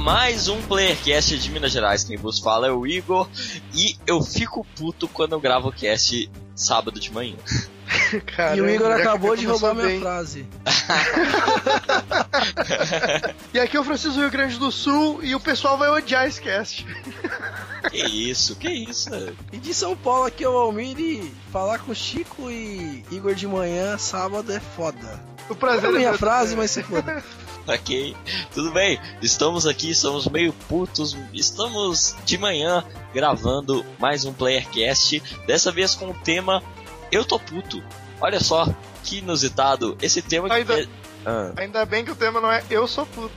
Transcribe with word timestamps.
Mais 0.00 0.48
um 0.48 0.62
Playercast 0.62 1.38
de 1.38 1.50
Minas 1.50 1.72
Gerais. 1.72 2.02
Quem 2.04 2.16
vos 2.16 2.38
fala 2.38 2.66
é 2.66 2.72
o 2.72 2.86
Igor. 2.86 3.28
E 3.74 3.96
eu 4.06 4.22
fico 4.22 4.66
puto 4.74 5.06
quando 5.06 5.32
eu 5.32 5.40
gravo 5.40 5.68
o 5.68 5.72
cast 5.72 6.30
sábado 6.54 6.98
de 6.98 7.12
manhã. 7.12 7.36
Caramba, 8.34 8.56
e 8.56 8.60
o 8.62 8.70
Igor 8.70 8.90
acabou 8.90 9.36
de 9.36 9.46
roubar 9.46 9.74
minha 9.74 9.86
bem. 9.86 10.00
frase. 10.00 10.46
E 13.52 13.58
aqui 13.58 13.76
é 13.76 13.80
o 13.80 13.84
Francisco 13.84 14.18
Rio 14.18 14.30
Grande 14.30 14.56
do 14.58 14.70
Sul 14.70 15.20
e 15.22 15.34
o 15.34 15.40
pessoal 15.40 15.76
vai 15.76 15.88
odiar 15.90 16.26
esse 16.26 16.40
cast. 16.40 16.86
Que 17.90 18.30
isso, 18.30 18.54
que 18.54 18.68
isso. 18.68 19.10
E 19.52 19.58
de 19.58 19.74
São 19.74 19.96
Paulo 19.96 20.26
aqui 20.26 20.44
é 20.44 20.48
o 20.48 20.56
Almir 20.56 20.98
e 20.98 21.32
falar 21.52 21.80
com 21.80 21.92
Chico 21.92 22.48
e 22.48 23.04
Igor 23.10 23.34
de 23.34 23.46
manhã, 23.46 23.98
sábado 23.98 24.52
é 24.52 24.60
foda. 24.60 25.20
O 25.48 25.54
prazer 25.54 25.90
é 25.90 25.92
minha 25.92 26.16
frase, 26.16 26.54
mas 26.54 26.70
se 26.70 26.82
foda. 26.82 27.22
Ok, 27.66 28.16
tudo 28.52 28.72
bem. 28.72 28.98
Estamos 29.22 29.66
aqui, 29.66 29.90
estamos 29.90 30.26
meio 30.26 30.52
putos. 30.68 31.16
Estamos 31.32 32.16
de 32.24 32.36
manhã 32.38 32.84
gravando 33.14 33.84
mais 33.98 34.24
um 34.24 34.32
Playercast. 34.32 35.22
Dessa 35.46 35.70
vez 35.70 35.94
com 35.94 36.10
o 36.10 36.14
tema 36.14 36.62
Eu 37.12 37.24
tô 37.24 37.38
puto. 37.38 37.82
Olha 38.20 38.40
só 38.40 38.66
que 39.04 39.18
inusitado. 39.18 39.96
Esse 40.02 40.20
tema 40.22 40.48
que. 40.48 40.54
Ainda- 40.54 40.88
Ah. 41.24 41.52
Ainda 41.56 41.84
bem 41.84 42.04
que 42.04 42.10
o 42.10 42.16
tema 42.16 42.40
não 42.40 42.50
é 42.50 42.62
Eu 42.70 42.86
Sou 42.86 43.04
Puto. 43.06 43.34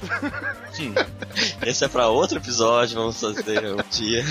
Hum, 0.79 0.93
Esse 1.65 1.85
é 1.85 1.87
pra 1.87 2.07
outro 2.07 2.37
episódio, 2.37 2.95
vamos 2.95 3.19
fazer 3.19 3.65
um 3.65 3.77
dia. 3.89 4.23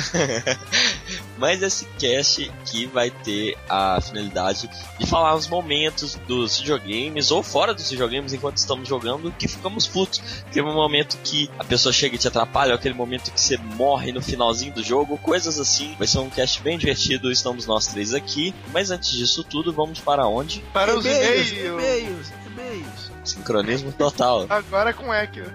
Mas 1.38 1.62
esse 1.62 1.84
cast 1.98 2.50
aqui 2.60 2.86
vai 2.86 3.10
ter 3.10 3.58
a 3.68 4.00
finalidade 4.00 4.70
de 4.98 5.06
falar 5.06 5.34
os 5.34 5.48
momentos 5.48 6.14
dos 6.26 6.60
videogames 6.60 7.30
ou 7.30 7.42
fora 7.42 7.74
dos 7.74 7.90
videogames 7.90 8.32
enquanto 8.32 8.58
estamos 8.58 8.88
jogando 8.88 9.32
que 9.32 9.48
ficamos 9.48 9.86
putos. 9.88 10.22
Tem 10.52 10.62
um 10.62 10.72
momento 10.72 11.18
que 11.24 11.50
a 11.58 11.64
pessoa 11.64 11.92
chega 11.92 12.14
e 12.14 12.18
te 12.18 12.28
atrapalha, 12.28 12.72
ou 12.72 12.76
aquele 12.76 12.94
momento 12.94 13.32
que 13.32 13.40
você 13.40 13.56
morre 13.56 14.12
no 14.12 14.22
finalzinho 14.22 14.72
do 14.72 14.82
jogo, 14.82 15.18
coisas 15.18 15.58
assim. 15.58 15.94
Vai 15.98 16.06
ser 16.06 16.18
um 16.18 16.30
cast 16.30 16.62
bem 16.62 16.78
divertido, 16.78 17.30
estamos 17.30 17.66
nós 17.66 17.88
três 17.88 18.14
aqui. 18.14 18.54
Mas 18.72 18.90
antes 18.90 19.10
disso 19.10 19.42
tudo, 19.42 19.72
vamos 19.72 19.98
para 19.98 20.26
onde? 20.26 20.62
Para 20.72 20.96
os 20.96 21.04
E-mails, 21.04 21.52
e-mails. 21.52 22.41
E-mails. 22.74 23.12
Sincronismo 23.24 23.92
total. 23.92 24.46
Agora 24.50 24.92
com 24.92 25.12
Echo. 25.12 25.44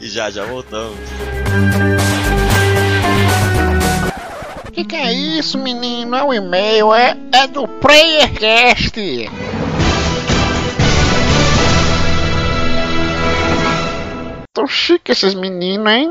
E 0.00 0.08
já, 0.08 0.28
já 0.28 0.44
voltamos. 0.44 0.98
Que 4.72 4.84
que 4.84 4.96
é 4.96 5.12
isso, 5.12 5.56
menino? 5.56 6.16
É 6.16 6.24
um 6.24 6.34
e-mail, 6.34 6.92
é, 6.92 7.16
é 7.32 7.46
do 7.46 7.68
PlayerCast. 7.68 9.30
Tão 14.52 14.66
chique 14.66 15.12
esses 15.12 15.34
meninos, 15.34 15.92
hein? 15.92 16.10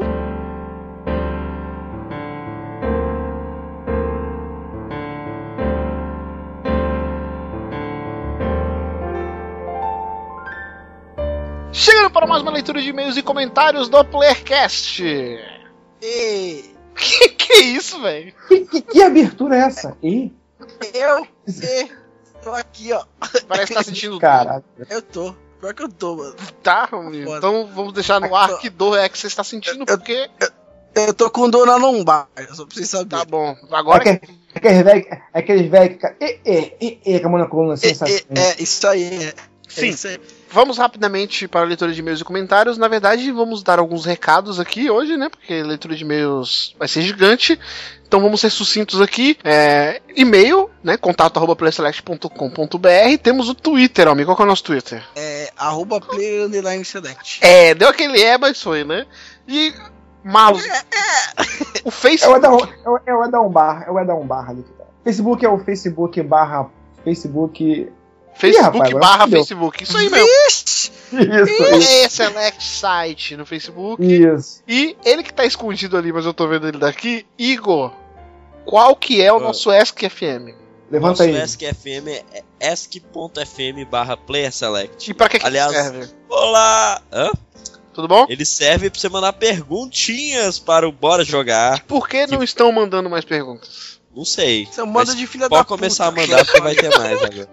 Para 12.11 12.27
mais 12.27 12.41
uma 12.41 12.51
leitura 12.51 12.81
de 12.81 12.89
e-mails 12.89 13.17
e 13.17 13.21
comentários 13.23 13.87
do 13.89 14.03
PlayerCast. 14.03 15.03
E 16.01 16.65
Que 16.95 17.29
que 17.29 17.53
é 17.53 17.59
isso, 17.61 18.01
velho? 18.01 18.33
Que, 18.47 18.59
que- 18.65 18.81
que 18.81 19.01
abertura 19.01 19.55
é 19.55 19.59
essa? 19.61 19.97
E, 20.03 20.31
eu, 20.93 21.25
e, 21.47 21.89
tô 22.43 22.51
aqui, 22.51 22.91
ó. 22.93 23.03
Parece 23.47 23.67
que 23.67 23.73
tá 23.73 23.83
sentindo 23.83 24.19
cara, 24.19 24.63
Eu 24.89 25.01
tô. 25.01 25.33
Pior 25.59 25.73
que 25.73 25.83
eu 25.83 25.89
tô, 25.89 26.15
mano. 26.17 26.35
Tá, 26.63 26.89
amigo. 26.91 27.35
Então 27.37 27.67
vamos 27.73 27.93
deixar 27.93 28.19
no 28.19 28.35
ar 28.35 28.57
que 28.57 28.69
dor 28.69 28.97
é 28.97 29.07
que 29.07 29.17
você 29.17 29.27
está 29.27 29.43
sentindo, 29.43 29.85
porque. 29.85 30.29
Eu 30.93 31.13
tô 31.13 31.29
com 31.31 31.49
dor 31.49 31.65
na 31.65 31.77
lombar, 31.77 32.27
só 32.53 32.65
pra 32.65 32.75
vocês 32.75 32.91
Tá 33.07 33.23
bom. 33.23 33.55
Agora 33.71 34.09
é, 34.09 34.17
que- 34.17 34.27
é 34.53 34.57
aqueles 34.57 34.83
velhos 34.83 35.05
é 35.07 35.21
aqueles 35.39 35.71
velhos 35.71 35.87
que 35.97 36.07
ficam. 36.07 36.15
E, 36.19 36.39
e, 36.45 36.99
e, 37.05 37.15
e, 37.15 37.19
com 37.21 37.27
a 37.27 37.29
mão 37.31 37.39
na 37.39 37.45
coluna 37.47 37.73
assim, 37.75 37.87
É, 37.87 37.93
sabe? 37.93 38.11
é, 38.35 38.39
é, 38.41 38.55
isso 38.61 38.85
aí. 38.87 39.03
É, 39.23 39.27
é 39.29 39.33
Sim. 39.69 39.87
isso 39.87 40.07
aí. 40.09 40.19
Vamos 40.51 40.77
rapidamente 40.77 41.47
para 41.47 41.61
a 41.61 41.65
leitura 41.65 41.91
de 41.93 41.99
e-mails 41.99 42.21
e 42.21 42.23
comentários. 42.23 42.77
Na 42.77 42.87
verdade, 42.87 43.31
vamos 43.31 43.63
dar 43.63 43.79
alguns 43.79 44.05
recados 44.05 44.59
aqui 44.59 44.89
hoje, 44.89 45.17
né? 45.17 45.29
Porque 45.29 45.53
a 45.53 45.65
leitura 45.65 45.95
de 45.95 46.03
e-mails 46.03 46.75
vai 46.77 46.87
ser 46.87 47.01
gigante. 47.01 47.59
Então 48.07 48.19
vamos 48.19 48.41
ser 48.41 48.49
sucintos 48.49 48.99
aqui. 49.01 49.37
É, 49.43 50.01
e-mail, 50.15 50.69
né? 50.83 50.97
Contato 50.97 51.37
arroba 51.37 51.55
playselect.com.br. 51.55 53.17
Temos 53.23 53.49
o 53.49 53.55
Twitter, 53.55 54.07
amigo. 54.07 54.27
Qual 54.29 54.35
que 54.35 54.41
é 54.41 54.45
o 54.45 54.49
nosso 54.49 54.63
Twitter? 54.63 55.03
É, 55.15 55.51
arroba 55.57 55.99
player 56.01 56.45
underline 56.45 56.83
select. 56.83 57.39
É, 57.41 57.73
deu 57.73 57.87
aquele 57.89 58.21
é, 58.21 58.37
mas 58.37 58.61
foi, 58.61 58.83
né? 58.83 59.05
E. 59.47 59.73
Mouse. 60.23 60.67
O 61.83 61.87
É 61.87 61.91
Face. 61.91 62.27
o 62.27 62.35
Edão, 62.35 62.59
é 62.59 62.89
o- 62.89 62.99
é 63.07 63.13
o 63.15 63.25
Edão 63.25 63.49
Bar, 63.49 63.83
é 63.87 63.91
o 63.91 63.99
Edão 63.99 64.23
Bar 64.27 64.51
ali 64.51 64.61
que 64.61 64.71
tá. 64.73 64.83
Facebook 65.03 65.43
é 65.43 65.49
o 65.49 65.57
Facebook 65.57 66.21
barra. 66.21 66.69
Facebook. 67.03 67.91
Facebook 68.35 68.77
rapaz, 68.77 68.93
barra. 68.93 69.27
Facebook. 69.27 69.83
Isso 69.83 69.97
aí 69.97 70.09
mesmo. 70.09 70.27
Ixi, 70.47 70.91
Isso, 71.11 71.75
isso. 71.75 71.91
É 71.91 72.09
Select 72.09 72.63
Site 72.63 73.35
no 73.37 73.45
Facebook. 73.45 74.01
Isso. 74.03 74.63
E 74.67 74.95
ele 75.05 75.21
que 75.23 75.33
tá 75.33 75.45
escondido 75.45 75.97
ali, 75.97 76.11
mas 76.13 76.25
eu 76.25 76.33
tô 76.33 76.47
vendo 76.47 76.67
ele 76.67 76.77
daqui, 76.77 77.25
Igor, 77.37 77.91
qual 78.65 78.95
que 78.95 79.21
é 79.21 79.31
o 79.31 79.37
Ah. 79.37 79.41
nosso 79.41 79.71
ESC 79.71 80.09
FM? 80.09 80.55
Levanta 80.89 81.23
Nosso 81.25 81.37
aí. 81.37 81.41
Ask 81.41 81.61
FM 81.61 82.07
é 82.59 82.69
ask.fm 82.71 83.85
barra 83.89 84.17
player 84.17 84.51
select. 84.51 85.09
E 85.09 85.13
pra 85.13 85.29
que, 85.29 85.39
que 85.39 85.45
Aliás- 85.45 85.71
serve? 85.71 86.09
Olá! 86.29 87.01
Hã? 87.11 87.31
Tudo 87.93 88.07
bom? 88.07 88.25
Ele 88.29 88.45
serve 88.45 88.89
pra 88.89 88.99
você 88.99 89.07
mandar 89.09 89.33
perguntinhas 89.33 90.59
para 90.59 90.87
o 90.87 90.91
Bora 90.91 91.23
Jogar. 91.23 91.83
Por 91.85 92.07
que 92.09 92.25
não 92.27 92.41
estão 92.43 92.71
mandando 92.71 93.09
mais 93.09 93.23
perguntas? 93.25 93.99
Não 94.15 94.25
sei. 94.25 94.65
Você 94.65 94.81
manda 94.83 95.05
Mas 95.11 95.15
de 95.15 95.25
filha 95.27 95.45
da 95.45 95.49
Pode 95.49 95.67
puta. 95.67 95.77
começar 95.77 96.07
a 96.07 96.11
mandar 96.11 96.43
porque 96.45 96.59
vai 96.61 96.75
ter 96.75 96.89
mais 96.97 97.23
agora. 97.23 97.49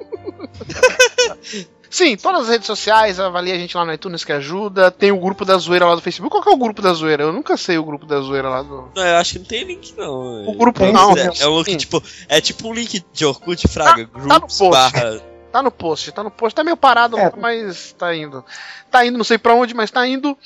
Sim, 1.91 2.17
todas 2.19 2.43
as 2.43 2.49
redes 2.51 2.67
sociais, 2.67 3.19
avalie 3.19 3.51
a 3.51 3.57
gente 3.59 3.75
lá 3.75 3.83
no 3.85 3.93
iTunes 3.95 4.23
que 4.23 4.31
ajuda. 4.33 4.91
Tem 4.91 5.11
o 5.11 5.19
grupo 5.19 5.45
da 5.45 5.57
zoeira 5.57 5.87
lá 5.87 5.95
do 5.95 6.03
Facebook. 6.03 6.31
Qual 6.31 6.43
que 6.43 6.51
é 6.51 6.53
o 6.53 6.57
grupo 6.59 6.83
da 6.83 6.93
zoeira? 6.93 7.23
Eu 7.23 7.33
nunca 7.33 7.57
sei 7.57 7.79
o 7.79 7.85
grupo 7.85 8.05
da 8.05 8.21
zoeira 8.21 8.49
lá 8.51 8.63
do. 8.63 8.91
Não, 8.95 9.07
eu 9.07 9.17
acho 9.17 9.33
que 9.33 9.39
não 9.39 9.47
tem 9.47 9.65
link 9.65 9.95
não. 9.97 10.47
O 10.49 10.55
grupo 10.55 10.81
Tem, 10.81 10.93
não. 10.93 11.17
é, 11.17 11.31
é 11.41 11.49
um 11.49 11.63
link, 11.63 11.79
tipo, 11.79 12.03
é 12.29 12.41
tipo 12.43 12.69
um 12.69 12.75
link 12.75 13.03
de 13.11 13.25
Orkut 13.25 13.67
Fraga, 13.69 14.07
Tá- 14.07 14.21
tá 14.21 14.35
no 14.35 14.41
post. 14.41 14.71
barra. 14.71 15.21
Tá 15.51 15.63
no 15.63 15.71
post, 15.71 16.13
tá 16.13 16.23
no 16.23 16.31
post. 16.31 16.55
Tá 16.55 16.63
meio 16.63 16.77
parado 16.77 17.19
É. 17.19 17.25
lá, 17.25 17.33
mas 17.39 17.95
tá 17.95 18.15
indo. 18.15 18.45
Tá 18.91 19.07
indo, 19.07 19.17
não 19.17 19.25
sei 19.25 19.39
pra 19.39 19.55
onde, 19.55 19.73
mas 19.73 19.91
tá 19.91 20.07
indo. 20.07 20.37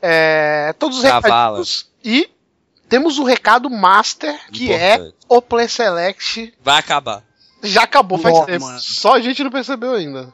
É, 0.00 0.74
todos 0.78 0.96
os 0.96 1.02
Cavala. 1.04 1.58
recadinhos. 1.58 1.90
E 2.02 2.30
temos 2.88 3.18
o 3.18 3.24
recado 3.24 3.68
master, 3.68 4.34
que 4.50 4.72
é 4.72 4.94
Importante. 4.94 5.16
o 5.28 5.42
Play 5.42 5.68
Select 5.68 6.54
Vai 6.64 6.78
acabar. 6.78 7.22
Já 7.66 7.82
acabou 7.82 8.18
faz 8.18 8.34
Nossa, 8.34 8.46
tempo. 8.46 8.64
mano. 8.64 8.80
Só 8.80 9.14
a 9.14 9.20
gente 9.20 9.42
não 9.44 9.50
percebeu 9.50 9.94
ainda. 9.94 10.32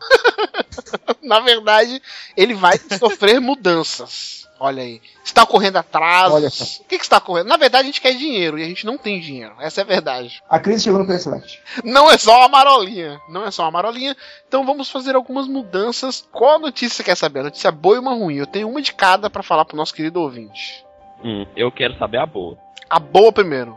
Na 1.22 1.41
verdade, 1.41 2.00
ele 2.37 2.54
vai 2.54 2.78
sofrer 2.98 3.41
mudanças. 3.43 4.43
Olha 4.60 4.82
aí. 4.84 5.03
Está 5.25 5.43
ocorrendo 5.43 5.78
atrasos. 5.78 6.34
Olha 6.37 6.48
só. 6.48 6.82
O 6.82 6.84
que, 6.84 6.97
que 6.97 7.03
está 7.04 7.16
ocorrendo? 7.16 7.48
Na 7.48 7.56
verdade, 7.56 7.82
a 7.82 7.87
gente 7.87 8.00
quer 8.00 8.15
dinheiro 8.15 8.56
e 8.56 8.62
a 8.62 8.66
gente 8.66 8.87
não 8.87 8.97
tem 8.97 9.19
dinheiro. 9.20 9.55
Essa 9.58 9.81
é 9.81 9.82
a 9.82 9.87
verdade. 9.87 10.40
A 10.49 10.61
crise 10.61 10.84
chegou 10.84 11.02
no 11.02 11.19
Select. 11.19 11.61
Não 11.82 12.08
é 12.08 12.17
só 12.17 12.38
uma 12.38 12.49
marolinha. 12.49 13.20
Não 13.29 13.44
é 13.44 13.50
só 13.50 13.64
uma 13.64 13.73
marolinha. 13.73 14.17
Então 14.46 14.64
vamos 14.64 14.88
fazer 14.88 15.17
algumas 15.17 15.49
mudanças. 15.49 16.25
Qual 16.31 16.61
notícia 16.61 16.96
você 16.96 17.02
quer 17.02 17.17
saber? 17.17 17.40
A 17.40 17.44
notícia 17.44 17.73
boa 17.73 17.96
e 17.96 17.99
uma 17.99 18.14
ruim. 18.14 18.37
Eu 18.37 18.46
tenho 18.46 18.69
uma 18.69 18.81
de 18.81 18.94
cada 18.94 19.28
para 19.28 19.43
falar 19.43 19.64
pro 19.64 19.76
nosso 19.76 19.94
querido 19.94 20.20
ouvinte. 20.20 20.85
Hum, 21.25 21.44
eu 21.56 21.73
quero 21.73 21.99
saber 21.99 22.19
a 22.19 22.26
boa. 22.26 22.56
A 22.88 23.00
boa 23.00 23.32
primeiro. 23.32 23.76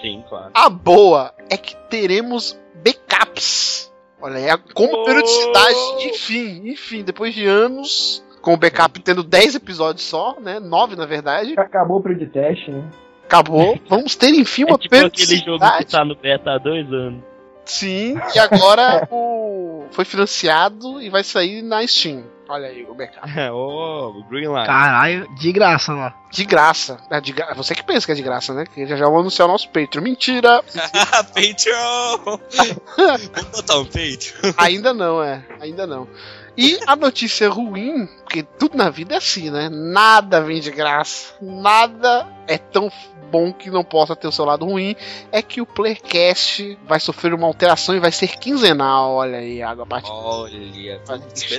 Sim, 0.00 0.24
claro. 0.28 0.50
A 0.54 0.68
boa 0.68 1.32
é 1.50 1.56
que 1.56 1.74
teremos 1.88 2.58
backups. 2.84 3.92
Olha 4.20 4.36
aí, 4.36 4.50
a- 4.50 4.58
com 4.58 4.84
Oh! 4.86 5.04
periodicidade, 5.04 5.76
enfim, 6.06 6.68
enfim, 6.68 7.02
depois 7.04 7.34
de 7.34 7.46
anos, 7.46 8.22
com 8.40 8.54
o 8.54 8.56
backup 8.56 8.98
tendo 9.00 9.22
10 9.22 9.54
episódios 9.54 10.04
só, 10.04 10.36
né? 10.40 10.58
9 10.58 10.96
na 10.96 11.06
verdade, 11.06 11.54
Acabou 11.58 11.98
o 11.98 12.02
período 12.02 12.20
de 12.26 12.32
teste, 12.32 12.70
né? 12.70 12.82
acabou. 13.24 13.78
Vamos 13.90 14.14
ter 14.16 14.30
enfim 14.34 14.64
uma 14.64 14.74
É 14.76 14.78
tipo 14.78 14.94
aquele 14.96 15.36
jogo 15.36 15.58
que 15.58 15.58
periodicidade. 15.58 15.90
tá 15.92 16.04
no 16.04 16.14
beta 16.14 16.50
há 16.52 16.58
dois 16.58 16.90
anos. 16.92 17.22
Sim, 17.66 18.16
e 18.34 18.38
agora 18.38 19.06
o... 19.10 19.84
foi 19.90 20.04
financiado 20.04 21.02
e 21.02 21.10
vai 21.10 21.22
sair 21.24 21.62
na 21.62 21.86
Steam. 21.86 22.24
Olha 22.48 22.68
aí 22.68 22.84
o 22.88 22.94
backup. 22.94 23.28
Ô, 23.50 24.22
Green 24.30 24.46
Line. 24.46 24.66
Caralho, 24.66 25.28
de 25.34 25.50
graça 25.50 25.92
lá. 25.92 26.14
De 26.30 26.44
graça. 26.44 26.96
É 27.10 27.20
de 27.20 27.32
gra- 27.32 27.52
Você 27.54 27.74
que 27.74 27.82
pensa 27.82 28.06
que 28.06 28.12
é 28.12 28.14
de 28.14 28.22
graça, 28.22 28.54
né? 28.54 28.64
Que 28.72 28.86
já 28.86 28.94
já 28.96 29.06
vou 29.08 29.18
anunciar 29.18 29.48
o 29.48 29.50
nosso 29.50 29.68
Patreon. 29.70 30.00
Mentira! 30.00 30.62
Patreon! 31.34 32.38
Vamos 33.34 33.50
botar 33.50 33.78
um 33.78 33.84
Patreon? 33.84 34.54
Ainda 34.58 34.94
não, 34.94 35.20
é. 35.20 35.44
Ainda 35.60 35.88
não. 35.88 36.06
E 36.56 36.78
a 36.86 36.96
notícia 36.96 37.48
ruim, 37.50 38.06
porque 38.24 38.42
tudo 38.42 38.76
na 38.76 38.88
vida 38.88 39.14
é 39.14 39.18
assim, 39.18 39.50
né? 39.50 39.68
Nada 39.70 40.40
vem 40.40 40.60
de 40.60 40.70
graça. 40.70 41.34
Nada 41.40 42.26
é 42.48 42.56
tão 42.56 42.90
bom 43.30 43.52
que 43.52 43.70
não 43.70 43.84
possa 43.84 44.16
ter 44.16 44.26
o 44.26 44.32
seu 44.32 44.44
lado 44.44 44.64
ruim. 44.64 44.96
É 45.30 45.42
que 45.42 45.60
o 45.60 45.66
Playcast 45.66 46.78
vai 46.86 46.98
sofrer 46.98 47.34
uma 47.34 47.46
alteração 47.46 47.94
e 47.94 48.00
vai 48.00 48.12
ser 48.12 48.28
quinzenal. 48.38 49.12
Olha 49.14 49.38
aí, 49.38 49.62
água 49.62 49.84
bate. 49.84 50.08
Olha, 50.10 51.00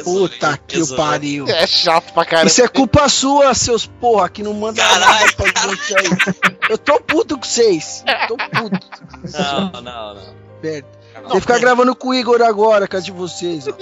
Puta 0.04 0.58
que 0.66 0.82
o 0.82 0.96
pariu. 0.96 1.48
É 1.48 1.68
chato 1.68 2.14
pra 2.14 2.26
caramba. 2.26 2.48
Isso 2.48 2.64
é 2.64 2.68
culpa 2.68 3.08
sua, 3.10 3.54
seus 3.54 3.86
porra, 3.86 4.30
que 4.30 4.42
não 4.42 4.54
manda 4.54 4.82
Caralho. 4.82 5.06
nada 5.06 5.34
pra 5.34 5.76
você 5.76 5.96
aí. 5.98 6.52
Eu 6.70 6.78
tô 6.78 7.00
puto 7.02 7.38
com 7.38 7.44
vocês. 7.44 8.04
Eu 8.08 8.28
tô 8.28 8.38
puto. 8.38 8.88
Não, 9.34 9.82
não, 9.82 10.16
não. 10.16 10.48
Merda. 11.22 11.30
Você 11.30 11.42
ficar 11.42 11.60
gravando 11.60 11.96
com 11.96 12.10
o 12.10 12.14
Igor 12.14 12.42
agora, 12.42 12.88
casa 12.88 13.06
de 13.06 13.12
vocês, 13.12 13.66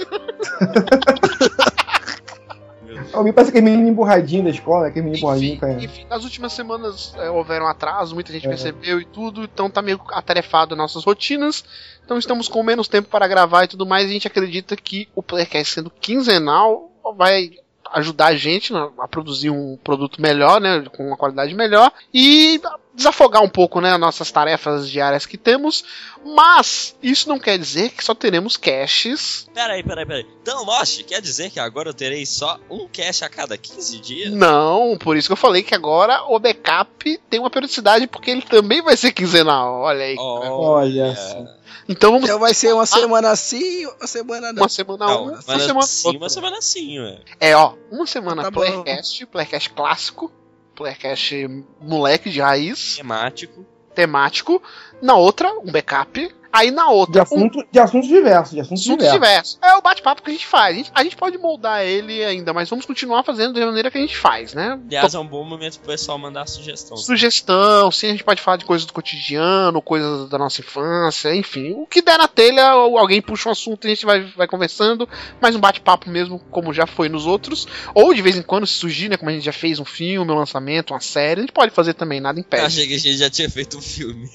me 3.22 3.32
parece 3.32 3.50
que 3.52 3.58
é 3.58 3.60
menino 3.60 3.88
emburradinho 3.88 4.44
da 4.44 4.50
escola, 4.50 4.88
aquele 4.88 5.04
menino 5.06 5.18
emburradinho, 5.18 5.52
Enfim, 5.52 5.60
cara. 5.60 5.72
enfim, 5.84 6.06
nas 6.08 6.22
últimas 6.24 6.52
semanas 6.52 7.14
é, 7.16 7.30
houveram 7.30 7.66
atrasos, 7.66 8.12
muita 8.12 8.32
gente 8.32 8.46
É. 8.46 8.48
percebeu 8.50 9.00
e 9.00 9.04
tudo, 9.04 9.44
então 9.44 9.70
tá 9.70 9.80
meio 9.80 10.00
atarefado 10.12 10.76
nossas 10.76 11.04
rotinas. 11.04 11.64
Então 12.04 12.18
estamos 12.18 12.46
com 12.48 12.62
menos 12.62 12.88
tempo 12.88 13.08
para 13.08 13.26
gravar 13.26 13.64
e 13.64 13.68
tudo 13.68 13.86
mais. 13.86 14.06
E 14.06 14.10
a 14.10 14.12
gente 14.12 14.26
acredita 14.28 14.76
que 14.76 15.08
o 15.14 15.22
Playcast 15.22 15.74
sendo 15.74 15.90
quinzenal 15.90 16.90
vai 17.16 17.50
ajudar 17.96 18.26
a 18.26 18.36
gente 18.36 18.74
a 18.74 19.08
produzir 19.08 19.48
um 19.48 19.78
produto 19.82 20.20
melhor, 20.20 20.60
né, 20.60 20.84
com 20.94 21.06
uma 21.06 21.16
qualidade 21.16 21.54
melhor 21.54 21.90
e 22.12 22.60
desafogar 22.94 23.42
um 23.42 23.48
pouco, 23.48 23.80
né, 23.80 23.96
nossas 23.96 24.30
tarefas 24.30 24.90
diárias 24.90 25.24
que 25.24 25.38
temos. 25.38 25.82
Mas 26.24 26.94
isso 27.02 27.28
não 27.28 27.38
quer 27.38 27.58
dizer 27.58 27.90
que 27.90 28.04
só 28.04 28.14
teremos 28.14 28.56
caches. 28.56 29.48
Peraí, 29.54 29.82
peraí, 29.82 30.04
peraí. 30.04 30.26
Então, 30.42 30.62
Lost, 30.64 31.02
quer 31.04 31.22
dizer 31.22 31.50
que 31.50 31.58
agora 31.58 31.88
eu 31.88 31.94
terei 31.94 32.26
só 32.26 32.58
um 32.70 32.86
cash 32.86 33.22
a 33.22 33.30
cada 33.30 33.56
15 33.56 33.98
dias? 33.98 34.32
Não, 34.32 34.98
por 34.98 35.16
isso 35.16 35.28
que 35.28 35.32
eu 35.32 35.36
falei 35.36 35.62
que 35.62 35.74
agora 35.74 36.22
o 36.28 36.38
backup 36.38 37.18
tem 37.30 37.40
uma 37.40 37.50
periodicidade 37.50 38.06
porque 38.06 38.30
ele 38.30 38.42
também 38.42 38.82
vai 38.82 38.96
ser 38.96 39.12
quinzenal. 39.12 39.80
Olha 39.80 40.04
aí. 40.04 40.16
Olha 40.18 41.14
só. 41.14 41.55
Então 41.88 42.12
vamos 42.12 42.28
Então 42.28 42.38
vai 42.40 42.54
ser 42.54 42.72
uma 42.72 42.86
semana 42.86 43.30
assim, 43.30 43.86
uma 43.86 44.06
semana 44.06 44.52
não. 44.52 44.62
uma 44.62 44.68
semana 44.68 45.06
Não, 45.06 45.22
um, 45.24 45.24
uma 45.24 45.32
uma 45.32 45.42
semana 45.42 45.60
semana 45.66 45.82
sim, 45.86 46.06
outra. 46.08 46.20
uma 46.22 46.28
semana 46.28 46.62
sim, 46.62 46.98
ué. 47.00 47.20
É, 47.40 47.56
ó, 47.56 47.74
uma 47.90 48.06
semana 48.06 48.42
Tá. 48.44 48.50
Playcast, 48.52 49.26
Playcast 49.26 49.70
clássico, 49.70 50.32
Playcast 50.74 51.34
moleque 51.80 52.30
de 52.30 52.40
raiz, 52.40 52.96
Temático. 52.96 53.64
temático. 53.94 54.62
Na 55.00 55.14
outra, 55.16 55.52
um 55.58 55.70
backup. 55.70 56.34
Aí 56.52 56.70
na 56.70 56.86
De, 56.86 56.92
outra, 56.92 57.20
um 57.20 57.22
assunto, 57.22 57.64
de 57.70 57.78
assuntos 57.78 58.08
diversos, 58.08 58.54
de 58.54 58.60
assuntos 58.60 58.82
assuntos 58.82 59.06
diversos. 59.06 59.12
diversos. 59.12 59.58
É 59.62 59.74
o 59.76 59.82
bate-papo 59.82 60.22
que 60.22 60.30
a 60.30 60.32
gente 60.32 60.46
faz. 60.46 60.74
A 60.74 60.78
gente, 60.78 60.90
a 60.94 61.04
gente 61.04 61.16
pode 61.16 61.38
moldar 61.38 61.82
ele 61.82 62.24
ainda, 62.24 62.52
mas 62.52 62.68
vamos 62.70 62.86
continuar 62.86 63.22
fazendo 63.22 63.58
da 63.58 63.66
maneira 63.66 63.90
que 63.90 63.98
a 63.98 64.00
gente 64.00 64.16
faz, 64.16 64.54
né? 64.54 64.78
Aliás, 64.86 65.14
é 65.14 65.18
um 65.18 65.26
bom 65.26 65.44
momento 65.44 65.78
pro 65.78 65.88
pessoal 65.90 66.18
mandar 66.18 66.46
sugestão. 66.46 66.96
Sugestão, 66.96 67.90
sim, 67.90 68.08
a 68.08 68.10
gente 68.10 68.24
pode 68.24 68.40
falar 68.40 68.56
de 68.56 68.64
coisas 68.64 68.86
do 68.86 68.92
cotidiano, 68.92 69.80
coisas 69.82 70.28
da 70.28 70.38
nossa 70.38 70.60
infância, 70.60 71.34
enfim. 71.34 71.72
O 71.72 71.86
que 71.86 72.02
der 72.02 72.18
na 72.18 72.28
telha, 72.28 72.74
ou 72.76 72.98
alguém 72.98 73.20
puxa 73.20 73.48
um 73.48 73.52
assunto 73.52 73.84
e 73.84 73.88
a 73.90 73.94
gente 73.94 74.06
vai, 74.06 74.22
vai 74.36 74.46
conversando, 74.46 75.08
mas 75.40 75.54
um 75.54 75.60
bate-papo 75.60 76.08
mesmo, 76.08 76.38
como 76.50 76.72
já 76.72 76.86
foi 76.86 77.08
nos 77.08 77.26
outros. 77.26 77.66
Ou 77.94 78.12
de 78.14 78.22
vez 78.22 78.36
em 78.36 78.42
quando, 78.42 78.66
se 78.66 78.74
surgir, 78.74 79.08
né, 79.08 79.16
como 79.16 79.30
a 79.30 79.34
gente 79.34 79.44
já 79.44 79.52
fez 79.52 79.78
um 79.78 79.84
filme, 79.84 80.30
um 80.32 80.36
lançamento, 80.38 80.92
uma 80.92 81.00
série, 81.00 81.40
a 81.40 81.42
gente 81.42 81.52
pode 81.52 81.72
fazer 81.72 81.94
também, 81.94 82.20
nada 82.20 82.38
Eu 82.38 82.42
impede. 82.42 82.62
achei 82.64 82.86
que 82.86 82.94
a 82.94 82.98
gente 82.98 83.16
já 83.18 83.30
tinha 83.30 83.50
feito 83.50 83.78
um 83.78 83.82
filme. 83.82 84.28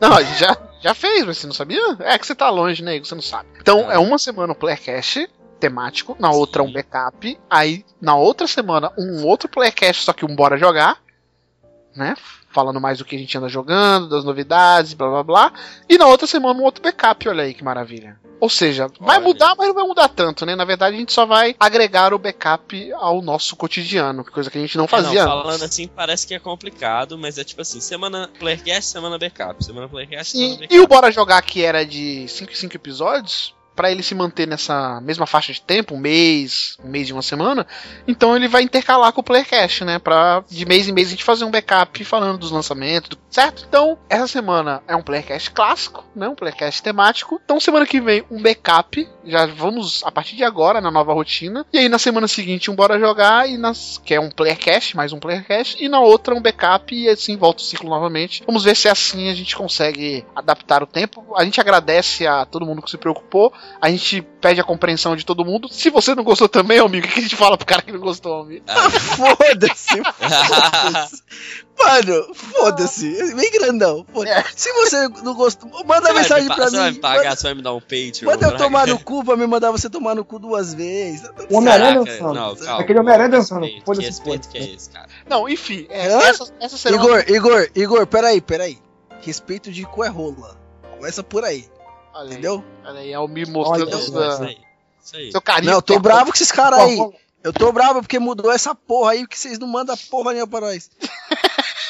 Não, 0.00 0.12
a 0.14 0.22
gente 0.22 0.38
já, 0.40 0.56
já 0.82 0.94
fez, 0.94 1.24
mas 1.24 1.38
você 1.38 1.46
não 1.46 1.54
sabia? 1.54 1.80
É 2.00 2.18
que 2.18 2.26
você 2.26 2.34
tá 2.34 2.50
longe, 2.50 2.82
né, 2.82 2.96
Igor? 2.96 3.06
Você 3.06 3.14
não 3.14 3.22
sabe. 3.22 3.48
Então, 3.60 3.88
Ah. 3.88 3.94
é 3.94 3.98
uma 3.98 4.18
semana 4.18 4.52
o 4.52 4.56
Playcast 4.56 5.28
temático, 5.60 6.16
na 6.18 6.30
outra 6.30 6.62
um 6.62 6.66
Sim. 6.66 6.72
backup, 6.72 7.38
aí 7.48 7.84
na 8.00 8.16
outra 8.16 8.46
semana 8.48 8.90
um 8.98 9.24
outro 9.24 9.48
Playcast, 9.48 10.02
só 10.04 10.12
que 10.12 10.24
um 10.24 10.34
Bora 10.34 10.56
Jogar, 10.58 10.98
né? 11.94 12.16
Falando 12.50 12.80
mais 12.80 12.98
do 12.98 13.04
que 13.04 13.16
a 13.16 13.18
gente 13.18 13.38
anda 13.38 13.48
jogando, 13.48 14.08
das 14.08 14.24
novidades, 14.24 14.92
blá 14.92 15.08
blá 15.08 15.22
blá. 15.22 15.52
E 15.88 15.96
na 15.96 16.06
outra 16.06 16.26
semana 16.26 16.58
um 16.60 16.64
outro 16.64 16.82
backup, 16.82 17.28
olha 17.28 17.44
aí 17.44 17.54
que 17.54 17.62
maravilha. 17.64 18.18
Ou 18.42 18.48
seja, 18.48 18.88
vai 18.98 19.18
Olha. 19.18 19.24
mudar, 19.28 19.54
mas 19.56 19.68
não 19.68 19.74
vai 19.74 19.84
mudar 19.86 20.08
tanto, 20.08 20.44
né? 20.44 20.56
Na 20.56 20.64
verdade, 20.64 20.96
a 20.96 20.98
gente 20.98 21.12
só 21.12 21.24
vai 21.24 21.54
agregar 21.60 22.12
o 22.12 22.18
backup 22.18 22.92
ao 22.94 23.22
nosso 23.22 23.54
cotidiano, 23.54 24.24
coisa 24.24 24.50
que 24.50 24.58
a 24.58 24.60
gente 24.60 24.76
não 24.76 24.86
É, 24.86 24.88
fazia. 24.88 25.24
não, 25.24 25.32
antes. 25.32 25.42
falando 25.44 25.62
assim 25.62 25.86
parece 25.86 26.26
que 26.26 26.34
é 26.34 26.40
complicado, 26.40 27.16
mas 27.16 27.38
é 27.38 27.44
tipo 27.44 27.62
assim, 27.62 27.80
semana 27.80 28.28
Playcast, 28.40 28.90
semana 28.90 29.16
backup, 29.16 29.64
semana 29.64 29.88
Playcast, 29.88 30.32
semana 30.32 30.56
backup. 30.56 30.74
e 30.74 30.80
o 30.80 30.88
Bora 30.88 31.12
Jogar, 31.12 31.40
que 31.42 31.62
era 31.62 31.86
de 31.86 32.26
5 32.26 32.50
em 32.50 32.54
5 32.56 32.74
episódios, 32.76 33.54
pra 33.74 33.90
ele 33.90 34.02
se 34.02 34.14
manter 34.14 34.46
nessa 34.46 35.00
mesma 35.00 35.26
faixa 35.26 35.52
de 35.52 35.62
tempo, 35.62 35.94
um 35.94 35.98
mês, 35.98 36.76
um 36.82 36.88
mês 36.88 37.08
e 37.08 37.12
uma 37.12 37.22
semana, 37.22 37.66
então 38.06 38.36
ele 38.36 38.48
vai 38.48 38.62
intercalar 38.62 39.12
com 39.12 39.20
o 39.20 39.24
Playcast, 39.24 39.84
né? 39.84 39.98
Pra 39.98 40.44
de 40.48 40.66
mês 40.66 40.88
em 40.88 40.92
mês 40.92 41.08
a 41.08 41.10
gente 41.10 41.24
fazer 41.24 41.44
um 41.44 41.50
backup 41.50 42.04
falando 42.04 42.38
dos 42.38 42.50
lançamentos, 42.50 43.18
certo? 43.30 43.64
Então, 43.68 43.98
essa 44.08 44.26
semana 44.26 44.82
é 44.86 44.94
um 44.94 45.02
Playcast 45.02 45.50
clássico, 45.50 46.04
né? 46.14 46.28
Um 46.28 46.34
Playcast 46.34 46.82
temático. 46.82 47.40
Então, 47.44 47.60
semana 47.60 47.86
que 47.86 48.00
vem, 48.00 48.24
um 48.30 48.40
backup. 48.40 49.08
Já 49.24 49.46
vamos, 49.46 50.02
a 50.04 50.10
partir 50.10 50.36
de 50.36 50.44
agora, 50.44 50.80
na 50.80 50.90
nova 50.90 51.12
rotina. 51.12 51.64
E 51.72 51.78
aí, 51.78 51.88
na 51.88 51.98
semana 51.98 52.26
seguinte, 52.26 52.70
um 52.70 52.74
Bora 52.74 52.98
Jogar, 52.98 53.48
e 53.48 53.56
nas, 53.56 54.00
que 54.04 54.14
é 54.14 54.20
um 54.20 54.30
Playcast, 54.30 54.96
mais 54.96 55.12
um 55.12 55.20
Playcast. 55.20 55.82
E 55.82 55.88
na 55.88 56.00
outra, 56.00 56.34
um 56.34 56.42
backup, 56.42 56.94
e 56.94 57.08
assim 57.08 57.36
volta 57.36 57.62
o 57.62 57.64
ciclo 57.64 57.88
novamente. 57.88 58.42
Vamos 58.46 58.64
ver 58.64 58.76
se 58.76 58.88
assim 58.88 59.28
a 59.28 59.34
gente 59.34 59.56
consegue 59.56 60.24
adaptar 60.34 60.82
o 60.82 60.86
tempo. 60.86 61.24
A 61.36 61.44
gente 61.44 61.60
agradece 61.60 62.26
a 62.26 62.44
todo 62.44 62.66
mundo 62.66 62.82
que 62.82 62.90
se 62.90 62.98
preocupou. 62.98 63.52
A 63.80 63.88
gente 63.90 64.22
pede 64.40 64.60
a 64.60 64.64
compreensão 64.64 65.14
de 65.14 65.24
todo 65.24 65.44
mundo. 65.44 65.68
Se 65.68 65.90
você 65.90 66.14
não 66.14 66.24
gostou 66.24 66.48
também, 66.48 66.78
amigo, 66.78 67.06
o 67.06 67.10
que 67.10 67.20
a 67.20 67.22
gente 67.22 67.36
fala 67.36 67.56
pro 67.56 67.66
cara 67.66 67.82
que 67.82 67.92
não 67.92 68.00
gostou, 68.00 68.42
amigo? 68.42 68.64
Ah, 68.66 68.90
Foda-se, 68.90 70.02
foda-se. 70.02 71.22
Mano, 71.78 72.34
foda-se. 72.34 73.34
Bem 73.34 73.50
grandão. 73.52 74.06
foda-se. 74.12 74.52
Se 74.56 74.72
você 74.72 75.08
não 75.22 75.34
gostou, 75.34 75.68
manda 75.84 76.00
você 76.08 76.12
vai 76.12 76.22
mensagem 76.22 76.48
me 76.48 76.54
pra 76.54 76.64
Você 76.70 76.76
vai 76.76 76.88
mim. 76.90 76.94
me 76.96 77.00
pagar, 77.00 77.24
Manda, 77.24 77.36
você 77.36 77.42
vai 77.42 77.54
me 77.54 77.62
dar 77.62 77.72
um 77.74 77.80
Patreon. 77.80 78.30
manda 78.30 78.46
eu 78.46 78.56
tomar 78.56 78.86
no 78.86 78.98
cu 78.98 79.24
pra 79.24 79.36
me 79.36 79.46
mandar 79.46 79.70
você 79.70 79.90
tomar 79.90 80.14
no 80.14 80.24
cu 80.24 80.38
duas 80.38 80.74
vezes. 80.74 81.28
O 81.50 81.56
Homem-Aranha 81.58 81.94
Caraca, 81.94 82.12
dançando. 82.12 82.34
Não, 82.34 82.56
calma. 82.56 82.80
Aquele 82.80 82.98
Homem-Aranha 83.00 83.30
Que 83.30 83.36
dançando. 83.36 83.60
respeito, 83.64 83.84
Foda-se, 83.84 84.00
Que 84.02 84.06
respeito 84.06 84.48
que 84.48 84.58
é 84.58 84.74
esse, 84.74 84.90
cara. 84.90 85.08
Não, 85.28 85.48
enfim, 85.48 85.86
é, 85.90 86.06
essa, 86.28 86.52
essa 86.60 86.76
será 86.76 86.96
uma- 86.96 87.04
Igor, 87.20 87.24
Igor, 87.28 87.68
Igor, 87.74 88.06
peraí, 88.06 88.40
peraí. 88.40 88.78
Respeito 89.20 89.70
de 89.72 89.84
cu 89.84 90.04
é 90.04 90.08
rola. 90.08 90.56
Começa 90.96 91.22
por 91.22 91.44
aí, 91.44 91.64
Olha 92.14 92.24
aí, 92.24 92.30
entendeu? 92.32 92.64
olha 92.84 93.00
aí, 93.00 93.12
é 93.12 93.18
o 93.18 93.26
me 93.26 93.44
mostrando 93.46 93.88
Olha, 93.88 93.98
isso 93.98 94.18
aí. 94.44 94.56
Isso 95.02 95.16
aí. 95.16 95.32
seu 95.32 95.40
carinho. 95.40 95.70
Não, 95.70 95.78
eu 95.78 95.82
tô 95.82 95.94
Pô, 95.94 96.00
bravo 96.00 96.26
com 96.30 96.34
esses 96.36 96.52
caras 96.52 96.78
aí. 96.78 96.98
Eu 97.42 97.52
tô 97.52 97.72
bravo 97.72 98.02
porque 98.02 98.20
mudou 98.20 98.52
essa 98.52 98.72
porra 98.72 99.12
aí 99.12 99.26
que 99.26 99.36
vocês 99.36 99.58
não 99.58 99.66
mandam 99.66 99.96
porra 100.08 100.32
nenhuma 100.32 100.46
pra 100.46 100.60
nós. 100.60 100.88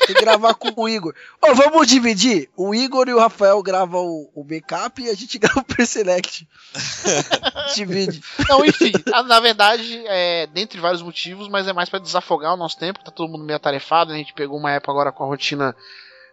Tem 0.06 0.16
que 0.16 0.22
gravar 0.22 0.54
com 0.54 0.72
o 0.76 0.88
Igor. 0.88 1.14
Ô, 1.40 1.54
vamos 1.54 1.86
dividir? 1.86 2.50
O 2.56 2.74
Igor 2.74 3.08
e 3.08 3.14
o 3.14 3.18
Rafael 3.18 3.62
gravam 3.62 4.04
o, 4.04 4.30
o 4.34 4.44
backup 4.44 5.00
e 5.00 5.08
a 5.08 5.14
gente 5.14 5.38
grava 5.38 5.60
o 5.60 5.64
Pre-Select. 5.64 6.48
Divide. 7.74 8.22
Não, 8.48 8.64
enfim, 8.64 8.92
na, 9.26 9.40
verdade, 9.40 10.02
é 10.06 10.46
dentre 10.48 10.80
vários 10.80 11.02
motivos, 11.02 11.48
mas 11.48 11.68
é 11.68 11.72
mais 11.72 11.88
pra 11.88 11.98
desafogar 11.98 12.54
o 12.54 12.56
nosso 12.56 12.78
tempo, 12.78 13.04
tá 13.04 13.10
todo 13.10 13.30
mundo 13.30 13.44
meio 13.44 13.56
atarefado, 13.56 14.12
a 14.12 14.16
gente 14.16 14.34
pegou 14.34 14.58
uma 14.58 14.72
época 14.72 14.92
agora 14.92 15.12
com 15.12 15.24
a 15.24 15.26
rotina 15.26 15.74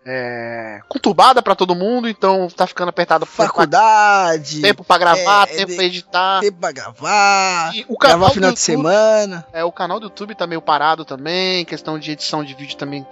é, 0.06 0.80
conturbada 0.88 1.42
pra 1.42 1.56
todo 1.56 1.76
mundo, 1.76 2.08
então 2.08 2.48
tá 2.48 2.66
ficando 2.66 2.90
apertado 2.90 3.26
Faculdade, 3.26 4.62
tempo 4.62 4.84
pra 4.84 4.98
gravar, 4.98 5.44
é, 5.50 5.56
tempo 5.58 5.68
de- 5.72 5.76
pra 5.76 5.84
editar. 5.86 6.40
tempo 6.42 6.58
pra 6.60 6.72
gravar, 6.72 7.72
E 7.76 7.86
o 7.88 7.98
canal 7.98 8.18
gravar 8.18 8.28
do 8.30 8.34
final 8.34 8.52
de 8.52 8.60
YouTube- 8.60 8.66
semana. 8.84 9.46
É, 9.54 9.64
o 9.64 9.72
canal 9.72 10.00
do 10.00 10.06
YouTube 10.06 10.36
tá 10.36 10.48
meio 10.48 10.62
parado 10.62 11.06
também, 11.06 11.66
questão 11.66 12.00
de 12.00 12.12
edição 12.12 12.44
de 12.44 12.54
vídeo 12.54 12.78
também 12.78 13.06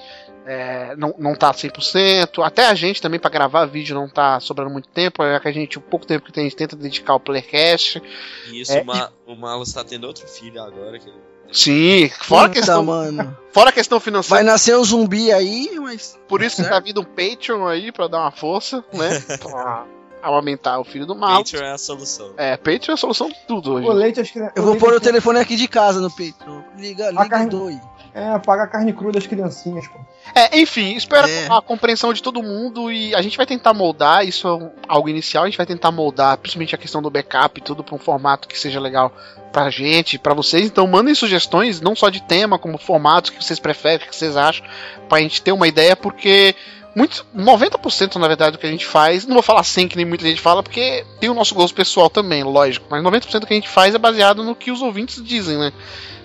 é, 0.49 0.95
não, 0.95 1.13
não 1.19 1.35
tá 1.35 1.51
100%. 1.53 2.41
Até 2.41 2.67
a 2.67 2.73
gente 2.73 3.01
também 3.01 3.19
pra 3.19 3.29
gravar 3.29 3.65
vídeo 3.65 3.93
não 3.93 4.07
tá 4.07 4.39
sobrando 4.39 4.71
muito 4.71 4.87
tempo, 4.87 5.21
é 5.21 5.37
que 5.41 5.47
a 5.49 5.51
gente, 5.51 5.77
o 5.77 5.81
pouco 5.81 6.05
tempo 6.05 6.25
que 6.25 6.31
tem, 6.31 6.43
a 6.45 6.47
gente 6.49 6.55
tenta 6.55 6.73
dedicar 6.77 7.11
ao 7.11 7.19
Playcast. 7.19 8.01
E 8.49 8.61
isso, 8.61 8.71
É, 8.71 8.81
o, 8.81 8.85
Ma 8.85 9.11
o 9.27 9.35
Malus 9.35 9.73
tá 9.73 9.83
tendo 9.83 10.07
outro 10.07 10.25
filho 10.25 10.63
agora. 10.63 10.97
Que... 10.99 11.11
Sim, 11.51 12.09
fora 12.21 12.47
a 12.47 12.49
questão, 12.49 12.83
mano. 12.83 13.37
fora 13.51 13.69
a 13.69 13.73
questão 13.73 13.99
Vai 13.99 14.03
financeira, 14.05 14.43
nascer 14.43 14.77
um 14.77 14.83
zumbi 14.83 15.31
aí, 15.31 15.69
mas. 15.79 16.17
por 16.27 16.41
isso 16.41 16.57
que 16.63 16.69
tá 16.69 16.79
vindo 16.79 17.01
um 17.01 17.03
Patreon 17.03 17.65
aí 17.67 17.91
pra 17.91 18.07
dar 18.07 18.19
uma 18.19 18.31
força, 18.31 18.83
né? 18.93 19.19
pra 19.39 19.85
aumentar 20.35 20.79
o 20.79 20.83
filho 20.83 21.05
do 21.05 21.15
mal. 21.15 21.37
Patreon 21.43 21.63
é 21.65 21.71
a 21.71 21.77
solução. 21.77 22.33
É, 22.37 22.57
Patreon 22.57 22.91
é 22.91 22.93
a 22.93 22.97
solução 22.97 23.29
de 23.29 23.35
tudo 23.47 23.73
hoje. 23.73 23.87
O 23.87 23.91
leite, 23.93 24.19
as 24.19 24.29
crianças. 24.29 24.53
Eu 24.55 24.63
vou 24.63 24.75
pôr 24.75 24.93
o 24.93 24.99
telefone 24.99 25.39
aqui 25.39 25.55
de 25.55 25.67
casa 25.67 26.01
no 26.01 26.09
peito. 26.11 26.63
Liga, 26.77 27.09
liga 27.09 27.29
carne- 27.29 27.45
e 27.45 27.49
doe. 27.49 27.79
É, 28.13 28.37
paga 28.39 28.63
a 28.63 28.67
carne 28.67 28.91
crua 28.93 29.11
das 29.11 29.27
criancinhas, 29.27 29.87
pô. 29.87 29.99
É, 30.33 30.59
enfim, 30.59 30.95
espero 30.95 31.27
É. 31.27 31.47
a 31.51 31.61
compreensão 31.61 32.11
de 32.11 32.21
todo 32.23 32.41
mundo 32.41 32.91
e 32.91 33.13
a 33.13 33.21
gente 33.21 33.37
vai 33.37 33.45
tentar 33.45 33.73
moldar, 33.75 34.27
isso 34.27 34.47
é 34.47 34.53
um- 34.55 34.71
algo 34.87 35.07
inicial, 35.07 35.43
a 35.43 35.47
gente 35.47 35.55
vai 35.57 35.67
tentar 35.67 35.91
moldar, 35.91 36.35
principalmente 36.37 36.73
a 36.73 36.77
questão 36.79 37.01
do 37.01 37.11
backup 37.11 37.59
e 37.59 37.63
tudo 37.63 37.83
para 37.83 37.93
um 37.95 37.99
formato 37.99 38.47
que 38.47 38.59
seja 38.59 38.79
legal 38.79 39.11
pra 39.53 39.69
gente, 39.69 40.17
pra 40.17 40.33
vocês. 40.33 40.65
Então 40.65 40.87
mandem 40.87 41.13
sugestões, 41.13 41.79
não 41.79 41.95
só 41.95 42.09
de 42.09 42.21
tema, 42.23 42.57
como 42.57 42.77
formatos 42.79 43.29
que 43.29 43.41
vocês 43.43 43.59
preferem, 43.59 44.05
o 44.07 44.09
que 44.09 44.15
vocês 44.15 44.35
acham, 44.35 44.65
pra 45.07 45.19
gente 45.19 45.41
ter 45.41 45.51
uma 45.51 45.67
ideia, 45.67 45.95
porque 45.95 46.55
muito, 46.97 47.23
90% 47.35 48.15
na 48.15 48.27
verdade 48.27 48.53
do 48.53 48.57
que 48.57 48.65
a 48.65 48.71
gente 48.71 48.83
faz, 48.83 49.23
não 49.23 49.35
vou 49.35 49.43
falar 49.43 49.63
100 49.63 49.87
que 49.87 49.95
nem 49.95 50.05
muita 50.05 50.25
gente 50.25 50.41
fala, 50.41 50.63
porque 50.63 51.05
tem 51.19 51.29
o 51.29 51.33
nosso 51.35 51.53
gosto 51.53 51.75
pessoal 51.75 52.09
também, 52.09 52.43
lógico, 52.43 52.87
mas 52.89 53.03
90% 53.03 53.39
do 53.39 53.45
que 53.45 53.53
a 53.53 53.55
gente 53.55 53.69
faz 53.69 53.93
é 53.93 53.99
baseado 53.99 54.43
no 54.43 54.55
que 54.55 54.71
os 54.71 54.81
ouvintes 54.81 55.23
dizem, 55.23 55.59
né? 55.59 55.71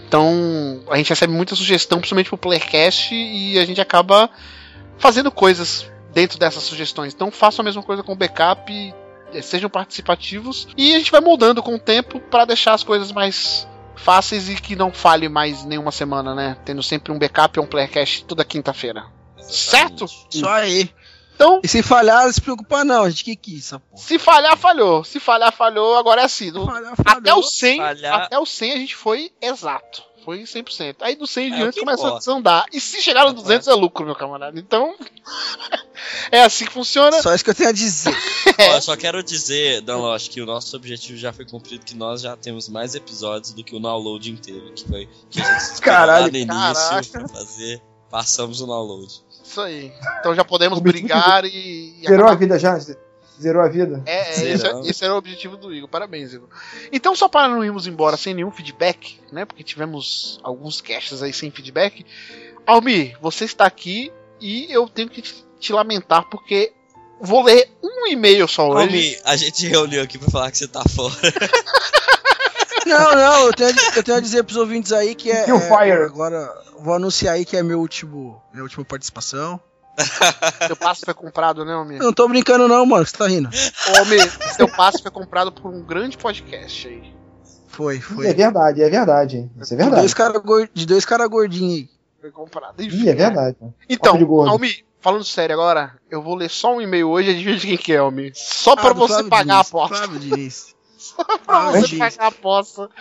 Então, 0.08 0.80
a 0.90 0.96
gente 0.96 1.10
recebe 1.10 1.30
muita 1.30 1.54
sugestão, 1.54 1.98
principalmente 1.98 2.30
pro 2.30 2.38
Playcast, 2.38 3.14
e 3.14 3.58
a 3.58 3.66
gente 3.66 3.82
acaba 3.82 4.30
fazendo 4.96 5.30
coisas 5.30 5.90
dentro 6.12 6.38
dessas 6.38 6.62
sugestões. 6.62 7.12
Então, 7.12 7.30
façam 7.30 7.62
a 7.62 7.64
mesma 7.64 7.82
coisa 7.82 8.02
com 8.02 8.12
o 8.12 8.16
backup, 8.16 8.94
eh, 9.32 9.42
sejam 9.42 9.68
participativos, 9.68 10.68
e 10.76 10.94
a 10.94 10.98
gente 10.98 11.12
vai 11.12 11.20
moldando 11.20 11.62
com 11.62 11.74
o 11.74 11.78
tempo 11.78 12.18
para 12.18 12.46
deixar 12.46 12.72
as 12.72 12.82
coisas 12.82 13.12
mais 13.12 13.68
fáceis 13.94 14.48
e 14.48 14.54
que 14.54 14.74
não 14.74 14.90
falhe 14.90 15.28
mais 15.28 15.64
nenhuma 15.64 15.92
semana, 15.92 16.34
né? 16.34 16.56
Tendo 16.64 16.82
sempre 16.82 17.12
um 17.12 17.18
backup 17.18 17.58
ou 17.58 17.66
um 17.66 17.68
Playcast 17.68 18.24
toda 18.24 18.42
quinta-feira. 18.42 19.04
Certo? 19.48 20.06
Isso 20.30 20.46
aí. 20.48 20.90
Então, 21.34 21.60
E 21.64 21.68
se 21.68 21.82
falhar, 21.82 22.24
não 22.26 22.32
se 22.32 22.40
preocupa 22.40 22.84
não, 22.84 23.08
gente. 23.10 23.24
Que 23.24 23.34
que 23.36 23.54
é 23.54 23.58
isso, 23.58 23.80
porra? 23.80 24.02
se 24.02 24.18
falhar, 24.18 24.56
falhou. 24.56 25.02
Se 25.02 25.18
falhar, 25.18 25.52
falhou. 25.52 25.96
Agora 25.96 26.20
é 26.22 26.24
assim. 26.24 26.52
Falhar, 26.52 26.92
até 26.92 27.10
falhou. 27.30 27.38
o 27.38 27.42
100, 27.42 27.76
falhar. 27.78 28.20
até 28.22 28.38
o 28.38 28.46
100 28.46 28.72
a 28.72 28.76
gente 28.76 28.94
foi 28.96 29.32
exato. 29.40 30.02
Foi 30.24 30.42
100%. 30.44 30.96
Aí 31.00 31.16
do 31.16 31.26
100 31.26 31.48
em 31.48 31.52
É, 31.52 31.56
diante 31.56 31.80
começa 31.80 32.02
a 32.02 32.06
importa. 32.06 32.18
desandar. 32.20 32.66
E 32.72 32.78
se 32.80 33.02
chegar 33.02 33.24
no 33.24 33.30
É, 33.30 33.32
200 33.32 33.66
é 33.66 33.72
lucro, 33.74 34.04
meu 34.06 34.14
camarada. 34.14 34.56
Então, 34.56 34.94
é 36.30 36.42
assim 36.42 36.64
que 36.64 36.70
funciona. 36.72 37.20
Só 37.20 37.34
isso 37.34 37.42
que 37.42 37.50
eu 37.50 37.54
tenho 37.56 37.70
a 37.70 37.72
dizer. 37.72 38.14
Ó, 38.70 38.74
eu 38.76 38.82
só 38.82 38.96
quero 38.96 39.20
dizer, 39.22 39.80
Danlosh, 39.80 40.28
que 40.28 40.40
o 40.40 40.46
nosso 40.46 40.76
objetivo 40.76 41.18
já 41.18 41.32
foi 41.32 41.44
cumprido, 41.44 41.84
que 41.84 41.96
nós 41.96 42.20
já 42.22 42.36
temos 42.36 42.68
mais 42.68 42.94
episódios 42.94 43.52
do 43.52 43.64
que 43.64 43.74
o 43.74 43.80
download 43.80 44.30
inteiro, 44.30 44.72
que 44.74 44.86
foi 44.86 45.08
que 45.28 45.40
a 45.40 45.58
gente 45.58 45.80
Caralho, 45.82 46.26
lá 46.26 46.30
no 46.30 46.36
início 46.36 46.74
caraca. 46.88 47.08
pra 47.10 47.28
fazer, 47.28 47.82
passamos 48.08 48.60
o 48.60 48.66
download. 48.66 49.12
Isso 49.52 49.60
aí. 49.60 49.92
Então 50.18 50.34
já 50.34 50.42
podemos 50.42 50.78
brigar 50.80 51.44
e. 51.44 51.94
e 52.00 52.08
Zerou 52.08 52.26
a 52.26 52.34
vida 52.34 52.58
já? 52.58 52.78
Zerou 53.38 53.62
a 53.62 53.68
vida? 53.68 54.02
É, 54.06 54.16
é, 54.16 54.30
esse, 54.30 54.56
Zeramos. 54.56 54.88
esse 54.88 55.04
era 55.04 55.12
o 55.12 55.18
objetivo 55.18 55.58
do 55.58 55.74
Igor. 55.74 55.90
Parabéns, 55.90 56.32
Igor. 56.32 56.48
Então, 56.90 57.14
só 57.14 57.28
para 57.28 57.48
não 57.48 57.62
irmos 57.62 57.86
embora 57.86 58.16
sem 58.16 58.32
nenhum 58.32 58.50
feedback, 58.50 59.20
né? 59.30 59.44
Porque 59.44 59.62
tivemos 59.62 60.40
alguns 60.42 60.80
casts 60.80 61.22
aí 61.22 61.34
sem 61.34 61.50
feedback. 61.50 62.06
Almir, 62.66 63.18
você 63.20 63.44
está 63.44 63.66
aqui 63.66 64.10
e 64.40 64.72
eu 64.72 64.88
tenho 64.88 65.10
que 65.10 65.20
te, 65.20 65.44
te 65.60 65.72
lamentar 65.72 66.30
porque 66.30 66.72
vou 67.20 67.42
ler 67.42 67.70
um 67.82 68.06
e-mail 68.06 68.48
só 68.48 68.70
hoje. 68.70 68.86
Almi, 68.86 69.18
a 69.24 69.36
gente 69.36 69.66
reuniu 69.66 70.02
aqui 70.02 70.16
pra 70.16 70.30
falar 70.30 70.50
que 70.50 70.56
você 70.56 70.68
tá 70.68 70.82
fora. 70.88 71.14
Não, 72.86 73.14
não, 73.14 73.46
eu 73.46 73.52
tenho, 73.52 73.70
a- 73.70 73.96
eu 73.96 74.02
tenho 74.02 74.16
a 74.18 74.20
dizer 74.20 74.42
pros 74.44 74.56
ouvintes 74.56 74.92
aí 74.92 75.14
que 75.14 75.30
é. 75.30 75.44
Kill 75.44 75.56
é, 75.56 75.60
fire. 75.60 76.04
Agora, 76.04 76.52
vou 76.80 76.94
anunciar 76.94 77.34
aí 77.34 77.44
que 77.44 77.56
é 77.56 77.62
meu 77.62 77.80
último, 77.80 78.42
minha 78.52 78.62
última 78.62 78.84
participação. 78.84 79.60
Seu 80.66 80.74
passe 80.76 81.02
foi 81.04 81.12
comprado, 81.14 81.64
né? 81.64 81.72
Eu 81.74 82.04
não 82.04 82.12
tô 82.12 82.26
brincando, 82.26 82.66
não, 82.66 82.84
mano, 82.86 83.04
que 83.04 83.10
você 83.10 83.16
tá 83.16 83.26
rindo. 83.28 83.48
Ô, 83.48 83.98
Almir, 83.98 84.54
seu 84.56 84.66
passe 84.66 85.02
foi 85.02 85.10
comprado 85.10 85.52
por 85.52 85.70
um 85.70 85.82
grande 85.82 86.16
podcast 86.16 86.88
aí. 86.88 87.12
Foi, 87.68 87.96
É 87.98 88.00
foi. 88.00 88.32
verdade, 88.32 88.82
é 88.82 88.88
verdade. 88.88 89.50
Isso 89.60 89.74
é 89.74 89.76
De 89.76 89.82
verdade. 89.82 90.00
dois 90.02 90.14
caras 90.14 90.42
de 90.72 90.86
dois 90.86 91.04
cara 91.04 91.26
gordinhos 91.26 91.74
aí. 91.74 91.90
Foi 92.22 92.30
comprado. 92.30 92.80
Ih, 92.82 93.08
é 93.08 93.14
verdade. 93.14 93.56
Então, 93.88 94.16
de 94.16 94.24
gordo. 94.24 94.50
Almir, 94.50 94.82
falando 95.00 95.24
sério 95.24 95.54
agora, 95.54 95.92
eu 96.10 96.22
vou 96.22 96.34
ler 96.36 96.48
só 96.48 96.74
um 96.74 96.80
e-mail 96.80 97.08
hoje 97.10 97.28
e 97.30 97.34
adivinha 97.34 97.56
de 97.58 97.66
quem 97.66 97.76
que 97.76 97.92
é, 97.92 97.98
Almir. 97.98 98.32
Só 98.34 98.74
pra 98.74 98.90
Ah, 98.90 98.92
do 98.94 99.00
você 99.00 99.12
Flávio 99.14 99.30
pagar 99.30 99.42
Diniz, 99.44 99.56
a 99.56 99.60
aposta. 99.60 99.96
Flávio 99.96 100.20
Diniz. 100.20 100.74
Pra 101.46 101.70
Flávio 101.70 101.80
você 101.82 101.96
pagar 101.96 102.32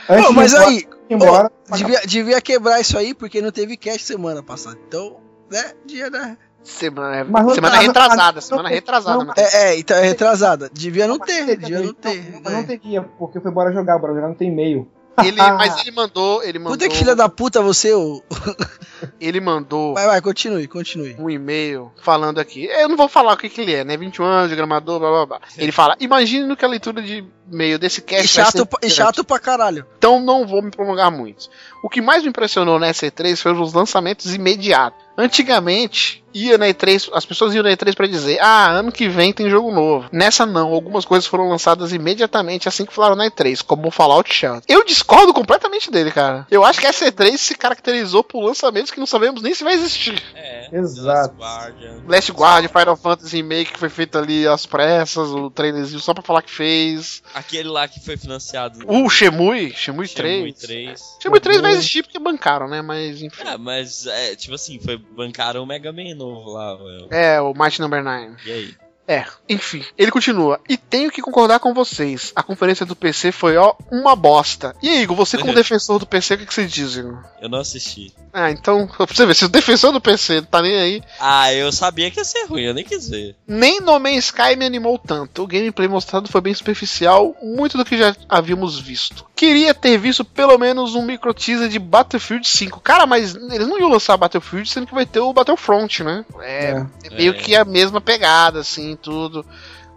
a 0.08 0.28
Ô, 0.30 0.34
mas 0.34 0.54
ir 0.54 0.58
aí, 0.58 0.88
embora, 1.10 1.52
ô, 1.72 1.76
devia, 1.76 2.02
devia 2.06 2.42
quebrar 2.42 2.80
isso 2.82 2.98
aí 2.98 3.14
porque 3.14 3.42
não 3.42 3.52
teve 3.52 3.78
cast 3.78 4.04
semana 4.04 4.42
passada. 4.44 4.78
Então, 4.88 5.18
né, 5.50 5.74
dia, 5.86 6.10
né? 6.10 6.38
Semana, 6.64 7.26
Mas 7.28 7.46
não- 7.46 7.56
semana 7.56 7.76
ah, 7.76 7.80
retrasada, 7.80 8.34
não- 8.34 8.42
semana 8.42 8.70
não- 8.70 8.76
retrasada. 8.76 9.18
não- 9.18 9.26
né? 9.26 9.34
É, 9.36 9.64
é, 9.74 9.80
então 9.80 9.98
é 9.98 10.02
retrasada. 10.04 10.70
Devia 10.72 11.08
não 11.08 11.18
ter, 11.18 11.58
devia 11.58 11.80
não 11.80 11.88
Não, 11.88 11.94
ter. 11.94 12.32
não, 12.34 12.52
não 12.52 12.62
né? 12.62 12.64
teria, 12.64 13.02
porque 13.02 13.40
foi 13.40 13.52
bora 13.52 13.72
jogar, 13.74 13.98
bora 13.98 14.14
jogar 14.14 14.28
não 14.28 14.36
tem 14.36 14.50
e-mail. 14.50 14.88
Ele, 15.24 15.38
mas 15.58 15.82
ele 15.82 15.92
mandou, 15.92 16.44
ele 16.44 16.60
mandou, 16.60 16.74
Puta 16.78 16.88
que 16.88 16.96
filha 16.96 17.16
da 17.16 17.28
puta 17.28 17.62
você, 17.62 17.94
ô. 17.94 18.22
ele 19.20 19.42
mandou 19.42 19.94
Vai, 19.96 20.06
vai, 20.06 20.22
continue, 20.22 20.68
continue. 20.68 21.16
um 21.20 21.30
e-mail 21.30 21.92
falando 22.02 22.40
aqui. 22.40 22.66
Eu 22.66 22.88
não 22.88 22.96
vou 22.96 23.08
falar 23.10 23.34
o 23.34 23.38
que, 23.38 23.50
que 23.50 23.62
ele 23.62 23.74
é, 23.74 23.84
né? 23.84 23.98
21 23.98 24.24
anos, 24.24 24.48
diagramador, 24.50 25.00
blá 25.00 25.10
blá 25.10 25.26
blá. 25.26 25.42
Ele 25.58 25.72
fala: 25.72 25.96
Imagine 26.00 26.56
que 26.56 26.64
a 26.64 26.68
leitura 26.68 27.02
de 27.02 27.26
e-mail 27.52 27.80
desse 27.80 28.00
E 28.00 28.04
cast 28.04 28.36
vai 28.36 28.46
chato, 28.46 28.70
e 28.84 28.90
chato 28.90 29.24
pra 29.24 29.40
caralho. 29.40 29.86
Então 29.98 30.20
não 30.20 30.46
vou 30.46 30.62
me 30.62 30.72
prolongar 30.72 31.12
muito. 31.12 31.50
O 31.84 31.90
que 31.90 32.02
mais 32.02 32.24
me 32.24 32.30
impressionou 32.30 32.80
na 32.80 32.92
E3 32.92 33.38
foram 33.38 33.62
os 33.62 33.74
lançamentos 33.74 34.34
imediatos. 34.34 35.02
Antigamente, 35.18 36.24
ia 36.34 36.58
na 36.58 36.68
E3, 36.68 37.10
as 37.14 37.26
pessoas 37.26 37.54
iam 37.54 37.64
na 37.64 37.72
E3 37.72 37.96
pra 37.96 38.08
dizer: 38.08 38.40
"Ah, 38.40 38.70
ano 38.70 38.92
que 38.92 39.10
vem 39.10 39.34
tem 39.34 39.50
jogo 39.50 39.72
novo". 39.72 40.08
Nessa 40.12 40.46
não, 40.46 40.70
algumas 40.74 41.06
coisas 41.06 41.28
foram 41.28 41.50
lançadas 41.50 41.92
imediatamente 41.92 42.68
assim 42.68 42.86
que 42.86 42.94
falaram 42.94 43.16
na 43.16 43.26
E3, 43.26 43.62
como 43.62 43.88
o 43.88 43.92
Fallout 43.92 44.34
Shelter. 44.34 44.64
Eu 44.68 44.86
discordo 44.86 45.34
completamente 45.34 45.92
dele, 45.92 46.12
cara. 46.12 46.48
Eu 46.50 46.64
acho 46.64 46.80
que 46.80 46.88
essa 46.88 47.06
E3 47.06 47.38
se 47.38 47.56
caracterizou 47.56 48.24
por 48.24 48.44
lançamentos 48.44 48.92
que 48.92 49.00
não 49.00 49.06
sabemos 49.06 49.42
nem 49.42 49.54
se 49.54 49.64
vai 49.64 49.74
existir. 49.74 50.22
É, 50.34 50.70
Exato. 50.72 51.36
The 51.36 51.44
Last 51.44 51.72
Guardian. 51.72 52.04
Last 52.08 52.32
Guard, 52.32 52.68
Final 52.68 52.96
Fantasy 52.96 53.38
Remake 53.38 53.74
que 53.74 53.80
foi 53.80 53.90
feito 53.90 54.18
ali 54.18 54.48
às 54.48 54.66
pressas, 54.66 55.30
o 55.30 55.50
trailerzinho 55.50 56.00
só 56.00 56.14
pra 56.14 56.24
falar 56.24 56.42
que 56.42 56.52
fez. 56.52 57.22
Aquele 57.42 57.70
lá 57.70 57.88
que 57.88 58.00
foi 58.00 58.16
financiado. 58.18 58.80
O 58.88 59.10
Shemui, 59.10 59.74
Shemui 59.74 60.08
3. 60.08 60.36
Shenmue 60.36 60.54
3. 60.54 61.18
Shenmue 61.22 61.40
3 61.40 61.62
vai 61.62 61.72
existir 61.72 62.04
porque 62.04 62.20
bancaram, 62.20 62.68
né? 62.68 62.82
Mas 62.82 63.22
enfim. 63.22 63.42
É, 63.44 63.58
mas, 63.58 64.06
é, 64.06 64.36
tipo 64.36 64.54
assim, 64.56 64.80
foi 64.80 64.98
bancaram 64.98 65.64
o 65.64 65.66
Mega 65.66 65.92
Man 65.92 66.16
novo 66.16 66.52
lá, 66.52 66.76
velho. 66.76 67.08
É, 67.12 67.42
o 67.42 67.54
Might 67.54 67.82
Number 67.82 68.04
9. 68.04 68.36
E 68.46 68.52
aí? 68.52 68.76
É, 69.08 69.26
enfim, 69.50 69.84
ele 69.98 70.12
continua. 70.12 70.60
E 70.70 70.78
tenho 70.78 71.12
que 71.12 71.22
concordar 71.22 71.60
com 71.60 71.74
vocês. 71.74 72.32
A 72.36 72.42
conferência 72.44 72.86
do 72.86 72.96
PC 72.96 73.32
foi, 73.32 73.58
ó, 73.58 73.74
uma 73.92 74.16
bosta. 74.16 74.76
E 74.82 74.88
aí, 74.90 75.02
Igor, 75.02 75.18
você 75.18 75.38
como 75.38 75.54
defensor 75.54 76.00
do 76.00 76.06
PC, 76.06 76.36
o 76.36 76.38
que, 76.38 76.46
que 76.46 76.54
você 76.54 76.66
diz, 76.66 76.96
Igor? 76.96 77.18
Eu 77.42 77.50
não 77.50 77.60
assisti. 77.60 78.14
Ah, 78.32 78.50
então, 78.52 78.88
pra 78.96 79.06
você 79.06 79.26
ver, 79.26 79.36
se 79.36 79.44
o 79.46 79.50
defensor 79.50 79.92
do 79.92 80.00
PC 80.00 80.36
não 80.36 80.44
tá 80.48 80.62
nem 80.62 80.76
aí, 80.80 81.04
Ah, 81.20 81.54
eu 81.54 81.72
sabia 81.72 82.10
que 82.10 82.20
ia 82.20 82.24
ser 82.24 82.46
ruim, 82.46 82.64
eu 82.64 82.74
nem 82.74 82.84
quis 82.86 83.10
ver. 83.10 83.36
nem 83.46 83.82
No 83.82 84.00
Man's 84.00 84.26
Sky 84.26 84.56
me 84.56 84.66
animou 84.66 84.98
tanto. 84.98 85.44
O 85.44 85.48
gameplay 85.48 85.88
mostrado 85.90 86.30
foi 86.30 86.40
bem 86.40 86.54
superficial, 86.54 87.36
muito 87.42 87.78
do 87.78 87.84
que 87.84 87.98
já 87.98 88.16
havíamos 88.30 88.80
visto. 88.80 89.26
Queria 89.36 89.74
ter 89.74 89.98
visto 89.98 90.24
pelo 90.24 90.58
menos 90.58 90.94
um 90.96 91.02
micro 91.02 91.34
teaser 91.34 91.68
de 91.68 91.80
Battlefield 91.80 92.48
5. 92.48 92.80
Cara, 92.80 93.06
mas 93.08 93.36
eles 93.36 93.68
não 93.68 93.80
iam 93.80 93.90
lançar 93.90 94.16
Battlefield, 94.16 94.70
sendo 94.70 94.86
que 94.88 94.94
vai 94.94 95.06
ter 95.06 95.20
o 95.20 95.34
Battlefront, 95.34 96.04
né? 96.04 96.24
É, 96.42 96.86
é 97.06 97.10
meio 97.16 97.32
É. 97.34 97.38
que 97.38 97.56
a 97.56 97.66
mesma 97.66 98.00
pegada, 98.00 98.60
assim, 98.60 98.96
tudo. 99.02 99.46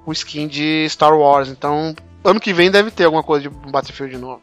O 0.06 0.12
skin 0.12 0.48
de 0.48 0.86
Star 0.88 1.16
Wars. 1.16 1.48
Então, 1.48 1.94
ano 2.24 2.40
que 2.40 2.52
vem 2.52 2.70
deve 2.70 2.90
ter 2.90 3.04
alguma 3.04 3.22
coisa 3.22 3.48
de 3.48 3.70
Battlefield 3.70 4.16
novo. 4.18 4.40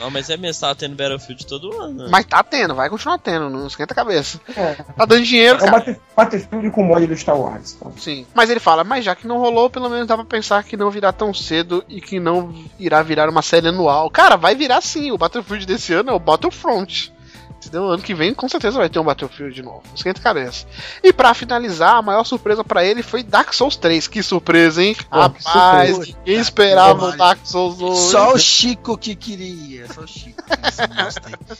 Não, 0.00 0.10
mas 0.10 0.28
é 0.30 0.36
mesmo, 0.36 0.60
tava 0.62 0.74
tendo 0.74 0.96
Battlefield 0.96 1.46
todo 1.46 1.80
ano. 1.80 2.04
né? 2.04 2.08
Mas 2.10 2.26
tá 2.26 2.42
tendo, 2.42 2.74
vai 2.74 2.90
continuar 2.90 3.18
tendo, 3.18 3.48
não 3.48 3.68
esquenta 3.68 3.92
a 3.92 3.94
cabeça. 3.94 4.40
É, 4.56 4.74
Tá 4.74 5.04
dando 5.04 5.22
dinheiro, 5.22 5.58
é 5.60 5.62
o 5.62 5.70
cara. 5.70 6.00
Battlefield 6.16 6.70
com 6.70 6.82
mod 6.82 7.06
do 7.06 7.16
Star 7.16 7.38
Wars. 7.38 7.74
então. 7.76 7.92
Sim. 7.96 8.26
Mas 8.34 8.50
ele 8.50 8.58
fala, 8.58 8.82
mas 8.82 9.04
já 9.04 9.14
que 9.14 9.28
não 9.28 9.38
rolou, 9.38 9.70
pelo 9.70 9.88
menos 9.88 10.08
dá 10.08 10.16
pra 10.16 10.24
pensar 10.24 10.64
que 10.64 10.76
não 10.76 10.90
virá 10.90 11.12
tão 11.12 11.32
cedo 11.32 11.84
e 11.88 12.00
que 12.00 12.18
não 12.18 12.52
irá 12.80 13.00
virar 13.02 13.28
uma 13.28 13.42
série 13.42 13.68
anual. 13.68 14.10
Cara, 14.10 14.34
vai 14.36 14.56
virar 14.56 14.80
sim. 14.80 15.12
O 15.12 15.18
Battlefield 15.18 15.66
desse 15.66 15.92
ano 15.92 16.10
é 16.10 16.14
o 16.14 16.18
Battlefront. 16.18 17.12
Entendeu? 17.62 17.88
Ano 17.88 18.02
que 18.02 18.12
vem 18.12 18.34
com 18.34 18.48
certeza 18.48 18.76
vai 18.76 18.88
ter 18.90 18.98
um 18.98 19.04
Battlefield 19.04 19.54
de 19.54 19.62
novo. 19.62 19.82
Esquenta 19.94 20.18
a 20.20 20.22
cabeça. 20.22 20.66
E 21.02 21.12
pra 21.12 21.32
finalizar, 21.32 21.94
a 21.96 22.02
maior 22.02 22.24
surpresa 22.24 22.64
pra 22.64 22.84
ele 22.84 23.02
foi 23.02 23.22
Dark 23.22 23.52
Souls 23.54 23.76
3. 23.76 24.08
Que 24.08 24.20
surpresa, 24.22 24.82
hein? 24.82 24.94
Pô, 24.94 25.30
que 25.30 25.44
Rapaz, 25.44 25.90
surpresa. 25.90 26.16
ninguém 26.18 26.40
esperava 26.40 27.06
o. 27.08 27.16
Dark 27.16 27.38
Souls 27.44 27.78
2. 27.78 27.98
Só 27.98 28.34
o 28.34 28.38
Chico 28.38 28.98
que 28.98 29.14
queria. 29.14 29.86
Só 29.92 30.00
o 30.02 30.08
Chico. 30.08 30.42
que. 30.42 31.56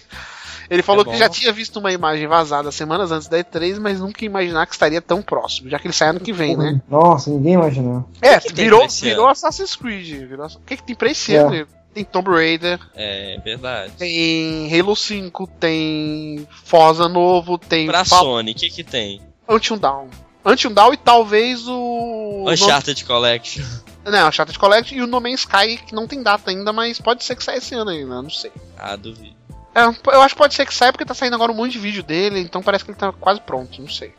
Ele 0.70 0.82
falou 0.82 1.04
É 1.06 1.10
que 1.10 1.16
já 1.18 1.28
tinha 1.28 1.52
visto 1.52 1.78
uma 1.78 1.92
imagem 1.92 2.26
vazada 2.26 2.72
semanas 2.72 3.10
antes 3.12 3.28
da 3.28 3.38
E3, 3.38 3.78
mas 3.78 4.00
nunca 4.00 4.24
ia 4.24 4.26
imaginar 4.26 4.64
que 4.66 4.72
estaria 4.72 5.02
tão 5.02 5.20
próximo, 5.20 5.68
já 5.68 5.78
que 5.78 5.86
ele 5.86 5.92
sai 5.92 6.08
ano 6.08 6.20
que 6.20 6.32
vem, 6.32 6.56
né? 6.56 6.80
Nossa, 6.88 7.28
ninguém 7.30 7.54
imaginou. 7.54 8.08
É, 8.22 8.38
que 8.40 8.52
tem 8.54 8.64
virou, 8.64 8.88
virou? 8.88 9.28
Assassin's 9.28 9.76
Creed. 9.76 10.26
Virou... 10.28 10.46
O 10.46 10.60
que, 10.64 10.76
que 10.76 10.82
tem 10.82 10.94
pra 10.96 11.10
esse 11.10 11.34
É. 11.34 11.38
ano? 11.38 11.66
Tem 11.94 12.04
Tomb 12.04 12.30
Raider, 12.30 12.80
É, 12.94 13.38
verdade. 13.44 13.92
tem 13.98 14.68
Halo 14.80 14.96
5, 14.96 15.46
tem 15.60 16.48
Forza 16.64 17.08
novo, 17.08 17.58
tem 17.58 17.86
Pra 17.86 18.04
Fa- 18.04 18.18
Sony, 18.20 18.52
o 18.52 18.54
que 18.54 18.70
que 18.70 18.82
tem? 18.82 19.20
Until 19.48 19.76
Dawn. 19.78 20.08
Until 20.44 20.70
Dawn 20.70 20.94
e 20.94 20.96
talvez 20.96 21.68
o. 21.68 22.46
Uncharted 22.48 23.04
Collection. 23.04 23.62
Não, 24.04 24.32
Shattered 24.32 24.58
Collection 24.58 24.96
e 24.98 25.02
o 25.02 25.06
No 25.06 25.20
Man's 25.20 25.40
Sky, 25.42 25.76
que 25.76 25.94
não 25.94 26.08
tem 26.08 26.24
data 26.24 26.50
ainda, 26.50 26.72
mas 26.72 27.00
pode 27.00 27.22
ser 27.22 27.36
que 27.36 27.44
saia 27.44 27.58
esse 27.58 27.72
ano 27.72 27.88
ainda, 27.90 28.20
não 28.20 28.28
sei. 28.30 28.50
Ah, 28.76 28.96
duvido. 28.96 29.36
É, 29.72 29.84
eu 30.12 30.20
acho 30.20 30.34
que 30.34 30.40
pode 30.40 30.54
ser 30.54 30.66
que 30.66 30.74
saia 30.74 30.90
porque 30.92 31.04
tá 31.04 31.14
saindo 31.14 31.34
agora 31.36 31.52
um 31.52 31.54
monte 31.54 31.70
de 31.74 31.78
vídeo 31.78 32.02
dele, 32.02 32.40
então 32.40 32.60
parece 32.64 32.84
que 32.84 32.90
ele 32.90 32.98
tá 32.98 33.12
quase 33.12 33.40
pronto, 33.40 33.80
não 33.80 33.88
sei. 33.88 34.12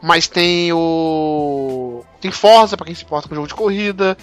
Mas 0.00 0.28
tem 0.28 0.72
o. 0.72 2.04
Tem 2.20 2.30
Forza 2.30 2.76
pra 2.76 2.86
quem 2.86 2.94
se 2.94 3.02
importa 3.02 3.28
com 3.28 3.34
jogo 3.34 3.48
de 3.48 3.54
corrida. 3.54 4.16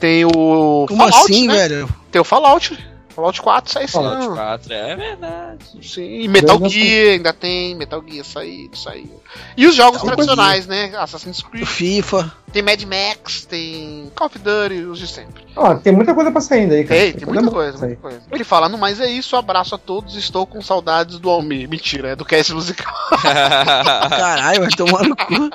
Tem 0.00 0.24
o. 0.24 0.86
Como 0.88 1.04
assim, 1.04 1.46
né? 1.46 1.54
velho? 1.54 1.88
Tem 2.10 2.20
o 2.20 2.24
Fallout. 2.24 2.76
Fallout 3.20 3.42
4 3.42 3.72
sai 3.72 3.84
esse 3.84 3.92
Fallout 3.92 4.24
ano. 4.24 4.34
4, 4.34 4.72
é 4.72 4.96
verdade. 4.96 5.64
Sim, 5.82 6.20
e 6.20 6.28
Metal 6.28 6.58
Grande 6.58 6.80
Gear 6.80 7.12
ainda 7.12 7.32
tem, 7.34 7.74
Metal 7.74 8.02
Gear 8.06 8.24
saiu, 8.24 8.70
saiu. 8.74 9.20
E 9.56 9.66
os 9.66 9.74
jogos 9.74 10.02
Metal 10.02 10.16
tradicionais, 10.16 10.66
né? 10.66 10.92
Assassin's 10.96 11.42
Creed, 11.42 11.66
FIFA. 11.66 12.32
tem 12.50 12.62
Mad 12.62 12.82
Max, 12.82 13.44
tem 13.44 14.10
Call 14.14 14.26
of 14.26 14.38
Duty, 14.38 14.84
os 14.86 14.98
de 14.98 15.06
sempre. 15.06 15.44
Ó, 15.54 15.74
tem 15.74 15.92
muita 15.92 16.14
coisa 16.14 16.30
pra 16.30 16.40
sair 16.40 16.60
ainda 16.60 16.74
aí, 16.76 16.84
cara. 16.84 17.00
Tem, 17.00 17.12
tem 17.12 17.26
muita 17.26 17.50
coisa, 17.50 17.78
muita 17.78 17.96
coisa. 17.96 18.22
Ele 18.30 18.44
fala, 18.44 18.68
no 18.68 18.78
mais 18.78 19.00
é 19.00 19.10
isso, 19.10 19.36
abraço 19.36 19.74
a 19.74 19.78
todos, 19.78 20.16
estou 20.16 20.46
com 20.46 20.62
saudades 20.62 21.18
do 21.18 21.28
Almir. 21.28 21.68
Mentira, 21.68 22.08
é 22.08 22.16
do 22.16 22.24
cast 22.24 22.54
musical. 22.54 22.94
Caralho, 23.20 24.60
vai 24.60 24.70
tomar 24.70 25.02
no 25.04 25.14
cu. 25.14 25.50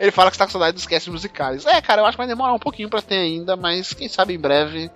Ele 0.00 0.10
fala 0.10 0.30
que 0.30 0.34
está 0.34 0.46
com 0.46 0.52
saudade 0.52 0.74
dos 0.74 0.86
cast 0.86 1.08
musicais. 1.10 1.64
É, 1.64 1.80
cara, 1.80 2.02
eu 2.02 2.06
acho 2.06 2.16
que 2.16 2.22
vai 2.22 2.26
demorar 2.26 2.52
um 2.52 2.58
pouquinho 2.58 2.88
pra 2.88 3.00
ter 3.00 3.16
ainda, 3.18 3.56
mas 3.56 3.92
quem 3.92 4.08
sabe 4.08 4.34
em 4.34 4.38
breve. 4.38 4.90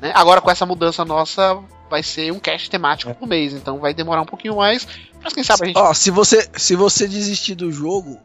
Né? 0.00 0.12
Agora 0.14 0.40
com 0.40 0.50
essa 0.50 0.66
mudança 0.66 1.04
nossa, 1.04 1.58
vai 1.90 2.02
ser 2.02 2.32
um 2.32 2.38
cast 2.38 2.68
temático 2.70 3.14
por 3.14 3.26
mês, 3.28 3.52
então 3.52 3.78
vai 3.78 3.94
demorar 3.94 4.22
um 4.22 4.26
pouquinho 4.26 4.56
mais. 4.56 4.86
Mas 5.22 5.32
quem 5.32 5.42
sabe 5.44 5.64
a 5.64 5.66
gente. 5.66 5.78
Ó, 5.78 5.94
se 5.94 6.10
você, 6.10 6.48
se 6.56 6.76
você 6.76 7.08
desistir 7.08 7.54
do 7.54 7.70
jogo, 7.72 8.18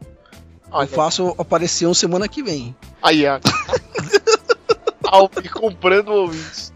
Olha, 0.70 0.84
eu 0.84 0.88
faço 0.88 1.34
aparecer 1.38 1.86
um 1.86 1.94
semana 1.94 2.28
que 2.28 2.42
vem. 2.42 2.74
Aí, 3.02 3.24
ó. 3.26 3.38
Almir 5.04 5.52
comprando 5.52 6.08
ouvintes. 6.08 6.72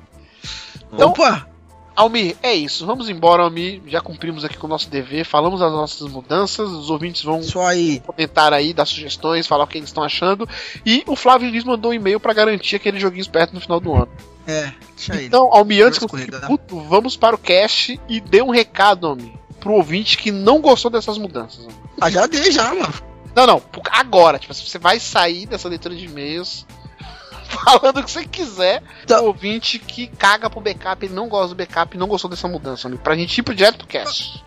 Então- 0.93 1.11
Opa! 1.11 1.49
Almir, 1.97 2.37
é 2.43 2.53
isso. 2.53 2.85
Vamos 2.85 3.09
embora, 3.09 3.43
Almir. 3.43 3.81
Já 3.87 4.03
cumprimos 4.03 4.45
aqui 4.45 4.59
com 4.59 4.67
o 4.67 4.71
nosso 4.71 4.91
dever. 4.91 5.25
Falamos 5.25 5.61
das 5.61 5.73
nossas 5.73 6.07
mudanças. 6.13 6.69
Os 6.69 6.91
ouvintes 6.91 7.23
vão 7.23 7.41
aí. 7.67 8.01
comentar 8.01 8.53
aí, 8.53 8.75
dar 8.75 8.85
sugestões, 8.85 9.47
falar 9.47 9.65
o 9.65 9.67
que 9.67 9.79
eles 9.79 9.89
estão 9.89 10.05
achando. 10.05 10.47
E 10.85 11.03
o 11.07 11.17
Flávio 11.17 11.49
Liz 11.49 11.65
mandou 11.65 11.93
um 11.93 11.95
e-mail 11.95 12.21
pra 12.21 12.35
garantir 12.35 12.77
aquele 12.77 13.01
joguinho 13.01 13.23
esperto 13.23 13.55
no 13.55 13.63
final 13.63 13.81
do 13.81 13.95
ano. 13.95 14.09
É, 14.47 14.73
deixa 14.97 15.15
aí. 15.15 15.27
Então, 15.27 15.49
Vamos 15.51 15.99
fique 15.99 16.07
correr, 16.07 16.47
puto, 16.47 16.81
vamos 16.81 17.17
para 17.17 17.35
o 17.35 17.39
cast 17.39 18.01
e 18.09 18.21
dê 18.21 18.43
um 18.43 18.51
recado, 18.51 19.07
Almir, 19.07 19.33
pro 19.61 19.73
ouvinte 19.73 20.17
que 20.17 20.31
não 20.31 20.61
gostou 20.61 20.91
dessas 20.91 21.19
mudanças. 21.19 21.67
Ah, 22.01 22.11
já 22.11 22.27
dei 22.27 22.51
já, 22.53 22.75
mano. 22.75 22.95
Não, 23.35 23.47
não, 23.47 23.63
agora. 23.91 24.39
Tipo, 24.39 24.55
você 24.55 24.79
vai 24.79 24.99
sair 25.01 25.47
dessa 25.47 25.69
leitura 25.69 25.95
de 25.95 26.07
e-mails 26.07 26.65
falando 27.65 27.99
o 27.99 28.05
que 28.05 28.11
você 28.11 28.25
quiser 28.25 28.83
Então- 29.05 29.19
pro 29.19 29.27
ouvinte 29.27 29.79
que 29.79 30.07
caga 30.07 30.49
pro 30.49 30.61
backup, 30.61 31.05
ele 31.05 31.15
não 31.15 31.29
gosta 31.29 31.49
do 31.49 31.55
backup 31.55 31.95
e 31.95 31.99
não 31.99 32.07
gostou 32.07 32.31
dessa 32.31 32.49
mudança, 32.49 32.87
Almir. 32.89 33.01
Pra 33.01 33.17
gente 33.17 33.37
ir 33.37 33.43
pro 33.43 33.55
direto 33.55 33.79
pro 33.79 33.87
cast. 33.87 34.45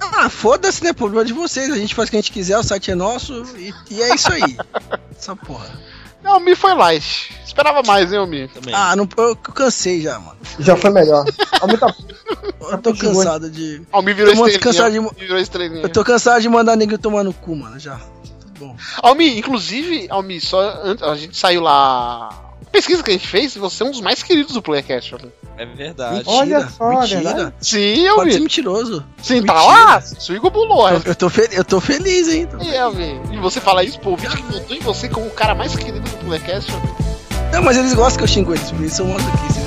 Ah, 0.00 0.28
foda-se, 0.28 0.82
né? 0.82 0.92
Problema 0.92 1.24
de 1.24 1.32
vocês. 1.32 1.70
A 1.70 1.76
gente 1.76 1.94
faz 1.94 2.08
o 2.08 2.10
que 2.10 2.16
a 2.16 2.20
gente 2.20 2.32
quiser, 2.32 2.58
o 2.58 2.62
site 2.62 2.90
é 2.90 2.94
nosso 2.94 3.32
e, 3.56 3.72
e 3.90 4.02
é 4.02 4.14
isso 4.14 4.32
aí. 4.32 4.56
Essa 5.16 5.36
porra. 5.36 5.70
Não, 6.24 6.32
Almir 6.32 6.56
foi 6.56 6.74
light. 6.74 7.32
Esperava 7.44 7.82
mais, 7.86 8.10
hein, 8.12 8.18
Almir? 8.18 8.48
Também. 8.48 8.74
Ah, 8.74 8.96
não, 8.96 9.06
eu 9.18 9.36
cansei 9.36 10.00
já, 10.00 10.18
mano. 10.18 10.36
Já 10.58 10.74
foi 10.76 10.90
melhor. 10.90 11.24
Aumenta. 11.60 11.86
Eu 12.72 12.78
tô 12.78 12.94
cansado 12.94 13.50
de. 13.50 13.82
Almir 13.92 14.14
virou 14.16 14.32
Tô 14.34 14.46
estrelinha. 14.46 14.60
cansado 14.60 14.90
de- 14.92 14.96
Almir 14.98 15.12
virou 15.18 15.38
estrelinha. 15.38 15.82
Eu 15.82 15.88
tô 15.90 16.02
cansado 16.02 16.40
de 16.40 16.48
mandar 16.48 16.76
ninguém 16.76 16.96
tomar 16.96 17.22
no 17.22 17.32
cu, 17.34 17.54
mano. 17.54 17.78
Já. 17.78 18.00
Bom. 18.58 18.74
Almi, 19.02 19.38
inclusive, 19.38 20.06
Almi, 20.08 20.40
só 20.40 20.80
antes, 20.82 21.02
a 21.06 21.14
gente 21.14 21.36
saiu 21.36 21.60
lá. 21.60 22.30
Pesquisa 22.74 23.04
que 23.04 23.10
a 23.10 23.14
gente 23.14 23.28
fez, 23.28 23.54
você 23.56 23.84
é 23.84 23.86
um 23.86 23.92
dos 23.92 24.00
mais 24.00 24.20
queridos 24.20 24.52
do 24.52 24.60
Playcast. 24.60 25.14
É 25.56 25.64
verdade. 25.64 26.16
Mentira. 26.16 26.32
Olha 26.36 26.68
só, 26.68 26.90
é 26.92 26.96
mentira. 26.98 27.20
verdade? 27.22 27.54
Sim, 27.60 27.94
Pode 27.94 28.02
ser 28.02 28.08
Almi. 28.36 28.40
mentiroso. 28.40 29.04
Sim, 29.22 29.42
tá 29.44 29.54
mentira. 29.54 29.72
lá. 29.84 30.00
Suigo 30.00 30.50
Bulô. 30.50 30.88
Eu, 30.88 31.00
eu 31.06 31.14
tô 31.14 31.30
eu 31.52 31.64
tô 31.64 31.80
feliz, 31.80 32.26
hein? 32.28 32.46
Tô- 32.48 32.58
É, 32.64 32.78
Almi. 32.80 33.20
E 33.32 33.36
você 33.38 33.60
fala 33.60 33.84
isso 33.84 34.00
pro 34.00 34.10
ouvinte 34.10 34.36
que 34.36 34.42
votou 34.42 34.76
em 34.76 34.80
você 34.80 35.08
como 35.08 35.26
o 35.26 35.30
cara 35.30 35.54
mais 35.54 35.76
querido 35.76 36.00
do 36.00 36.24
Playcast. 36.24 36.72
Não, 37.52 37.62
mas 37.62 37.76
eles 37.76 37.94
gostam 37.94 38.18
que 38.18 38.24
eu 38.24 38.28
xingo 38.28 38.52
eles, 38.52 38.68
por 38.72 38.82
isso 38.84 39.02
eu 39.02 39.06
mostro 39.06 39.32
aqui. 39.32 39.63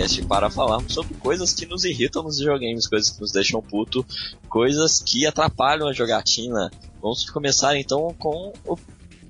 Podcast 0.00 0.22
para 0.22 0.50
falarmos 0.50 0.94
sobre 0.94 1.14
coisas 1.14 1.52
que 1.52 1.66
nos 1.66 1.84
irritam 1.84 2.22
nos 2.22 2.38
videogames, 2.38 2.86
coisas 2.86 3.10
que 3.10 3.20
nos 3.20 3.32
deixam 3.32 3.60
puto, 3.60 4.04
coisas 4.48 5.02
que 5.02 5.26
atrapalham 5.26 5.88
a 5.88 5.92
jogatina. 5.92 6.70
Vamos 7.02 7.28
começar 7.28 7.76
então 7.76 8.14
com 8.18 8.52
o 8.64 8.78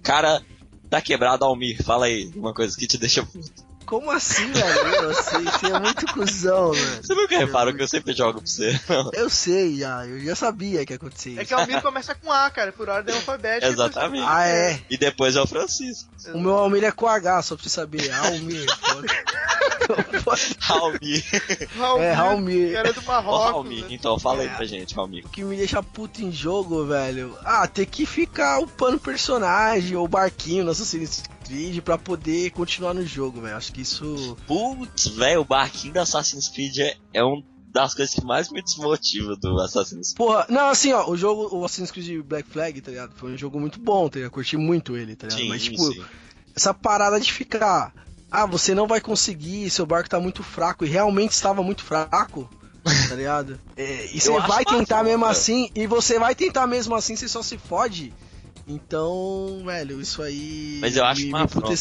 cara 0.02 0.40
da 0.88 1.00
quebrada 1.00 1.44
Almir. 1.44 1.82
Fala 1.82 2.06
aí 2.06 2.30
uma 2.36 2.54
coisa 2.54 2.76
que 2.76 2.86
te 2.86 2.96
deixa 2.96 3.24
puto. 3.24 3.69
Como 3.90 4.08
assim, 4.12 4.52
velho? 4.52 5.08
Você, 5.12 5.38
você 5.40 5.66
é 5.66 5.80
muito 5.80 6.06
cuzão, 6.14 6.70
velho. 6.70 7.02
Você 7.02 7.12
nunca 7.12 7.36
reparou 7.36 7.74
que 7.74 7.82
eu 7.82 7.88
sempre 7.88 8.12
jogo 8.12 8.40
pra 8.40 8.46
você? 8.46 8.80
Eu 9.14 9.28
sei 9.28 9.78
já, 9.78 10.06
eu 10.06 10.20
já 10.20 10.36
sabia 10.36 10.86
que 10.86 10.92
ia 10.92 10.96
acontecer 10.96 11.36
É 11.36 11.44
que 11.44 11.52
o 11.52 11.58
Almir 11.58 11.82
começa 11.82 12.14
com 12.14 12.30
A, 12.30 12.48
cara, 12.50 12.70
por 12.70 12.88
ordem 12.88 13.12
alfabética. 13.12 13.66
Exatamente. 13.66 14.24
Ah, 14.24 14.46
é. 14.46 14.80
E 14.88 14.96
depois 14.96 15.34
é 15.34 15.40
o 15.40 15.46
Francisco. 15.46 16.08
O 16.32 16.38
meu 16.38 16.52
Almir 16.52 16.84
é 16.84 16.92
com 16.92 17.08
H, 17.08 17.42
só 17.42 17.56
pra 17.56 17.64
você 17.64 17.68
saber. 17.68 18.12
Almir. 18.12 18.64
Almir. 20.68 21.24
É, 21.98 22.14
Almir. 22.14 22.72
Cara 22.72 22.92
do 22.92 23.00
Ó, 23.00 23.08
Marrocos. 23.08 23.54
Almir. 23.54 23.80
né? 23.82 23.88
Então 23.90 24.20
fala 24.20 24.42
aí 24.42 24.48
pra 24.50 24.64
gente, 24.64 24.96
Almir. 24.96 25.26
O 25.26 25.28
que 25.28 25.42
me 25.42 25.56
deixa 25.56 25.82
puto 25.82 26.22
em 26.22 26.30
jogo, 26.30 26.86
velho. 26.86 27.36
Ah, 27.44 27.66
ter 27.66 27.86
que 27.86 28.06
ficar 28.06 28.60
upando 28.60 29.00
personagem 29.00 29.96
ou 29.96 30.06
barquinho 30.06 30.64
no 30.64 30.70
Assassin's 30.70 31.24
Creed 31.50 31.80
pra 31.82 31.98
poder 31.98 32.50
continuar 32.52 32.94
no 32.94 33.04
jogo, 33.04 33.40
velho. 33.40 33.56
Acho 33.56 33.72
que 33.72 33.80
isso. 33.80 34.36
Putz, 34.46 35.08
velho, 35.08 35.40
o 35.40 35.44
barquinho 35.44 35.92
da 35.92 36.02
Assassin's 36.02 36.48
Creed 36.48 36.78
é, 36.78 36.96
é 37.12 37.24
um 37.24 37.42
das 37.72 37.92
coisas 37.94 38.14
que 38.14 38.24
mais 38.24 38.50
me 38.50 38.62
desmotiva 38.62 39.34
do 39.36 39.60
Assassin's 39.60 40.12
Creed. 40.12 40.16
Porra, 40.16 40.46
não, 40.48 40.68
assim, 40.68 40.92
ó, 40.92 41.08
o 41.10 41.16
jogo, 41.16 41.54
o 41.54 41.64
Assassin's 41.64 41.90
Creed 41.90 42.22
Black 42.24 42.48
Flag, 42.48 42.80
tá 42.80 42.90
ligado? 42.90 43.12
Foi 43.16 43.32
um 43.32 43.36
jogo 43.36 43.58
muito 43.58 43.80
bom, 43.80 44.08
tá 44.08 44.16
ligado? 44.16 44.30
Curti 44.30 44.56
muito 44.56 44.96
ele, 44.96 45.16
tá 45.16 45.26
ligado? 45.26 45.42
Sim, 45.42 45.48
Mas, 45.48 45.62
tipo, 45.64 45.92
sim. 45.92 46.02
essa 46.56 46.72
parada 46.72 47.18
de 47.18 47.32
ficar. 47.32 47.92
Ah, 48.30 48.46
você 48.46 48.72
não 48.72 48.86
vai 48.86 49.00
conseguir, 49.00 49.68
seu 49.70 49.84
barco 49.84 50.08
tá 50.08 50.20
muito 50.20 50.44
fraco, 50.44 50.84
e 50.84 50.88
realmente 50.88 51.32
estava 51.32 51.64
muito 51.64 51.82
fraco, 51.82 52.48
tá 53.08 53.14
ligado? 53.16 53.58
É, 53.76 54.06
e 54.14 54.20
você 54.20 54.30
vai 54.40 54.64
tentar 54.64 54.96
massa, 54.98 55.04
mesmo 55.04 55.20
cara. 55.22 55.32
assim, 55.32 55.70
e 55.74 55.86
você 55.86 56.18
vai 56.18 56.34
tentar 56.34 56.66
mesmo 56.68 56.94
assim, 56.94 57.16
você 57.16 57.26
só 57.28 57.42
se 57.42 57.58
fode. 57.58 58.14
Então, 58.66 59.62
velho, 59.64 60.00
isso 60.00 60.22
aí. 60.22 60.78
Mas 60.80 60.96
eu 60.96 61.04
acho 61.04 61.22
me, 61.22 61.28
uma 61.28 61.38
me 61.38 61.44
afronta. 61.44 61.74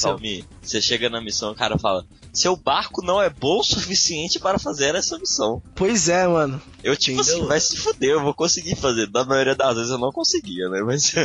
Você 0.61 0.81
chega 0.81 1.09
na 1.09 1.21
missão, 1.21 1.51
o 1.51 1.55
cara 1.55 1.77
fala: 1.77 2.05
Seu 2.33 2.55
barco 2.55 3.03
não 3.03 3.21
é 3.21 3.29
bom 3.29 3.59
o 3.59 3.63
suficiente 3.63 4.39
para 4.39 4.57
fazer 4.57 4.95
essa 4.95 5.17
missão. 5.17 5.61
Pois 5.75 6.09
é, 6.09 6.27
mano. 6.27 6.61
Eu, 6.83 6.95
tipo 6.95 7.21
Entendeu? 7.21 7.37
assim, 7.37 7.47
vai 7.47 7.59
se 7.59 7.77
fuder, 7.77 8.11
eu 8.11 8.23
vou 8.23 8.33
conseguir 8.33 8.75
fazer. 8.75 9.07
Da 9.07 9.23
maioria 9.23 9.55
das 9.55 9.75
vezes 9.75 9.91
eu 9.91 9.97
não 9.97 10.11
conseguia, 10.11 10.69
né? 10.69 10.81
Mas. 10.81 11.13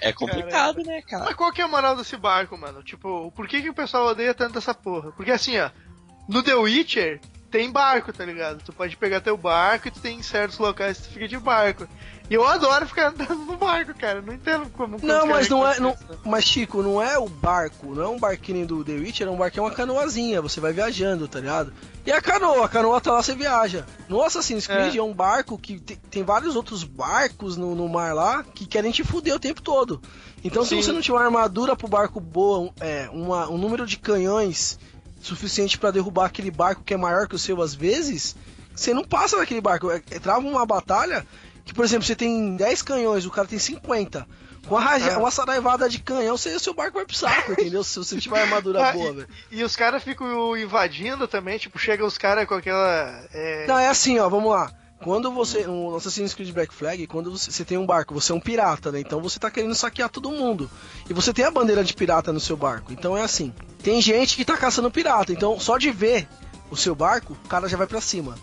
é 0.00 0.12
complicado, 0.12 0.82
né, 0.82 1.00
cara? 1.02 1.24
Mas 1.24 1.34
qual 1.34 1.52
que 1.52 1.60
é 1.60 1.64
a 1.64 1.68
moral 1.68 1.96
desse 1.96 2.16
barco, 2.16 2.58
mano? 2.58 2.82
Tipo, 2.82 3.30
por 3.32 3.48
que, 3.48 3.62
que 3.62 3.70
o 3.70 3.74
pessoal 3.74 4.08
odeia 4.08 4.34
tanto 4.34 4.58
essa 4.58 4.74
porra? 4.74 5.12
Porque 5.12 5.30
assim, 5.30 5.58
ó, 5.58 5.70
no 6.28 6.42
The 6.42 6.54
Witcher 6.54 7.20
tem 7.54 7.70
barco, 7.70 8.12
tá 8.12 8.24
ligado? 8.24 8.64
Tu 8.64 8.72
pode 8.72 8.96
pegar 8.96 9.20
teu 9.20 9.36
barco 9.36 9.86
e 9.86 9.90
tu 9.92 10.00
tem 10.00 10.20
certos 10.22 10.58
locais 10.58 10.98
que 10.98 11.04
tu 11.04 11.10
fica 11.10 11.28
de 11.28 11.38
barco. 11.38 11.86
E 12.30 12.34
eu 12.34 12.46
adoro 12.46 12.86
ficar 12.86 13.08
andando 13.08 13.34
no 13.34 13.56
barco, 13.56 13.92
cara. 13.94 14.22
Não 14.22 14.32
entendo 14.32 14.70
como. 14.70 14.96
Não, 15.02 15.26
mas 15.26 15.48
não 15.48 15.66
é. 15.66 15.78
Não, 15.78 15.94
mas, 16.24 16.44
Chico, 16.44 16.82
não 16.82 17.00
é 17.00 17.18
o 17.18 17.28
barco, 17.28 17.94
não 17.94 18.02
é 18.02 18.08
um 18.08 18.18
barquinho 18.18 18.66
do 18.66 18.82
The 18.82 18.92
Witcher, 18.92 19.26
é 19.26 19.30
um 19.30 19.36
barquinho, 19.36 19.64
é 19.64 19.66
uma 19.66 19.74
canoazinha. 19.74 20.40
Você 20.40 20.58
vai 20.58 20.72
viajando, 20.72 21.28
tá 21.28 21.38
ligado? 21.38 21.72
E 22.06 22.10
a 22.10 22.22
canoa, 22.22 22.64
a 22.64 22.68
canoa 22.68 23.00
tá 23.00 23.12
lá, 23.12 23.22
você 23.22 23.34
viaja. 23.34 23.84
No 24.08 24.22
Assassin's 24.22 24.66
Creed 24.66 24.96
é, 24.96 25.02
um 25.02 25.12
barco 25.12 25.58
que 25.58 25.78
tem, 25.78 25.98
tem 26.10 26.22
vários 26.22 26.56
outros 26.56 26.82
barcos 26.82 27.58
no, 27.58 27.74
no 27.74 27.88
mar 27.88 28.14
lá 28.14 28.42
que 28.42 28.66
querem 28.66 28.90
te 28.90 29.04
fuder 29.04 29.34
o 29.34 29.40
tempo 29.40 29.60
todo. 29.60 30.00
Então, 30.42 30.62
Sim. 30.62 30.80
se 30.80 30.84
você 30.86 30.92
não 30.92 31.02
tiver 31.02 31.18
uma 31.18 31.24
armadura 31.24 31.76
pro 31.76 31.88
barco 31.88 32.20
boa, 32.20 32.70
é, 32.80 33.08
uma, 33.12 33.50
um 33.50 33.58
número 33.58 33.86
de 33.86 33.98
canhões 33.98 34.78
suficiente 35.20 35.78
pra 35.78 35.90
derrubar 35.90 36.26
aquele 36.26 36.50
barco 36.50 36.82
que 36.84 36.94
é 36.94 36.96
maior 36.96 37.26
que 37.26 37.34
o 37.34 37.38
seu 37.38 37.60
às 37.62 37.74
vezes, 37.74 38.36
você 38.74 38.92
não 38.92 39.04
passa 39.04 39.36
naquele 39.36 39.60
barco. 39.60 39.90
É, 39.90 40.02
é, 40.10 40.18
trava 40.18 40.40
uma 40.40 40.66
batalha 40.66 41.26
que, 41.64 41.72
por 41.74 41.84
exemplo, 41.84 42.04
você 42.06 42.14
tem 42.16 42.56
10 42.56 42.82
canhões, 42.82 43.24
o 43.26 43.30
cara 43.30 43.46
tem 43.48 43.58
50. 43.58 44.26
Com 44.66 44.76
raja- 44.76 45.10
É. 45.10 45.16
uma 45.18 45.30
saraivada 45.30 45.88
de 45.90 45.98
canhão, 45.98 46.36
você, 46.38 46.58
seu 46.58 46.72
barco 46.72 46.96
vai 46.96 47.04
pro 47.04 47.14
saco, 47.14 47.52
entendeu? 47.52 47.84
Se 47.84 47.98
você 47.98 48.16
tiver 48.18 48.40
armadura 48.40 48.88
Ah, 48.88 48.92
boa, 48.92 49.12
velho. 49.12 49.28
E 49.50 49.62
os 49.62 49.76
caras 49.76 50.02
ficam 50.02 50.56
invadindo 50.56 51.28
também, 51.28 51.58
tipo, 51.58 51.78
chega 51.78 52.04
os 52.04 52.16
caras 52.16 52.46
com 52.48 52.54
aquela. 52.54 53.24
É... 53.32 53.66
Não, 53.66 53.78
é 53.78 53.88
assim, 53.88 54.18
ó, 54.18 54.28
vamos 54.28 54.50
lá. 54.50 54.72
Quando 55.02 55.30
você. 55.30 55.66
No 55.66 55.94
Assassin's 55.96 56.32
Creed 56.32 56.50
Black 56.54 56.72
Flag, 56.74 57.06
quando 57.08 57.30
você, 57.30 57.50
você 57.50 57.62
tem 57.62 57.76
um 57.76 57.84
barco, 57.84 58.14
você 58.14 58.32
é 58.32 58.34
um 58.34 58.40
pirata, 58.40 58.90
né? 58.90 59.00
Então 59.00 59.20
você 59.20 59.38
tá 59.38 59.50
querendo 59.50 59.74
saquear 59.74 60.08
todo 60.08 60.30
mundo. 60.30 60.70
E 61.10 61.12
você 61.12 61.30
tem 61.30 61.44
a 61.44 61.50
bandeira 61.50 61.84
de 61.84 61.92
pirata 61.92 62.32
no 62.32 62.40
seu 62.40 62.56
barco. 62.56 62.90
Então 62.90 63.14
é 63.14 63.20
assim. 63.22 63.52
Tem 63.82 64.00
gente 64.00 64.34
que 64.34 64.46
tá 64.46 64.56
caçando 64.56 64.90
pirata. 64.90 65.30
Então, 65.30 65.60
só 65.60 65.76
de 65.76 65.90
ver 65.90 66.26
o 66.70 66.76
seu 66.76 66.94
barco, 66.94 67.36
o 67.44 67.48
cara 67.48 67.68
já 67.68 67.76
vai 67.76 67.86
pra 67.86 68.00
cima. 68.00 68.34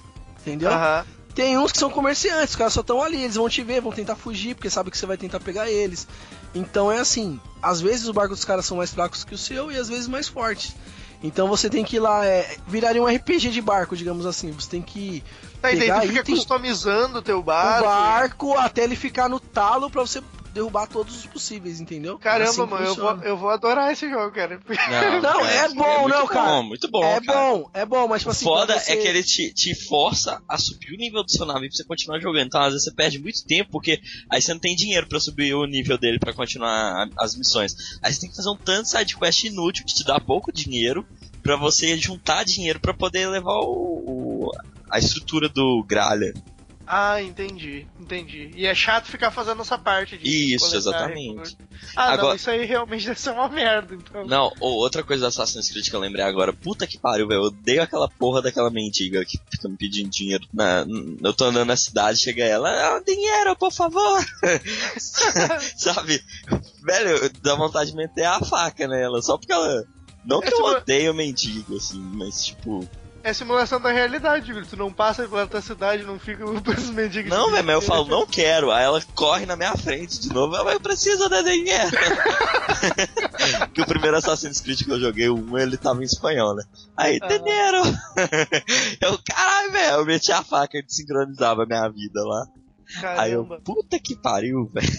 Entendeu? 0.42 0.70
Aham. 0.72 1.04
Tem 1.34 1.58
uns 1.58 1.72
que 1.72 1.78
são 1.78 1.90
comerciantes, 1.90 2.50
os 2.52 2.56
caras 2.56 2.74
só 2.74 2.82
estão 2.82 3.02
ali, 3.02 3.24
eles 3.24 3.36
vão 3.36 3.48
te 3.50 3.64
ver, 3.64 3.82
vão 3.82 3.92
tentar 3.92 4.16
fugir, 4.16 4.54
porque 4.56 4.70
sabe 4.70 4.92
que 4.92 4.98
você 4.98 5.06
vai 5.06 5.18
tentar 5.18 5.40
pegar 5.40 5.70
eles. 5.70 6.08
Então 6.54 6.92
é 6.92 7.00
assim, 7.00 7.40
às 7.62 7.80
vezes 7.80 8.06
os 8.06 8.12
barcos 8.12 8.38
dos 8.40 8.46
caras 8.46 8.66
são 8.66 8.78
mais 8.78 8.92
fracos 8.94 9.24
que 9.24 9.34
o 9.34 9.38
seu 9.38 9.72
e 9.72 9.78
às 9.78 9.88
vezes 9.88 10.08
mais 10.08 10.28
fortes. 10.28 10.76
Então 11.24 11.48
você 11.48 11.70
tem 11.70 11.84
que 11.86 11.98
ir 11.98 12.00
lá, 12.00 12.26
é, 12.26 12.58
viraria 12.68 13.02
um 13.02 13.06
RPG 13.06 13.52
de 13.52 13.62
barco, 13.62 13.96
digamos 13.96 14.26
assim. 14.26 14.52
Você 14.52 14.70
tem 14.70 14.82
que 14.82 15.24
Tá, 15.62 15.72
e 15.72 15.76
daí 15.78 15.82
pegar 15.88 16.02
tu 16.02 16.08
fica 16.08 16.20
item- 16.22 16.36
customizando 16.36 17.20
o 17.20 17.22
teu 17.22 17.40
o 17.40 17.44
barco. 17.44 17.86
barco 17.86 18.58
até 18.58 18.84
ele 18.84 18.96
ficar 18.96 19.30
no 19.30 19.40
talo 19.40 19.90
pra 19.90 20.02
você 20.02 20.22
derrubar 20.54 20.88
todos 20.88 21.16
os 21.18 21.26
possíveis, 21.26 21.80
entendeu? 21.80 22.18
Caramba, 22.20 22.50
Assim 22.50 22.66
mano, 22.66 22.86
eu 22.86 22.96
vou, 22.96 23.12
eu 23.24 23.38
vou 23.38 23.50
adorar 23.50 23.92
esse 23.92 24.10
jogo, 24.10 24.32
cara. 24.34 24.60
Não, 25.22 25.46
é 25.46 25.70
bom, 25.70 26.02
muito 26.02 26.18
não, 26.18 26.28
cara. 26.28 26.46
Bom, 26.52 26.64
muito 26.64 26.92
bom, 26.92 27.04
é 27.04 27.22
cara. 27.22 27.40
bom, 27.40 27.70
é 27.74 27.86
bom, 27.86 28.08
mas 28.08 28.20
tipo 28.22 28.30
O 28.30 28.32
assim. 28.32 28.44
foda 28.46 28.78
você- 28.80 28.92
é 28.92 28.96
que 28.98 29.08
ele 29.08 29.24
te, 29.24 29.54
te 29.54 29.74
força 29.88 30.42
a 30.48 30.58
subir 30.58 30.94
o 30.94 30.98
nível 30.98 31.24
do 31.24 31.32
seu 31.32 31.46
navio 31.46 31.70
pra 31.70 31.78
você 31.78 31.84
continuar 31.86 32.20
jogando. 32.20 32.48
Então, 32.48 32.62
às 32.62 32.74
vezes, 32.74 32.84
você 32.84 32.92
perde 32.94 33.20
muito 33.20 33.46
tempo, 33.46 33.72
porque 33.72 34.02
aí 34.30 34.42
você 34.42 34.54
não 34.54 34.60
tem 34.60 34.76
dinheiro 34.76 35.08
pra 35.08 35.20
subir 35.20 35.54
o 35.54 35.66
nível 35.66 35.98
dele 35.98 36.20
pra 36.20 36.34
continuar 36.34 37.08
as 37.18 37.36
missões. 37.36 37.74
Aí 38.02 38.14
você 38.14 38.20
tem 38.22 38.30
que 38.30 38.36
fazer 38.36 38.50
um 38.50 38.58
tanto 38.58 38.84
de 38.84 38.90
sidequest 38.90 39.44
inútil 39.46 39.86
que 39.86 39.94
te 39.94 40.04
dá 40.04 40.20
pouco 40.20 40.52
dinheiro 40.52 41.06
pra 41.42 41.56
você 41.56 41.98
juntar 41.98 42.44
dinheiro 42.44 42.80
pra 42.80 42.94
poder 42.94 43.28
levar 43.28 43.56
o, 43.62 44.46
o- 44.48 44.52
a 44.90 45.00
estrutura 45.00 45.48
do 45.48 45.84
Gralha. 45.88 46.34
Ah, 46.94 47.22
entendi, 47.24 47.88
entendi. 47.98 48.52
E 48.54 48.66
é 48.68 48.76
chato 48.76 49.06
ficar 49.06 49.32
fazendo 49.32 49.62
essa 49.62 49.78
parte 49.78 50.18
de 50.18 50.54
Isso, 50.54 50.76
exatamente. 50.76 51.56
Ah, 51.96 52.08
não, 52.08 52.14
Agora- 52.16 52.36
isso 52.36 52.50
aí 52.52 52.66
realmente 52.66 53.06
deve 53.08 53.18
ser 53.18 53.30
uma 53.30 53.48
merda, 53.48 53.96
então. 53.96 54.28
Não, 54.28 54.52
ou 54.60 54.74
outra 54.74 55.02
coisa 55.02 55.22
do 55.22 55.28
Assassin's 55.28 55.70
Creed 55.72 55.88
que 55.90 55.96
eu 55.96 56.02
lembrei 56.02 56.26
agora. 56.26 56.52
Puta 56.52 56.86
que 56.86 56.98
pariu, 57.00 57.30
velho. 57.30 57.40
Eu 57.40 57.44
odeio 57.46 57.82
aquela 57.82 58.10
porra 58.10 58.42
daquela 58.42 58.70
mendiga 58.70 59.24
que 59.24 59.40
fica 59.50 59.70
me 59.70 59.78
pedindo 59.78 60.10
dinheiro. 60.10 60.46
Na, 60.54 60.86
eu 61.24 61.34
tô 61.34 61.46
andando 61.46 61.68
na 61.70 61.78
cidade, 61.78 62.20
chega 62.20 62.44
ela, 62.44 62.70
ah, 62.70 63.02
dinheiro, 63.08 63.56
por 63.56 63.72
favor. 63.72 64.22
Sabe? 65.78 66.22
Velho, 66.84 67.32
dá 67.42 67.56
vontade 67.56 67.92
de 67.92 67.96
meter 67.96 68.26
a 68.26 68.40
faca 68.42 68.86
nela, 68.86 69.22
só 69.22 69.38
porque 69.38 69.54
ela. 69.54 69.86
Não 70.26 70.42
que 70.42 70.48
É 70.50 70.52
eu 70.52 70.56
tipo- 70.58 70.68
odeio 70.70 71.14
mendigo, 71.14 71.78
assim, 71.78 72.00
mas 72.14 72.44
tipo. 72.46 72.88
É 73.24 73.34
simulação 73.34 73.80
da 73.80 73.92
realidade, 73.92 74.52
Vitor. 74.52 74.66
Tu 74.68 74.76
não 74.78 74.92
passa 74.92 75.28
pela 75.28 75.46
tua 75.46 75.62
cidade, 75.62 76.04
não 76.04 76.18
fica 76.20 76.44
os 76.50 76.90
mendigos. 76.90 77.30
Não, 77.30 77.52
velho, 77.52 77.64
mas 77.66 77.76
eu 77.76 77.82
falo, 77.82 78.06
não 78.08 78.26
quero. 78.26 78.72
Aí 78.72 78.84
ela 78.84 79.02
corre 79.14 79.46
na 79.46 79.56
minha 79.56 79.76
frente 79.78 80.20
de 80.20 80.30
novo. 80.34 80.56
"Ah, 80.56 80.64
Mas 80.64 80.74
eu 80.74 80.80
preciso 80.80 81.30
de 81.30 81.44
dinheiro. 81.44 81.92
que 83.74 83.82
o 83.82 83.86
primeiro 83.86 84.18
Assassin's 84.18 84.60
Creed 84.60 84.84
que 84.84 84.92
eu 84.92 85.00
joguei, 85.00 85.30
o 85.30 85.36
1, 85.36 85.58
ele 85.60 85.78
tava 85.78 86.02
em 86.02 86.06
espanhol, 86.06 86.56
né? 86.56 86.64
Aí, 86.98 87.20
Ah. 87.22 87.28
dinheiro! 87.28 87.78
eu, 89.02 89.20
caralho, 89.26 89.72
velho, 89.72 89.94
eu 89.98 90.06
meti 90.06 90.32
a 90.32 90.44
faca 90.44 90.78
e 90.78 90.84
desincronizava 90.84 91.64
a 91.64 91.66
minha 91.66 91.88
vida 91.90 92.24
lá. 92.24 92.46
Aí 93.18 93.32
eu, 93.32 93.46
Caramba. 93.46 93.62
puta 93.64 94.00
que 94.00 94.16
pariu, 94.16 94.66
velho. 94.74 94.92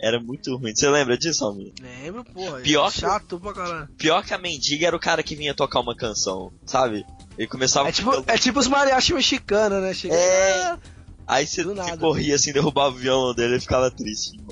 Era 0.00 0.20
muito 0.20 0.54
ruim. 0.56 0.74
Você 0.74 0.88
lembra 0.90 1.16
disso, 1.16 1.44
Almir? 1.44 1.72
Lembro, 1.80 2.24
porra. 2.24 2.60
Pior 2.60 2.92
que- 2.92 3.00
chato 3.00 3.40
pra 3.40 3.54
caralho. 3.54 3.88
Pior 3.96 4.22
que 4.24 4.34
a 4.34 4.38
mendiga 4.38 4.86
era 4.88 4.96
o 4.96 5.00
cara 5.00 5.22
que 5.22 5.34
vinha 5.34 5.54
tocar 5.54 5.80
uma 5.80 5.96
canção, 5.96 6.52
sabe? 6.66 7.06
Ele 7.36 7.48
começava 7.48 7.88
É 7.88 7.92
tipo, 7.92 8.10
a 8.10 8.34
é 8.34 8.38
tipo 8.38 8.58
os 8.58 8.68
mariachi 8.68 9.14
mexicanos, 9.14 9.82
né? 9.82 9.92
Chega... 9.92 10.14
É. 10.14 10.78
Aí 11.26 11.46
você 11.46 11.64
corria 11.98 12.34
assim, 12.34 12.52
derrubava 12.52 12.94
o 12.94 12.98
violão 12.98 13.34
dele 13.34 13.56
e 13.56 13.60
ficava 13.60 13.90
triste. 13.90 14.38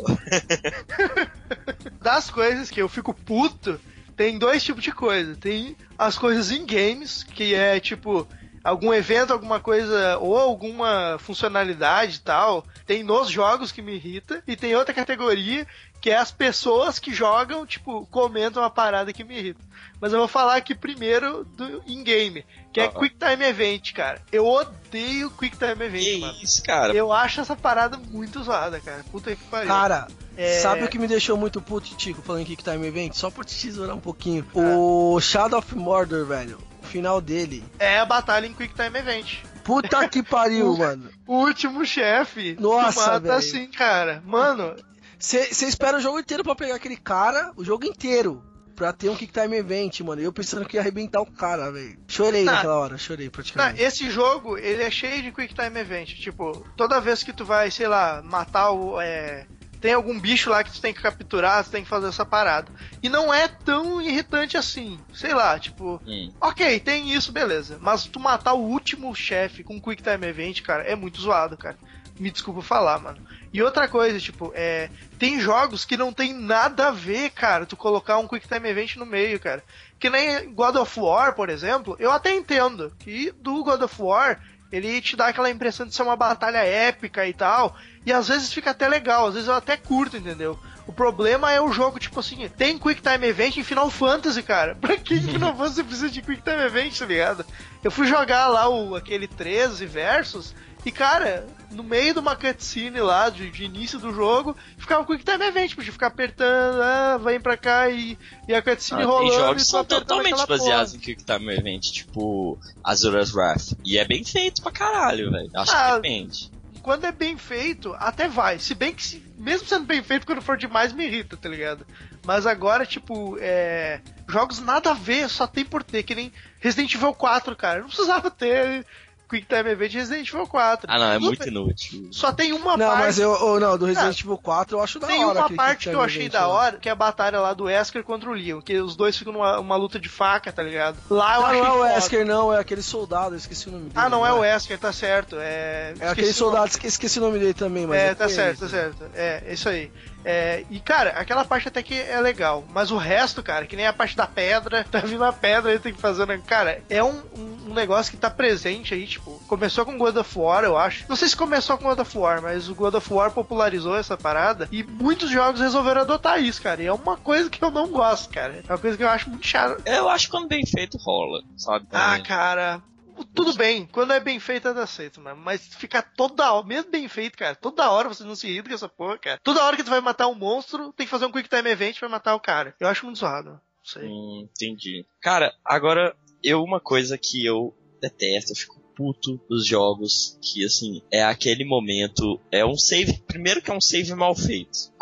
Das 2.00 2.30
coisas 2.30 2.68
que 2.68 2.82
eu 2.82 2.88
fico 2.88 3.14
puto, 3.14 3.78
tem 4.16 4.38
dois 4.38 4.64
tipos 4.64 4.82
de 4.82 4.90
coisa. 4.90 5.36
Tem 5.36 5.76
as 5.96 6.18
coisas 6.18 6.50
em 6.50 6.66
games, 6.66 7.22
que 7.22 7.54
é 7.54 7.78
tipo 7.78 8.26
algum 8.62 8.92
evento, 8.92 9.32
alguma 9.32 9.60
coisa 9.60 10.18
ou 10.18 10.36
alguma 10.38 11.16
funcionalidade 11.18 12.16
e 12.16 12.20
tal. 12.20 12.64
Tem 12.86 13.02
nos 13.02 13.28
jogos 13.30 13.72
que 13.72 13.82
me 13.82 13.94
irrita 13.94 14.42
e 14.46 14.56
tem 14.56 14.74
outra 14.74 14.94
categoria 14.94 15.66
que 16.00 16.10
é 16.10 16.16
as 16.16 16.32
pessoas 16.32 16.98
que 16.98 17.14
jogam, 17.14 17.64
tipo, 17.64 18.04
comentam 18.06 18.60
uma 18.60 18.68
parada 18.70 19.12
que 19.12 19.22
me 19.22 19.38
irrita. 19.38 19.60
Mas 20.00 20.12
eu 20.12 20.18
vou 20.18 20.26
falar 20.26 20.56
aqui 20.56 20.74
primeiro 20.74 21.44
do 21.44 21.80
in-game, 21.86 22.44
que 22.72 22.80
é 22.80 22.86
Ah, 22.86 22.92
ah. 22.92 22.98
Quick 22.98 23.14
Time 23.16 23.44
Event, 23.44 23.92
cara. 23.92 24.20
Eu 24.32 24.44
odeio 24.44 25.30
Quick 25.30 25.56
Time 25.56 25.84
Event, 25.84 26.02
Que 26.02 26.18
mano. 26.18 26.38
isso, 26.42 26.60
cara? 26.64 26.92
Eu 26.92 27.12
acho 27.12 27.40
essa 27.40 27.54
parada 27.54 27.96
muito 28.10 28.42
zoada, 28.42 28.80
cara. 28.80 29.04
Puta 29.12 29.34
que 29.36 29.44
pariu. 29.44 29.68
Cara, 29.68 30.08
É. 30.36 30.58
sabe 30.58 30.82
o 30.82 30.88
que 30.88 30.98
me 30.98 31.06
deixou 31.06 31.36
muito 31.36 31.62
puto, 31.62 31.94
Tico, 31.94 32.20
falando 32.20 32.42
em 32.42 32.46
Kick 32.46 32.64
Time 32.64 32.84
Event? 32.84 33.12
Só 33.14 33.30
por 33.30 33.44
te 33.44 33.56
tesourar 33.56 33.94
um 33.94 34.00
pouquinho. 34.00 34.44
O 34.54 35.20
Shadow 35.20 35.60
of 35.60 35.72
Mordor, 35.76 36.26
velho. 36.26 36.58
O 36.82 36.86
final 36.86 37.20
dele. 37.20 37.64
É 37.78 37.98
a 37.98 38.04
batalha 38.04 38.46
em 38.46 38.52
Quick 38.52 38.74
Time 38.74 38.98
Event. 38.98 39.38
Puta 39.64 40.08
que 40.08 40.22
pariu, 40.22 40.74
mano. 40.78 41.08
O 41.26 41.36
último 41.44 41.84
chefe 41.86 42.56
Nossa, 42.58 43.12
mata 43.12 43.34
assim, 43.36 43.68
cara. 43.68 44.22
Mano, 44.26 44.74
Você 45.18 45.46
espera 45.66 45.98
o 45.98 46.00
jogo 46.00 46.18
inteiro 46.18 46.42
pra 46.42 46.54
pegar 46.54 46.74
aquele 46.74 46.96
cara, 46.96 47.52
o 47.56 47.64
jogo 47.64 47.84
inteiro. 47.86 48.42
Pra 48.74 48.90
ter 48.92 49.10
um 49.10 49.14
Kick 49.14 49.30
Time 49.32 49.54
Event, 49.56 50.00
mano. 50.00 50.20
Eu 50.22 50.32
pensando 50.32 50.64
que 50.66 50.76
ia 50.76 50.80
arrebentar 50.80 51.20
o 51.20 51.26
cara, 51.30 51.70
velho. 51.70 51.96
Chorei 52.08 52.44
Tá. 52.44 52.52
naquela 52.52 52.78
hora, 52.78 52.98
chorei 52.98 53.26
tá, 53.28 53.32
praticamente. 53.32 53.82
esse 53.82 54.10
jogo, 54.10 54.56
ele 54.58 54.82
é 54.82 54.90
cheio 54.90 55.22
de 55.22 55.30
Quick 55.30 55.54
Time 55.54 55.78
Event. 55.78 56.14
Tipo, 56.18 56.66
toda 56.76 56.98
vez 57.00 57.22
que 57.22 57.32
tu 57.34 57.44
vai, 57.44 57.70
sei 57.70 57.86
lá, 57.86 58.22
matar 58.24 58.70
o. 58.72 58.98
É, 59.00 59.46
tem 59.82 59.92
algum 59.92 60.18
bicho 60.18 60.48
lá 60.48 60.62
que 60.62 60.70
tu 60.70 60.80
tem 60.80 60.94
que 60.94 61.02
capturar, 61.02 61.64
tu 61.64 61.70
tem 61.70 61.82
que 61.82 61.90
fazer 61.90 62.06
essa 62.06 62.24
parada. 62.24 62.70
E 63.02 63.08
não 63.08 63.34
é 63.34 63.48
tão 63.48 64.00
irritante 64.00 64.56
assim. 64.56 64.96
Sei 65.12 65.34
lá, 65.34 65.58
tipo. 65.58 66.00
Hum. 66.06 66.30
Ok, 66.40 66.78
tem 66.78 67.12
isso, 67.12 67.32
beleza. 67.32 67.78
Mas 67.82 68.04
tu 68.04 68.20
matar 68.20 68.54
o 68.54 68.62
último 68.62 69.12
chefe 69.12 69.64
com 69.64 69.80
Quick 69.80 70.00
Time 70.00 70.24
Event, 70.24 70.62
cara, 70.62 70.84
é 70.84 70.94
muito 70.94 71.20
zoado, 71.20 71.56
cara. 71.56 71.76
Me 72.16 72.30
desculpa 72.30 72.62
falar, 72.62 73.00
mano. 73.00 73.18
E 73.52 73.60
outra 73.60 73.88
coisa, 73.88 74.20
tipo, 74.20 74.52
é. 74.54 74.88
Tem 75.18 75.40
jogos 75.40 75.84
que 75.84 75.96
não 75.96 76.12
tem 76.12 76.32
nada 76.32 76.88
a 76.88 76.92
ver, 76.92 77.30
cara, 77.30 77.66
tu 77.66 77.76
colocar 77.76 78.18
um 78.18 78.28
Quick 78.28 78.46
Time 78.46 78.68
Event 78.68 78.94
no 78.94 79.04
meio, 79.04 79.40
cara. 79.40 79.64
Que 79.98 80.08
nem 80.08 80.54
God 80.54 80.76
of 80.76 81.00
War, 81.00 81.34
por 81.34 81.50
exemplo, 81.50 81.96
eu 81.98 82.12
até 82.12 82.30
entendo 82.30 82.92
que 83.00 83.32
do 83.32 83.64
God 83.64 83.82
of 83.82 84.00
War 84.00 84.40
ele 84.72 85.00
te 85.00 85.14
dá 85.14 85.28
aquela 85.28 85.50
impressão 85.50 85.86
de 85.86 85.94
ser 85.94 86.02
uma 86.02 86.16
batalha 86.16 86.64
épica 86.64 87.26
e 87.26 87.34
tal. 87.34 87.76
E 88.06 88.12
às 88.12 88.28
vezes 88.28 88.52
fica 88.52 88.70
até 88.70 88.88
legal, 88.88 89.26
às 89.26 89.34
vezes 89.34 89.48
eu 89.48 89.54
até 89.54 89.76
curto, 89.76 90.16
entendeu? 90.16 90.58
O 90.86 90.92
problema 90.92 91.52
é 91.52 91.60
o 91.60 91.72
jogo, 91.72 92.00
tipo 92.00 92.18
assim, 92.18 92.48
tem 92.48 92.76
Quick 92.78 93.00
Time 93.00 93.26
Event 93.26 93.56
em 93.56 93.62
Final 93.62 93.88
Fantasy, 93.90 94.42
cara. 94.42 94.74
Pra 94.80 94.96
quem 94.96 95.24
que 95.24 95.38
não 95.38 95.54
você 95.54 95.84
precisa 95.84 96.10
de 96.10 96.22
Quick 96.22 96.42
Time 96.42 96.62
Event, 96.62 96.98
tá 96.98 97.06
ligado? 97.06 97.46
Eu 97.84 97.90
fui 97.90 98.06
jogar 98.06 98.48
lá 98.48 98.68
o, 98.68 98.96
aquele 98.96 99.28
13 99.28 99.86
versus. 99.86 100.54
E 100.84 100.90
cara, 100.90 101.46
no 101.70 101.84
meio 101.84 102.12
de 102.12 102.18
uma 102.18 102.34
cutscene 102.34 103.00
lá, 103.00 103.30
de, 103.30 103.50
de 103.50 103.64
início 103.64 104.00
do 104.00 104.12
jogo, 104.12 104.56
ficava 104.76 105.04
Quick 105.06 105.24
Time 105.24 105.44
Event, 105.46 105.74
podia 105.76 105.92
ficar 105.92 106.08
apertando, 106.08 106.82
ah, 106.82 107.18
vem 107.22 107.40
pra 107.40 107.56
cá 107.56 107.88
e, 107.88 108.18
e 108.48 108.54
a 108.54 108.60
cutscene 108.60 109.02
Ah, 109.02 109.06
rolando. 109.06 109.28
tem 109.30 109.38
jogos 109.38 109.62
que 109.62 109.68
são 109.70 109.84
totalmente 109.84 110.44
baseados 110.46 110.94
em 110.94 110.98
Quick 110.98 111.22
Time 111.24 111.54
Event, 111.56 111.82
tipo 111.92 112.58
Azura's 112.82 113.32
Wrath. 113.32 113.74
E 113.84 113.96
é 113.96 114.04
bem 114.04 114.24
feito 114.24 114.60
pra 114.60 114.72
caralho, 114.72 115.30
velho. 115.30 115.50
Acho 115.54 115.72
Ah, 115.72 115.90
que 115.90 115.94
depende. 116.02 116.50
quando 116.82 117.04
é 117.04 117.12
bem 117.12 117.38
feito, 117.38 117.94
até 118.00 118.26
vai. 118.26 118.58
Se 118.58 118.74
bem 118.74 118.92
que, 118.92 119.04
se- 119.04 119.22
mesmo 119.38 119.68
sendo 119.68 119.84
bem 119.86 120.02
feito, 120.02 120.26
quando 120.26 120.42
for 120.42 120.56
demais, 120.56 120.92
me 120.92 121.04
irrita, 121.06 121.36
tá 121.36 121.48
ligado? 121.48 121.86
Mas 122.26 122.44
agora, 122.44 122.84
tipo, 122.84 123.36
é. 123.40 124.00
Jogos 124.28 124.58
nada 124.58 124.90
a 124.90 124.94
ver, 124.94 125.28
só 125.28 125.46
tem 125.46 125.64
por 125.64 125.82
ter, 125.84 126.02
que 126.02 126.14
nem 126.14 126.32
Resident 126.58 126.92
Evil 126.94 127.14
4, 127.14 127.54
cara. 127.54 127.80
Não 127.80 127.86
precisava 127.88 128.30
ter 128.32 128.84
Quick 129.32 129.46
Time 129.46 129.70
Event 129.70 129.90
de 129.90 129.98
Resident 129.98 130.28
Evil 130.28 130.46
4. 130.46 130.86
Ah, 130.90 130.98
não, 130.98 131.12
é 131.12 131.18
muito 131.18 131.48
inútil. 131.48 132.08
Só 132.10 132.30
tem 132.32 132.52
uma 132.52 132.76
Não, 132.76 132.86
parte. 132.86 133.00
mas 133.02 133.18
eu, 133.18 133.30
oh, 133.40 133.58
não, 133.58 133.78
do 133.78 133.86
Resident 133.86 134.20
Evil 134.20 134.36
4 134.38 134.76
eu 134.76 134.82
acho 134.82 134.98
da 134.98 135.06
Tem 135.06 135.24
hora. 135.24 135.38
uma 135.38 135.44
aquele 135.46 135.56
parte 135.56 135.78
que 135.84 135.88
eu 135.88 135.92
Time 135.92 136.04
achei 136.04 136.22
Event 136.22 136.32
da 136.32 136.48
hora, 136.48 136.76
que 136.76 136.88
é 136.88 136.92
a 136.92 136.94
batalha 136.94 137.40
lá 137.40 137.54
do 137.54 137.64
Wesker 137.64 138.04
contra 138.04 138.28
o 138.28 138.32
Leon, 138.34 138.60
que 138.60 138.78
os 138.78 138.94
dois 138.94 139.16
ficam 139.16 139.32
numa 139.32 139.58
uma 139.58 139.76
luta 139.76 139.98
de 139.98 140.08
faca, 140.08 140.52
tá 140.52 140.62
ligado? 140.62 140.98
Lá 141.10 141.36
eu 141.36 141.40
Não, 141.40 141.46
achei 141.48 141.60
não 141.60 141.66
é 141.66 141.70
o 141.70 141.72
foda. 141.78 141.94
Wesker, 141.94 142.26
não, 142.26 142.52
é 142.52 142.58
aquele 142.58 142.82
soldado, 142.82 143.34
eu 143.34 143.38
esqueci 143.38 143.68
o 143.68 143.72
nome 143.72 143.84
dele. 143.84 143.94
Ah, 143.96 144.08
não 144.08 144.26
é 144.26 144.32
o 144.32 144.42
né? 144.42 144.52
Wesker, 144.52 144.78
tá 144.78 144.92
certo. 144.92 145.36
É, 145.38 145.94
É 145.98 146.08
aquele 146.08 146.32
soldado, 146.32 146.66
esque- 146.66 146.86
esqueci 146.86 147.18
o 147.18 147.22
nome 147.22 147.38
dele 147.38 147.54
também, 147.54 147.86
mas. 147.86 147.98
É, 148.00 148.10
eu 148.10 148.16
tá 148.16 148.28
certo, 148.28 148.60
tá 148.60 148.68
certo. 148.68 149.04
É, 149.14 149.42
isso 149.52 149.68
aí. 149.68 149.90
É, 150.24 150.64
e, 150.70 150.80
cara, 150.80 151.10
aquela 151.10 151.44
parte 151.44 151.68
até 151.68 151.82
que 151.82 151.94
é 151.94 152.20
legal. 152.20 152.64
Mas 152.72 152.90
o 152.90 152.96
resto, 152.96 153.42
cara, 153.42 153.66
que 153.66 153.76
nem 153.76 153.86
a 153.86 153.92
parte 153.92 154.16
da 154.16 154.26
pedra, 154.26 154.84
tá 154.90 155.00
vindo 155.00 155.24
a 155.24 155.32
pedra 155.32 155.70
aí 155.70 155.78
tem 155.78 155.92
que 155.92 156.00
fazer, 156.00 156.26
né? 156.26 156.40
Cara, 156.46 156.82
é 156.88 157.02
um, 157.02 157.22
um, 157.36 157.74
negócio 157.74 158.10
que 158.10 158.18
tá 158.18 158.30
presente 158.30 158.94
aí, 158.94 159.06
tipo, 159.06 159.40
começou 159.48 159.84
com 159.84 159.98
God 159.98 160.16
of 160.16 160.38
War, 160.38 160.64
eu 160.64 160.76
acho. 160.76 161.04
Não 161.08 161.16
sei 161.16 161.28
se 161.28 161.36
começou 161.36 161.76
com 161.78 161.84
God 161.84 161.98
of 161.98 162.18
War, 162.18 162.42
mas 162.42 162.68
o 162.68 162.74
God 162.74 162.94
of 162.94 163.12
War 163.12 163.30
popularizou 163.30 163.96
essa 163.96 164.16
parada 164.16 164.68
e 164.70 164.82
muitos 164.82 165.30
jogos 165.30 165.60
resolveram 165.60 166.02
adotar 166.02 166.42
isso, 166.42 166.62
cara. 166.62 166.82
E 166.82 166.86
é 166.86 166.92
uma 166.92 167.16
coisa 167.16 167.50
que 167.50 167.62
eu 167.62 167.70
não 167.70 167.88
gosto, 167.88 168.30
cara. 168.30 168.62
É 168.66 168.72
uma 168.72 168.78
coisa 168.78 168.96
que 168.96 169.02
eu 169.02 169.08
acho 169.08 169.30
muito 169.30 169.46
chata. 169.46 169.82
Eu 169.86 170.08
acho 170.08 170.26
que 170.26 170.30
quando 170.30 170.48
bem 170.48 170.64
feito 170.66 170.98
rola, 170.98 171.42
sabe? 171.56 171.86
Ah, 171.92 172.20
cara. 172.20 172.82
Tudo 173.24 173.54
bem, 173.54 173.86
quando 173.86 174.12
é 174.12 174.20
bem 174.20 174.38
feito 174.38 174.68
eu 174.68 174.78
aceito, 174.78 175.20
mano. 175.20 175.40
Mas 175.42 175.66
ficar 175.74 176.02
toda 176.02 176.52
hora, 176.52 176.66
mesmo 176.66 176.90
bem 176.90 177.08
feito, 177.08 177.36
cara, 177.36 177.54
toda 177.54 177.90
hora 177.90 178.08
você 178.08 178.24
não 178.24 178.34
se 178.34 178.48
irrita 178.48 178.68
com 178.68 178.74
essa 178.74 178.88
porra, 178.88 179.18
cara. 179.18 179.40
Toda 179.42 179.64
hora 179.64 179.76
que 179.76 179.84
tu 179.84 179.90
vai 179.90 180.00
matar 180.00 180.28
um 180.28 180.34
monstro, 180.34 180.92
tem 180.92 181.06
que 181.06 181.10
fazer 181.10 181.26
um 181.26 181.32
quick 181.32 181.48
time 181.48 181.70
event 181.70 181.98
pra 181.98 182.08
matar 182.08 182.34
o 182.34 182.40
cara. 182.40 182.74
Eu 182.78 182.88
acho 182.88 183.04
muito 183.04 183.18
zoado. 183.18 183.50
Não 183.50 183.60
sei. 183.84 184.04
Hum, 184.04 184.48
entendi. 184.50 185.04
Cara, 185.20 185.54
agora, 185.64 186.16
eu, 186.42 186.62
uma 186.62 186.80
coisa 186.80 187.18
que 187.18 187.44
eu 187.44 187.74
detesto, 188.00 188.52
eu 188.52 188.56
fico 188.56 188.82
puto 188.94 189.40
dos 189.48 189.66
jogos, 189.66 190.38
que 190.40 190.64
assim, 190.64 191.02
é 191.10 191.22
aquele 191.22 191.64
momento, 191.64 192.40
é 192.50 192.64
um 192.64 192.76
save, 192.76 193.18
primeiro 193.26 193.62
que 193.62 193.70
é 193.70 193.74
um 193.74 193.80
save 193.80 194.14
mal 194.14 194.34
feito. 194.34 194.92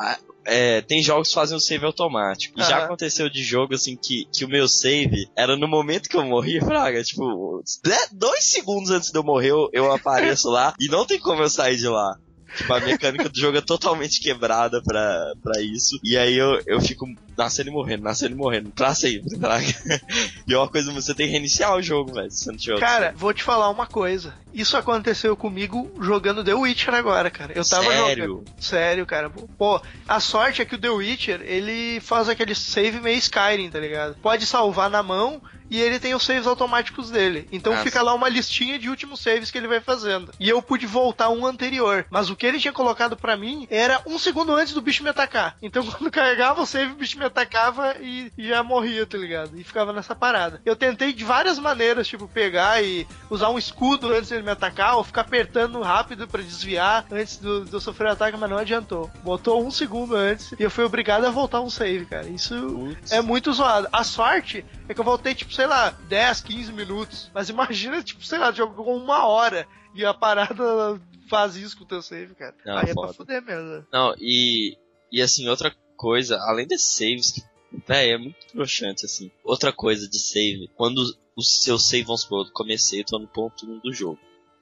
É, 0.46 0.80
tem 0.82 1.02
jogos 1.02 1.28
que 1.28 1.34
fazem 1.34 1.56
o 1.56 1.60
save 1.60 1.84
automático. 1.84 2.58
E 2.58 2.62
já 2.62 2.76
Aham. 2.78 2.84
aconteceu 2.86 3.28
de 3.28 3.42
jogo, 3.42 3.74
assim, 3.74 3.96
que, 4.00 4.26
que 4.32 4.44
o 4.44 4.48
meu 4.48 4.66
save 4.68 5.28
era 5.36 5.56
no 5.56 5.68
momento 5.68 6.08
que 6.08 6.16
eu 6.16 6.24
morri, 6.24 6.58
Fraga, 6.64 7.02
tipo, 7.02 7.62
de- 7.84 8.16
dois 8.16 8.44
segundos 8.44 8.90
antes 8.90 9.10
de 9.10 9.18
eu 9.18 9.22
morrer, 9.22 9.50
eu, 9.50 9.68
eu 9.72 9.92
apareço 9.92 10.48
lá 10.48 10.74
e 10.80 10.88
não 10.88 11.04
tem 11.06 11.18
como 11.18 11.42
eu 11.42 11.50
sair 11.50 11.76
de 11.76 11.88
lá. 11.88 12.16
Tipo, 12.56 12.72
a 12.72 12.80
mecânica 12.80 13.28
do 13.28 13.38
jogo 13.38 13.58
é 13.58 13.60
totalmente 13.60 14.20
quebrada 14.20 14.82
pra, 14.82 15.32
pra 15.42 15.60
isso. 15.60 15.98
E 16.02 16.16
aí 16.16 16.36
eu, 16.36 16.60
eu 16.66 16.80
fico 16.80 17.06
nascendo 17.36 17.70
e 17.70 17.72
morrendo, 17.72 18.02
nascendo 18.02 18.34
e 18.34 18.38
morrendo, 18.38 18.70
pra 18.70 18.94
sempre, 18.94 19.38
tá? 19.38 19.58
E 20.46 20.52
é 20.52 20.58
uma 20.58 20.68
coisa, 20.68 20.92
você 20.92 21.14
tem 21.14 21.26
que 21.26 21.32
reiniciar 21.32 21.74
o 21.76 21.82
jogo, 21.82 22.12
velho, 22.14 22.30
se 22.30 22.44
você 22.44 22.76
Cara, 22.78 23.14
vou 23.16 23.32
te 23.32 23.42
falar 23.42 23.70
uma 23.70 23.86
coisa. 23.86 24.34
Isso 24.52 24.76
aconteceu 24.76 25.36
comigo 25.36 25.90
jogando 26.00 26.44
The 26.44 26.54
Witcher 26.54 26.94
agora, 26.94 27.30
cara. 27.30 27.52
Eu 27.54 27.64
tava 27.64 27.84
Sério? 27.84 28.26
jogando. 28.26 28.44
Sério, 28.58 29.06
cara. 29.06 29.30
Pô, 29.30 29.80
a 30.08 30.20
sorte 30.20 30.60
é 30.60 30.64
que 30.64 30.74
o 30.74 30.78
The 30.78 30.90
Witcher, 30.90 31.40
ele 31.42 32.00
faz 32.00 32.28
aquele 32.28 32.54
save 32.54 33.00
meio 33.00 33.18
Skyrim, 33.18 33.70
tá 33.70 33.78
ligado? 33.78 34.16
Pode 34.16 34.44
salvar 34.44 34.90
na 34.90 35.02
mão 35.02 35.40
e 35.70 35.80
ele 35.80 35.98
tem 35.98 36.14
os 36.14 36.22
saves 36.24 36.46
automáticos 36.46 37.10
dele. 37.10 37.48
Então 37.52 37.72
Ah, 37.72 37.78
fica 37.78 38.02
lá 38.02 38.12
uma 38.14 38.28
listinha 38.28 38.78
de 38.78 38.88
últimos 38.88 39.20
saves 39.20 39.50
que 39.50 39.58
ele 39.58 39.68
vai 39.68 39.80
fazendo. 39.80 40.32
E 40.38 40.48
eu 40.48 40.60
pude 40.60 40.86
voltar 40.86 41.28
um 41.30 41.46
anterior. 41.46 42.04
Mas 42.10 42.28
o 42.28 42.36
que 42.36 42.46
ele 42.46 42.58
tinha 42.58 42.72
colocado 42.72 43.16
pra 43.16 43.36
mim 43.36 43.66
era 43.70 44.02
um 44.06 44.18
segundo 44.18 44.54
antes 44.54 44.74
do 44.74 44.82
bicho 44.82 45.02
me 45.02 45.10
atacar. 45.10 45.56
Então 45.62 45.84
quando 45.86 46.10
carregava 46.10 46.62
o 46.62 46.66
save, 46.66 46.92
o 46.92 46.96
bicho 46.96 47.18
me 47.18 47.24
atacava 47.24 47.94
e, 48.00 48.32
e 48.36 48.48
já 48.48 48.62
morria, 48.62 49.06
tá 49.06 49.16
ligado? 49.16 49.58
E 49.58 49.64
ficava 49.64 49.92
nessa 49.92 50.14
parada. 50.14 50.60
Eu 50.64 50.74
tentei 50.76 51.12
de 51.12 51.24
várias 51.24 51.58
maneiras, 51.58 52.08
tipo, 52.08 52.26
pegar 52.26 52.82
e 52.82 53.06
usar 53.28 53.50
um 53.50 53.58
escudo 53.58 54.12
antes 54.12 54.28
dele 54.30 54.42
me 54.42 54.50
atacar, 54.50 54.96
ou 54.96 55.04
ficar 55.04 55.20
apertando 55.22 55.80
rápido 55.80 56.26
pra 56.26 56.42
desviar 56.42 57.06
antes 57.10 57.36
do, 57.36 57.64
de 57.64 57.72
eu 57.72 57.80
sofrer 57.80 58.08
o 58.08 58.12
ataque, 58.12 58.36
mas 58.36 58.50
não 58.50 58.58
adiantou. 58.58 59.10
Botou 59.22 59.64
um 59.64 59.70
segundo 59.70 60.14
antes 60.16 60.52
e 60.58 60.62
eu 60.62 60.70
fui 60.70 60.84
obrigado 60.84 61.24
a 61.24 61.30
voltar 61.30 61.60
um 61.60 61.70
save, 61.70 62.06
cara. 62.06 62.26
Isso 62.28 62.96
é 63.10 63.20
muito 63.20 63.52
zoado. 63.52 63.88
A 63.92 64.02
sorte 64.04 64.64
é 64.90 64.94
que 64.94 65.00
eu 65.00 65.04
voltei, 65.04 65.34
tipo, 65.34 65.52
sei 65.52 65.66
lá, 65.66 65.90
10, 65.90 66.40
15 66.40 66.72
minutos. 66.72 67.30
Mas 67.32 67.48
imagina, 67.48 68.02
tipo, 68.02 68.24
sei 68.24 68.38
lá, 68.38 68.50
jogou 68.50 68.96
uma 68.96 69.24
hora 69.26 69.66
e 69.94 70.04
a 70.04 70.12
parada 70.12 71.00
faz 71.28 71.54
isso 71.54 71.76
com 71.78 71.84
o 71.84 71.86
teu 71.86 72.02
save, 72.02 72.34
cara. 72.34 72.54
Não, 72.66 72.76
Aí 72.76 72.90
é 72.90 72.92
foda. 72.92 73.06
pra 73.08 73.16
fuder 73.16 73.42
mesmo. 73.42 73.86
Não, 73.92 74.14
e, 74.18 74.76
e 75.12 75.22
assim, 75.22 75.48
outra 75.48 75.72
coisa, 75.96 76.36
além 76.40 76.66
desses 76.66 76.96
saves, 76.96 77.30
que, 77.30 77.42
véi, 77.86 78.10
é 78.10 78.18
muito 78.18 78.36
broxante, 78.52 79.06
assim. 79.06 79.30
Outra 79.44 79.72
coisa 79.72 80.08
de 80.08 80.18
save, 80.18 80.68
quando 80.74 80.98
o 81.36 81.42
seu 81.42 81.78
save, 81.78 82.02
vamos 82.02 82.22
supor, 82.22 82.46
eu 82.46 82.52
comecei, 82.52 83.04
tô 83.04 83.16
no 83.18 83.28
ponto 83.28 83.64
1 83.64 83.78
do 83.78 83.92
jogo. 83.92 84.18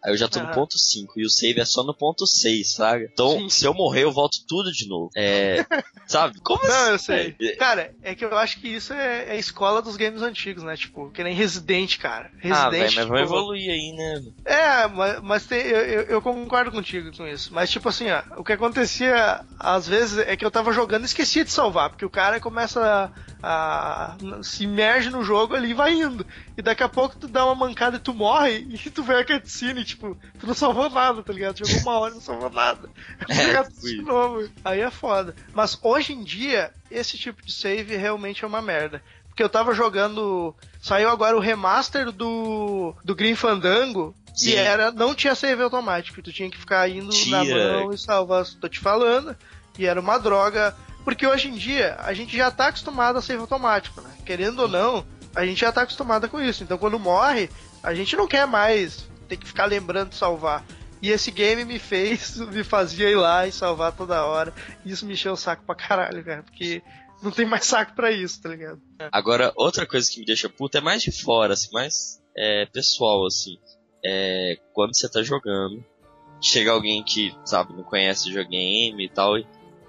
Aí 0.09 0.15
eu 0.15 0.17
já 0.17 0.27
tô 0.27 0.39
no 0.41 0.47
Aham. 0.47 0.55
ponto 0.55 0.79
5 0.79 1.21
e 1.21 1.27
o 1.27 1.29
save 1.29 1.61
é 1.61 1.65
só 1.67 1.83
no 1.85 1.93
ponto 1.95 2.27
6, 2.27 2.73
sabe? 2.73 3.09
Então, 3.13 3.39
Sim. 3.39 3.49
se 3.51 3.67
eu 3.67 3.75
morrer, 3.75 4.05
eu 4.05 4.11
volto 4.13 4.39
tudo 4.49 4.73
de 4.73 4.89
novo. 4.89 5.11
É. 5.15 5.67
sabe? 6.09 6.41
Como 6.41 6.59
Não, 6.67 6.69
assim? 6.73 6.91
eu 6.93 6.99
sei. 6.99 7.37
véi? 7.39 7.57
Cara, 7.57 7.93
é 8.03 8.15
que 8.15 8.25
eu 8.25 8.37
acho 8.39 8.59
que 8.59 8.69
isso 8.69 8.95
é, 8.95 9.29
é 9.29 9.33
a 9.33 9.37
escola 9.37 9.83
dos 9.83 9.97
games 9.99 10.23
antigos, 10.23 10.63
né? 10.63 10.77
Tipo, 10.79 11.11
que 11.11 11.23
nem 11.23 11.35
Resident, 11.35 11.99
cara. 11.99 12.31
Resident, 12.39 12.65
Ah, 12.67 12.71
velho, 12.71 12.85
mas 12.85 12.95
tipo, 12.95 13.09
vão 13.09 13.19
evoluir 13.19 13.71
aí, 13.71 13.93
né? 13.95 14.23
É, 14.47 14.87
mas, 14.89 15.21
mas 15.23 15.47
tem- 15.47 15.61
eu, 15.67 15.77
eu- 15.83 16.03
eu 16.05 16.23
concordo 16.23 16.71
contigo 16.73 17.15
com 17.15 17.27
isso. 17.27 17.53
Mas, 17.53 17.69
tipo 17.71 17.87
assim, 17.91 18.09
ó, 18.11 18.23
o 18.39 18.45
que 18.45 18.55
acontecia 18.55 19.45
às 19.59 19.87
vezes 19.87 20.19
é 20.27 20.35
que 20.37 20.45
eu 20.45 20.51
tava 20.51 20.73
jogando 20.73 21.03
e 21.03 21.07
esquecia 21.07 21.45
de 21.45 21.51
salvar, 21.51 21.91
porque 21.91 22.05
o 22.07 22.11
cara 22.11 22.41
começa 22.41 23.13
a, 23.43 24.15
a- 24.15 24.17
se 24.43 24.65
imerge 24.65 25.11
no 25.11 25.23
jogo 25.23 25.55
ali 25.55 25.71
e 25.71 25.75
vai 25.75 25.93
indo. 25.93 26.27
E 26.57 26.63
daqui 26.63 26.83
a 26.83 26.89
pouco 26.89 27.17
tu 27.19 27.29
dá 27.29 27.45
uma 27.45 27.55
mancada 27.55 27.97
e 27.97 28.01
tu 28.01 28.15
morre 28.15 28.67
e 28.87 28.91
tu 28.91 29.03
vê 29.03 29.17
a 29.17 29.25
cutscene, 29.25 29.85
tipo, 29.85 29.98
tu 29.99 30.47
não 30.47 30.55
salvou 30.55 30.89
nada, 30.89 31.23
tá 31.23 31.33
ligado? 31.33 31.59
Jogou 31.59 31.83
uma 31.83 31.99
hora 31.99 32.13
e 32.13 32.15
não 32.15 32.23
salvou 32.23 32.51
nada. 32.51 32.89
É, 33.29 33.63
tipo 33.63 33.75
tudo 33.75 33.89
de 33.89 34.03
novo. 34.03 34.49
Aí 34.65 34.81
é 34.81 34.91
foda. 34.91 35.35
Mas 35.53 35.79
hoje 35.83 36.13
em 36.13 36.23
dia, 36.23 36.73
esse 36.91 37.19
tipo 37.19 37.45
de 37.45 37.53
save 37.53 37.97
realmente 37.97 38.45
é 38.45 38.47
uma 38.47 38.63
merda. 38.63 39.03
Porque 39.29 39.43
eu 39.43 39.49
tava 39.49 39.73
jogando. 39.73 40.55
Saiu 40.81 41.09
agora 41.09 41.37
o 41.37 41.41
remaster 41.41 42.11
do. 42.11 42.95
do 43.05 43.15
Green 43.15 43.35
Fandango. 43.35 44.15
Sim. 44.35 44.51
E 44.51 44.55
era. 44.57 44.91
Não 44.91 45.15
tinha 45.15 45.35
save 45.35 45.63
automático. 45.63 46.23
Tu 46.23 46.33
tinha 46.33 46.51
que 46.51 46.59
ficar 46.59 46.89
indo 46.89 47.11
na 47.29 47.45
mão 47.45 47.93
e 47.93 47.99
salvar. 47.99 48.45
Tô 48.61 48.69
te 48.69 48.81
falando. 48.81 49.37
E 49.79 49.87
era 49.87 50.01
uma 50.01 50.19
droga. 50.19 50.75
Porque 51.05 51.27
hoje 51.27 51.49
em 51.49 51.55
dia 51.55 51.97
a 52.01 52.13
gente 52.13 52.37
já 52.37 52.51
tá 52.51 52.67
acostumado 52.69 53.19
a 53.19 53.23
save 53.23 53.41
automático, 53.41 54.01
né? 54.01 54.11
Querendo 54.27 54.61
ou 54.61 54.69
não, 54.69 55.07
a 55.35 55.47
gente 55.47 55.61
já 55.61 55.73
tá 55.73 55.83
acostumado 55.83 56.29
com 56.29 56.41
isso. 56.41 56.63
Então 56.63 56.77
quando 56.77 56.99
morre, 56.99 57.49
a 57.83 57.95
gente 57.95 58.17
não 58.17 58.27
quer 58.27 58.47
mais 58.47 59.09
ter 59.29 59.37
que 59.37 59.47
ficar 59.47 59.67
lembrando 59.67 60.11
de 60.11 60.17
salvar. 60.17 60.65
E 61.01 61.11
esse 61.11 61.31
game 61.31 61.65
me 61.65 61.79
fez, 61.79 62.37
me 62.51 62.65
fazia 62.65 63.11
ir 63.11 63.17
lá 63.17 63.47
e 63.47 63.53
salvar 63.53 63.93
toda 63.93 64.25
hora. 64.25 64.53
Isso 64.85 65.07
me 65.07 65.13
encheu 65.13 65.33
o 65.33 65.37
saco 65.37 65.65
pra 65.65 65.75
caralho, 65.75 66.25
cara. 66.25 66.43
Porque 66.43 66.83
não 67.23 67.31
tem 67.31 67.47
mais 67.47 67.67
saco 67.67 67.95
pra 67.95 68.11
isso, 68.11 68.41
tá 68.41 68.49
ligado? 68.49 68.81
Agora, 69.13 69.53
outra 69.57 69.87
coisa 69.87 70.11
que 70.11 70.21
me 70.21 70.27
deixa 70.27 70.49
puto 70.49 70.77
é 70.79 70.81
mais 70.81 71.03
de 71.03 71.13
fora, 71.13 71.55
assim, 71.55 71.69
mais 71.73 72.21
é, 72.37 72.67
pessoal, 72.67 73.27
assim. 73.27 73.59
É 74.05 74.59
quando 74.73 74.97
você 74.97 75.09
tá 75.09 75.23
jogando, 75.23 75.85
chega 76.41 76.71
alguém 76.71 77.03
que, 77.03 77.35
sabe, 77.45 77.75
não 77.75 77.83
conhece 77.83 78.23
o 78.23 78.29
videogame 78.29 79.05
e 79.05 79.09
tal, 79.09 79.39
e. 79.39 79.47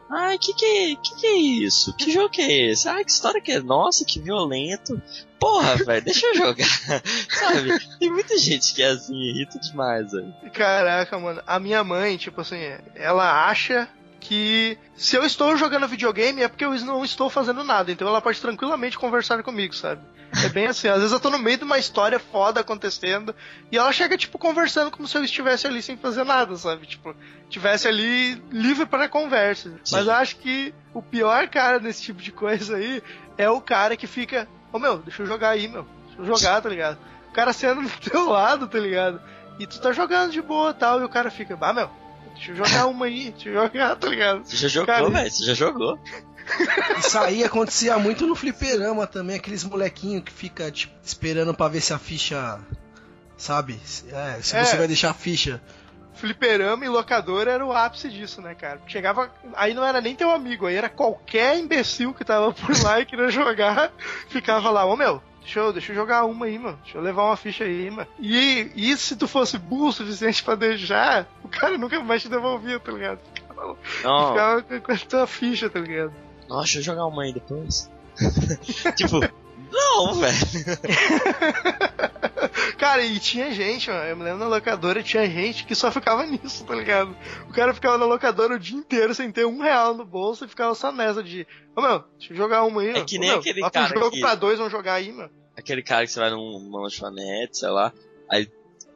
Ai, 0.10 0.38
que 0.40 0.54
que, 0.54 0.96
que 0.96 1.16
que 1.16 1.28
é 1.28 1.38
isso? 1.38 1.94
Que 1.96 2.12
jogo 2.12 2.30
que 2.30 2.42
é 2.42 2.72
esse? 2.72 2.88
Ai, 2.90 3.06
que 3.06 3.12
história 3.12 3.40
que 3.40 3.52
é? 3.52 3.60
Nossa, 3.60 4.04
que 4.04 4.20
violento. 4.20 5.00
Porra, 5.40 5.76
velho, 5.86 6.04
deixa 6.04 6.26
eu 6.28 6.36
jogar. 6.36 6.66
sabe? 7.30 7.80
Tem 8.00 8.10
muita 8.10 8.38
gente 8.38 8.74
que 8.74 8.82
é 8.82 8.88
assim, 8.88 9.16
irrita 9.16 9.60
demais, 9.60 10.12
velho. 10.12 10.34
Caraca, 10.54 11.20
mano. 11.20 11.42
A 11.46 11.60
minha 11.60 11.84
mãe, 11.84 12.18
tipo 12.18 12.42
assim, 12.42 12.58
ela 12.96 13.48
acha 13.48 13.88
que 14.20 14.78
se 14.96 15.16
eu 15.16 15.24
estou 15.24 15.56
jogando 15.56 15.88
videogame 15.88 16.42
é 16.42 16.48
porque 16.48 16.66
eu 16.66 16.74
não 16.82 17.04
estou 17.04 17.30
fazendo 17.30 17.64
nada. 17.64 17.92
Então 17.92 18.08
ela 18.08 18.22
pode 18.22 18.40
tranquilamente 18.42 18.98
conversar 18.98 19.42
comigo, 19.44 19.74
sabe? 19.74 20.02
É 20.44 20.50
bem 20.50 20.68
assim. 20.68 20.88
Às 20.88 20.98
vezes 20.98 21.12
eu 21.12 21.20
tô 21.20 21.30
no 21.30 21.40
meio 21.40 21.58
de 21.58 21.64
uma 21.64 21.80
história 21.80 22.20
foda 22.20 22.62
acontecendo 22.62 23.36
e 23.72 23.78
ela 23.78 23.92
chega, 23.92 24.18
tipo, 24.18 24.38
conversando 24.38 24.92
como 24.92 25.08
se 25.08 25.18
eu 25.18 25.24
estivesse 25.24 25.66
ali 25.66 25.82
sem 25.82 25.98
fazer 25.98 26.24
nada, 26.24 26.56
sabe? 26.56 26.86
Tipo, 26.86 27.16
tivesse 27.50 27.88
ali 27.88 28.36
livre 28.52 28.86
para 28.86 29.10
conversa. 29.10 29.74
Mas 29.92 30.06
eu 30.06 30.14
acho 30.14 30.36
que 30.38 30.74
o 30.94 31.02
pior 31.02 31.48
cara 31.48 31.80
desse 31.80 32.04
tipo 32.04 32.22
de 32.22 32.32
coisa 32.32 32.76
aí 32.76 33.02
é 33.38 33.50
o 33.50 33.62
cara 33.62 33.98
que 33.98 34.06
fica, 34.06 34.48
ô 34.72 34.78
meu, 34.80 34.98
deixa 35.00 35.24
eu 35.24 35.28
jogar 35.28 35.50
aí, 35.50 35.68
meu. 35.68 35.88
Deixa 36.08 36.22
eu 36.22 36.26
jogar, 36.26 36.62
tá 36.62 36.70
ligado? 36.70 36.98
O 37.30 37.32
cara 37.32 37.54
sendo 37.54 37.82
do 37.82 38.10
teu 38.10 38.30
lado, 38.30 38.68
tá 38.68 38.78
ligado? 38.78 39.22
E 39.60 39.68
tu 39.68 39.80
tá 39.82 39.92
jogando 39.92 40.32
de 40.32 40.42
boa 40.42 40.74
tal, 40.74 41.02
e 41.02 41.04
o 41.04 41.10
cara 41.10 41.30
fica, 41.30 41.58
ah, 41.60 41.74
meu, 41.74 41.90
deixa 42.48 42.52
eu 42.52 42.56
jogar 42.56 42.88
uma 42.88 43.06
aí, 43.06 43.32
deixa 43.32 43.50
eu 43.50 43.54
jogar, 43.54 43.96
tá 43.96 44.08
ligado? 44.08 44.46
Você 44.46 44.56
já 44.56 44.68
jogou, 44.68 45.12
velho? 45.12 45.32
Você 45.32 45.44
já 45.46 45.54
jogou? 45.54 46.00
Isso 46.98 47.18
aí 47.20 47.44
acontecia 47.44 47.98
muito 48.00 48.26
no 48.26 48.36
fliperama 48.36 49.06
também, 49.06 49.36
aqueles 49.36 49.64
molequinhos 49.64 50.24
que 50.24 50.32
fica 50.32 50.72
tipo, 50.72 50.94
esperando 51.04 51.54
pra 51.54 51.68
ver 51.68 51.82
se 51.82 51.94
a 51.94 52.00
ficha. 52.00 52.60
Sabe? 53.38 53.80
É, 54.12 54.42
se 54.42 54.56
É. 54.56 54.66
você 54.66 54.76
vai 54.76 54.88
deixar 54.88 55.12
a 55.12 55.14
ficha. 55.14 55.62
Fliperama 56.16 56.84
e 56.84 56.90
locador 56.90 57.48
era 57.48 57.66
o 57.66 57.72
ápice 57.72 58.10
disso, 58.10 58.42
né, 58.42 58.54
cara? 58.54 58.82
Chegava. 58.88 59.32
Aí 59.56 59.74
não 59.74 59.86
era 59.86 60.02
nem 60.02 60.16
teu 60.16 60.30
amigo, 60.32 60.66
aí 60.66 60.76
era 60.76 60.90
qualquer 60.90 61.58
imbecil 61.58 62.14
que 62.14 62.26
tava 62.26 62.52
por 62.52 62.78
lá 62.84 63.00
e 63.00 63.06
queria 63.06 63.30
jogar, 63.30 63.94
ficava 64.28 64.70
lá, 64.70 64.86
ô 64.86 64.98
meu. 64.98 65.22
Deixa 65.42 65.60
eu, 65.60 65.74
deixa 65.74 65.92
eu 65.92 65.96
jogar 65.96 66.26
uma 66.26 66.46
aí, 66.46 66.60
mano. 66.60 66.78
Deixa 66.84 66.98
eu 66.98 67.02
levar 67.02 67.24
uma 67.26 67.36
ficha 67.38 67.64
aí, 67.64 67.90
mano. 67.90 68.08
E, 68.20 68.72
e 68.76 68.96
se 68.98 69.16
tu 69.16 69.28
fosse 69.28 69.58
burro 69.58 69.88
o 69.88 69.92
suficiente 69.94 70.44
pra 70.44 70.56
deixar, 70.56 71.28
o 71.44 71.48
cara 71.48 71.78
nunca 71.78 72.00
mais 72.02 72.22
te 72.22 72.30
devolvia, 72.30 72.80
tá 72.80 72.92
ligado? 72.92 73.20
Ficava, 73.34 73.68
Não, 74.04 74.28
ficava 74.30 74.62
com- 74.62 74.80
com 74.82 74.92
a 74.92 74.98
tua 74.98 75.28
ficha, 75.28 75.70
tá 75.70 75.80
ligado? 75.80 76.14
nossa, 76.48 76.64
deixa 76.64 76.80
eu 76.80 76.84
jogar 76.84 77.06
uma 77.06 77.24
aí 77.24 77.34
depois. 77.34 77.90
tipo, 78.96 79.20
não, 79.72 80.14
velho. 80.16 80.36
Cara, 82.78 83.04
e 83.04 83.20
tinha 83.20 83.52
gente, 83.52 83.90
mano, 83.90 84.04
eu 84.06 84.18
me 84.18 84.24
lembro 84.24 84.40
na 84.40 84.48
locadora, 84.48 85.04
tinha 85.04 85.26
gente 85.30 85.66
que 85.66 85.76
só 85.76 85.92
ficava 85.92 86.26
nisso, 86.26 86.66
tá 86.66 86.76
ligado? 86.76 87.16
O 87.50 87.54
cara 87.54 87.74
ficava 87.74 87.98
na 87.98 88.06
locadora 88.06 88.56
o 88.56 88.60
dia 88.60 88.78
inteiro 88.78 89.14
sem 89.14 89.32
ter 89.32 89.46
um 89.46 89.62
real 89.62 89.94
no 89.94 90.06
bolso 90.06 90.46
e 90.46 90.48
ficava 90.48 90.74
só 90.76 90.92
nessa 90.92 91.22
de, 91.24 91.46
ô 91.76 91.82
meu, 91.82 92.04
deixa 92.18 92.34
eu 92.34 92.38
jogar 92.38 92.64
uma 92.64 92.82
aí, 92.82 92.90
É 92.92 93.04
que 93.04 93.18
nem 93.20 93.30
meu, 93.30 93.40
aquele 93.40 93.62
bota 93.62 93.80
um 93.80 93.84
cara 93.84 94.00
jogo 94.00 94.12
que- 94.12 94.22
pra 94.22 94.36
dois, 94.36 94.58
vamos 94.58 94.72
jogar 94.72 94.94
aí, 94.94 95.12
mano. 95.12 95.30
aquele 95.58 95.82
cara 95.84 96.06
que 96.06 96.12
você 96.12 96.20
vai 96.20 96.30
num- 96.30 96.60
numa 96.60 96.82
lanchonete, 96.82 97.58
sei 97.58 97.70
lá, 97.70 97.92
aí. 98.30 98.48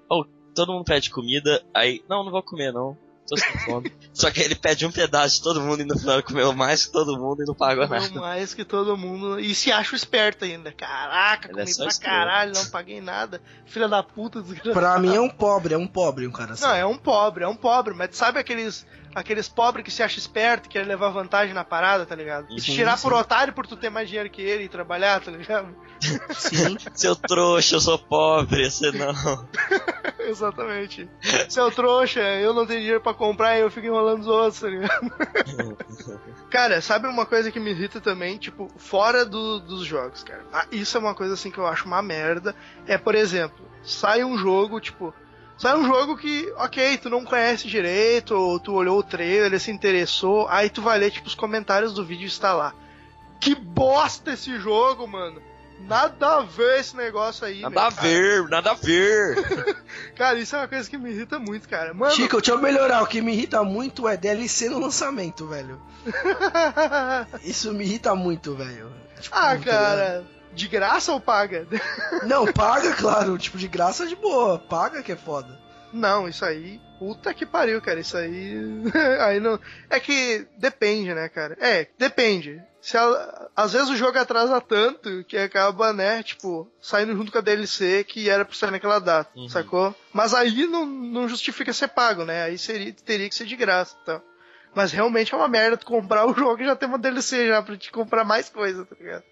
Oh, 0.09 0.23
todo 0.55 0.71
mundo 0.71 0.85
pede 0.85 1.09
comida, 1.09 1.61
aí, 1.73 2.03
não, 2.09 2.23
não 2.23 2.31
vou 2.31 2.41
comer 2.43 2.71
não. 2.71 2.97
Tô 3.27 3.37
sem 3.37 3.57
fome. 3.59 3.93
Só 4.13 4.29
que 4.29 4.41
ele 4.41 4.53
pede 4.53 4.85
um 4.85 4.91
pedaço 4.91 5.37
de 5.37 5.43
todo 5.43 5.61
mundo 5.61 5.81
e 5.81 5.85
no 5.85 5.97
final 5.97 6.15
ele 6.15 6.23
comeu 6.23 6.53
mais 6.53 6.85
que 6.85 6.91
todo 6.91 7.17
mundo 7.17 7.41
e 7.41 7.45
não 7.45 7.55
pagou 7.55 7.87
Comeu 7.87 8.01
nada. 8.01 8.19
mais 8.19 8.53
que 8.53 8.63
todo 8.65 8.97
mundo. 8.97 9.39
E 9.39 9.55
se 9.55 9.71
acha 9.71 9.95
esperto 9.95 10.43
ainda. 10.45 10.71
Caraca, 10.71 11.47
Ele 11.49 11.61
é 11.61 11.63
comi 11.63 11.73
só 11.73 11.83
pra 11.83 11.91
estrela. 11.91 12.15
caralho, 12.17 12.53
não 12.53 12.65
paguei 12.65 13.01
nada. 13.01 13.41
Filha 13.65 13.87
da 13.87 14.03
puta, 14.03 14.41
desgraçado. 14.41 14.73
Pra 14.73 14.99
mim 14.99 15.15
é 15.15 15.21
um 15.21 15.29
pobre, 15.29 15.73
é 15.73 15.77
um 15.77 15.87
pobre 15.87 16.27
um 16.27 16.31
cara 16.31 16.53
assim. 16.53 16.63
Não, 16.63 16.75
é 16.75 16.85
um 16.85 16.97
pobre, 16.97 17.43
é 17.43 17.47
um 17.47 17.55
pobre, 17.55 17.93
mas 17.93 18.15
sabe 18.15 18.39
aqueles 18.39 18.85
aqueles 19.15 19.47
pobres 19.47 19.83
que 19.85 19.91
se 19.91 20.01
acham 20.03 20.17
esperto, 20.17 20.63
que 20.63 20.69
querem 20.73 20.87
levar 20.87 21.09
vantagem 21.09 21.53
na 21.53 21.63
parada, 21.63 22.05
tá 22.05 22.15
ligado? 22.15 22.47
E 22.51 22.59
Sim, 22.61 22.73
tirar 22.73 22.97
sim. 22.97 23.03
por 23.03 23.13
otário 23.13 23.53
por 23.53 23.65
tu 23.67 23.75
ter 23.75 23.89
mais 23.89 24.07
dinheiro 24.07 24.29
que 24.29 24.41
ele 24.41 24.63
e 24.63 24.69
trabalhar, 24.69 25.19
tá 25.21 25.31
ligado? 25.31 25.75
Sim. 26.31 26.77
Seu 26.93 27.15
trouxa, 27.15 27.75
eu 27.75 27.81
sou 27.81 27.97
pobre, 27.99 28.69
você 28.69 28.91
não. 28.91 29.13
Exatamente. 30.19 31.09
Seu 31.49 31.69
trouxa, 31.71 32.21
eu 32.21 32.53
não 32.53 32.65
tenho 32.65 32.79
dinheiro 32.79 33.01
pra 33.01 33.13
comprar 33.13 33.57
e 33.57 33.61
eu 33.61 33.69
fico 33.71 33.87
enrolando 33.87 34.21
os 34.21 34.27
outros, 34.27 34.59
tá 34.61 34.67
ligado? 34.69 35.11
cara, 36.49 36.81
sabe 36.81 37.07
uma 37.07 37.25
coisa 37.25 37.51
que 37.51 37.59
me 37.59 37.71
irrita 37.71 37.99
também, 37.99 38.37
tipo, 38.37 38.69
fora 38.77 39.25
do- 39.25 39.59
dos 39.59 39.85
jogos, 39.85 40.23
cara? 40.23 40.43
Ah, 40.51 40.65
isso 40.71 40.95
é 40.97 40.99
uma 40.99 41.13
coisa 41.15 41.33
assim 41.33 41.51
que 41.51 41.57
eu 41.57 41.67
acho 41.67 41.85
uma 41.85 42.01
merda. 42.01 42.55
É, 42.87 42.97
por 42.97 43.15
exemplo, 43.15 43.65
sai 43.83 44.23
um 44.23 44.37
jogo, 44.37 44.79
tipo. 44.79 45.13
Sai 45.57 45.77
um 45.77 45.85
jogo 45.85 46.17
que, 46.17 46.51
ok, 46.57 46.97
tu 46.97 47.09
não 47.09 47.23
conhece 47.23 47.67
direito, 47.67 48.35
ou 48.35 48.59
tu 48.59 48.73
olhou 48.73 48.99
o 48.99 49.03
trailer, 49.03 49.59
se 49.59 49.71
interessou, 49.71 50.47
aí 50.49 50.69
tu 50.69 50.81
vai 50.81 50.97
ler, 50.97 51.11
tipo, 51.11 51.27
os 51.27 51.35
comentários 51.35 51.93
do 51.93 52.03
vídeo 52.03 52.27
está 52.27 52.53
lá. 52.53 52.73
Que 53.39 53.55
bosta 53.55 54.33
esse 54.33 54.57
jogo, 54.57 55.07
mano! 55.07 55.41
Nada 55.87 56.37
a 56.37 56.41
ver 56.41 56.79
esse 56.79 56.95
negócio 56.95 57.45
aí, 57.45 57.61
Nada 57.61 57.73
meu, 57.73 57.83
a 57.83 57.89
ver, 57.89 58.49
nada 58.49 58.71
a 58.71 58.73
ver. 58.73 59.43
Cara. 59.43 59.75
Cara, 60.15 60.39
isso 60.39 60.55
é 60.55 60.59
uma 60.59 60.67
coisa 60.67 60.89
que 60.89 60.97
me 60.97 61.11
irrita 61.11 61.39
muito, 61.39 61.67
cara. 61.67 61.93
Mano, 61.93 62.13
Chico, 62.13 62.37
deixa 62.37 62.51
eu 62.51 62.61
melhorar. 62.61 63.01
O 63.01 63.07
que 63.07 63.21
me 63.21 63.33
irrita 63.33 63.63
muito 63.63 64.07
é 64.07 64.15
DLC 64.15 64.69
no 64.69 64.79
lançamento, 64.79 65.47
velho. 65.47 65.81
Isso 67.43 67.73
me 67.73 67.83
irrita 67.83 68.15
muito, 68.15 68.55
velho. 68.55 68.93
Tipo, 69.19 69.35
ah, 69.35 69.57
tá 69.57 69.57
cara, 69.57 70.23
de 70.53 70.67
graça 70.67 71.11
ou 71.11 71.19
paga? 71.19 71.67
Não, 72.25 72.51
paga, 72.51 72.93
claro. 72.93 73.37
Tipo, 73.37 73.57
de 73.57 73.67
graça 73.67 74.05
de 74.07 74.15
boa. 74.15 74.59
Paga 74.59 75.01
que 75.03 75.11
é 75.11 75.15
foda. 75.15 75.59
Não, 75.91 76.27
isso 76.27 76.43
aí, 76.43 76.79
puta 76.97 77.33
que 77.33 77.45
pariu, 77.45 77.79
cara. 77.81 77.99
Isso 77.99 78.17
aí. 78.17 78.55
aí 79.21 79.39
não. 79.39 79.59
É 79.89 79.99
que 79.99 80.47
depende, 80.57 81.13
né, 81.13 81.29
cara? 81.29 81.55
É, 81.59 81.87
depende. 81.99 82.59
Se 82.81 82.97
a- 82.97 83.47
às 83.55 83.73
vezes 83.73 83.89
o 83.89 83.95
jogo 83.95 84.17
atrasa 84.17 84.59
tanto 84.59 85.23
que 85.25 85.37
acaba, 85.37 85.93
né, 85.93 86.21
tipo, 86.23 86.67
saindo 86.81 87.15
junto 87.15 87.31
com 87.31 87.37
a 87.37 87.41
DLC 87.41 88.03
que 88.03 88.27
era 88.29 88.43
pra 88.43 88.55
sair 88.55 88.71
naquela 88.71 88.99
data, 88.99 89.29
Uhum. 89.35 89.47
sacou? 89.47 89.95
Mas 90.11 90.33
aí 90.33 90.65
não, 90.67 90.85
não 90.85 91.29
justifica 91.29 91.71
ser 91.71 91.89
pago, 91.89 92.25
né? 92.25 92.43
Aí 92.43 92.57
seria, 92.57 92.91
teria 92.91 93.29
que 93.29 93.35
ser 93.35 93.45
de 93.45 93.55
graça, 93.55 93.95
então. 94.01 94.21
Mas 94.75 94.91
realmente 94.91 95.31
é 95.33 95.37
uma 95.37 95.47
merda 95.47 95.77
tu 95.77 95.85
comprar 95.85 96.25
o 96.25 96.33
jogo 96.33 96.61
e 96.61 96.65
já 96.65 96.75
ter 96.75 96.87
uma 96.87 96.97
DLC 96.97 97.47
já 97.47 97.61
pra 97.61 97.77
te 97.77 97.91
comprar 97.91 98.23
mais 98.25 98.49
coisa, 98.49 98.83
tá 98.83 98.95
ligado? 98.99 99.23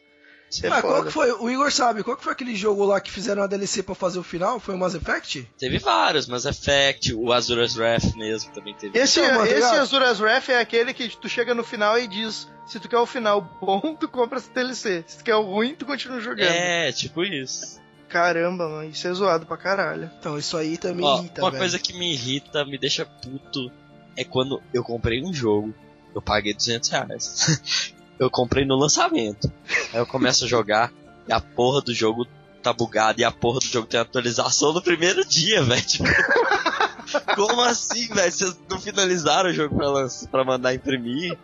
Isso 0.51 0.65
é 0.65 0.69
ah, 0.69 0.81
qual 0.81 1.05
que 1.05 1.11
foi? 1.11 1.31
O 1.31 1.49
Igor 1.49 1.71
sabe, 1.71 2.03
qual 2.03 2.17
que 2.17 2.23
foi 2.23 2.33
aquele 2.33 2.55
jogo 2.55 2.83
lá 2.83 2.99
que 2.99 3.09
fizeram 3.09 3.41
a 3.41 3.47
DLC 3.47 3.81
pra 3.81 3.95
fazer 3.95 4.19
o 4.19 4.23
final? 4.23 4.59
Foi 4.59 4.75
o 4.75 4.77
Mass 4.77 4.93
Effect? 4.93 5.47
Teve 5.57 5.79
vários, 5.79 6.27
Mass 6.27 6.43
Effect, 6.43 7.13
o 7.13 7.31
Azura's 7.31 7.77
Wrath 7.77 8.15
mesmo 8.15 8.51
também 8.51 8.75
teve. 8.75 8.99
Esse, 8.99 9.21
Então, 9.21 9.39
mano, 9.39 9.49
esse? 9.49 9.75
Azura's 9.75 10.19
Wrath 10.19 10.49
é 10.49 10.59
aquele 10.59 10.93
que 10.93 11.07
tu 11.07 11.29
chega 11.29 11.55
no 11.55 11.63
final 11.63 11.97
e 11.97 12.05
diz: 12.05 12.49
se 12.67 12.79
tu 12.81 12.89
quer 12.89 12.97
o 12.97 13.05
final 13.05 13.41
bom, 13.61 13.95
tu 13.95 14.09
compra 14.09 14.39
essa 14.39 14.51
DLC. 14.53 15.05
Se 15.07 15.19
tu 15.19 15.23
quer 15.23 15.35
o 15.35 15.41
ruim, 15.41 15.73
tu 15.73 15.85
continua 15.85 16.19
jogando. 16.19 16.49
É, 16.49 16.91
tipo 16.91 17.23
isso. 17.23 17.79
Caramba, 18.09 18.67
mano, 18.67 18.89
isso 18.89 19.07
é 19.07 19.13
zoado 19.13 19.45
pra 19.45 19.55
caralho. 19.55 20.11
Então, 20.19 20.37
isso 20.37 20.57
aí 20.57 20.77
também 20.77 21.05
Ó, 21.05 21.19
irrita, 21.19 21.41
uma 21.41 21.49
velho. 21.49 21.61
coisa 21.61 21.79
que 21.79 21.93
me 21.93 22.11
irrita, 22.11 22.65
me 22.65 22.77
deixa 22.77 23.05
puto, 23.05 23.71
é 24.17 24.25
quando 24.25 24.61
eu 24.73 24.83
comprei 24.83 25.23
um 25.23 25.33
jogo, 25.33 25.73
eu 26.13 26.21
paguei 26.21 26.53
200 26.53 26.89
reais. 26.89 27.93
eu 28.23 28.29
comprei 28.29 28.65
no 28.65 28.75
lançamento. 28.75 29.51
Aí 29.93 29.99
eu 29.99 30.05
começo 30.05 30.45
a 30.45 30.47
jogar 30.47 30.91
e 31.27 31.33
a 31.33 31.39
porra 31.39 31.81
do 31.81 31.93
jogo 31.93 32.27
tá 32.61 32.71
bugada 32.71 33.19
e 33.19 33.23
a 33.23 33.31
porra 33.31 33.59
do 33.59 33.65
jogo 33.65 33.87
tem 33.87 33.99
atualização 33.99 34.73
no 34.73 34.81
primeiro 34.81 35.25
dia, 35.27 35.63
velho. 35.63 35.81
Tipo, 35.81 36.05
como 37.35 37.61
assim, 37.61 38.07
velho? 38.07 38.31
Vocês 38.31 38.59
não 38.69 38.79
finalizaram 38.79 39.49
o 39.49 39.53
jogo 39.53 39.75
pra, 39.75 39.89
lançar, 39.89 40.27
pra 40.29 40.43
mandar 40.43 40.73
imprimir? 40.73 41.37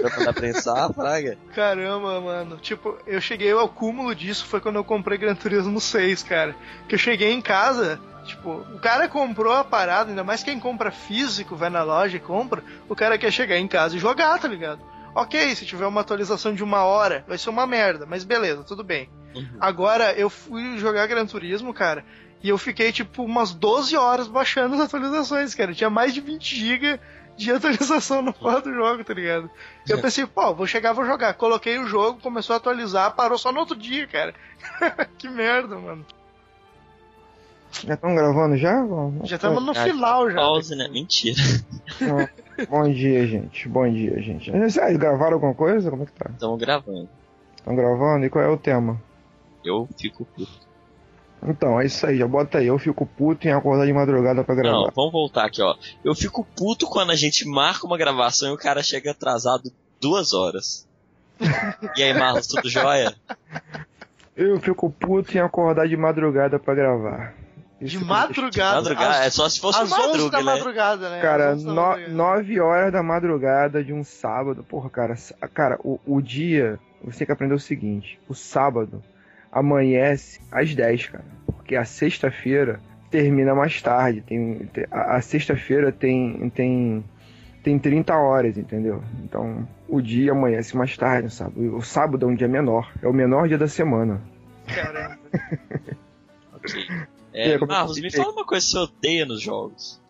Pra 0.00 0.18
mandar 0.18 0.32
prensar, 0.32 0.92
fraga? 0.92 1.36
Caramba, 1.54 2.20
mano. 2.20 2.56
Tipo, 2.58 2.96
eu 3.06 3.20
cheguei 3.20 3.52
ao 3.52 3.68
cúmulo 3.68 4.14
disso 4.14 4.46
foi 4.46 4.60
quando 4.60 4.76
eu 4.76 4.84
comprei 4.84 5.18
Gran 5.18 5.34
Turismo 5.34 5.80
6, 5.80 6.22
cara. 6.22 6.56
Que 6.88 6.94
eu 6.94 6.98
cheguei 6.98 7.32
em 7.32 7.42
casa, 7.42 8.00
tipo, 8.24 8.50
o 8.50 8.78
cara 8.78 9.08
comprou 9.08 9.52
a 9.52 9.64
parada, 9.64 10.10
ainda 10.10 10.24
mais 10.24 10.42
quem 10.42 10.60
compra 10.60 10.90
físico, 10.90 11.56
vai 11.56 11.70
na 11.70 11.82
loja 11.82 12.16
e 12.16 12.20
compra, 12.20 12.62
o 12.88 12.94
cara 12.94 13.18
quer 13.18 13.32
chegar 13.32 13.58
em 13.58 13.68
casa 13.68 13.96
e 13.96 14.00
jogar, 14.00 14.38
tá 14.38 14.46
ligado? 14.46 14.80
Ok, 15.14 15.54
se 15.54 15.64
tiver 15.64 15.86
uma 15.86 16.00
atualização 16.00 16.54
de 16.54 16.64
uma 16.64 16.84
hora, 16.84 17.24
vai 17.28 17.38
ser 17.38 17.50
uma 17.50 17.66
merda, 17.66 18.04
mas 18.04 18.24
beleza, 18.24 18.64
tudo 18.64 18.82
bem. 18.82 19.08
Uhum. 19.34 19.56
Agora, 19.60 20.12
eu 20.12 20.28
fui 20.28 20.76
jogar 20.78 21.06
Gran 21.06 21.24
Turismo, 21.26 21.72
cara, 21.72 22.04
e 22.42 22.48
eu 22.48 22.58
fiquei, 22.58 22.92
tipo, 22.92 23.24
umas 23.24 23.52
12 23.52 23.96
horas 23.96 24.28
baixando 24.28 24.74
as 24.74 24.80
atualizações, 24.82 25.54
cara. 25.54 25.72
Tinha 25.72 25.88
mais 25.88 26.12
de 26.12 26.20
20 26.20 26.56
GB 26.56 27.00
de 27.36 27.50
atualização 27.50 28.22
no 28.22 28.32
porra 28.32 28.60
do 28.60 28.72
jogo, 28.72 29.02
tá 29.02 29.14
ligado? 29.14 29.50
E 29.88 29.90
eu 29.90 30.00
pensei, 30.00 30.26
pô, 30.26 30.54
vou 30.54 30.66
chegar, 30.66 30.92
vou 30.92 31.06
jogar. 31.06 31.34
Coloquei 31.34 31.78
o 31.78 31.86
jogo, 31.86 32.20
começou 32.20 32.54
a 32.54 32.56
atualizar, 32.58 33.14
parou 33.14 33.38
só 33.38 33.50
no 33.50 33.60
outro 33.60 33.76
dia, 33.76 34.06
cara. 34.06 34.34
que 35.16 35.28
merda, 35.28 35.76
mano. 35.76 36.04
Já 37.86 37.94
estão 37.94 38.14
gravando 38.14 38.56
já? 38.56 38.84
Já 39.24 39.36
estamos 39.36 39.64
no 39.64 39.74
final 39.74 40.30
já. 40.30 40.36
Pause, 40.36 40.76
né? 40.76 40.86
Mentira. 40.88 41.40
Bom 42.68 42.88
dia, 42.92 43.26
gente. 43.26 43.68
Bom 43.68 43.88
dia, 43.90 44.20
gente. 44.22 44.50
Vocês 44.50 44.96
gravaram 44.96 45.34
alguma 45.34 45.54
coisa? 45.54 45.90
Como 45.90 46.02
é 46.04 46.06
que 46.06 46.12
tá? 46.12 46.30
Estamos 46.30 46.58
gravando. 46.60 47.08
Estão 47.56 47.74
gravando? 47.74 48.24
E 48.26 48.30
qual 48.30 48.44
é 48.44 48.48
o 48.48 48.56
tema? 48.56 49.00
Eu 49.64 49.88
fico 49.98 50.24
puto. 50.24 50.64
Então, 51.46 51.80
é 51.80 51.86
isso 51.86 52.06
aí. 52.06 52.18
Já 52.18 52.26
bota 52.28 52.58
aí. 52.58 52.66
Eu 52.66 52.78
fico 52.78 53.04
puto 53.06 53.46
em 53.48 53.52
acordar 53.52 53.86
de 53.86 53.92
madrugada 53.92 54.44
pra 54.44 54.54
Não, 54.54 54.62
gravar. 54.62 54.92
vamos 54.94 55.12
voltar 55.12 55.46
aqui, 55.46 55.60
ó. 55.62 55.74
Eu 56.04 56.14
fico 56.14 56.46
puto 56.56 56.86
quando 56.86 57.10
a 57.10 57.16
gente 57.16 57.46
marca 57.46 57.86
uma 57.86 57.98
gravação 57.98 58.50
e 58.50 58.54
o 58.54 58.58
cara 58.58 58.82
chega 58.82 59.10
atrasado 59.10 59.70
duas 60.00 60.32
horas. 60.32 60.86
e 61.96 62.02
aí, 62.02 62.14
Marlos, 62.14 62.46
tudo 62.46 62.68
jóia? 62.70 63.14
Eu 64.36 64.60
fico 64.60 64.90
puto 64.90 65.36
em 65.36 65.40
acordar 65.40 65.86
de 65.88 65.96
madrugada 65.96 66.58
pra 66.58 66.74
gravar. 66.74 67.34
De 67.86 67.88
Isso 67.96 67.98
que- 67.98 68.04
madrugada. 68.04 68.76
Madrugada, 68.76 69.24
é 69.24 69.26
às, 69.26 69.34
só 69.34 69.48
se 69.48 69.60
fosse 69.60 69.78
às 69.80 69.92
11 69.92 70.00
madruga, 70.06 70.30
da 70.30 70.38
né? 70.38 70.44
madrugada, 70.44 71.10
né? 71.10 71.20
Cara, 71.20 71.48
Às 71.50 71.54
11 71.56 71.66
da 71.66 71.72
no, 71.72 71.82
madrugada. 71.82 72.12
9 72.14 72.60
horas 72.60 72.92
da 72.92 73.02
madrugada 73.02 73.84
de 73.84 73.92
um 73.92 74.02
sábado. 74.02 74.64
Porra, 74.64 74.88
cara, 74.90 75.14
cara, 75.52 75.78
o, 75.84 76.00
o 76.06 76.20
dia. 76.22 76.78
Você 77.04 77.18
tem 77.18 77.26
que 77.26 77.32
aprender 77.32 77.54
o 77.54 77.58
seguinte: 77.60 78.18
o 78.28 78.34
sábado 78.34 79.02
amanhece 79.52 80.40
às 80.50 80.74
10, 80.74 81.08
cara. 81.08 81.24
Porque 81.46 81.76
a 81.76 81.84
sexta-feira 81.84 82.80
termina 83.10 83.54
mais 83.54 83.80
tarde. 83.82 84.20
Tem, 84.22 84.66
tem- 84.72 84.86
a, 84.90 85.16
a 85.16 85.20
sexta-feira 85.20 85.92
tem, 85.92 86.50
tem, 86.50 87.04
tem 87.62 87.78
30 87.78 88.16
horas, 88.16 88.56
entendeu? 88.56 89.02
Então 89.22 89.68
o 89.88 90.00
dia 90.00 90.32
amanhece 90.32 90.76
mais 90.76 90.96
tarde, 90.96 91.30
sabe? 91.32 91.68
O 91.68 91.82
sábado 91.82 92.24
é 92.26 92.28
um 92.28 92.34
dia 92.34 92.48
menor. 92.48 92.90
É 93.02 93.06
o 93.06 93.12
menor 93.12 93.46
dia 93.48 93.58
da 93.58 93.68
semana. 93.68 94.20
Caramba. 94.66 95.18
Ok. 96.54 96.72
É, 97.34 97.50
é 97.50 97.58
Marlos, 97.58 98.00
me 98.00 98.12
fala 98.12 98.30
uma 98.30 98.44
coisa 98.44 98.64
que 98.64 98.70
você 98.70 98.78
odeia 98.78 99.26
nos 99.26 99.42
jogos. 99.42 100.00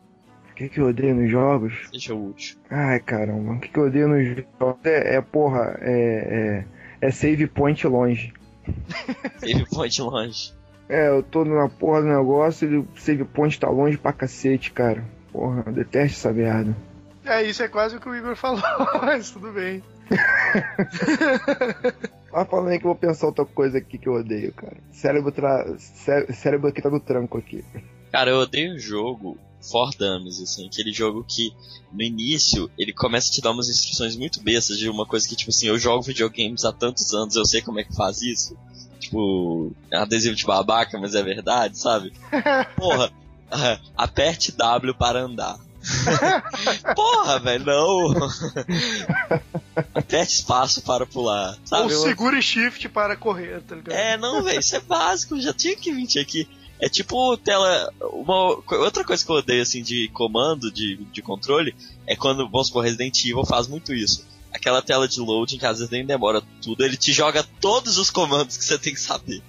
O 0.51 0.55
que, 0.55 0.69
que 0.69 0.79
eu 0.79 0.89
odeio 0.89 1.15
nos 1.15 1.31
jogos? 1.31 1.89
Seja 1.91 2.15
útil. 2.15 2.59
Ai, 2.71 3.01
caramba, 3.01 3.55
o 3.55 3.61
que, 3.61 3.69
que 3.69 3.79
eu 3.79 3.87
odeio 3.87 4.09
nos 4.09 4.45
jogos 4.61 4.85
é, 4.85 5.17
é 5.17 5.21
porra, 5.23 5.79
é, 5.81 6.65
é, 7.01 7.09
é 7.09 7.11
save 7.11 7.47
point 7.47 7.85
longe. 7.87 8.33
Save 9.41 9.67
point 9.69 10.01
longe. 10.01 10.55
É, 10.89 11.09
eu 11.09 11.23
tô 11.23 11.45
na 11.45 11.69
porra 11.69 12.03
do 12.03 12.09
negócio 12.09 12.71
e 12.71 12.79
o 12.79 12.89
save 12.97 13.25
point 13.25 13.59
tá 13.59 13.69
longe 13.69 13.97
pra 13.97 14.13
cacete, 14.13 14.71
cara. 14.71 15.05
Porra, 15.33 15.65
eu 15.67 15.73
detesto 15.73 16.19
essa 16.19 16.33
merda. 16.33 16.77
É, 17.25 17.43
isso 17.43 17.63
é 17.63 17.69
quase 17.69 17.97
o 17.97 18.01
que 18.01 18.09
o 18.09 18.15
Igor 18.15 18.37
falou, 18.37 18.63
mas 19.03 19.31
tudo 19.31 19.51
bem. 19.51 19.83
Vai 22.35 22.45
falando 22.45 22.69
aí 22.71 22.79
que 22.81 22.85
eu 22.85 22.91
vou 22.91 22.97
pensar 22.99 23.27
outra 23.27 23.45
coisa 23.45 23.79
aqui 23.79 23.97
que 23.97 24.09
eu 24.09 24.15
odeio, 24.15 24.53
cara. 24.53 24.77
Cérebro, 24.91 25.31
tra... 25.31 25.79
cé- 25.79 26.27
Cérebro 26.33 26.67
aqui 26.69 26.83
tá 26.83 26.91
no 26.91 26.99
tranco 26.99 27.39
aqui. 27.39 27.65
Cara, 28.11 28.31
eu 28.31 28.39
odeio 28.39 28.75
o 28.75 28.79
jogo 28.79 29.39
For 29.63 29.91
Dummies, 29.97 30.41
assim, 30.43 30.67
aquele 30.67 30.93
jogo 30.93 31.25
que 31.27 31.53
no 31.93 32.03
início 32.03 32.69
ele 32.77 32.93
começa 32.93 33.29
a 33.29 33.33
te 33.33 33.41
dar 33.41 33.53
umas 33.53 33.69
instruções 33.69 34.17
muito 34.17 34.43
bestas 34.43 34.79
de 34.79 34.89
uma 34.89 35.07
coisa 35.07 35.29
que, 35.29 35.37
tipo 35.37 35.51
assim, 35.51 35.69
eu 35.69 35.79
jogo 35.79 36.03
videogames 36.03 36.65
há 36.65 36.73
tantos 36.73 37.15
anos, 37.15 37.37
eu 37.37 37.47
sei 37.47 37.63
como 37.63 37.79
é 37.79 37.85
que 37.85 37.95
faz 37.95 38.21
isso. 38.21 38.57
Tipo, 38.99 39.73
é 39.93 39.97
adesivo 39.99 40.35
de 40.35 40.45
babaca, 40.45 40.99
mas 40.99 41.15
é 41.15 41.23
verdade, 41.23 41.79
sabe? 41.79 42.13
Porra, 42.77 43.13
ah, 43.51 43.79
aperte 43.97 44.51
W 44.51 44.95
para 44.95 45.21
andar. 45.21 45.57
Porra, 46.95 47.39
velho, 47.41 47.65
não! 47.65 48.15
Aperte 49.95 50.35
espaço 50.35 50.83
para 50.83 51.07
pular, 51.07 51.51
Ou 51.53 51.67
sabe? 51.67 51.93
Eu- 51.93 52.03
segure 52.03 52.41
shift 52.43 52.89
para 52.89 53.17
correr, 53.17 53.61
tá 53.63 53.75
ligado? 53.75 53.95
é, 53.95 54.17
não, 54.17 54.43
velho, 54.43 54.61
isso 54.61 54.77
é 54.77 54.81
básico, 54.81 55.41
já 55.41 55.53
tinha 55.53 55.77
que 55.77 55.93
vir 55.93 56.19
aqui. 56.21 56.49
É 56.81 56.89
tipo 56.89 57.37
tela. 57.37 57.91
Uma, 58.13 58.57
outra 58.79 59.05
coisa 59.05 59.25
que 59.25 59.31
eu 59.31 59.37
odeio 59.37 59.63
assim 59.63 59.83
de 59.83 60.09
comando, 60.09 60.73
de, 60.73 60.97
de 61.13 61.23
controle, 61.23 61.75
é 62.07 62.17
quando, 62.17 62.49
vamos 62.51 62.67
supor, 62.67 62.85
Resident 62.85 63.25
Evil 63.25 63.45
faz 63.45 63.69
muito 63.69 63.95
isso. 63.95 64.27
Aquela 64.55 64.81
tela 64.81 65.09
de 65.09 65.19
loading 65.21 65.59
que 65.59 65.67
às 65.67 65.79
vezes 65.79 65.91
nem 65.91 66.07
demora 66.07 66.41
tudo, 66.63 66.85
ele 66.85 66.97
te 66.97 67.13
joga 67.13 67.45
todos 67.61 67.99
os 67.99 68.09
comandos 68.09 68.57
que 68.57 68.65
você 68.65 68.79
tem 68.79 68.95
que 68.95 69.01
saber. 69.01 69.43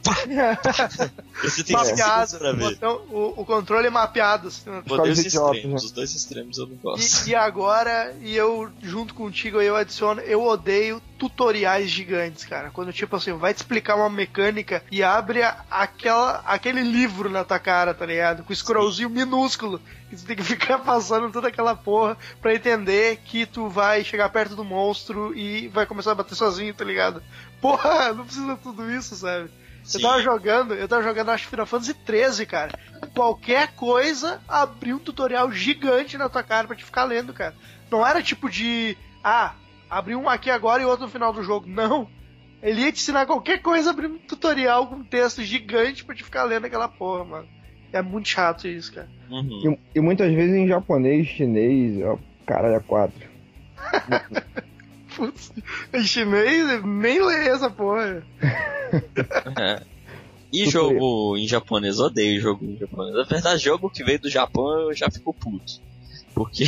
Você 1.44 1.64
tem 1.64 1.76
mapeado. 1.76 2.38
pra 2.40 2.52
O, 2.52 2.56
ver. 2.56 2.64
botão- 2.72 3.02
o, 3.12 3.42
o 3.42 3.46
controle 3.46 3.88
é 3.88 3.90
mapeado. 3.92 4.48
assim, 4.48 4.64
de 4.64 5.28
idiotas, 5.28 5.28
extremos, 5.28 5.64
né? 5.64 5.76
os 5.88 5.92
dois 5.92 6.16
extremos 6.16 6.58
eu 6.58 6.68
não 6.68 6.76
gosto. 6.78 7.28
E, 7.28 7.32
e 7.32 7.36
agora, 7.36 8.16
e 8.22 8.36
eu, 8.36 8.70
junto 8.82 9.14
contigo, 9.14 9.62
eu 9.62 9.76
adiciono, 9.76 10.22
eu 10.22 10.44
odeio 10.44 11.00
tutoriais 11.18 11.90
gigantes, 11.90 12.46
cara. 12.46 12.70
Quando, 12.70 12.94
tipo 12.94 13.16
assim, 13.16 13.34
vai 13.34 13.54
te 13.54 13.58
explicar 13.58 13.96
uma 13.96 14.10
mecânica 14.10 14.84
e 14.92 15.04
abre 15.04 15.42
aquela, 15.70 16.44
aquele 16.46 16.82
livro 16.82 17.30
na 17.30 17.44
tua 17.44 17.60
cara, 17.60 17.94
tá 17.94 18.06
ligado? 18.06 18.44
Com 18.44 18.54
o 18.54 18.56
scrollzinho 18.56 19.10
minúsculo. 19.10 19.82
Que 20.10 20.16
tu 20.16 20.26
tem 20.26 20.36
que 20.36 20.44
ficar 20.46 20.80
passando 20.80 21.32
toda 21.32 21.48
aquela 21.48 21.76
porra 21.76 22.18
pra 22.42 22.54
entender 22.54 23.18
que 23.26 23.46
tu 23.46 23.68
vai 23.70 24.04
chegar 24.04 24.30
perto 24.30 24.56
do 24.56 24.64
monstro 24.64 25.36
e 25.36 25.68
vai 25.70 25.86
começar 25.86 26.12
a 26.12 26.16
bater 26.16 26.36
sozinho, 26.36 26.74
tá 26.74 26.84
ligado? 26.84 27.24
Porra, 27.62 28.12
não 28.14 28.26
precisa 28.26 28.56
de 28.56 28.62
tudo 28.62 28.92
isso, 28.92 29.16
sabe? 29.16 29.50
Sim. 29.84 30.00
Eu 30.00 30.10
tava 30.10 30.22
jogando, 30.22 30.74
eu 30.74 30.88
tava 30.88 31.04
jogando 31.04 31.30
acho 31.30 31.44
que 31.44 31.50
Final 31.52 31.68
Fantasy 31.68 31.94
13, 31.94 32.46
cara. 32.48 32.80
Qualquer 33.14 33.74
coisa 33.74 34.42
abriu 34.48 34.96
um 34.96 35.00
tutorial 35.00 35.52
gigante 35.52 36.18
na 36.18 36.28
tua 36.28 36.42
cara 36.42 36.66
pra 36.66 36.76
te 36.76 36.84
ficar 36.84 37.04
lendo, 37.04 37.34
cara. 37.34 37.54
Não 37.92 38.06
era 38.06 38.22
tipo 38.22 38.50
de, 38.50 38.98
ah, 39.24 39.54
abri 39.96 40.16
um 40.16 40.28
aqui 40.28 40.50
agora 40.50 40.84
e 40.84 40.86
outro 40.86 41.06
no 41.06 41.12
final 41.12 41.32
do 41.32 41.42
jogo. 41.42 41.68
Não. 41.68 42.08
Ele 42.62 42.82
ia 42.82 42.92
te 42.92 43.00
ensinar 43.00 43.26
qualquer 43.26 43.62
coisa 43.62 43.92
abrindo 43.92 44.16
um 44.16 44.20
tutorial 44.20 44.88
com 44.88 44.96
um 44.96 45.04
texto 45.04 45.42
gigante 45.42 46.04
pra 46.04 46.16
te 46.16 46.24
ficar 46.24 46.44
lendo 46.44 46.66
aquela 46.66 46.90
porra, 46.90 47.24
mano. 47.24 47.48
É 47.94 48.02
muito 48.02 48.28
chato 48.28 48.68
isso, 48.68 48.94
cara. 48.94 49.08
Uhum. 49.30 49.78
E, 49.94 49.98
e 49.98 50.02
muitas 50.02 50.34
vezes 50.34 50.54
em 50.54 50.68
japonês, 50.68 51.28
chinês, 51.28 52.04
ó, 52.04 52.18
caralho, 52.46 52.76
é 52.76 52.80
quatro. 52.82 53.30
Putz, 55.16 55.54
em 55.94 56.04
chinês, 56.04 56.84
nem 56.84 57.22
lê 57.22 57.48
essa 57.48 57.70
porra. 57.70 58.22
É. 59.58 59.82
E 60.52 60.70
jogo 60.70 61.38
em 61.38 61.48
japonês, 61.48 62.00
odeio 62.00 62.42
jogo 62.42 62.66
em 62.66 62.78
japonês. 62.78 63.16
Na 63.16 63.24
verdade, 63.24 63.64
jogo 63.64 63.90
que 63.90 64.04
veio 64.04 64.20
do 64.20 64.30
Japão 64.30 64.68
eu 64.82 64.94
já 64.94 65.10
fico 65.10 65.34
puto. 65.34 65.82
Porque. 66.36 66.66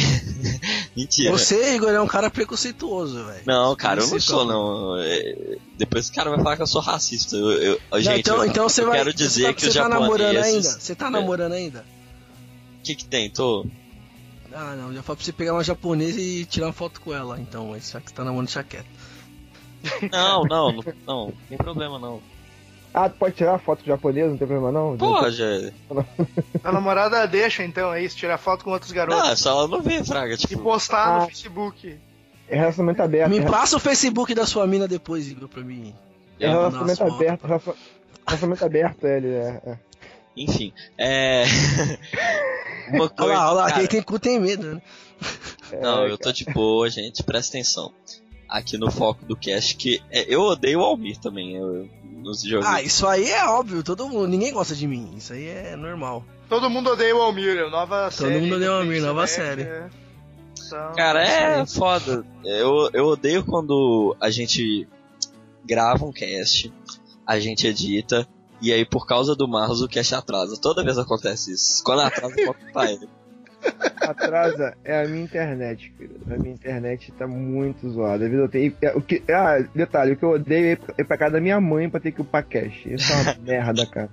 Mentira. 0.96 1.30
Você, 1.32 1.76
Igor, 1.76 1.90
é 1.90 2.00
um 2.02 2.08
cara 2.08 2.32
preconceituoso, 2.32 3.26
velho. 3.26 3.42
Não, 3.46 3.76
cara, 3.76 4.02
eu 4.02 4.08
não 4.08 4.20
sou, 4.20 4.46
não. 4.46 4.98
É, 4.98 5.58
Depois 5.78 6.08
o 6.08 6.14
cara 6.14 6.30
vai 6.30 6.42
falar 6.42 6.56
que 6.56 6.62
eu 6.64 6.68
sou 6.68 6.82
racista. 6.82 7.36
Eu, 7.36 7.52
eu- 7.52 7.82
Não, 7.92 8.00
gente, 8.02 8.20
então, 8.22 8.38
eu, 8.38 8.46
então 8.46 8.70
você 8.70 8.82
eu 8.82 8.88
vai. 8.88 8.98
quero 8.98 9.14
dizer 9.14 9.42
você 9.42 9.48
tá, 9.48 9.54
que 9.54 9.62
você 9.62 9.68
os 9.68 9.76
tá 9.76 9.90
namorando 9.90 10.38
ainda? 10.38 10.62
Você 10.70 10.96
tá 10.96 11.08
É. 11.08 11.10
namorando 11.10 11.52
ainda? 11.52 11.86
O 12.80 12.84
que 12.84 12.96
que 12.96 13.06
tem? 13.06 13.30
Tô. 13.30 13.66
Ah, 14.54 14.74
não, 14.76 14.94
já 14.94 15.04
falei 15.04 15.18
pra 15.18 15.26
você 15.26 15.34
pegar 15.34 15.54
uma 15.54 15.64
japonesa 15.64 16.20
e 16.20 16.46
tirar 16.46 16.68
uma 16.68 16.74
foto 16.74 17.02
com 17.02 17.14
ela, 17.14 17.38
então, 17.40 17.76
já 17.80 18.00
que 18.00 18.10
você 18.10 18.16
tá 18.16 18.24
namorando, 18.24 18.46
deixa 18.48 18.64
quieto. 18.64 18.88
Não, 20.12 20.44
não, 20.46 20.72
não, 20.72 20.84
não, 21.06 21.26
não 21.28 21.34
tem 21.50 21.58
problema 21.58 22.00
não. 22.00 22.22
Ah, 23.00 23.10
tu 23.10 23.18
pode 23.18 23.36
tirar 23.36 23.60
foto 23.60 23.86
japonesa, 23.86 24.30
não 24.30 24.38
tem 24.38 24.48
problema 24.48 24.72
não? 24.72 24.98
Pode, 24.98 25.42
é. 25.44 25.72
A 26.64 26.72
namorada 26.72 27.26
deixa, 27.28 27.64
então, 27.64 27.94
é 27.94 28.02
isso, 28.04 28.18
tirar 28.18 28.38
foto 28.38 28.64
com 28.64 28.72
outros 28.72 28.92
garotos. 28.92 29.22
Não, 29.24 29.30
é 29.32 29.36
só 29.36 29.52
ela 29.52 29.68
não 29.68 29.82
ver, 29.82 30.04
Fraga. 30.04 30.34
E 30.34 30.38
Tipo, 30.38 30.64
postar 30.64 31.06
Ah. 31.08 31.20
no 31.22 31.26
Facebook. 31.28 31.98
É 32.50 32.58
relacionamento 32.58 33.02
aberto. 33.04 33.30
Me 33.30 33.40
é, 33.40 33.42
passa 33.46 33.76
o 33.78 33.80
Facebook 33.80 34.34
da 34.34 34.46
sua 34.46 34.66
mina 34.66 34.88
depois, 34.88 35.30
Igor, 35.30 35.48
pra 35.50 35.62
mim. 35.64 35.94
é 36.40 36.48
relacionamento 36.48 37.04
aberto. 37.04 37.44
relacion- 37.46 37.74
Relacionamento 38.26 38.66
aberto, 38.66 39.06
ele 39.06 39.34
é. 39.36 39.62
é. 39.66 39.78
enfim, 40.36 40.74
é. 40.98 41.44
Uma 42.90 43.02
Olha 43.04 43.10
coisa. 43.10 43.34
lá, 43.34 43.48
olha 43.52 43.54
lá, 43.62 43.68
cara, 43.70 43.80
quem 43.80 43.88
tem 43.88 44.02
cu 44.02 44.18
tem 44.18 44.40
medo, 44.40 44.76
né? 44.76 44.82
Não, 45.82 46.04
É, 46.06 46.12
eu 46.12 46.18
tô 46.18 46.32
de 46.32 46.46
boa, 46.46 46.90
gente, 46.90 47.22
presta 47.24 47.58
atenção. 47.58 47.92
Aqui 48.50 48.78
no 48.78 48.90
foco 48.90 49.26
do 49.26 49.36
cast, 49.36 49.76
que 49.76 50.02
é, 50.10 50.26
eu 50.34 50.42
odeio 50.42 50.80
o 50.80 50.84
Almir 50.84 51.18
também, 51.20 51.56
eu, 51.56 51.90
nos 52.04 52.42
jogos. 52.44 52.66
Ah, 52.66 52.82
isso 52.82 53.06
aí 53.06 53.30
é 53.30 53.46
óbvio, 53.46 53.84
todo 53.84 54.08
mundo, 54.08 54.28
ninguém 54.28 54.54
gosta 54.54 54.74
de 54.76 54.88
mim, 54.88 55.14
isso 55.18 55.34
aí 55.34 55.48
é 55.48 55.76
normal. 55.76 56.24
Todo 56.48 56.70
mundo 56.70 56.92
odeia 56.92 57.14
o 57.16 57.22
Almir, 57.22 57.70
nova 57.70 58.04
Todo 58.10 58.30
série. 58.30 58.40
mundo 58.40 58.56
odeia 58.56 58.72
o 58.72 58.76
Almir, 58.76 59.02
nova 59.02 59.28
série. 59.28 59.64
é. 59.64 59.90
Então, 60.66 60.92
Cara, 60.96 61.24
é 61.26 61.64
Isso 61.64 61.76
foda. 61.78 62.26
Eu, 62.44 62.90
eu 62.94 63.06
odeio 63.06 63.44
quando 63.46 64.16
a 64.20 64.30
gente 64.30 64.88
grava 65.66 66.06
um 66.06 66.12
cast, 66.12 66.74
a 67.26 67.40
gente 67.40 67.68
edita, 67.68 68.28
e 68.62 68.72
aí 68.74 68.84
por 68.86 69.06
causa 69.06 69.36
do 69.36 69.48
Marlos 69.48 69.82
o 69.82 69.88
cast 69.88 70.16
atrasa. 70.16 70.58
Toda 70.60 70.84
vez 70.84 70.98
acontece 70.98 71.54
isso. 71.54 71.84
Quando 71.84 72.02
atrasa, 72.02 72.34
vou 72.44 72.54
culpar 72.54 72.90
ele. 72.90 73.08
Atrasa 74.02 74.74
é 74.86 75.02
a 75.04 75.08
minha 75.08 75.24
internet, 75.24 75.92
querido. 75.98 76.34
A 76.34 76.38
minha 76.38 76.54
internet 76.54 77.12
tá 77.14 77.28
muito 77.28 77.90
zoada. 77.90 78.24
Às 78.26 78.30
vezes 78.32 78.38
eu 78.46 78.50
tenho. 78.50 78.74
é, 78.82 78.92
O 78.96 79.02
que, 79.02 79.22
ah, 79.32 79.58
detalhe, 79.76 80.14
o 80.14 80.16
que 80.18 80.24
eu 80.24 80.30
odeio 80.32 80.66
é 80.68 80.72
ir 80.72 80.78
pra- 80.78 81.06
pra 81.06 81.18
casa 81.18 81.32
da 81.34 81.42
minha 81.42 81.60
mãe 81.60 81.90
pra 81.90 82.00
ter 82.00 82.12
que 82.12 82.22
upar 82.22 82.46
cash. 82.46 82.86
Isso 82.86 83.12
é 83.12 83.16
uma 83.16 83.36
merda, 83.44 83.86
cara. 83.86 84.10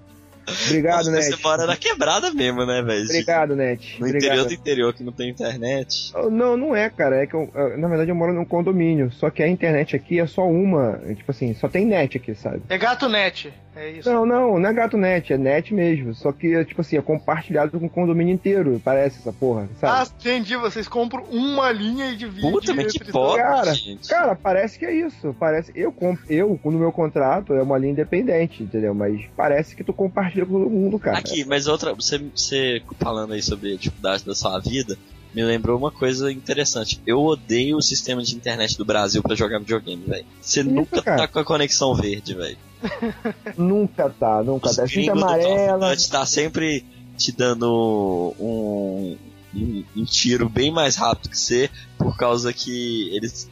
Obrigado, 0.67 1.11
Net. 1.11 1.25
Você 1.25 1.43
mora 1.43 1.67
na 1.67 1.77
quebrada 1.77 2.31
mesmo, 2.33 2.65
né, 2.67 2.83
velho? 2.83 3.05
Obrigado, 3.05 3.57
Net. 3.57 4.01
No 4.01 4.07
Obrigado. 4.07 4.25
interior 4.25 4.47
do 4.49 4.55
interior 4.55 4.95
que 4.95 5.05
não 5.05 5.13
tem 5.13 5.31
internet. 5.31 6.13
Não, 6.31 6.57
não 6.57 6.75
é, 6.77 6.89
cara. 6.91 7.17
É 7.23 7.27
que 7.27 7.35
eu, 7.35 7.51
na 7.79 7.89
verdade 7.89 8.11
eu 8.11 8.15
moro 8.15 8.33
num 8.33 8.45
condomínio. 8.45 9.11
Só 9.13 9.31
que 9.31 9.43
a 9.43 9.49
internet 9.49 9.95
aqui 9.97 10.21
é 10.21 10.27
só 10.27 10.47
uma. 10.49 11.01
Tipo 11.15 11.31
assim, 11.31 11.55
só 11.55 11.69
tem 11.69 11.87
net 11.87 12.17
aqui, 12.17 12.35
sabe? 12.35 12.63
É 12.69 12.77
gato 12.79 13.09
net, 13.09 13.53
é 13.77 13.91
isso. 13.91 14.11
Não, 14.11 14.25
não, 14.27 14.59
não 14.59 14.69
é 14.69 14.73
gato 14.73 14.97
net, 14.97 15.33
é 15.33 15.39
net 15.39 15.73
mesmo. 15.73 16.15
Só 16.15 16.33
que, 16.33 16.65
tipo 16.65 16.81
assim, 16.81 16.97
é 16.97 17.03
compartilhado 17.03 17.79
com 17.79 17.87
o 17.87 17.91
condomínio 17.91 18.35
inteiro. 18.35 18.81
Parece 18.85 19.19
essa 19.21 19.33
porra, 19.33 19.69
Ah, 19.83 20.05
sabe? 20.05 20.11
entendi, 20.21 20.57
vocês 20.57 20.87
compram 20.89 21.25
uma 21.31 21.71
linha 21.73 22.11
e 22.11 22.17
dividem 22.17 22.51
Puta, 22.51 22.75
mas 22.75 22.93
que 22.93 22.99
entre 22.99 23.13
foda, 23.13 23.43
Cara, 23.43 23.75
gente. 23.75 24.09
Cara, 24.09 24.35
parece 24.35 24.79
que 24.79 24.85
é 24.85 24.95
isso. 24.95 25.35
Parece. 25.39 25.73
Eu, 25.75 25.95
eu, 26.29 26.61
no 26.65 26.73
meu 26.73 26.93
contrato, 26.93 27.53
é 27.55 27.63
uma 27.63 27.79
linha 27.79 27.93
independente, 27.93 28.63
entendeu? 28.63 28.95
Mas 28.95 29.21
parece 29.37 29.75
que 29.75 29.85
tu 29.85 29.93
compartilha 29.93 30.34
com 30.41 30.53
todo 30.53 30.71
mundo, 30.71 30.99
cara. 30.99 31.19
Aqui, 31.19 31.45
mas 31.45 31.67
outra, 31.67 31.95
você, 31.95 32.19
você 32.19 32.83
falando 32.99 33.33
aí 33.33 33.43
sobre 33.43 33.75
a 33.75 33.77
dificuldade 33.77 34.25
da 34.25 34.35
sua 34.35 34.59
vida, 34.59 34.99
me 35.35 35.43
lembrou 35.43 35.77
uma 35.77 35.91
coisa 35.91 36.31
interessante. 36.31 37.01
Eu 37.07 37.21
odeio 37.23 37.77
o 37.77 37.83
sistema 37.83 38.23
de 38.23 38.37
internet 38.37 38.79
do 38.79 38.85
Brasil 38.85 39.23
pra 39.23 39.35
jogar 39.35 39.59
videogame, 39.59 40.05
velho. 40.07 40.27
Você 40.41 40.61
Isso, 40.61 40.71
nunca 40.71 41.03
cara. 41.03 41.17
tá 41.19 41.29
com 41.29 41.39
a 41.41 41.45
conexão 41.45 41.95
verde, 41.95 42.35
velho. 42.35 42.57
Nunca 43.57 44.11
tá, 44.11 44.43
nunca 44.43 44.69
Os 44.69 44.77
tá. 44.77 44.83
É 44.83 44.87
sempre 44.87 45.11
amarela. 45.11 45.97
Tá 46.11 46.27
sempre 46.27 46.85
te 47.17 47.33
dando 47.33 48.35
um, 48.39 49.17
um, 49.55 49.85
um 49.97 50.05
tiro 50.05 50.51
bem 50.51 50.71
mais 50.71 50.97
rápido 50.97 51.31
que 51.31 51.39
você, 51.39 51.71
por 51.97 52.17
causa 52.17 52.53
que 52.53 53.09
eles, 53.17 53.49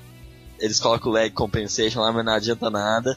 eles 0.59 0.79
colocam 0.79 1.11
o 1.11 1.15
lag 1.15 1.31
compensation 1.31 2.01
lá, 2.01 2.13
mas 2.13 2.25
não 2.25 2.33
adianta 2.35 2.69
nada. 2.69 3.17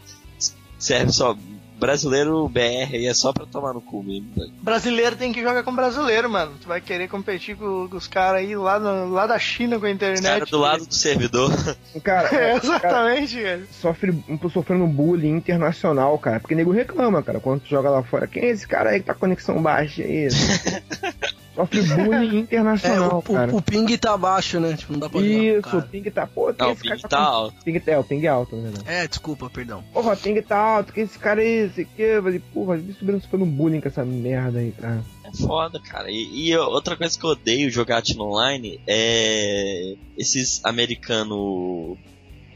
Serve 0.78 1.11
só. 1.11 1.36
Brasileiro 1.80 2.48
BR 2.50 2.94
aí 2.94 3.06
é 3.06 3.14
só 3.14 3.34
pra 3.34 3.46
tomar 3.46 3.74
no 3.74 3.82
cu 3.82 4.02
mesmo, 4.04 4.28
velho. 4.36 4.52
Brasileiro 4.62 5.16
tem 5.16 5.32
que 5.34 5.42
jogar 5.42 5.64
com 5.64 5.76
brasileiro, 5.76 6.30
mano. 6.30 6.54
Tu 6.62 6.68
vai 6.68 6.80
querer 6.82 7.08
competir 7.08 7.56
com, 7.56 7.88
com 7.90 7.98
os 7.98 8.08
caras 8.08 8.42
aí 8.42 8.56
lá, 8.56 8.80
no- 8.80 9.10
lá 9.12 9.28
da 9.28 9.38
China 9.38 9.78
com 9.80 9.86
a 9.86 9.90
Os 9.90 9.96
internet. 9.96 10.24
caras 10.24 10.50
do 10.50 10.58
lado 10.60 10.86
do 10.86 10.94
servidor. 10.94 11.52
Cara, 12.04 12.28
É, 12.28 12.30
cara, 12.30 12.58
exatamente, 12.58 13.42
cara. 13.42 13.62
sofre, 13.72 14.14
tô 14.42 14.50
sofrendo 14.50 14.86
bullying 14.88 15.36
internacional, 15.38 16.18
cara. 16.20 16.40
Porque 16.40 16.56
nego 16.56 16.72
reclama, 16.72 17.22
cara, 17.24 17.40
quando 17.40 17.62
tu 17.62 17.70
joga 17.70 17.90
lá 17.90 18.04
fora. 18.04 18.28
Quem 18.28 18.44
é 18.44 18.50
esse 18.52 18.68
cara 18.68 18.92
aí 18.92 19.00
que 19.00 19.06
tá 19.06 19.14
com 19.14 19.22
conexão 19.22 19.62
baixa 19.62 20.02
aí? 20.04 20.28
sofre 21.56 21.82
bullying 21.82 22.38
É, 22.38 22.39
internacional, 22.41 23.18
o, 23.20 23.34
cara. 23.34 23.53
o, 23.53 23.58
o 23.58 23.62
ping 23.62 23.97
tá 23.97 24.18
baixo, 24.18 24.60
né? 24.60 24.76
Tipo, 24.78 24.93
não 24.93 24.99
dá 24.99 25.10
pra 25.10 25.22
jogar 25.22 25.34
o 25.34 25.41
Isso, 25.43 25.60
o 25.60 25.72
cara. 25.72 25.82
ping 25.84 26.03
tá. 26.12 26.28
Pô, 26.28 26.53
Não, 26.58 26.66
é 26.68 26.70
o 26.70 26.74
esse 26.74 26.84
cara 26.84 26.95
ping 26.95 27.01
que 27.03 27.10
tá 27.10 27.18
com- 27.18 27.24
alto. 27.24 27.56
Ping, 27.64 27.82
é, 27.88 27.97
o 27.97 28.03
ping 28.03 28.26
é 28.26 28.28
alto, 28.28 28.56
né? 28.56 28.74
É, 28.86 29.08
desculpa, 29.08 29.49
perdão. 29.49 29.84
Porra, 29.93 30.14
o 30.14 30.18
ping 30.18 30.41
tá 30.41 30.58
alto, 30.58 30.93
que 30.93 31.01
esse 31.01 31.18
cara 31.18 31.41
aí, 31.41 31.66
esse 31.68 31.82
aqui. 31.82 32.01
Eu 32.01 32.22
falei, 32.24 32.39
porra, 32.53 32.78
subindo 32.99 33.22
sofrendo 33.22 33.45
bullying 33.45 33.82
com 33.82 33.88
essa 33.88 34.03
merda 34.06 34.60
aí, 34.60 34.72
cara. 34.72 35.03
É 35.24 35.32
foda, 35.38 35.80
cara. 35.80 36.12
E, 36.12 36.49
e 36.49 36.56
outra 36.58 36.95
coisa 36.95 37.18
que 37.18 37.26
eu 37.26 37.32
odeio 37.32 37.72
jogatina 37.72 38.22
online 38.24 38.80
é 38.88 39.95
esses 40.18 40.64
americano. 40.64 41.97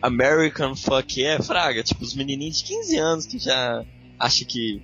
American 0.02 0.76
fuck 0.78 1.22
é 1.26 1.42
fraga, 1.42 1.84
tipo 1.84 2.04
os 2.04 2.16
menininhos 2.16 2.60
de 2.60 2.64
15 2.64 2.98
anos 2.98 3.26
que 3.26 3.38
já 3.38 3.84
acham 4.18 4.48
que 4.48 4.82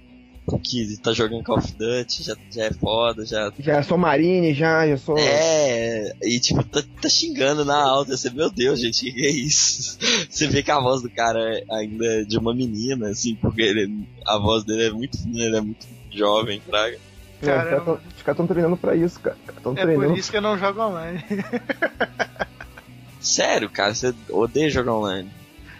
que 0.63 0.97
tá 1.01 1.11
jogando 1.13 1.43
Call 1.43 1.57
of 1.57 1.71
Duty 1.73 2.23
já, 2.23 2.35
já 2.51 2.63
é 2.65 2.71
foda, 2.73 3.25
já 3.25 3.51
Já 3.59 3.81
sou 3.83 3.97
marine, 3.97 4.53
já, 4.53 4.87
já 4.87 4.97
sou. 4.97 5.17
é, 5.17 6.11
e 6.23 6.39
tipo, 6.39 6.63
tá, 6.63 6.83
tá 7.01 7.09
xingando 7.09 7.65
na 7.65 7.75
alta, 7.81 8.15
você, 8.15 8.29
meu 8.29 8.49
Deus, 8.51 8.79
gente, 8.79 9.11
que 9.11 9.25
é 9.25 9.29
isso? 9.29 9.97
Você 10.29 10.47
vê 10.47 10.61
que 10.61 10.71
a 10.71 10.79
voz 10.79 11.01
do 11.01 11.09
cara 11.09 11.39
é 11.39 11.63
ainda 11.71 12.05
é 12.05 12.23
de 12.23 12.37
uma 12.37 12.53
menina, 12.53 13.07
assim, 13.09 13.35
porque 13.35 13.61
ele, 13.61 13.89
a 14.27 14.37
voz 14.37 14.63
dele 14.65 14.87
é 14.87 14.91
muito 14.91 15.17
fina, 15.17 15.43
ele 15.43 15.55
é 15.57 15.61
muito 15.61 15.87
jovem, 16.11 16.59
fraga. 16.61 16.97
Pô, 17.39 17.45
os 17.45 17.47
caras 17.47 17.83
tão- 18.25 18.35
tão 18.35 18.47
treinando 18.47 18.75
pra 18.77 18.95
isso, 18.95 19.19
cara. 19.19 19.37
Estão 19.55 19.71
É 19.73 19.81
treinando. 19.81 20.09
por 20.09 20.17
isso 20.17 20.29
que 20.31 20.37
eu 20.37 20.41
não 20.41 20.57
jogo 20.57 20.81
online. 20.81 21.23
Sério, 23.19 23.69
cara, 23.69 23.93
você 23.93 24.13
odeia 24.29 24.69
jogar 24.69 24.93
online. 24.95 25.29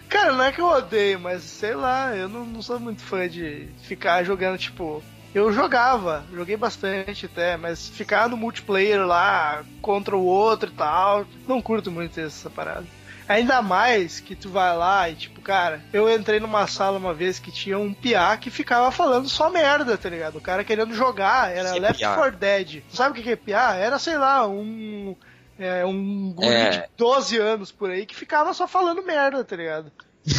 Cara, 0.10 0.34
não 0.34 0.44
é 0.44 0.52
que 0.52 0.62
eu 0.62 0.68
odeio, 0.68 1.20
mas 1.20 1.44
sei 1.44 1.76
lá, 1.76 2.16
eu 2.16 2.30
não, 2.30 2.46
não 2.46 2.62
sou 2.62 2.80
muito 2.80 3.02
fã 3.02 3.28
de 3.28 3.68
ficar 3.84 4.24
jogando, 4.24 4.58
tipo, 4.58 5.04
eu 5.34 5.52
jogava, 5.52 6.24
joguei 6.32 6.56
bastante 6.56 7.26
até, 7.26 7.58
mas 7.58 7.90
ficar 7.90 8.30
no 8.30 8.38
multiplayer 8.38 9.06
lá 9.06 9.64
contra 9.82 10.16
o 10.16 10.24
outro 10.24 10.70
e 10.70 10.74
tal, 10.74 11.26
não 11.48 11.62
curto 11.62 11.92
muito 11.92 12.20
essa 12.20 12.50
parada. 12.50 12.86
Ainda 13.28 13.62
mais 13.62 14.20
que 14.20 14.36
tu 14.36 14.50
vai 14.50 14.76
lá 14.78 15.10
e, 15.10 15.16
tipo, 15.16 15.42
cara, 15.42 15.82
eu 15.92 16.08
entrei 16.10 16.40
numa 16.40 16.68
sala 16.68 16.98
uma 16.98 17.14
vez 17.14 17.40
que 17.40 17.52
tinha 17.52 17.78
um 17.78 17.92
piá 17.92 18.38
que 18.38 18.52
ficava 18.52 18.92
falando 18.92 19.28
só 19.28 19.50
merda, 19.50 19.98
tá 19.98 20.10
ligado? 20.10 20.38
O 20.38 20.42
cara 20.42 20.64
querendo 20.64 20.94
jogar, 20.94 21.52
era 21.52 21.74
Que 21.74 21.80
Left 21.80 21.98
piá? 21.98 22.14
4 22.16 22.38
Dead. 22.38 22.84
Tu 22.88 22.96
sabe 22.96 23.12
o 23.12 23.14
que 23.16 23.24
que 23.24 23.32
é 23.32 23.36
piá? 23.36 23.74
Era, 23.74 23.98
sei 23.98 24.18
lá, 24.18 24.48
um. 24.48 25.16
É, 25.58 25.86
um 25.86 26.34
guri 26.34 26.48
É. 26.48 26.70
de 26.70 26.84
12 26.98 27.38
anos 27.38 27.72
por 27.72 27.90
aí 27.90 28.06
que 28.06 28.16
ficava 28.16 28.54
só 28.54 28.68
falando 28.68 29.02
merda, 29.04 29.44
tá 29.44 29.56
ligado? 29.56 29.92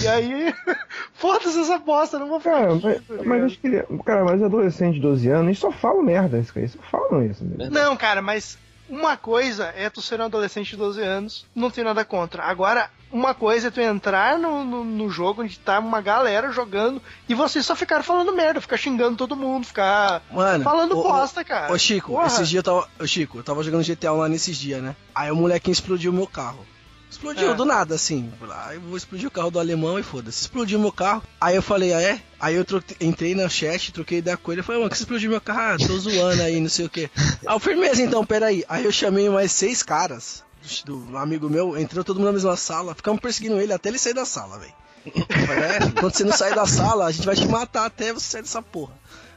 E 0.03 0.09
aí, 0.09 0.53
foda-se 1.15 1.61
essa 1.61 1.79
bosta, 1.79 2.19
não 2.19 2.29
vou 2.29 2.41
falar. 2.41 2.61
Cara, 2.67 2.75
mas, 2.83 3.01
tá 3.07 3.15
mas 3.25 3.43
acho 3.45 3.59
que 3.59 3.83
cara, 4.05 4.25
mas 4.25 4.43
adolescente 4.43 4.95
de 4.97 5.01
12 5.01 5.29
anos, 5.29 5.47
eles 5.47 5.59
só 5.59 5.71
falam 5.71 6.03
merda, 6.03 6.39
isso, 6.39 6.53
cara, 6.53 6.67
eles 6.67 6.73
só 6.73 6.83
falam 6.91 7.25
isso. 7.25 7.45
né? 7.45 7.69
Não, 7.71 7.97
cara, 7.97 8.21
mas 8.21 8.59
uma 8.89 9.17
coisa 9.17 9.73
é 9.77 9.89
tu 9.89 10.03
ser 10.03 10.21
um 10.21 10.25
adolescente 10.25 10.71
de 10.71 10.77
12 10.77 11.01
anos, 11.03 11.47
não 11.55 11.71
tenho 11.71 11.87
nada 11.87 12.05
contra. 12.05 12.43
Agora, 12.43 12.91
uma 13.11 13.35
coisa 13.35 13.69
é 13.69 13.71
tu 13.71 13.81
entrar 13.81 14.39
no, 14.39 14.65
no, 14.65 14.85
no 14.85 15.09
jogo 15.11 15.43
onde 15.43 15.59
tá 15.59 15.79
uma 15.79 16.01
galera 16.01 16.51
jogando 16.53 17.01
e 17.29 17.35
vocês 17.35 17.65
só 17.65 17.75
ficar 17.77 18.03
falando 18.03 18.33
merda, 18.35 18.61
ficar 18.61 18.77
xingando 18.77 19.17
todo 19.17 19.37
mundo, 19.37 19.67
ficar 19.67 20.23
Mano, 20.31 20.65
falando 20.65 20.99
ô, 20.99 21.03
bosta, 21.03 21.45
cara. 21.45 21.73
Ô 21.73 21.79
Chico, 21.79 22.13
Porra. 22.13 22.27
esses 22.27 22.49
dias 22.49 22.65
eu 22.67 22.73
tava. 22.75 22.89
Ô 23.01 23.07
Chico, 23.07 23.39
eu 23.39 23.43
tava 23.45 23.63
jogando 23.63 23.85
GTA 23.87 24.13
Online 24.13 24.37
esses 24.37 24.57
dias, 24.57 24.83
né? 24.83 24.95
Aí 25.15 25.31
o 25.31 25.37
molequinho 25.37 25.73
explodiu 25.73 26.13
meu 26.13 26.27
carro. 26.27 26.65
Explodiu 27.09 27.53
É. 27.53 27.55
do 27.55 27.65
nada, 27.65 27.95
assim. 27.95 28.31
Ah, 28.51 28.75
eu 28.75 28.81
vou 28.81 28.97
explodir 28.97 29.29
o 29.29 29.31
carro 29.31 29.51
do 29.51 29.61
alemão 29.61 29.99
e 29.99 30.03
foda-se. 30.03 30.41
Explodiu 30.43 30.79
meu 30.79 30.91
carro. 30.91 31.23
Aí 31.41 31.55
eu 31.55 31.63
falei, 31.63 31.95
ah 31.95 32.03
é? 32.03 32.21
Aí 32.39 32.57
eu 32.57 32.65
troquei- 32.65 32.97
entrei 33.01 33.35
no 33.35 33.49
chat, 33.49 33.93
troquei 33.93 34.21
com 34.43 34.53
ele. 34.53 34.61
Eu 34.61 34.65
falei, 34.65 34.81
mano, 34.81 34.91
que 34.91 34.97
explodiu 34.97 35.31
meu 35.31 35.41
carro? 35.41 35.61
Ah, 35.83 35.87
tô 35.87 35.97
zoando 35.99 36.43
aí, 36.43 36.61
não 36.61 36.69
sei 36.69 36.85
o 36.85 36.91
que. 36.91 37.09
Ah, 37.47 37.55
eu, 37.55 37.61
firmeza 37.61 38.03
então, 38.03 38.27
peraí. 38.27 38.65
Aí 38.69 38.85
eu 38.85 38.91
chamei 38.93 39.31
mais 39.31 39.53
seis 39.53 39.83
caras 39.85 40.45
do, 40.85 41.17
amigo 41.17 41.49
meu, 41.51 41.77
entrou 41.77 42.03
todo 42.05 42.17
mundo 42.17 42.27
na 42.27 42.33
mesma 42.33 42.57
sala, 42.57 42.95
ficamos 42.95 43.21
perseguindo 43.21 43.59
ele 43.61 43.73
até 43.73 43.89
ele 43.89 43.99
sair 43.99 44.15
da 44.15 44.25
sala, 44.25 44.59
velho. 44.59 44.73
É, 45.07 45.91
quando 46.01 46.13
você 46.15 46.25
não 46.25 46.33
sair 46.33 46.55
da 46.55 46.67
sala, 46.67 47.07
a 47.07 47.13
gente 47.13 47.25
vai 47.27 47.37
te 47.37 47.47
matar 47.47 47.87
até 47.87 48.13
você 48.13 48.27
sair 48.27 48.43
dessa 48.43 48.61
porra. 48.63 48.93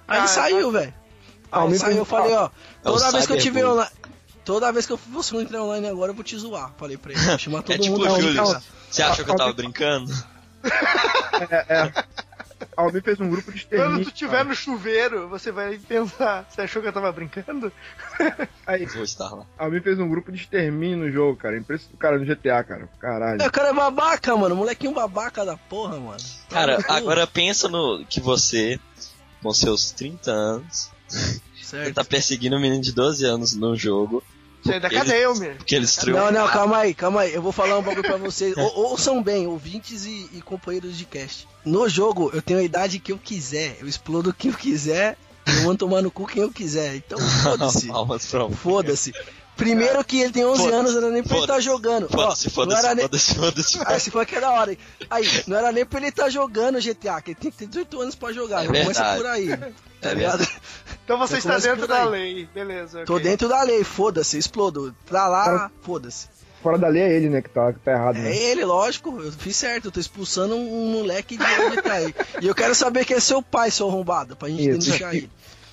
Aí 0.07 0.17
Ah, 0.17 0.19
ele 0.19 0.27
saiu, 0.27 0.71
velho. 0.71 0.93
Ah, 1.51 1.63
Aí 1.63 1.69
me 1.69 1.77
saiu, 1.79 1.97
eu 1.97 2.05
falei, 2.05 2.33
ó, 2.33 2.45
É 2.47 2.49
toda 2.83 3.11
vez 3.11 3.25
que 3.27 3.33
eu 3.33 3.37
tiver 3.39 3.65
online. 3.65 3.91
Toda 4.45 4.71
vez 4.71 4.87
que 4.87 4.93
eu 4.93 4.99
você 5.09 5.33
não 5.35 5.41
entrar 5.41 5.61
online 5.63 5.87
agora, 5.87 6.11
eu 6.11 6.15
vou 6.15 6.23
te 6.23 6.35
zoar. 6.37 6.73
Falei 6.77 6.97
pra 6.97 7.11
ele, 7.11 7.21
vou 7.21 7.37
chamar 7.37 7.61
todo 7.63 7.75
É 7.75 7.77
tipo 7.77 7.97
mundo 7.99 8.21
Júlio. 8.21 8.61
Você 8.89 9.03
achou 9.03 9.23
que 9.25 9.31
eu 9.31 9.35
tava 9.35 9.53
brincando? 9.53 10.11
É, 11.49 11.65
é. 11.69 12.03
Almir 12.75 13.03
fez 13.03 13.19
um 13.19 13.29
grupo 13.29 13.51
de 13.51 13.65
Quando 13.65 13.73
extermínio. 13.73 14.05
tu 14.05 14.11
tiver 14.11 14.43
no 14.45 14.55
chuveiro, 14.55 15.27
você 15.29 15.51
vai 15.51 15.77
pensar, 15.77 16.45
você 16.49 16.61
achou 16.61 16.81
que 16.81 16.87
eu 16.87 16.93
tava 16.93 17.11
brincando? 17.11 17.71
Aí, 18.67 18.85
Vou 18.85 19.03
estar 19.03 19.29
lá. 19.29 19.45
a 19.57 19.63
Almir 19.65 19.81
fez 19.81 19.99
um 19.99 20.07
grupo 20.09 20.31
de 20.31 20.37
extermínio 20.39 20.97
no 20.97 21.11
jogo, 21.11 21.37
cara. 21.37 21.57
Impressionante. 21.57 21.97
Cara, 21.97 22.19
no 22.19 22.25
GTA, 22.25 22.63
cara. 22.63 22.89
Caralho. 22.99 23.41
É, 23.41 23.47
o 23.47 23.51
cara 23.51 23.69
é 23.69 23.73
babaca, 23.73 24.35
mano. 24.35 24.55
Molequinho 24.55 24.93
babaca 24.93 25.43
da 25.45 25.57
porra, 25.57 25.97
mano. 25.99 26.19
Cara, 26.49 26.81
Tá 26.83 26.95
agora 26.95 27.25
pensa 27.25 27.67
no 27.67 28.05
que 28.07 28.19
você, 28.19 28.79
com 29.41 29.53
seus 29.53 29.91
30 29.91 30.31
anos, 30.31 30.89
Certo. 31.61 31.93
tá 31.95 32.03
perseguindo 32.03 32.55
um 32.55 32.59
menino 32.61 32.81
de 32.81 32.91
12 32.91 33.25
anos 33.25 33.55
no 33.55 33.75
jogo. 33.75 34.23
Você 34.61 34.73
é 34.73 34.79
da 34.79 34.87
Ele- 34.89 34.97
cadeia, 34.97 35.27
Almir. 35.27 35.55
Porque 35.55 35.73
ele 35.75 35.85
destruiu. 35.85 36.17
Não, 36.17 36.31
não, 36.31 36.47
calma 36.49 36.77
aí, 36.79 36.93
calma 36.93 37.21
aí. 37.21 37.33
Eu 37.33 37.41
vou 37.41 37.51
falar 37.53 37.77
um 37.79 37.81
bagulho 37.81 38.03
pra 38.03 38.17
vocês. 38.17 38.55
Ou, 38.57 38.89
ouçam 38.91 39.23
bem, 39.23 39.47
ouvintes 39.47 40.05
e, 40.05 40.29
e 40.33 40.41
companheiros 40.41 40.97
de 40.97 41.05
cast. 41.05 41.47
No 41.63 41.87
jogo, 41.87 42.29
eu 42.33 42.41
tenho 42.41 42.59
a 42.59 42.63
idade 42.63 42.99
que 42.99 43.11
eu 43.13 43.17
quiser. 43.17 43.77
Eu 43.79 43.87
explodo 43.87 44.33
quem 44.33 44.51
eu 44.51 44.57
quiser. 44.57 45.17
Eu 45.57 45.63
mando 45.63 45.77
tomar 45.77 46.01
no 46.01 46.11
cu 46.11 46.25
quem 46.27 46.41
eu 46.43 46.51
quiser. 46.51 46.95
Então, 46.95 47.17
foda-se. 47.19 47.87
Foda-se. 48.61 49.13
Primeiro 49.55 50.01
que 50.05 50.21
ele 50.21 50.31
tem 50.31 50.45
11 50.45 50.57
Foda-se. 50.61 50.75
anos, 50.79 50.91
não 50.93 51.01
era 51.01 51.11
nem 51.11 51.21
pra 51.21 51.33
ele 51.35 51.43
estar 51.43 51.53
Foda-se. 51.55 51.65
jogando. 51.65 52.09
Foda-se, 52.09 52.49
foda-se, 52.49 52.79
era 52.85 52.95
nem- 52.95 53.03
foda-se, 53.05 53.35
foda-se. 53.35 53.79
Aí 53.85 53.99
se 53.99 54.09
for 54.09 54.25
que 54.25 54.35
é 54.35 54.39
da 54.39 54.51
hora. 54.51 54.71
hein? 54.71 54.77
Aí, 55.09 55.27
não 55.47 55.57
era 55.57 55.71
nem 55.73 55.85
pra 55.85 55.99
ele 55.99 56.07
estar 56.07 56.29
jogando 56.29 56.79
GTA, 56.79 57.21
que 57.21 57.31
ele 57.31 57.39
tem 57.41 57.51
que 57.51 57.57
ter 57.57 57.67
18 57.67 58.01
anos 58.01 58.15
pra 58.15 58.31
jogar. 58.31 58.63
É 58.63 58.67
começa 58.67 58.85
verdade. 59.03 59.17
por 59.17 59.25
aí. 59.27 59.47
Tá 59.99 60.11
É 60.11 60.13
ligado? 60.13 60.47
Então 61.03 61.17
você 61.17 61.33
Eu 61.33 61.37
está 61.39 61.57
dentro 61.59 61.85
da 61.87 62.05
lei, 62.05 62.47
beleza. 62.53 63.03
Tô 63.03 63.15
ok. 63.15 63.23
dentro 63.23 63.49
da 63.49 63.61
lei, 63.63 63.83
foda-se, 63.83 64.37
explodo. 64.37 64.95
Pra 65.05 65.27
lá, 65.27 65.69
foda-se. 65.81 66.27
Fora 66.63 66.77
da 66.77 66.87
lei 66.89 67.01
é 67.01 67.13
ele, 67.15 67.29
né, 67.29 67.41
que 67.41 67.49
tá, 67.49 67.71
que 67.73 67.79
tá 67.79 67.91
errado, 67.93 68.17
É 68.17 68.21
né? 68.21 68.35
ele, 68.35 68.65
lógico, 68.65 69.17
eu 69.21 69.31
fiz 69.31 69.55
certo, 69.55 69.85
eu 69.85 69.91
tô 69.93 69.99
expulsando 69.99 70.55
um, 70.55 70.83
um 70.87 70.91
moleque 70.91 71.37
de 71.37 71.43
onde 71.43 71.81
tá 71.81 71.93
aí. 71.93 72.13
E 72.41 72.47
eu 72.47 72.53
quero 72.55 72.75
saber 72.75 73.05
quem 73.05 73.15
é 73.15 73.19
seu 73.21 73.41
pai, 73.41 73.71
seu 73.71 73.87
arrombado, 73.87 74.35
pra 74.35 74.49
gente 74.49 74.67
Isso. 74.69 74.79
denunciar 74.79 75.15
ele. 75.15 75.29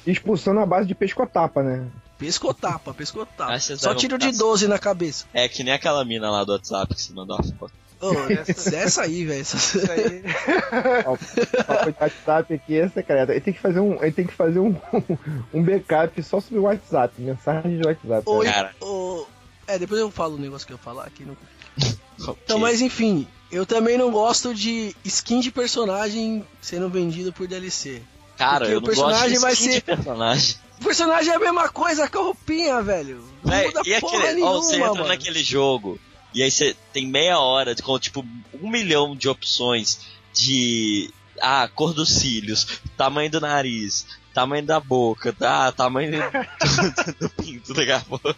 Expulsando 0.06 0.60
a 0.60 0.66
base 0.66 0.86
de 0.86 0.94
pescotapa, 0.94 1.62
né? 1.62 1.86
Pescotapa, 2.18 2.94
pescotapa. 2.94 3.58
Vocês 3.58 3.80
Só 3.80 3.94
tiro 3.94 4.16
de 4.16 4.28
pra- 4.28 4.38
12 4.38 4.68
na 4.68 4.78
cabeça. 4.78 5.26
É 5.34 5.48
que 5.48 5.62
nem 5.62 5.74
aquela 5.74 6.04
mina 6.04 6.30
lá 6.30 6.44
do 6.44 6.52
WhatsApp 6.52 6.94
que 6.94 7.02
você 7.02 7.12
mandou 7.12 7.36
a 7.36 7.42
foto. 7.42 7.72
Ô, 8.00 8.12
essa 8.74 9.02
aí, 9.02 9.24
velho. 9.24 9.40
essa- 9.40 9.92
aí. 9.92 10.22
O 11.06 11.64
papo 11.64 11.92
de 11.92 11.96
WhatsApp 12.00 12.54
aqui 12.54 12.78
é 12.78 12.88
secreto. 12.88 13.32
Ele 13.32 13.40
tem 13.40 13.52
que 13.54 13.60
fazer 13.60 13.80
um, 13.80 14.02
ele 14.02 14.12
tem 14.12 14.26
que 14.26 14.32
fazer 14.34 14.58
um, 14.60 14.74
um 15.52 15.62
backup 15.62 16.22
só 16.22 16.40
sobre 16.40 16.58
o 16.58 16.62
WhatsApp, 16.62 17.14
mensagem 17.20 17.78
de 17.80 17.86
WhatsApp. 17.86 18.22
Ô, 18.80 19.26
é, 19.66 19.78
depois 19.78 20.00
eu 20.00 20.10
falo 20.10 20.36
o 20.36 20.38
negócio 20.38 20.66
que 20.66 20.72
eu 20.72 20.76
ia 20.76 20.82
falar 20.82 21.04
aqui. 21.04 21.26
Então, 22.44 22.58
mas 22.58 22.80
enfim, 22.80 23.28
eu 23.52 23.66
também 23.66 23.98
não 23.98 24.10
gosto 24.10 24.54
de 24.54 24.96
skin 25.04 25.38
de 25.38 25.50
personagem 25.50 26.42
sendo 26.62 26.88
vendido 26.88 27.30
por 27.30 27.46
DLC. 27.46 28.02
Cara, 28.36 28.58
porque 28.66 28.72
eu 28.74 28.78
o 28.78 28.80
não 28.80 28.86
gosto 28.88 29.04
personagem 29.04 29.38
vai 29.38 29.56
ser- 29.56 29.82
personagem. 29.82 30.56
O 30.80 30.84
personagem 30.84 31.32
é 31.32 31.36
a 31.36 31.38
mesma 31.38 31.68
coisa 31.70 32.08
que 32.08 32.16
a 32.18 32.20
roupinha, 32.20 32.82
velho. 32.82 33.24
Não 33.42 33.50
Véi, 33.50 33.66
muda 33.66 33.80
e 33.86 33.94
aquele, 33.94 34.32
nenhuma, 34.34 34.50
ó, 34.50 34.56
você 34.60 34.76
entra 34.76 34.92
mano. 34.94 35.08
naquele 35.08 35.42
jogo 35.42 35.98
e 36.34 36.42
aí 36.42 36.50
você 36.50 36.76
tem 36.92 37.06
meia 37.06 37.38
hora 37.38 37.74
de- 37.74 37.82
com 37.82 37.98
tipo 37.98 38.24
um 38.62 38.68
milhão 38.68 39.16
de 39.16 39.28
opções 39.28 40.00
de 40.34 41.10
ah, 41.40 41.68
cor 41.74 41.94
dos 41.94 42.10
cílios, 42.10 42.66
tamanho 42.96 43.30
do 43.30 43.40
nariz, 43.40 44.06
tamanho 44.36 44.66
da 44.66 44.78
boca, 44.78 45.32
tá, 45.32 45.72
tamanho 45.72 46.12
do, 46.12 46.18
do 47.20 47.30
pinto 47.30 47.72
daqui 47.72 47.90
a 47.90 48.00
pouco. 48.00 48.34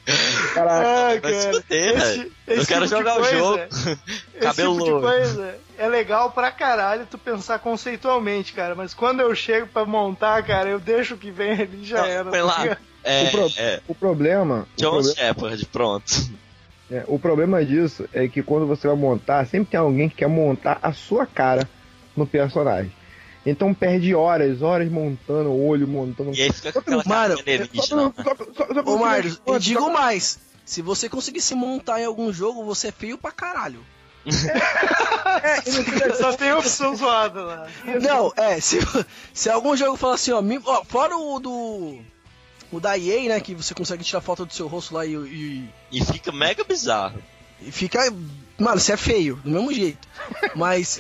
Cara, 0.55 1.11
Ah, 1.15 1.21
cara. 1.21 1.53
fuder, 1.53 1.99
velho. 1.99 2.33
Esse 2.47 2.61
Eu 2.61 2.67
quero 2.67 2.85
tipo 2.87 2.97
jogar 2.99 3.15
o 3.15 3.21
coisa- 3.21 3.37
jogo. 3.39 3.59
Esse 3.59 3.99
Cabelo 4.41 4.79
tipo 4.79 4.85
de 4.85 5.01
coisa 5.01 5.59
é 5.77 5.89
legal 5.89 6.31
pra 6.31 6.53
caralho 6.53 7.05
tu 7.11 7.19
pensar 7.19 7.59
conceitualmente, 7.59 8.53
cara. 8.53 8.77
Mas 8.77 8.95
quando 8.95 9.21
eu 9.21 9.35
chego 9.35 9.67
pra 9.67 9.85
montar, 9.85 10.41
cara, 10.45 10.69
eu 10.69 10.79
deixo 10.79 11.15
o 11.15 11.19
que 11.19 11.31
vem 11.33 11.51
ali 11.53 11.81
e 11.83 11.85
já 11.85 11.99
Não, 11.99 12.05
era. 12.07 12.45
lá. 12.45 12.53
tá 12.55 12.63
ligado? 12.63 12.79
É, 13.05 13.25
O 13.25 13.31
pro- 13.31 13.53
é 13.57 13.81
o 13.89 13.95
problema, 13.95 14.67
o 14.77 14.81
John 14.81 14.91
problema, 14.93 15.15
Shepard, 15.17 15.67
pronto. 15.67 16.13
é, 16.91 17.05
o 17.09 17.19
problema 17.19 17.65
disso 17.65 18.09
é 18.13 18.29
que 18.29 18.43
quando 18.43 18.67
você 18.67 18.87
vai 18.87 18.97
montar, 18.97 19.45
sempre 19.47 19.71
tem 19.73 19.81
alguém 19.81 20.09
que 20.09 20.17
quer 20.17 20.29
montar 20.29 20.79
a 20.83 20.93
sua 20.93 21.27
cara 21.27 21.69
no 22.17 22.27
personagem. 22.27 22.93
Então 23.51 23.73
perde 23.73 24.15
horas, 24.15 24.61
horas 24.63 24.91
montando 24.91 25.51
o 25.51 25.67
olho, 25.67 25.87
montando. 25.89 26.35
E 26.35 26.43
aí 26.43 26.53
fica 26.53 26.73
com 26.73 26.79
aquela 26.81 27.03
pra- 27.03 28.37
Ô, 28.85 28.97
Mário, 28.99 29.37
eu 29.47 29.59
digo 29.59 29.91
mais. 29.93 30.39
Se 30.65 30.83
você 30.83 31.09
conseguir 31.09 31.41
se 31.41 31.55
montar 31.55 32.01
em 32.01 32.05
algum 32.05 32.33
jogo, 32.33 32.65
você 32.65 32.89
é 32.89 32.93
feio 32.93 33.17
pra 33.17 33.31
caralho. 33.33 33.81
Só 36.17 36.33
tem 36.35 36.53
opção 36.53 36.95
zoada 36.97 37.43
lá. 37.43 37.67
Não, 38.03 38.33
é, 38.37 38.61
se, 38.61 38.79
se 39.33 39.49
algum 39.51 39.77
jogo 39.77 39.97
falar 39.97 40.15
assim, 40.15 40.33
ó, 40.33 40.43
me- 40.43 40.61
ó, 40.65 40.85
fora 40.85 41.17
o 41.17 41.39
do. 41.39 41.99
O 42.71 42.79
da 42.81 42.99
EA, 42.99 43.29
né? 43.31 43.41
Que 43.41 43.55
você 43.55 43.73
consegue 43.75 44.05
tirar 44.05 44.21
foto 44.21 44.45
do 44.45 44.53
seu 44.53 44.67
rosto 44.67 44.95
lá 44.95 45.07
e, 45.07 45.15
e, 45.15 45.69
E 45.91 46.05
fica 46.05 46.31
mega 46.31 46.63
bizarro. 46.65 47.23
e 47.63 47.73
fica. 47.73 48.01
Mano, 48.59 48.79
você 48.79 48.93
é 48.93 48.97
feio, 48.97 49.37
do 49.37 49.51
mesmo 49.51 49.73
jeito. 49.73 50.07
Mas. 50.55 50.99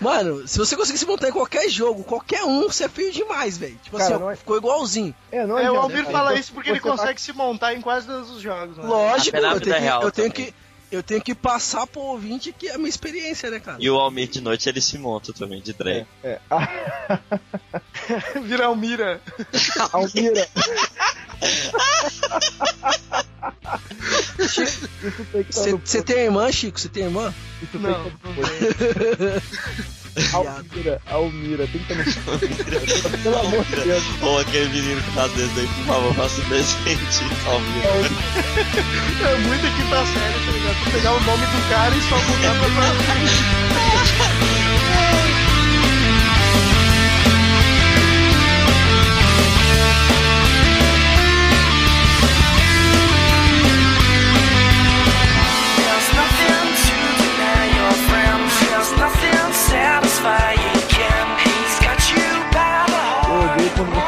Mano, 0.00 0.46
se 0.48 0.58
você 0.58 0.76
conseguir 0.76 0.98
se 0.98 1.06
montar 1.06 1.28
em 1.28 1.32
qualquer 1.32 1.68
jogo, 1.68 2.02
qualquer 2.04 2.44
um, 2.44 2.62
você 2.68 2.84
é 2.84 2.88
feio 2.88 3.12
demais, 3.12 3.56
velho. 3.58 3.78
Tipo 3.82 3.96
Cara, 3.98 4.14
assim, 4.16 4.24
ó, 4.24 4.30
é- 4.30 4.36
ficou 4.36 4.56
igualzinho. 4.56 5.14
É, 5.32 5.46
não 5.46 5.58
É, 5.58 5.62
o 5.62 5.66
adianta, 5.78 5.82
Almir 5.82 6.04
fala 6.10 6.30
Então, 6.30 6.40
isso 6.40 6.52
porque 6.52 6.70
ele 6.70 6.80
tá- 6.80 6.90
consegue 6.90 7.20
se 7.20 7.32
montar 7.32 7.74
em 7.74 7.80
quase 7.80 8.06
todos 8.06 8.30
os 8.30 8.40
jogos. 8.42 8.76
Né? 8.76 8.84
Lógico, 8.84 9.36
eu 9.36 9.60
tenho, 9.60 9.80
que, 9.80 10.06
eu, 10.06 10.10
tenho 10.12 10.32
que, 10.32 10.54
eu 10.92 11.02
tenho 11.02 11.22
que 11.22 11.34
passar 11.34 11.86
pro 11.86 12.00
ouvinte 12.00 12.52
que 12.52 12.68
é 12.68 12.74
a 12.74 12.78
minha 12.78 12.88
experiência, 12.88 13.50
né, 13.50 13.58
cara? 13.60 13.78
E 13.80 13.88
o 13.90 13.96
Almir 13.98 14.28
de 14.28 14.40
noite 14.40 14.68
ele 14.68 14.80
se 14.80 14.96
monta 14.98 15.32
também, 15.32 15.60
de 15.60 15.72
drag. 15.72 16.06
É. 16.22 16.38
Ah, 16.50 16.68
Virar 18.42 18.70
o 18.70 18.76
Mira. 18.76 19.20
Almira. 19.92 20.48
Que 24.48 25.78
Você 25.84 26.02
tem 26.02 26.24
irmã, 26.24 26.50
Chico? 26.52 26.78
Você 26.78 26.88
tem 26.88 27.04
irmã? 27.04 27.32
Isso 27.62 27.72
tem 27.72 27.80
Não, 27.80 28.04
que 28.04 28.10
Almira, 30.32 31.02
Almira, 31.10 31.66
tem 31.66 31.82
que 31.82 31.92
estar 31.92 32.32
no 32.32 33.18
Pelo 33.22 33.38
amor 33.38 33.64
de 33.64 33.76
Deus. 33.80 34.04
Ou 34.22 34.38
aquele 34.38 34.68
menino 34.68 35.02
que 35.02 35.12
tá 35.12 35.26
dentro 35.26 35.60
aí, 35.60 35.66
por 35.66 35.86
favor, 35.86 36.14
faça 36.14 36.40
um 36.40 36.48
desenho, 36.48 36.98
Almir. 37.46 37.84
É 39.26 39.36
muito 39.38 39.62
quinta 39.76 40.06
série, 40.06 40.38
tá 40.46 40.52
ligado? 40.52 40.92
Pegar 40.92 41.12
o 41.14 41.20
nome 41.20 41.46
do 41.46 41.68
cara 41.68 41.96
e 41.96 42.00
só 42.02 42.16
mudar 42.16 42.54
pra 42.60 42.68
pra 42.68 44.34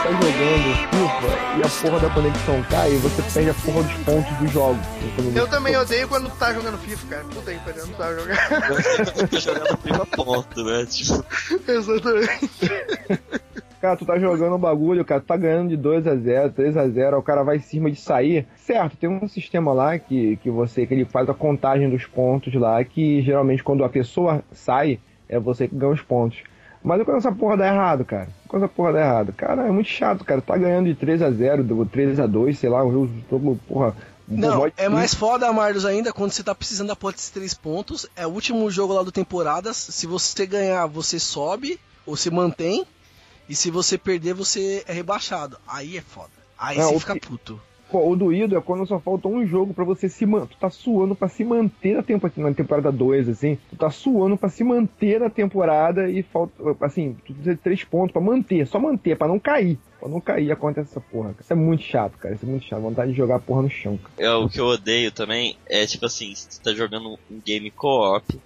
e 0.09 1.63
a 1.63 1.69
porra 1.83 2.01
da 2.01 2.15
conexão 2.15 2.63
cai 2.71 2.93
e 2.93 2.97
você 2.99 3.23
perde 3.23 3.51
a 3.51 3.55
porra 3.55 3.83
dos 3.83 3.93
pontos 4.05 4.39
do 4.39 4.47
jogo. 4.49 4.79
Eu 5.35 5.49
também 5.49 5.77
odeio 5.77 6.09
quando 6.09 6.31
tu 6.31 6.37
tá 6.37 6.53
jogando 6.53 6.79
FIFA, 6.79 7.07
cara. 7.09 7.25
Puta 7.25 7.51
aí, 7.51 7.61
eu 7.77 7.87
não 7.87 7.95
tava 7.95 8.15
jogando. 8.15 9.31
Tô 9.31 9.37
jogando 9.39 9.77
prima 9.79 10.07
ponto, 10.07 10.65
né? 10.65 10.87
Tipo, 10.87 11.25
Exatamente. 11.69 12.71
Cara, 13.81 13.97
tu 13.97 14.07
tá 14.07 14.19
jogando 14.19 14.57
um 14.57 14.59
bagulho, 14.59 15.05
cara, 15.05 15.21
tu 15.21 15.27
tá 15.27 15.37
ganhando 15.37 15.71
de 15.71 15.77
2 15.77 16.07
a 16.07 16.17
0 16.17 16.53
3 16.53 16.77
a 16.77 16.89
0 16.89 17.19
o 17.19 17.23
cara 17.23 17.43
vai 17.43 17.57
em 17.57 17.61
cima 17.61 17.91
de 17.91 18.01
sair. 18.01 18.47
Certo, 18.57 18.97
tem 18.97 19.09
um 19.09 19.29
sistema 19.29 19.73
lá 19.73 19.99
que, 19.99 20.37
que 20.37 20.51
você, 20.51 20.87
que 20.87 20.95
ele 20.95 21.05
faz 21.05 21.29
a 21.29 21.35
contagem 21.35 21.91
dos 21.91 22.07
pontos 22.07 22.55
lá, 22.55 22.83
que 22.85 23.23
geralmente 23.23 23.63
quando 23.63 23.85
a 23.85 23.89
pessoa 23.89 24.43
sai, 24.53 24.99
é 25.29 25.39
você 25.39 25.67
que 25.69 25.75
ganha 25.75 25.93
os 25.93 26.03
pontos. 26.03 26.39
Mas 26.87 27.03
quando 27.03 27.19
essa 27.19 27.33
porra 27.33 27.57
dá 27.57 27.67
errado, 27.67 28.05
cara? 28.05 28.29
Quando 28.47 28.65
essa 28.65 28.73
porra 28.73 28.93
dá 28.93 29.01
errado? 29.01 29.33
Cara, 29.33 29.67
é 29.67 29.71
muito 29.73 29.89
chato, 29.89 30.25
cara. 30.25 30.41
Tá 30.41 30.57
ganhando 30.57 30.87
de 30.87 30.95
3 30.95 31.21
a 31.21 31.31
0 31.33 31.87
3 31.91 32.21
a 32.21 32.27
2 32.29 32.57
sei 32.57 32.71
lá, 32.71 32.85
o 32.85 32.93
jogo, 32.93 33.11
jogo, 33.29 33.61
porra. 33.67 33.97
Não, 34.29 34.71
é 34.77 34.89
mais 34.89 35.13
foda, 35.13 35.53
Marlos, 35.53 35.85
ainda 35.85 36.13
quando 36.13 36.31
você 36.31 36.45
tá 36.45 36.55
precisando 36.55 36.87
da 36.89 36.95
porra 36.97 37.15
desses 37.15 37.31
três 37.31 37.55
pontos. 37.55 38.07
É 38.15 38.25
o 38.25 38.31
último 38.31 38.71
jogo 38.71 38.93
lá 38.93 39.03
do 39.03 39.11
temporadas. 39.11 39.77
Se 39.77 40.07
você 40.07 40.47
ganhar, 40.47 40.87
você 40.87 41.19
sobe 41.19 41.79
ou 42.07 42.17
se 42.17 42.31
mantém. 42.31 42.87
E 43.49 43.55
se 43.57 43.69
você 43.71 43.99
perder, 43.99 44.35
você 44.35 44.85
é 44.87 44.93
rebaixado. 44.93 45.57
Aí 45.67 45.97
é 45.97 46.01
foda. 46.03 46.31
Aí 46.57 46.79
Não, 46.79 46.91
você 46.93 47.01
fica 47.01 47.15
que- 47.15 47.21
puto. 47.27 47.61
O 47.91 48.17
doído 48.17 48.57
é 48.57 48.61
quando 48.61 48.87
só 48.87 48.99
falta 48.99 49.29
um 49.29 49.47
jogo 49.47 49.73
pra 49.73 49.85
você 49.85 50.09
se 50.09 50.27
manter. 50.27 50.49
Tu 50.49 50.59
tá 50.59 50.69
suando 50.71 51.15
pra 51.15 51.29
se 51.29 51.45
manter 51.45 51.95
na, 51.95 52.03
tempo, 52.03 52.31
na 52.37 52.53
temporada 52.53 52.91
2, 52.91 53.29
assim. 53.29 53.57
Tu 53.71 53.77
tá 53.77 53.91
suando 53.91 54.37
pra 54.37 54.49
se 54.49 54.65
manter 54.65 55.21
na 55.21 55.31
temporada 55.31 56.11
e 56.11 56.23
falta. 56.23 56.53
Assim, 56.81 57.17
tu 57.25 57.33
precisa 57.33 57.55
de 57.55 57.61
três 57.61 57.85
pontos 57.85 58.13
pra 58.13 58.21
manter. 58.21 58.67
Só 58.67 58.79
manter, 58.79 59.17
pra 59.17 59.29
não 59.29 59.39
cair. 59.39 59.79
Pra 60.01 60.09
não 60.09 60.21
cair 60.21 60.51
acontece 60.51 60.91
essa 60.91 61.01
porra. 61.01 61.29
Cara. 61.29 61.43
Isso 61.43 61.53
é 61.53 61.57
muito 61.57 61.83
chato, 61.85 62.19
cara. 62.19 62.35
Isso 62.35 62.45
é 62.45 62.49
muito 62.49 62.67
chato. 62.67 62.83
Vontade 62.83 63.13
de 63.13 63.17
jogar 63.17 63.37
a 63.37 63.41
porra 63.41 63.63
no 63.63 63.71
chão, 63.71 63.97
cara. 63.99 64.15
é, 64.19 64.35
o 64.35 64.49
que 64.49 64.61
eu 64.61 64.67
odeio 64.67 65.13
também 65.13 65.57
é, 65.69 65.87
tipo 65.87 66.07
assim, 66.07 66.35
você 66.35 66.61
tá 66.61 66.73
jogando 66.75 67.19
um 67.31 67.41
game 67.45 67.71
co-op, 67.71 68.39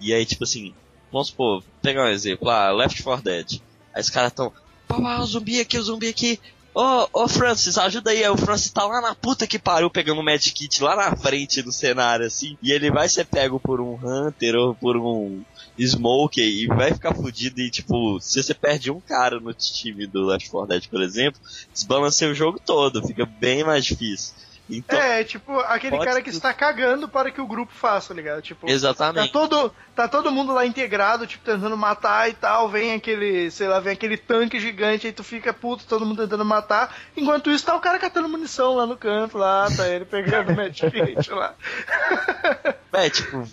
e 0.00 0.12
aí, 0.12 0.26
tipo 0.26 0.42
assim, 0.42 0.74
vamos 1.12 1.28
supor, 1.28 1.62
pegar 1.80 2.04
um 2.04 2.08
exemplo, 2.08 2.48
ah, 2.50 2.72
Left 2.72 3.00
4 3.02 3.24
Dead. 3.24 3.60
Aí 3.94 4.00
os 4.00 4.10
caras 4.10 4.32
tão, 4.32 4.52
o 4.90 5.24
zumbi 5.24 5.60
aqui, 5.60 5.78
o 5.78 5.82
zumbi 5.82 6.08
aqui. 6.08 6.40
Ô, 6.74 7.06
ô 7.12 7.28
Francis, 7.28 7.76
ajuda 7.76 8.10
aí. 8.10 8.26
O 8.28 8.36
Francis 8.36 8.70
tá 8.70 8.84
lá 8.86 9.00
na 9.00 9.14
puta 9.14 9.46
que 9.46 9.58
pariu 9.58 9.90
pegando 9.90 10.20
um 10.20 10.24
medkit 10.24 10.82
lá 10.82 10.96
na 10.96 11.16
frente 11.16 11.60
do 11.60 11.70
cenário, 11.70 12.26
assim. 12.26 12.56
E 12.62 12.72
ele 12.72 12.90
vai 12.90 13.08
ser 13.08 13.26
pego 13.26 13.60
por 13.60 13.80
um 13.80 13.98
Hunter 14.02 14.54
ou 14.54 14.74
por 14.74 14.96
um 14.96 15.42
Smoke 15.78 16.40
e 16.40 16.66
vai 16.66 16.92
ficar 16.92 17.14
fudido. 17.14 17.60
E 17.60 17.70
tipo, 17.70 18.18
se 18.20 18.42
você 18.42 18.54
perde 18.54 18.90
um 18.90 19.00
cara 19.00 19.38
no 19.38 19.52
time 19.52 20.06
do 20.06 20.24
Left 20.24 20.48
4 20.50 20.68
Dead, 20.68 20.88
por 20.88 21.02
exemplo, 21.02 21.40
desbalanceia 21.72 22.30
o 22.30 22.34
jogo 22.34 22.58
todo, 22.64 23.06
fica 23.06 23.26
bem 23.26 23.62
mais 23.62 23.84
difícil. 23.84 24.34
Então, 24.70 24.98
É, 24.98 25.22
tipo, 25.24 25.58
aquele 25.60 25.98
cara 25.98 26.22
que 26.22 26.30
está 26.30 26.54
cagando 26.54 27.08
para 27.08 27.30
que 27.30 27.40
o 27.40 27.46
grupo 27.46 27.72
faça, 27.72 28.14
ligado? 28.14 28.40
Tipo, 28.40 28.66
Tá 28.66 28.72
exatamente. 28.72 29.32
todo, 29.32 29.74
tá 29.94 30.08
todo 30.08 30.30
mundo 30.30 30.52
lá 30.52 30.64
integrado, 30.64 31.26
tipo, 31.26 31.44
tentando 31.44 31.76
matar 31.76 32.30
e 32.30 32.32
tal. 32.32 32.68
Vem 32.68 32.94
aquele, 32.94 33.50
sei 33.50 33.68
lá, 33.68 33.80
vem 33.80 33.92
aquele 33.92 34.16
tanque 34.16 34.58
gigante, 34.60 35.06
aí 35.06 35.12
tu 35.12 35.22
fica 35.24 35.52
puto, 35.52 35.84
todo 35.84 36.06
mundo 36.06 36.22
tentando 36.22 36.44
matar. 36.44 36.96
Enquanto 37.16 37.50
isso, 37.50 37.66
tá 37.66 37.76
o 37.76 37.80
cara 37.80 37.98
catando 37.98 38.28
munição 38.28 38.74
lá 38.76 38.86
no 38.86 38.96
canto, 38.96 39.36
lá, 39.36 39.68
tá 39.76 39.88
ele 39.88 40.04
pegando 40.04 40.54
medkit 40.54 41.30
lá. 41.30 41.54
É, 42.94 43.08
tipo, 43.08 43.48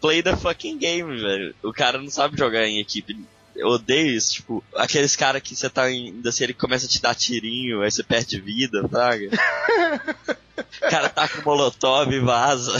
play 0.00 0.22
the 0.22 0.36
fucking 0.36 0.78
game, 0.78 1.20
velho. 1.20 1.52
O 1.64 1.72
cara 1.72 1.98
não 1.98 2.08
sabe 2.08 2.38
jogar 2.38 2.64
em 2.64 2.78
equipe. 2.78 3.18
Eu 3.58 3.68
odeio 3.68 4.16
isso, 4.16 4.34
tipo, 4.34 4.64
aqueles 4.76 5.16
caras 5.16 5.42
que 5.42 5.54
você 5.54 5.68
tá 5.68 5.82
ainda 5.82 6.28
assim, 6.28 6.44
ele 6.44 6.54
começa 6.54 6.86
a 6.86 6.88
te 6.88 7.02
dar 7.02 7.14
tirinho, 7.14 7.82
aí 7.82 7.90
você 7.90 8.04
perde 8.04 8.40
vida, 8.40 8.88
praga. 8.88 9.28
O 10.58 10.90
cara 10.90 11.08
tá 11.08 11.28
com 11.28 11.42
molotov 11.42 12.12
e 12.12 12.20
vaza. 12.20 12.72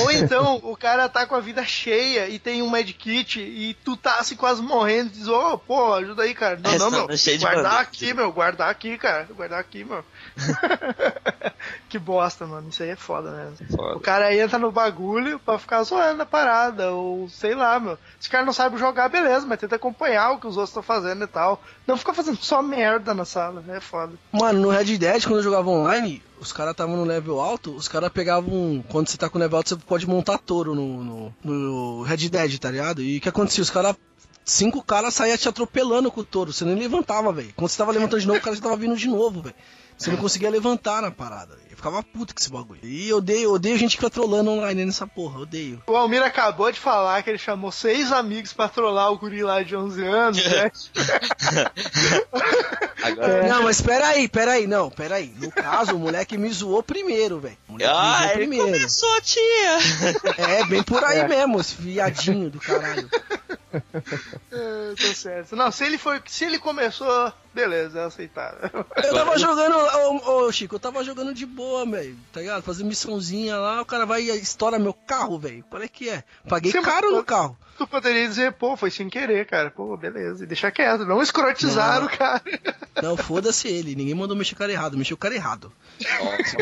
Ou 0.00 0.10
então, 0.10 0.60
o 0.62 0.76
cara 0.76 1.08
tá 1.08 1.26
com 1.26 1.34
a 1.34 1.40
vida 1.40 1.64
cheia 1.64 2.28
e 2.28 2.38
tem 2.38 2.62
um 2.62 2.70
medkit 2.70 3.40
e 3.40 3.74
tu 3.84 3.96
tá 3.96 4.16
assim 4.18 4.36
quase 4.36 4.62
morrendo 4.62 5.08
e 5.08 5.12
diz, 5.18 5.28
ô, 5.28 5.58
pô, 5.58 5.94
ajuda 5.94 6.22
aí, 6.22 6.34
cara. 6.34 6.58
Não, 6.62 6.70
É, 6.72 6.78
não, 6.78 6.90
tá 6.90 7.06
meu. 7.06 7.16
cheio 7.16 7.38
de 7.38 7.44
Guardar 7.44 7.78
aqui, 7.80 8.14
meu, 8.14 8.32
guardar 8.32 8.70
aqui, 8.70 8.96
cara. 8.98 9.28
Guardar 9.34 9.58
aqui, 9.60 9.84
meu. 9.84 10.04
que 11.88 11.98
bosta, 11.98 12.46
mano. 12.46 12.68
Isso 12.68 12.82
aí 12.82 12.90
é 12.90 12.96
foda, 12.96 13.30
né? 13.30 13.52
O 13.70 13.76
Foda. 13.76 14.00
cara 14.00 14.34
entra 14.34 14.58
no 14.58 14.70
bagulho 14.72 15.38
pra 15.38 15.58
ficar 15.58 15.82
zoando 15.82 16.22
a 16.22 16.26
parada, 16.26 16.90
ou 16.92 17.28
sei 17.28 17.54
lá, 17.54 17.78
meu. 17.78 17.98
Se 18.18 18.28
o 18.28 18.30
cara 18.30 18.44
não 18.44 18.52
sabe 18.52 18.78
jogar, 18.78 19.08
beleza, 19.08 19.46
mas 19.46 19.58
tenta 19.58 19.76
acompanhar 19.76 20.32
o 20.32 20.38
que 20.40 20.46
os 20.46 20.56
outros 20.56 20.70
estão 20.70 20.82
fazendo 20.82 21.24
e 21.24 21.28
tal. 21.28 21.62
Não 21.86 21.96
fica 21.96 22.12
fazendo 22.14 22.38
só 22.42 22.62
merda 22.62 23.14
na 23.14 23.24
sala, 23.24 23.60
né? 23.66 23.76
É 23.76 23.80
foda. 23.80 24.14
Mano, 24.32 24.60
no 24.60 24.70
Red 24.70 24.96
Dead, 24.98 25.22
quando 25.24 25.36
eu 25.38 25.42
jogava 25.42 25.68
online, 25.70 26.22
os 26.40 26.52
caras 26.52 26.72
estavam 26.72 26.96
no 26.96 27.04
level 27.04 27.40
alto, 27.40 27.74
os 27.74 27.88
caras 27.88 28.12
pegavam. 28.12 28.84
Quando 28.88 29.08
você 29.08 29.16
tá 29.16 29.28
com 29.28 29.38
level 29.38 29.56
alto, 29.56 29.70
você 29.70 29.76
pode 29.76 30.06
montar 30.06 30.38
touro 30.38 30.74
no, 30.74 31.04
no, 31.04 31.34
no 31.42 32.02
Red 32.02 32.28
Dead, 32.28 32.58
tá 32.58 32.70
ligado? 32.70 33.02
E 33.02 33.18
o 33.18 33.20
que 33.20 33.28
acontecia? 33.28 33.62
Os 33.62 33.70
caras. 33.70 33.96
Cinco 34.46 34.82
caras 34.82 35.14
saíam 35.14 35.38
te 35.38 35.48
atropelando 35.48 36.10
com 36.10 36.20
o 36.20 36.24
touro, 36.24 36.52
você 36.52 36.66
nem 36.66 36.74
levantava, 36.74 37.32
velho. 37.32 37.50
Quando 37.56 37.70
você 37.70 37.78
tava 37.78 37.92
levantando 37.92 38.20
de 38.20 38.26
novo, 38.26 38.38
o 38.38 38.42
cara 38.42 38.54
já 38.54 38.60
tava 38.60 38.76
vindo 38.76 38.94
de 38.94 39.08
novo, 39.08 39.40
velho. 39.40 39.54
Você 39.96 40.10
não 40.10 40.18
conseguia 40.18 40.50
levantar 40.50 41.00
na 41.00 41.10
parada. 41.10 41.56
Ficava 41.84 42.02
puto 42.02 42.34
com 42.34 42.40
esse 42.40 42.50
bagulho. 42.50 42.80
E 42.82 43.10
eu 43.10 43.18
odeio, 43.18 43.42
eu 43.42 43.52
odeio 43.52 43.76
gente 43.76 43.90
que 43.90 43.96
fica 43.98 44.08
trolando 44.08 44.50
online 44.50 44.86
nessa 44.86 45.06
porra, 45.06 45.40
odeio. 45.40 45.82
O 45.86 45.94
Almir 45.94 46.22
acabou 46.22 46.72
de 46.72 46.80
falar 46.80 47.22
que 47.22 47.28
ele 47.28 47.36
chamou 47.36 47.70
seis 47.70 48.10
amigos 48.10 48.54
pra 48.54 48.70
trollar 48.70 49.12
o 49.12 49.18
guri 49.18 49.42
lá 49.42 49.62
de 49.62 49.76
11 49.76 50.06
anos, 50.06 50.46
né? 50.46 50.72
Agora, 53.04 53.46
Não, 53.46 53.64
mas 53.64 53.82
peraí, 53.82 54.26
peraí, 54.26 54.66
não, 54.66 54.88
peraí. 54.88 55.34
No 55.36 55.52
caso, 55.52 55.94
o 55.94 55.98
moleque 55.98 56.38
me 56.38 56.50
zoou 56.50 56.82
primeiro, 56.82 57.38
velho. 57.38 57.58
O 57.68 57.72
moleque 57.72 57.92
me 57.92 57.98
ah, 57.98 58.16
zoou 58.16 58.24
ele 58.24 58.38
primeiro. 58.38 58.64
começou, 58.64 59.20
tia! 59.20 59.78
É, 60.38 60.64
bem 60.64 60.82
por 60.82 61.04
aí 61.04 61.28
mesmo, 61.28 61.60
esse 61.60 61.74
viadinho 61.74 62.48
do 62.48 62.60
caralho. 62.60 63.10
É, 64.52 64.94
tá 64.94 65.14
certo. 65.14 65.56
Não, 65.56 65.70
se 65.70 65.84
ele 65.84 65.98
foi. 65.98 66.20
Se 66.26 66.44
ele 66.44 66.58
começou, 66.58 67.32
beleza, 67.52 68.00
é 68.00 68.04
aceitável. 68.04 68.70
Eu 69.02 69.14
tava 69.14 69.38
jogando, 69.38 69.76
ô, 69.76 70.46
ô, 70.46 70.52
Chico, 70.52 70.76
eu 70.76 70.80
tava 70.80 71.02
jogando 71.02 71.34
de 71.34 71.44
boa, 71.44 71.73
velho, 71.84 72.16
tá 72.32 72.40
ligado? 72.40 72.62
Fazendo 72.62 72.88
missãozinha 72.88 73.56
lá, 73.56 73.82
o 73.82 73.84
cara 73.84 74.06
vai 74.06 74.22
e 74.22 74.30
estoura 74.30 74.78
meu 74.78 74.92
carro, 74.92 75.38
velho. 75.38 75.64
Qual 75.68 75.82
é 75.82 75.88
que 75.88 76.08
é? 76.08 76.22
Paguei 76.48 76.70
Você 76.70 76.80
caro 76.82 77.10
no 77.10 77.24
carro. 77.24 77.56
Tu 77.76 77.86
poderia 77.86 78.28
dizer, 78.28 78.52
pô, 78.52 78.76
foi 78.76 78.90
sem 78.90 79.08
querer, 79.08 79.46
cara. 79.46 79.70
Pô, 79.70 79.96
beleza. 79.96 80.44
E 80.44 80.46
deixar 80.46 80.70
quieto. 80.70 81.04
Não 81.04 81.20
escrotizar 81.20 82.00
Não. 82.00 82.06
o 82.06 82.10
cara. 82.10 82.42
Não, 83.02 83.16
foda-se 83.16 83.66
ele, 83.66 83.96
ninguém 83.96 84.14
mandou 84.14 84.36
mexer 84.36 84.54
o 84.54 84.58
cara 84.58 84.70
errado, 84.70 84.96
mexeu 84.96 85.16
o 85.16 85.18
cara 85.18 85.34
errado. 85.34 85.72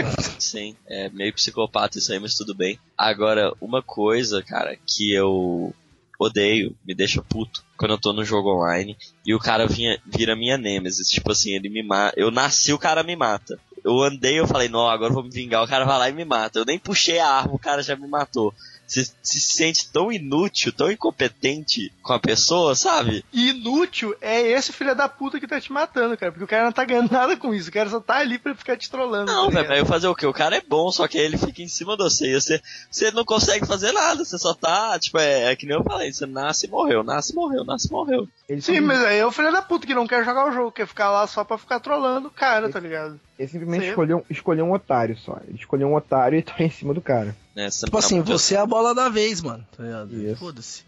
Nossa, 0.01 0.41
sim, 0.41 0.75
é 0.87 1.11
meio 1.11 1.35
psicopata 1.35 1.99
isso 1.99 2.13
aí, 2.13 2.19
mas 2.19 2.35
tudo 2.35 2.55
bem. 2.55 2.79
Agora, 2.97 3.53
uma 3.61 3.83
coisa, 3.83 4.43
cara, 4.43 4.77
que 4.87 5.13
eu 5.13 5.75
odeio, 6.19 6.75
me 6.87 6.95
deixa 6.95 7.21
puto 7.23 7.65
quando 7.77 7.93
eu 7.93 7.99
tô 7.99 8.13
no 8.13 8.25
jogo 8.25 8.55
online 8.55 8.97
e 9.27 9.35
o 9.35 9.39
cara 9.39 9.67
vinha, 9.67 10.01
vira 10.07 10.37
minha 10.37 10.57
nemesis. 10.57 11.09
Tipo 11.09 11.33
assim, 11.33 11.53
ele 11.53 11.69
me 11.69 11.83
mata. 11.83 12.19
Eu 12.19 12.31
nasci, 12.31 12.73
o 12.73 12.79
cara 12.79 13.03
me 13.03 13.17
mata. 13.17 13.59
Eu 13.85 14.01
andei, 14.01 14.39
eu 14.39 14.47
falei, 14.47 14.69
não, 14.69 14.89
agora 14.89 15.11
eu 15.11 15.15
vou 15.15 15.25
me 15.25 15.31
vingar. 15.31 15.63
O 15.63 15.69
cara 15.69 15.85
vai 15.85 15.99
lá 15.99 16.09
e 16.09 16.13
me 16.13 16.25
mata. 16.25 16.59
Eu 16.59 16.65
nem 16.65 16.79
puxei 16.79 17.19
a 17.19 17.29
arma, 17.29 17.55
o 17.55 17.59
cara 17.59 17.83
já 17.83 17.97
me 17.97 18.07
matou. 18.07 18.55
Você 18.93 19.07
se 19.23 19.41
sente 19.41 19.91
tão 19.91 20.13
inútil, 20.13 20.71
tão 20.71 20.91
incompetente 20.91 21.91
com 22.03 22.13
a 22.13 22.19
pessoa, 22.19 22.75
sabe? 22.75 23.25
E 23.33 23.49
inútil 23.49 24.15
é 24.21 24.43
esse 24.43 24.71
filho 24.71 24.95
da 24.95 25.09
puta 25.09 25.41
que 25.41 25.47
tá 25.47 25.59
te 25.59 25.73
matando, 25.73 26.17
cara. 26.17 26.31
Porque 26.31 26.45
o 26.45 26.49
cara 26.49 26.65
não 26.65 26.73
tá 26.73 26.85
ganhando 26.85 27.09
nada 27.13 27.35
com 27.37 27.55
isso. 27.55 27.71
O 27.71 27.73
cara 27.73 27.89
só 27.89 28.01
tá 28.01 28.19
ali 28.19 28.39
pra 28.39 28.55
ficar 28.55 28.77
te 28.77 28.91
trollando. 28.91 29.33
Não, 29.33 29.51
tá 29.51 29.63
velho, 29.63 29.69
mas 29.69 29.79
eu 29.79 29.87
fazer 29.87 30.09
o 30.09 30.15
quê? 30.15 30.27
O 30.27 30.33
cara 30.33 30.57
é 30.57 30.61
bom, 30.61 30.93
só 30.93 31.09
que 31.09 31.17
aí 31.17 31.25
ele 31.25 31.39
fica 31.39 31.63
em 31.63 31.69
cima 31.69 31.97
de 31.97 32.03
você. 32.03 32.37
E 32.37 32.41
você, 32.41 32.61
você 32.91 33.11
não 33.13 33.25
consegue 33.25 33.67
fazer 33.67 33.93
nada, 33.93 34.25
você 34.25 34.37
só 34.37 34.53
tá, 34.53 34.99
tipo, 34.99 35.19
é, 35.19 35.51
é 35.51 35.57
que 35.57 35.65
nem 35.65 35.77
eu 35.77 35.85
falei, 35.85 36.13
você 36.13 36.27
nasce 36.27 36.67
e 36.67 36.71
morreu, 36.71 37.03
nasce 37.03 37.33
e 37.33 37.35
morreu, 37.35 37.65
nasce 37.65 37.89
e 37.89 37.93
morreu. 37.93 38.29
Ele, 38.47 38.61
Sim, 38.61 38.81
mas 38.81 39.03
aí 39.03 39.19
é 39.19 39.27
o 39.27 39.33
filho 39.33 39.51
da 39.51 39.63
puta 39.63 39.87
que 39.87 39.95
não 39.95 40.07
quer 40.07 40.23
jogar 40.23 40.47
o 40.47 40.53
jogo, 40.53 40.71
quer 40.71 40.87
ficar 40.87 41.11
lá 41.11 41.27
só 41.27 41.45
pra 41.45 41.57
ficar 41.57 41.81
trollando 41.81 42.29
o 42.29 42.31
cara, 42.31 42.69
tá 42.69 42.79
ligado? 42.79 43.19
Ele 43.43 43.51
simplesmente 43.51 43.83
Sim. 43.85 43.89
escolheu, 43.91 44.27
escolheu 44.31 44.65
um 44.65 44.73
otário 44.73 45.17
só. 45.19 45.39
Ele 45.47 45.57
escolheu 45.59 45.89
um 45.89 45.95
otário 45.95 46.39
e 46.39 46.43
tá 46.43 46.55
em 46.59 46.71
cima 46.71 46.95
do 46.95 47.01
cara. 47.01 47.37
Você 47.55 47.85
Tipo 47.87 47.93
tá 47.93 47.99
assim, 47.99 48.21
você 48.23 48.55
é 48.55 48.59
a 48.59 48.67
bola 48.67 48.95
da 48.95 49.09
vez, 49.09 49.41
mano, 49.43 49.67
tá 49.77 49.83
ligado? 49.83 50.15
Isso. 50.17 50.37
Foda-se. 50.37 50.85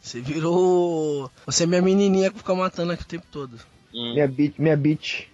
Você 0.00 0.20
virou. 0.20 1.30
Você 1.46 1.64
é 1.64 1.66
minha 1.66 1.82
menininha 1.82 2.30
que 2.30 2.38
fica 2.38 2.54
matando 2.54 2.92
aqui 2.92 3.02
o 3.02 3.06
tempo 3.06 3.26
todo. 3.30 3.58
Hum, 3.94 4.12
Minha 4.14 4.28
bitch, 4.28 4.58
minha 4.58 4.76
bitch. 4.76 5.24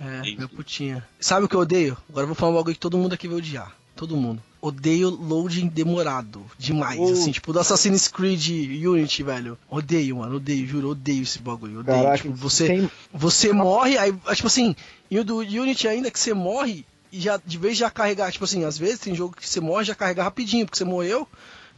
É, 0.00 0.18
Entendi. 0.18 0.36
minha 0.36 0.48
putinha. 0.48 1.06
Sabe 1.20 1.46
o 1.46 1.48
que 1.48 1.54
eu 1.56 1.60
odeio? 1.60 1.96
Agora 2.08 2.24
eu 2.24 2.26
vou 2.28 2.34
falar 2.34 2.52
um 2.52 2.56
bagulho 2.56 2.74
que 2.74 2.80
todo 2.80 2.98
mundo 2.98 3.12
aqui 3.14 3.28
vai 3.28 3.36
odiar. 3.38 3.74
Todo 3.94 4.16
mundo. 4.16 4.42
Odeio 4.62 5.10
loading 5.10 5.66
demorado. 5.66 6.42
Demais. 6.56 6.96
Oh. 7.00 7.10
Assim, 7.12 7.32
tipo, 7.32 7.52
do 7.52 7.58
Assassin's 7.58 8.06
Creed 8.06 8.86
Unity, 8.86 9.24
velho. 9.24 9.58
Odeio, 9.68 10.18
mano. 10.18 10.36
Odeio, 10.36 10.64
juro. 10.66 10.90
Odeio 10.90 11.24
esse 11.24 11.40
bagulho. 11.40 11.80
Odeio. 11.80 11.98
Caraca, 11.98 12.18
tipo, 12.22 12.34
você, 12.36 12.66
tem- 12.68 12.90
você 13.12 13.52
morre, 13.52 13.98
aí, 13.98 14.14
tipo 14.34 14.46
assim, 14.46 14.76
e 15.10 15.18
o 15.18 15.24
do 15.24 15.38
Unity 15.38 15.88
ainda 15.88 16.12
que 16.12 16.18
você 16.20 16.32
morre 16.32 16.86
e 17.10 17.20
já, 17.20 17.40
de 17.44 17.58
vez 17.58 17.76
já 17.76 17.90
carregar, 17.90 18.30
tipo 18.30 18.44
assim, 18.44 18.64
às 18.64 18.78
vezes 18.78 19.00
tem 19.00 19.14
jogo 19.16 19.34
que 19.36 19.46
você 19.46 19.60
morre 19.60 19.84
já 19.84 19.94
carrega 19.96 20.22
rapidinho, 20.22 20.64
porque 20.64 20.78
você 20.78 20.84
morreu, 20.84 21.26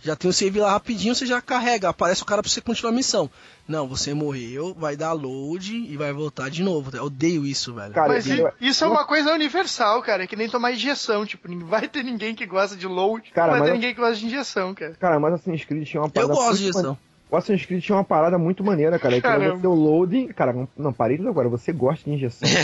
Já 0.04 0.14
tem 0.14 0.28
o 0.28 0.32
save 0.34 0.60
lá 0.60 0.70
rapidinho, 0.72 1.14
você 1.14 1.24
já 1.24 1.40
carrega, 1.40 1.88
aparece 1.88 2.22
o 2.22 2.26
cara 2.26 2.42
pra 2.42 2.50
você 2.50 2.60
continuar 2.60 2.92
a 2.92 2.94
missão. 2.94 3.30
Não, 3.66 3.88
você 3.88 4.12
morreu, 4.12 4.74
vai 4.78 4.96
dar 4.96 5.12
load 5.12 5.74
e 5.74 5.96
vai 5.96 6.12
voltar 6.12 6.50
de 6.50 6.62
novo. 6.62 6.94
Eu 6.94 7.04
odeio 7.04 7.46
isso, 7.46 7.72
velho. 7.72 7.94
Cara, 7.94 8.08
Mas 8.08 8.28
eu- 8.28 8.52
isso 8.60 8.84
é 8.84 8.86
uma 8.86 9.06
coisa 9.06 9.32
universal, 9.32 10.02
cara. 10.02 10.24
É 10.24 10.26
que 10.26 10.36
nem 10.36 10.48
tomar 10.50 10.72
injeção. 10.72 11.24
Tipo, 11.24 11.50
não 11.50 11.66
vai 11.66 11.88
ter 11.88 12.02
ninguém 12.04 12.34
que 12.34 12.44
gosta 12.44 12.76
de 12.76 12.86
load. 12.86 13.30
Cara, 13.32 13.46
não 13.46 13.52
vai 13.52 13.60
mas 13.60 13.68
ter 13.68 13.70
eu- 13.70 13.74
ninguém 13.76 13.94
que 13.94 14.00
gosta 14.00 14.16
de 14.16 14.26
injeção, 14.26 14.74
cara. 14.74 14.94
Cara, 15.00 15.18
mas 15.18 15.32
Assassin's 15.34 15.64
Creed 15.64 15.88
tinha 15.88 16.02
uma 16.02 16.08
Eu 16.08 16.12
parada. 16.12 16.34
gosto 16.34 16.44
muito 16.48 16.58
de 16.58 16.64
injeção. 16.64 16.98
O 17.30 17.36
Assassin's 17.36 17.66
Creed 17.66 17.82
tinha 17.82 17.96
uma 17.96 18.04
parada 18.04 18.38
muito 18.38 18.62
maneira, 18.62 18.98
cara. 18.98 19.14
É 19.14 19.16
que 19.16 19.22
Caramba. 19.22 19.56
você 19.58 19.66
o 19.66 19.74
loading. 19.74 20.28
Cara, 20.28 20.52
não, 20.52 20.68
não 20.76 20.92
parei 20.92 21.16
tudo 21.16 21.28
agora. 21.28 21.48
Você 21.48 21.72
gosta 21.72 22.04
de 22.04 22.16
injeção. 22.16 22.48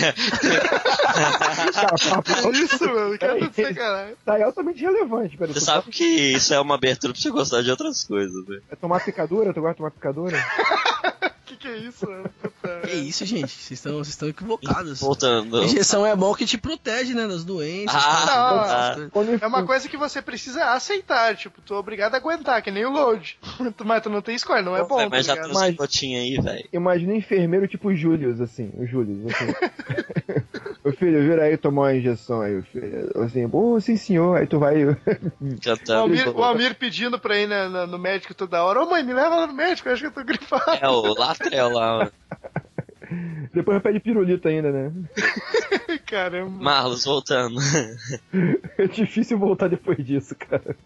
cara, 1.74 1.94
papo, 2.08 2.30
Olha 2.46 2.56
isso, 2.58 2.84
mano. 2.84 3.18
Que 3.18 3.24
é 3.24 3.28
Peraí. 3.34 3.48
de 3.48 3.54
sacanagem. 3.56 4.14
tá 4.24 4.44
altamente 4.44 4.80
relevante, 4.82 5.36
cara. 5.36 5.52
Você 5.52 5.60
sabe 5.60 5.90
que 5.90 6.04
isso 6.04 6.54
é 6.54 6.60
uma 6.60 6.76
abertura 6.76 7.12
pra 7.12 7.20
você 7.20 7.30
gostar 7.30 7.62
de 7.62 7.70
outras 7.70 8.04
coisas, 8.04 8.46
né? 8.46 8.60
É 8.70 8.76
tomar 8.76 9.04
picadura? 9.04 9.52
Tu 9.52 9.60
gosta 9.60 9.72
de 9.72 9.78
tomar 9.78 9.90
picadura? 9.90 10.36
Que 11.60 11.68
é 11.68 11.76
isso, 11.76 12.08
mano? 12.08 12.30
Puta, 12.40 12.80
Que 12.86 12.92
isso, 12.94 13.24
gente? 13.26 13.48
Vocês 13.48 13.72
estão 13.72 13.92
vocês 13.92 14.08
estão 14.08 14.28
equivocados. 14.28 14.98
Voltando. 15.00 15.62
Injeção 15.62 16.06
é 16.06 16.16
bom 16.16 16.34
que 16.34 16.46
te 16.46 16.56
protege, 16.56 17.12
né, 17.12 17.28
das 17.28 17.44
doenças. 17.44 18.02
Ah, 18.02 18.24
tal, 18.26 18.58
tá. 18.64 18.96
É 19.42 19.46
uma 19.46 19.64
coisa 19.66 19.86
que 19.86 19.96
você 19.98 20.22
precisa 20.22 20.64
aceitar, 20.72 21.36
tipo, 21.36 21.60
tu 21.60 21.74
é 21.74 21.76
obrigado 21.76 22.14
a 22.14 22.16
aguentar, 22.16 22.62
que 22.62 22.70
nem 22.70 22.86
o 22.86 22.90
load. 22.90 23.38
Mas 23.84 24.02
tu 24.02 24.08
não 24.08 24.22
tem 24.22 24.34
escolha, 24.34 24.62
não 24.62 24.74
é 24.74 24.82
bom, 24.82 25.06
mas 25.10 25.26
tá 25.26 25.34
já 25.34 25.34
tem 25.34 25.42
ligado? 25.42 25.50
uns 25.50 25.60
Mas- 25.60 25.70
picotinhos 25.72 26.22
aí, 26.22 26.40
velho. 26.42 26.68
Imagina 26.72 27.12
um 27.12 27.16
enfermeiro 27.16 27.68
tipo 27.68 27.88
o 27.88 27.94
Július, 27.94 28.40
assim. 28.40 28.70
O 28.78 28.86
Július, 28.86 29.18
assim. 29.34 29.52
Ô 30.82 30.92
filho, 30.92 31.20
vira 31.20 31.42
aí 31.44 31.58
tomar 31.58 31.82
uma 31.82 31.94
injeção 31.94 32.40
aí, 32.40 32.62
filho. 32.62 33.10
Assim, 33.22 33.46
pô, 33.46 33.78
sim 33.80 33.98
senhor. 33.98 34.38
Aí 34.38 34.46
tu 34.46 34.58
vai. 34.58 34.76
Já 35.62 35.74
O 35.74 35.76
tá. 35.78 35.96
Almir, 35.98 36.28
o 36.34 36.42
Almir 36.42 36.74
pedindo 36.74 37.18
pra 37.18 37.36
ir 37.38 37.46
na- 37.46 37.68
na- 37.68 37.86
no 37.86 37.98
médico 37.98 38.32
toda 38.32 38.62
hora. 38.64 38.82
Ô 38.82 38.88
mãe, 38.88 39.02
me 39.02 39.12
leva 39.12 39.36
lá 39.36 39.46
no 39.46 39.52
médico, 39.52 39.88
eu 39.88 39.92
acho 39.92 40.00
que 40.02 40.06
eu 40.08 40.12
tô 40.12 40.24
gripado. 40.24 40.78
É 40.80 40.88
o 40.88 41.12
Latrel 41.50 41.70
lá. 41.70 42.10
Depois 43.52 43.82
pede 43.82 43.98
pirulito 43.98 44.46
ainda, 44.46 44.70
né? 44.70 44.92
Caramba. 46.06 46.62
Marlos, 46.62 47.04
voltando. 47.04 47.58
É 48.78 48.86
difícil 48.86 49.38
voltar 49.38 49.68
depois 49.68 50.04
disso, 50.04 50.34
cara. 50.36 50.76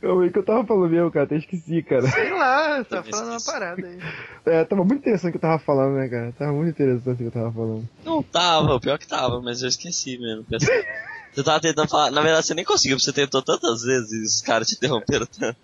Calma 0.00 0.24
aí 0.24 0.30
que 0.30 0.38
eu 0.38 0.44
tava 0.44 0.66
falando 0.66 0.90
mesmo, 0.90 1.10
cara. 1.10 1.24
Até 1.24 1.36
esqueci, 1.36 1.82
cara. 1.82 2.02
Sei 2.10 2.32
lá, 2.32 2.82
tá 2.84 2.96
Também 2.96 3.10
falando 3.12 3.30
uma 3.30 3.40
parada 3.40 3.86
aí. 3.86 3.98
É, 4.44 4.64
tava 4.64 4.84
muito 4.84 5.00
interessante 5.00 5.28
o 5.28 5.32
que 5.32 5.36
eu 5.36 5.48
tava 5.48 5.58
falando, 5.60 5.94
né, 5.94 6.08
cara? 6.08 6.32
Tava 6.32 6.52
muito 6.52 6.70
interessante 6.70 7.14
o 7.14 7.16
que 7.16 7.24
eu 7.24 7.30
tava 7.30 7.52
falando. 7.52 7.88
Não 8.04 8.22
tava, 8.22 8.74
o 8.74 8.80
pior 8.80 8.98
que 8.98 9.06
tava, 9.06 9.40
mas 9.40 9.62
eu 9.62 9.68
esqueci 9.68 10.18
mesmo. 10.18 10.44
Você 10.50 11.44
tava 11.44 11.60
tentando 11.60 11.88
falar. 11.88 12.10
Na 12.10 12.22
verdade, 12.22 12.46
você 12.46 12.54
nem 12.54 12.64
conseguiu, 12.64 12.96
porque 12.96 13.04
você 13.04 13.12
tentou 13.12 13.42
tantas 13.42 13.82
vezes 13.82 14.12
e 14.12 14.22
os 14.22 14.40
caras 14.42 14.66
te 14.66 14.74
interromperam 14.76 15.26
tanto. 15.26 15.58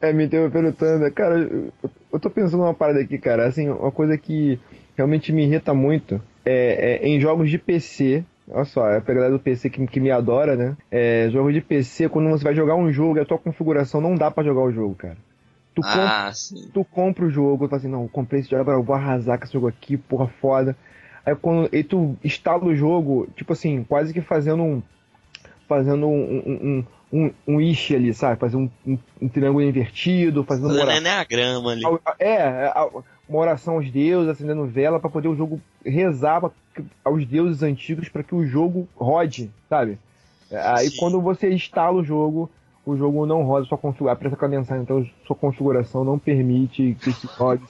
É, 0.00 0.12
me 0.12 0.26
interrompendo 0.26 0.72
tanto. 0.72 1.12
Cara, 1.14 1.38
eu, 1.38 1.72
eu 2.12 2.20
tô 2.20 2.30
pensando 2.30 2.58
numa 2.60 2.74
parada 2.74 3.00
aqui, 3.00 3.18
cara. 3.18 3.46
Assim, 3.46 3.68
uma 3.68 3.90
coisa 3.90 4.16
que 4.16 4.58
realmente 4.96 5.32
me 5.32 5.44
irrita 5.44 5.74
muito 5.74 6.20
é, 6.44 7.00
é 7.02 7.08
em 7.08 7.20
jogos 7.20 7.50
de 7.50 7.58
PC. 7.58 8.24
Olha 8.50 8.64
só, 8.64 8.88
é 8.88 8.98
a 8.98 9.00
pegada 9.00 9.30
do 9.30 9.38
PC 9.38 9.68
que, 9.68 9.86
que 9.86 10.00
me 10.00 10.10
adora, 10.10 10.56
né? 10.56 10.76
É, 10.90 11.28
jogo 11.30 11.52
de 11.52 11.60
PC, 11.60 12.08
quando 12.08 12.30
você 12.30 12.42
vai 12.42 12.54
jogar 12.54 12.76
um 12.76 12.90
jogo 12.90 13.18
e 13.18 13.20
a 13.20 13.24
tua 13.24 13.36
configuração 13.38 14.00
não 14.00 14.14
dá 14.14 14.30
pra 14.30 14.42
jogar 14.44 14.62
o 14.62 14.72
jogo, 14.72 14.94
cara. 14.94 15.16
Tu, 15.74 15.82
Ah, 15.84 16.30
sim. 16.32 16.70
tu 16.72 16.82
compra 16.84 17.26
o 17.26 17.30
jogo, 17.30 17.66
tu 17.66 17.70
fala 17.70 17.80
assim, 17.80 17.90
não, 17.90 18.02
eu 18.04 18.08
comprei 18.08 18.40
esse 18.40 18.48
jogo, 18.48 18.62
agora 18.62 18.78
eu 18.78 18.82
vou 18.82 18.96
arrasar 18.96 19.38
com 19.38 19.44
esse 19.44 19.52
jogo 19.52 19.68
aqui, 19.68 19.96
porra 19.98 20.28
foda. 20.40 20.74
Aí 21.26 21.34
quando 21.36 21.68
e 21.74 21.84
tu 21.84 22.16
instala 22.24 22.64
o 22.64 22.74
jogo, 22.74 23.28
tipo 23.36 23.52
assim, 23.52 23.84
quase 23.84 24.14
que 24.14 24.22
fazendo 24.22 24.62
um. 24.62 24.82
Fazendo 25.68 26.06
um. 26.08 26.42
um, 26.46 26.52
um, 26.52 26.84
um, 27.12 27.30
um 27.46 27.60
ish 27.60 27.92
ali, 27.92 28.12
sabe? 28.12 28.38
Fazer 28.38 28.56
um, 28.56 28.68
um, 28.86 28.98
um 29.22 29.28
triângulo 29.28 29.64
invertido, 29.64 30.44
fazendo 30.44 30.64
uma 30.66 30.74
Fazendo 30.74 30.86
oração. 30.86 31.00
Enneagrama 31.02 31.70
ali. 31.72 31.82
É, 32.18 32.32
é, 32.34 32.72
uma 33.28 33.38
oração 33.38 33.74
aos 33.74 33.90
deuses, 33.90 34.30
acendendo 34.30 34.66
vela 34.66 34.98
pra 35.00 35.10
poder 35.10 35.28
o 35.28 35.36
jogo 35.36 35.60
rezar 35.84 36.40
pra- 36.40 36.50
aos 37.04 37.26
deuses 37.26 37.62
antigos 37.62 38.08
para 38.08 38.22
que 38.22 38.34
o 38.34 38.46
jogo 38.46 38.88
rode, 38.96 39.50
sabe? 39.68 39.98
Aí 40.50 40.88
Sim. 40.90 40.96
quando 40.98 41.20
você 41.20 41.52
instala 41.52 41.98
o 41.98 42.04
jogo, 42.04 42.50
o 42.86 42.96
jogo 42.96 43.26
não 43.26 43.42
roda 43.42 43.66
sua 43.66 43.76
configuração, 43.76 44.12
aparece 44.14 44.36
com 44.36 44.44
a 44.44 44.48
mensagem, 44.48 44.82
então 44.82 45.06
sua 45.26 45.36
configuração 45.36 46.04
não 46.04 46.18
permite 46.18 46.96
que 47.00 47.12
se 47.12 47.26
rode. 47.26 47.62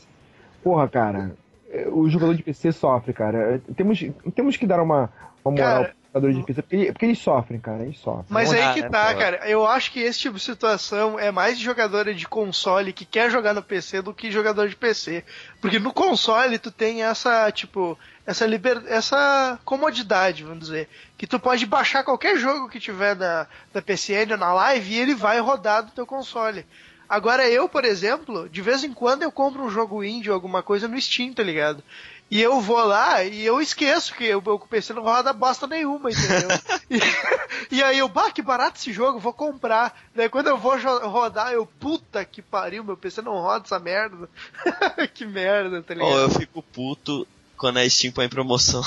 Porra, 0.62 0.88
cara, 0.88 1.32
é, 1.70 1.88
o 1.88 2.08
jogador 2.08 2.34
de 2.34 2.42
PC 2.42 2.70
sofre, 2.72 3.12
cara. 3.12 3.56
É, 3.68 3.72
Temos, 3.74 4.00
temos 4.34 4.56
que 4.56 4.66
dar 4.66 4.80
uma, 4.80 5.10
uma 5.44 5.52
moral 5.52 5.82
Cara, 5.82 5.94
pro 6.20 6.32
jogador 6.32 6.32
de 6.32 6.46
PC, 6.46 6.62
porque, 6.62 6.92
porque 6.92 7.04
eles 7.06 7.18
sofrem, 7.18 7.60
cara, 7.60 7.82
eles 7.82 7.98
sofrem. 7.98 8.26
Mas 8.28 8.50
Não 8.50 8.58
aí 8.58 8.64
dá, 8.64 8.74
que 8.74 8.82
né, 8.82 8.88
tá, 8.88 9.12
pô? 9.12 9.18
cara. 9.18 9.48
Eu 9.48 9.66
acho 9.66 9.92
que 9.92 10.00
esse 10.00 10.18
tipo 10.18 10.36
de 10.36 10.42
situação 10.42 11.18
é 11.18 11.30
mais 11.30 11.58
de 11.58 11.64
jogador 11.64 12.12
de 12.12 12.28
console 12.28 12.92
que 12.92 13.04
quer 13.04 13.30
jogar 13.30 13.54
no 13.54 13.62
PC 13.62 14.02
do 14.02 14.14
que 14.14 14.30
jogador 14.30 14.68
de 14.68 14.76
PC. 14.76 15.24
Porque 15.60 15.78
no 15.78 15.92
console 15.92 16.58
tu 16.58 16.70
tem 16.70 17.02
essa, 17.02 17.50
tipo, 17.50 17.98
essa 18.26 18.46
liber... 18.46 18.82
essa 18.86 19.58
comodidade, 19.64 20.44
vamos 20.44 20.60
dizer. 20.60 20.88
Que 21.16 21.26
tu 21.26 21.38
pode 21.38 21.64
baixar 21.66 22.04
qualquer 22.04 22.36
jogo 22.36 22.68
que 22.68 22.80
tiver 22.80 23.14
da, 23.14 23.46
da 23.72 23.82
PCN 23.82 24.32
ou 24.32 24.38
na 24.38 24.52
live 24.52 24.92
e 24.92 24.98
ele 24.98 25.14
vai 25.14 25.40
rodar 25.40 25.84
do 25.84 25.92
teu 25.92 26.06
console. 26.06 26.64
Agora 27.08 27.48
eu, 27.48 27.68
por 27.68 27.86
exemplo, 27.86 28.48
de 28.50 28.60
vez 28.60 28.84
em 28.84 28.92
quando 28.92 29.22
eu 29.22 29.32
compro 29.32 29.64
um 29.64 29.70
jogo 29.70 30.04
indie 30.04 30.28
ou 30.28 30.34
alguma 30.34 30.62
coisa 30.62 30.86
no 30.86 31.00
Steam, 31.00 31.32
tá 31.32 31.42
ligado? 31.42 31.82
E 32.30 32.42
eu 32.42 32.60
vou 32.60 32.84
lá 32.84 33.24
e 33.24 33.44
eu 33.44 33.60
esqueço 33.60 34.14
que 34.14 34.34
o 34.34 34.42
meu 34.42 34.58
PC 34.58 34.92
não 34.92 35.02
roda 35.02 35.32
bosta 35.32 35.66
nenhuma, 35.66 36.10
entendeu? 36.10 36.48
e, 37.70 37.76
e 37.76 37.82
aí 37.82 37.98
eu, 37.98 38.08
bah, 38.08 38.30
que 38.30 38.42
barato 38.42 38.78
esse 38.78 38.92
jogo, 38.92 39.18
vou 39.18 39.32
comprar. 39.32 39.98
Daí 40.14 40.28
quando 40.28 40.48
eu 40.48 40.58
vou 40.58 40.76
rodar, 41.08 41.52
eu, 41.52 41.64
puta 41.64 42.22
que 42.24 42.42
pariu, 42.42 42.84
meu 42.84 42.98
PC 42.98 43.22
não 43.22 43.32
roda 43.32 43.64
essa 43.64 43.78
merda. 43.78 44.28
que 45.14 45.24
merda, 45.24 45.82
tá 45.82 45.94
ligado? 45.94 46.10
Ou 46.10 46.18
eu 46.18 46.30
fico 46.30 46.62
puto 46.62 47.26
quando 47.56 47.78
a 47.78 47.88
Steam 47.88 48.12
põe 48.12 48.26
em 48.26 48.30
promoção. 48.30 48.82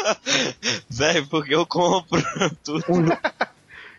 Velho, 0.88 1.26
porque 1.28 1.54
eu 1.54 1.66
compro 1.66 2.22
tudo. 2.64 2.84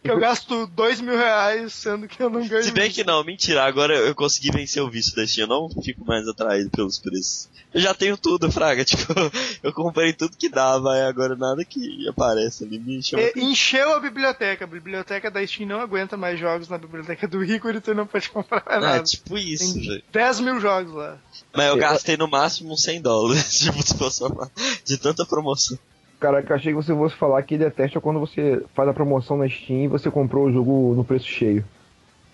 Que 0.05 0.11
eu 0.11 0.19
gasto 0.19 0.67
dois 0.67 1.01
mil 1.01 1.17
reais, 1.17 1.73
sendo 1.73 2.07
que 2.07 2.21
eu 2.21 2.29
não 2.29 2.47
ganho. 2.47 2.63
Se 2.63 2.71
bem 2.71 2.91
que 2.91 3.03
não, 3.03 3.23
mentira, 3.23 3.63
agora 3.63 3.95
eu 3.95 4.13
consegui 4.15 4.51
vencer 4.51 4.81
o 4.83 4.89
vício 4.89 5.15
da 5.15 5.25
Steam, 5.25 5.45
eu 5.45 5.49
não 5.49 5.81
fico 5.83 6.05
mais 6.05 6.27
atraído 6.27 6.69
pelos 6.69 6.99
preços. 6.99 7.49
Eu 7.73 7.81
já 7.81 7.93
tenho 7.93 8.15
tudo, 8.15 8.49
Fraga, 8.51 8.85
tipo, 8.85 9.13
eu 9.61 9.73
comprei 9.73 10.13
tudo 10.13 10.37
que 10.37 10.47
dava, 10.47 10.95
e 10.97 11.01
agora 11.01 11.35
nada 11.35 11.65
que 11.65 12.07
aparece 12.07 12.63
ali 12.63 12.79
me 12.79 13.03
chama. 13.03 13.23
E- 13.23 13.33
encheu 13.43 13.93
a 13.95 13.99
biblioteca. 13.99 14.63
A 14.63 14.67
biblioteca 14.67 15.29
da 15.29 15.45
Steam 15.45 15.67
não 15.67 15.81
aguenta 15.81 16.15
mais 16.15 16.39
jogos 16.39 16.69
na 16.69 16.77
biblioteca 16.77 17.27
do 17.27 17.43
Igor 17.43 17.75
e 17.75 17.81
tu 17.81 17.93
não 17.93 18.07
pode 18.07 18.29
comprar 18.29 18.63
mais 18.65 18.77
É, 18.77 18.79
nada. 18.85 19.03
tipo 19.03 19.37
isso, 19.37 19.73
Tem 19.73 19.87
velho. 19.89 20.03
10 20.11 20.39
mil 20.39 20.59
jogos 20.61 20.93
lá. 20.93 21.17
Mas 21.53 21.65
eu 21.67 21.75
gastei 21.77 22.15
no 22.15 22.27
máximo 22.29 22.71
uns 22.73 22.81
100 22.83 23.01
dólares, 23.01 23.59
tipo, 23.59 23.81
se 23.83 23.97
fosse 23.97 24.23
uma- 24.23 24.49
de 24.85 24.97
tanta 24.97 25.25
promoção. 25.25 25.77
Caraca, 26.25 26.55
achei 26.55 26.71
que 26.71 26.75
você 26.75 26.91
fosse 26.91 27.15
falar 27.15 27.43
que 27.43 27.55
detesta 27.55 28.01
quando 28.01 28.19
você 28.19 28.65
faz 28.73 28.89
a 28.89 28.93
promoção 28.95 29.37
na 29.37 29.47
Steam 29.47 29.83
e 29.83 29.87
você 29.87 30.09
comprou 30.09 30.47
o 30.47 30.51
jogo 30.51 30.95
no 30.95 31.05
preço 31.05 31.27
cheio. 31.27 31.63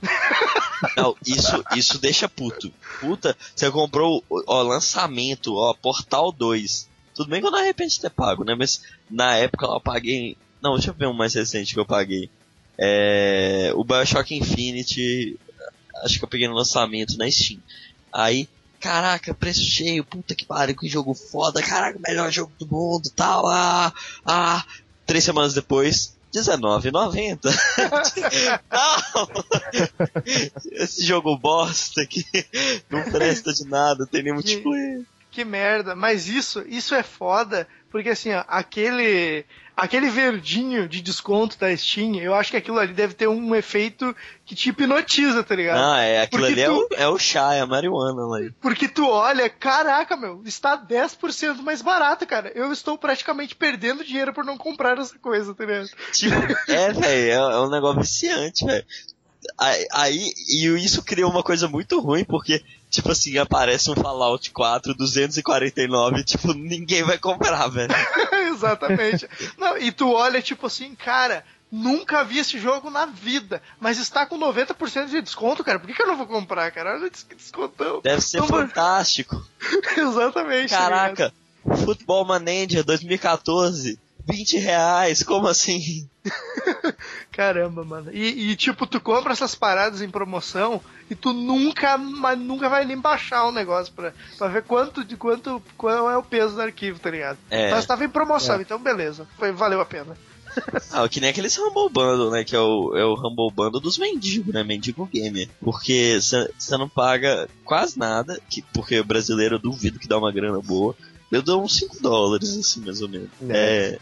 Não, 0.96 1.14
isso, 1.28 1.62
isso 1.76 2.00
deixa 2.00 2.30
puto. 2.30 2.72
Puta, 3.02 3.36
você 3.54 3.70
comprou, 3.70 4.24
ó, 4.48 4.62
lançamento, 4.62 5.54
ó, 5.58 5.74
Portal 5.74 6.32
2. 6.32 6.90
Tudo 7.14 7.30
bem 7.30 7.42
que 7.42 7.48
eu 7.48 7.52
não 7.52 7.60
arrependo 7.60 7.90
de 7.90 8.00
ter 8.00 8.10
pago, 8.10 8.46
né? 8.46 8.56
Mas 8.56 8.82
na 9.10 9.36
época 9.36 9.66
eu 9.66 9.82
paguei. 9.82 10.38
Não, 10.62 10.76
deixa 10.76 10.92
eu 10.92 10.94
ver 10.94 11.08
um 11.08 11.14
mais 11.14 11.34
recente 11.34 11.74
que 11.74 11.80
eu 11.80 11.86
paguei. 11.86 12.30
É. 12.80 13.74
O 13.76 13.84
Bioshock 13.84 14.34
Infinity. 14.34 15.38
Acho 16.02 16.18
que 16.18 16.24
eu 16.24 16.30
peguei 16.30 16.48
no 16.48 16.56
lançamento 16.56 17.18
na 17.18 17.30
Steam. 17.30 17.60
Aí, 18.12 18.48
caraca, 18.82 19.34
preço 19.34 19.62
cheio, 19.62 20.04
puta 20.04 20.34
que 20.34 20.46
pariu, 20.46 20.76
que 20.76 20.90
jogo 20.90 21.14
foda, 21.14 21.62
caraca, 21.62 22.00
melhor 22.06 22.32
jogo 22.32 22.52
do 22.60 22.68
mundo, 22.68 23.10
tal, 23.16 23.48
ah, 23.48 23.94
ah. 24.26 24.66
Três 25.06 25.24
semanas 25.24 25.54
depois, 25.54 26.16
R$19,90. 26.34 27.40
Não! 28.72 29.30
Esse 30.72 31.06
jogo 31.06 31.38
bosta 31.38 32.06
que 32.06 32.26
não 32.90 33.04
presta 33.12 33.54
de 33.54 33.66
nada, 33.66 34.08
tem 34.08 34.24
nem 34.24 34.34
multiplayer. 34.34 35.04
Que 35.32 35.46
merda. 35.46 35.96
Mas 35.96 36.28
isso, 36.28 36.64
isso 36.68 36.94
é 36.94 37.02
foda, 37.02 37.68
porque 37.90 38.10
assim, 38.10 38.34
ó, 38.34 38.44
aquele. 38.48 39.46
Aquele 39.74 40.10
verdinho 40.12 40.88
de 40.88 41.02
desconto 41.02 41.58
da 41.58 41.76
Steam, 41.76 42.16
eu 42.18 42.36
acho 42.36 42.52
que 42.52 42.58
aquilo 42.58 42.78
ali 42.78 42.94
deve 42.94 43.16
ter 43.16 43.28
um 43.28 43.56
efeito 43.56 44.14
que 44.46 44.54
te 44.54 44.70
hipnotiza, 44.70 45.44
tá 45.44 45.56
ligado? 45.56 45.82
Ah, 45.82 46.02
é, 46.02 46.22
aquilo 46.22 46.42
Porque 46.44 46.54
ali 46.54 46.62
é, 46.62 46.66
tu- 46.68 46.88
o, 46.92 46.96
é 46.96 47.08
o 47.08 47.18
chá, 47.18 47.54
é 47.56 47.62
a 47.62 47.66
marihuana 47.66 48.22
lá. 48.28 48.40
Porque 48.62 48.88
tu 48.88 49.08
olha, 49.08 49.50
caraca, 49.50 50.16
meu, 50.16 50.44
está 50.46 50.78
10% 50.78 51.64
mais 51.64 51.82
barato, 51.82 52.28
cara. 52.28 52.52
Eu 52.54 52.72
estou 52.72 52.96
praticamente 52.98 53.56
perdendo 53.56 54.04
dinheiro 54.04 54.34
por 54.34 54.44
não 54.46 54.58
comprar 54.58 55.00
essa 55.00 55.18
coisa, 55.18 55.56
tá 55.56 55.66
ligado? 55.66 55.90
Tipo, 56.12 56.36
é, 56.72 56.94
velho, 56.94 57.32
é, 57.32 57.54
é 57.56 57.60
um 57.60 57.70
negócio 57.70 58.02
viciante, 58.02 58.66
velho. 58.66 58.86
Aí, 59.92 60.34
e 60.48 60.66
isso 60.84 61.04
cria 61.04 61.28
uma 61.28 61.44
coisa 61.44 61.68
muito 61.68 62.00
ruim, 62.00 62.24
porque, 62.24 62.64
tipo 62.90 63.12
assim, 63.12 63.38
aparece 63.38 63.90
um 63.90 63.96
Fallout 63.96 64.52
4 64.52 64.94
249, 64.94 66.24
tipo, 66.24 66.54
ninguém 66.54 67.04
vai 67.04 67.18
comprar, 67.18 67.68
velho. 67.68 67.94
Exatamente. 68.54 69.28
Não, 69.58 69.78
e 69.78 69.92
tu 69.92 70.12
olha, 70.12 70.42
tipo 70.42 70.68
assim, 70.68 70.94
cara, 70.96 71.44
nunca 71.72 72.24
vi 72.24 72.40
esse 72.40 72.60
jogo 72.60 72.90
na 72.90 73.06
vida, 73.06 73.62
mas 73.80 73.98
está 73.98 74.26
com 74.26 74.38
90% 74.38 75.08
de 75.08 75.22
desconto, 75.22 75.64
cara. 75.64 75.80
Por 75.80 75.88
que, 75.88 75.94
que 75.94 76.02
eu 76.02 76.08
não 76.08 76.18
vou 76.18 76.28
comprar, 76.28 76.70
cara? 76.72 76.96
Olha 76.96 77.10
que 77.10 77.36
descontão. 77.36 78.02
Deve 78.02 78.22
ser 78.22 78.44
fantástico. 78.44 79.44
Exatamente. 79.98 80.70
tá? 80.70 80.78
Caraca, 80.78 81.34
Futebol 81.86 82.26
Manager 82.26 82.84
2014, 82.84 83.98
20 84.28 84.58
reais, 84.58 85.24
como 85.24 85.48
assim? 85.48 86.08
Caramba, 87.32 87.84
mano. 87.84 88.12
E, 88.14 88.52
e, 88.52 88.56
tipo, 88.56 88.86
tu 88.86 89.00
compra 89.00 89.34
essas 89.34 89.56
paradas 89.56 90.02
em 90.02 90.10
promoção 90.10 90.82
e 91.10 91.16
tu 91.16 91.34
nunca, 91.34 91.98
mas 91.98 92.38
nunca 92.38 92.70
vai 92.70 92.86
nem 92.86 92.98
baixar 92.98 93.46
o 93.46 93.52
negócio 93.52 93.94
pra, 93.94 94.14
pra 94.38 94.48
ver 94.48 94.64
quanto 94.64 95.04
de 95.04 95.18
quanto 95.18 95.62
qual 95.78 96.10
é 96.10 96.18
o 96.18 96.24
peso 96.24 96.56
do 96.56 96.62
arquivo, 96.62 97.00
tá 97.00 97.10
ligado? 97.10 97.38
É. 97.50 97.72
Mas 97.72 97.86
tava 97.86 98.06
em 98.06 98.10
promoção, 98.10 98.62
então 98.62 98.80
beleza. 98.80 99.28
Foi, 99.38 99.52
valeu 99.52 99.82
a 99.82 99.86
pena. 99.86 100.16
Ah, 100.92 101.08
que 101.08 101.22
nem 101.22 101.30
aqueles 101.30 101.58
Humble 101.58 101.90
Bundle, 101.90 102.30
né? 102.30 102.44
Que 102.44 102.54
é 102.54 102.60
o, 102.60 102.94
é 102.98 103.06
o 103.06 103.14
Humble 103.14 103.52
Bundle 103.56 103.80
dos 103.80 103.98
mendigos, 103.98 104.54
né? 104.54 104.62
Mendigo 104.62 105.10
Gamer. 105.12 105.48
Porque 105.62 106.20
você 106.20 106.78
não 106.78 106.90
paga 106.90 107.48
quase 107.64 107.98
nada, 107.98 108.38
que, 108.50 108.62
porque 108.74 109.00
o 109.00 109.06
brasileiro 109.06 109.56
eu 109.56 109.60
duvido 109.60 109.98
que 109.98 110.10
dá 110.10 110.18
uma 110.18 110.32
grana 110.32 110.60
boa. 110.60 110.94
Eu 111.32 111.42
dou 111.42 111.64
uns 111.64 111.78
5 111.78 112.02
dólares, 112.02 112.58
assim, 112.58 112.82
mais 112.82 113.02
ou 113.02 113.08
menos. 113.08 113.30
É. 113.50 113.98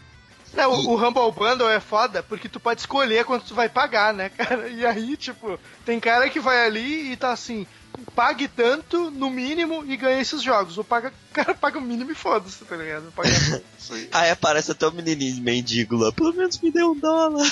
Não, 0.54 0.72
o, 0.72 0.90
o 0.90 0.96
Humble 0.96 1.32
Bundle 1.32 1.70
é 1.70 1.80
foda 1.80 2.22
porque 2.22 2.48
tu 2.48 2.58
pode 2.58 2.80
escolher 2.80 3.24
quanto 3.24 3.46
tu 3.46 3.54
vai 3.54 3.68
pagar, 3.68 4.12
né, 4.12 4.28
cara? 4.36 4.68
E 4.68 4.84
aí, 4.84 5.16
tipo, 5.16 5.58
tem 5.84 6.00
cara 6.00 6.28
que 6.28 6.40
vai 6.40 6.66
ali 6.66 7.12
e 7.12 7.16
tá 7.16 7.32
assim, 7.32 7.66
pague 8.14 8.48
tanto 8.48 9.10
no 9.10 9.30
mínimo 9.30 9.84
e 9.86 9.96
ganha 9.96 10.20
esses 10.20 10.42
jogos. 10.42 10.78
O 10.78 10.84
paga, 10.84 11.08
o 11.30 11.34
cara 11.34 11.54
paga 11.54 11.78
o 11.78 11.82
mínimo 11.82 12.10
e 12.10 12.14
foda-se, 12.14 12.64
tá 12.64 12.76
ligado? 12.76 13.12
Paga 13.12 13.28
isso 13.78 13.94
aí. 13.94 14.08
Aí 14.12 14.30
aparece 14.30 14.72
até 14.72 14.86
o 14.86 14.92
menininho 14.92 15.42
mendigo 15.42 15.96
lá, 15.96 16.12
pelo 16.12 16.32
menos 16.34 16.58
me 16.60 16.70
deu 16.70 16.92
um 16.92 16.98
dólar. 16.98 17.46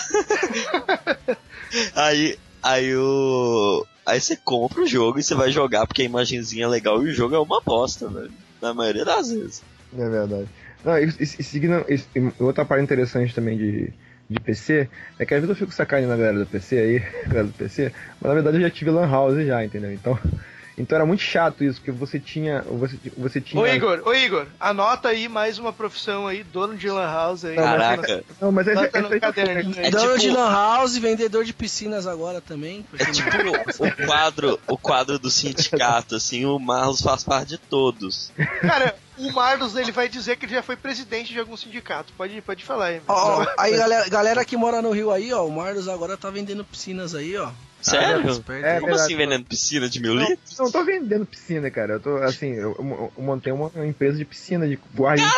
aí, 1.94 2.38
aí 2.62 2.96
o. 2.96 3.86
Aí 4.05 4.20
você 4.20 4.36
compra 4.36 4.82
o 4.82 4.86
jogo 4.86 5.18
e 5.18 5.22
você 5.22 5.34
vai 5.34 5.53
jogar 5.53 5.86
porque 5.86 6.01
a 6.01 6.07
imagenzinha 6.07 6.64
é 6.64 6.68
legal 6.68 7.05
e 7.07 7.11
o 7.11 7.14
jogo 7.14 7.34
é 7.34 7.38
uma 7.38 7.61
bosta, 7.61 8.09
velho. 8.09 8.32
Na 8.61 8.72
maioria 8.72 9.05
das 9.05 9.30
vezes. 9.30 9.62
É 9.92 10.09
verdade. 10.09 10.49
Não, 10.85 10.99
e, 10.99 11.05
e, 11.07 11.22
e 11.22 11.43
seguindo, 11.43 11.85
e, 11.89 12.33
outra 12.43 12.64
parte 12.64 12.83
interessante 12.85 13.35
também 13.35 13.57
de, 13.57 13.93
de 14.29 14.41
PC 14.41 14.89
é 15.18 15.26
que 15.26 15.35
às 15.35 15.41
vezes 15.41 15.51
eu 15.51 15.57
fico 15.57 15.72
sacaneando 15.72 16.14
a 16.14 16.16
galera 16.16 16.39
do 16.39 16.47
PC 16.47 16.79
aí, 16.79 16.97
a 17.24 17.29
galera 17.29 17.47
do 17.47 17.53
PC, 17.53 17.93
mas 18.20 18.29
na 18.29 18.35
verdade 18.35 18.57
eu 18.59 18.62
já 18.62 18.70
tive 18.70 18.91
Lan 18.91 19.11
House 19.11 19.45
já, 19.45 19.64
entendeu? 19.64 19.93
Então, 19.93 20.18
então 20.79 20.97
era 20.97 21.05
muito 21.05 21.22
chato 21.22 21.64
isso, 21.64 21.81
porque 21.81 21.91
você 21.91 22.20
tinha. 22.20 22.62
Você, 22.62 22.97
você 23.16 23.41
tinha. 23.41 23.61
Ô 23.61 23.66
Igor, 23.66 24.03
ô 24.05 24.14
Igor, 24.14 24.47
anota 24.61 25.09
aí 25.09 25.29
mais 25.29 25.59
uma 25.59 25.72
profissão 25.72 26.26
aí, 26.29 26.45
dono 26.45 26.76
de 26.76 26.89
Lan 26.89 27.11
House 27.11 27.45
aí. 27.45 27.57
Caraca. 27.57 28.22
Não, 28.41 28.53
mas 28.53 28.68
esse 28.68 28.79
aí- 28.79 29.20
caderninho 29.20 29.79
aí. 29.79 29.87
É 29.87 29.91
Dono 29.91 30.12
tipo- 30.12 30.18
de 30.20 30.31
Lan 30.31 30.51
House, 30.51 30.97
vendedor 30.97 31.45
de 31.45 31.53
piscinas 31.53 32.07
agora 32.07 32.41
também. 32.41 32.85
É 32.99 33.05
tipo 33.07 33.29
o 33.29 34.07
quadro, 34.07 34.61
o 34.68 34.79
quadro 34.79 35.18
do 35.18 35.31
sindicato, 35.31 36.14
assim, 36.14 36.45
o 36.45 36.59
Marlos 36.59 37.03
faz 37.03 37.24
parte 37.24 37.49
de 37.49 37.59
todos. 37.59 38.31
Cara, 38.61 38.95
o 39.19 39.33
Marlos 39.33 39.77
ele 39.77 39.93
vai 39.93 40.09
dizer 40.09 40.37
que 40.37 40.47
ele 40.47 40.55
já 40.55 40.62
foi 40.62 40.77
presidente 40.77 41.33
de 41.33 41.39
algum 41.41 41.57
sindicato. 41.57 42.12
Pode, 42.16 42.41
pode 42.43 42.64
falar 42.64 42.87
aí. 42.87 43.01
Ó, 43.09 43.43
ó, 43.43 43.47
aí 43.59 43.77
galera, 43.77 44.09
galera 44.09 44.45
que 44.45 44.57
mora 44.57 44.81
no 44.83 44.91
Rio 44.91 45.11
aí, 45.11 45.33
ó, 45.33 45.45
o 45.47 45.51
Marlos 45.53 45.89
agora 45.89 46.16
tá 46.16 46.31
vendendo 46.31 46.64
piscinas 46.64 47.14
aí, 47.14 47.37
ó. 47.37 47.51
Sério? 47.81 48.29
Esperto 48.29 48.66
É. 48.66 48.81
Como 48.81 48.93
assim 48.95 49.16
vendendo 49.16 49.45
piscina 49.45 49.89
de 49.89 50.01
mil 50.01 50.14
Não, 50.14 50.29
litros? 50.29 50.59
não 50.59 50.71
tô 50.71 50.85
vendendo 50.85 51.25
piscina, 51.25 51.71
cara. 51.71 51.95
Eu 51.95 52.01
tô, 52.01 52.16
assim, 52.16 52.53
eu, 52.55 52.75
eu- 52.77 53.12
eu 53.16 53.23
montei 53.23 53.53
uma 53.53 53.71
empresa 53.87 54.19
de 54.19 54.25
piscina, 54.25 54.66
de 54.66 54.77
guardião. 54.97 55.31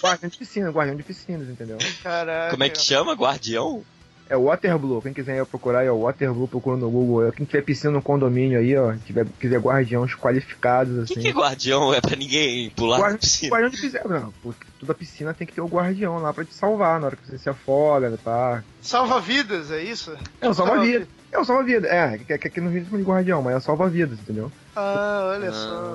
guardião 0.00 0.30
de 0.30 0.38
piscina, 0.38 0.70
guardião 0.70 0.96
de 0.96 1.02
piscinas, 1.02 1.48
entendeu? 1.48 1.78
Caraca. 2.02 2.50
Como 2.52 2.62
é 2.62 2.68
que 2.68 2.80
chama? 2.80 3.14
Guardião? 3.14 3.84
É 4.30 4.36
o 4.36 4.44
Waterblue, 4.44 5.02
quem 5.02 5.12
quiser 5.12 5.44
procurar 5.44 5.82
é 5.82 5.90
o 5.90 6.02
Waterblue, 6.02 6.46
procura 6.46 6.76
no 6.76 6.88
Google. 6.88 7.32
Quem 7.32 7.44
tiver 7.44 7.62
piscina 7.62 7.90
no 7.94 8.00
condomínio 8.00 8.60
aí, 8.60 8.76
ó, 8.76 8.94
tiver, 9.04 9.26
quiser 9.40 9.58
guardiões 9.58 10.14
qualificados, 10.14 10.96
assim. 11.00 11.14
que, 11.14 11.20
que 11.20 11.28
é 11.28 11.32
guardião? 11.32 11.92
É 11.92 12.00
pra 12.00 12.14
ninguém 12.14 12.70
pular 12.70 12.98
na 12.98 13.02
Guarda- 13.02 13.18
piscina? 13.18 13.50
Guardião 13.50 13.70
de 13.70 13.80
piscina. 13.80 14.04
Não, 14.20 14.32
porque 14.40 14.64
toda 14.78 14.94
piscina 14.94 15.34
tem 15.34 15.44
que 15.48 15.52
ter 15.52 15.60
o 15.60 15.66
guardião 15.66 16.18
lá 16.18 16.32
pra 16.32 16.44
te 16.44 16.54
salvar 16.54 17.00
na 17.00 17.06
hora 17.06 17.16
que 17.16 17.26
você 17.26 17.38
se 17.38 17.50
afoga, 17.50 18.16
tá? 18.22 18.62
Salva 18.80 19.20
vidas, 19.20 19.72
é 19.72 19.82
isso? 19.82 20.16
É 20.40 20.48
o 20.48 20.54
salva-vida. 20.54 21.08
É 21.32 21.38
o 21.38 21.44
salva-vida. 21.44 21.88
É, 21.88 22.16
que, 22.18 22.38
que 22.38 22.46
aqui 22.46 22.60
no 22.60 22.70
Rio 22.70 22.84
de 22.84 23.02
guardião, 23.02 23.42
mas 23.42 23.54
é 23.54 23.56
o 23.56 23.60
salva-vidas, 23.60 24.16
entendeu? 24.20 24.50
Ah, 24.76 25.32
olha 25.34 25.50
só. 25.52 25.94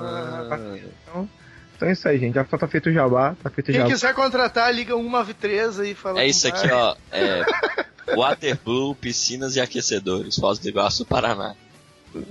Ah, 1.14 1.24
Então 1.76 1.88
é 1.88 1.92
isso 1.92 2.08
aí, 2.08 2.18
gente. 2.18 2.34
Já 2.34 2.44
tá 2.44 2.66
feito 2.66 2.88
o 2.88 2.92
jabá, 2.92 3.36
tá 3.42 3.50
feito 3.50 3.68
o 3.68 3.72
Quem 3.72 3.80
jabá. 3.80 3.90
quiser 3.92 4.14
contratar, 4.14 4.74
liga 4.74 4.94
193 4.94 5.80
aí 5.80 5.90
e 5.90 5.94
fala. 5.94 6.22
é 6.22 6.26
isso 6.26 6.48
aqui, 6.48 6.68
ó. 6.70 6.96
É 7.12 7.44
Waterblue, 8.16 8.94
piscinas 8.94 9.56
e 9.56 9.60
aquecedores. 9.60 10.36
Foz 10.36 10.58
do 10.58 10.68
Iguaçu, 10.68 11.04
Paraná. 11.04 11.54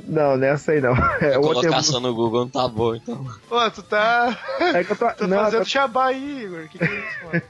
Não, 0.07 0.35
nessa 0.35 0.71
aí 0.71 0.81
não. 0.81 0.95
É 1.21 1.37
colocação 1.37 1.99
no 1.99 2.13
Google 2.13 2.41
não 2.41 2.49
tá 2.49 2.67
boa, 2.67 2.97
então. 2.97 3.23
Pô, 3.47 3.69
tu 3.69 3.83
tá, 3.83 4.35
É 4.73 4.83
que 4.83 4.91
eu 4.93 4.95
tô. 4.95 5.05
tá 5.13 5.27
não, 5.27 5.37
fazendo 5.37 5.59
tá- 5.59 5.69
jabá 5.69 6.05
aí, 6.07 6.43
Igor. 6.43 6.67
Que 6.69 6.79
que 6.79 6.83
é 6.83 6.87
isso, 6.87 7.25
mano? 7.25 7.41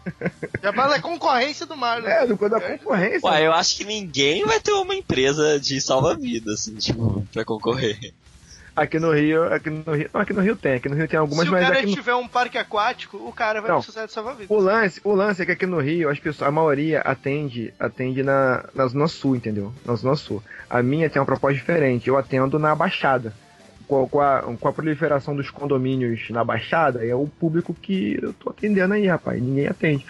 jabá 0.62 0.96
é 0.96 1.00
concorrência 1.00 1.66
do 1.66 1.78
Marlon. 1.78 2.08
É, 2.08 2.28
do 2.28 2.36
da 2.50 2.60
concorrência. 2.60 3.30
Ué, 3.30 3.48
eu 3.48 3.54
acho 3.54 3.78
que 3.78 3.86
ninguém 3.86 4.46
vai 4.46 4.60
ter 4.60 4.74
uma 4.74 4.96
empresa 4.96 5.58
de 5.60 5.80
salva-vidas, 5.80 6.62
assim, 6.62 6.76
tipo, 6.76 7.26
pra 7.32 7.46
concorrer. 7.46 8.14
Aqui 8.76 9.00
no 9.00 9.12
Rio, 9.14 9.44
aqui 9.54 9.70
no 9.70 9.94
Rio. 9.94 10.10
Não, 10.14 10.22
aqui 10.22 10.34
no 10.34 10.42
Rio 10.42 10.56
tem, 10.56 10.74
aqui 10.74 10.90
no 10.90 10.96
Rio 10.96 11.08
tem 11.08 11.18
algumas, 11.18 11.46
Se 11.46 11.50
o 11.50 11.52
mas 11.54 11.64
cara 11.64 11.78
aqui 11.80 11.88
no, 11.88 11.94
tiver 11.94 12.16
um 12.16 12.28
parque 12.28 12.58
aquático, 12.58 13.18
o 13.18 13.32
cara 13.32 13.62
vai 13.62 13.72
Não. 13.72 13.78
precisar 13.78 14.06
de 14.06 14.12
salva-vidas. 14.12 14.50
O 14.50 14.60
lance, 14.60 15.00
o 15.04 15.16
lance 15.16 15.42
é 15.42 15.46
que 15.46 15.52
aqui 15.54 15.66
no 15.66 15.80
Rio, 15.80 16.10
as 16.10 16.20
pessoas, 16.20 16.50
a 16.50 16.52
maioria 16.52 17.00
atende, 17.00 17.74
atende 17.80 18.22
na, 18.22 18.66
na 18.76 18.86
Zona 18.88 19.08
Sul, 19.08 19.38
entendeu? 19.38 19.74
Na 19.86 19.96
Zona 19.96 20.16
Sul. 20.18 20.44
A 20.70 20.84
minha 20.84 21.10
tem 21.10 21.22
uma 21.22 21.26
proposta 21.26 21.58
diferente, 21.58 22.10
eu 22.10 22.18
atendo 22.18 22.60
na 22.60 22.76
Baixada. 22.76 23.34
Com, 23.88 24.10
com 24.10 24.20
a, 24.20 24.42
com 24.42 24.68
a 24.68 24.74
proliferação 24.74 25.36
dos 25.36 25.50
condomínios 25.50 26.30
na 26.32 26.44
Baixada, 26.44 27.06
é 27.06 27.16
o 27.16 27.28
público 27.28 27.74
que 27.74 28.20
eu 28.22 28.34
tô 28.34 28.50
atendendo 28.50 28.96
aí, 28.96 29.08
rapaz. 29.08 29.42
Ninguém 29.42 29.68
atende. 29.68 30.06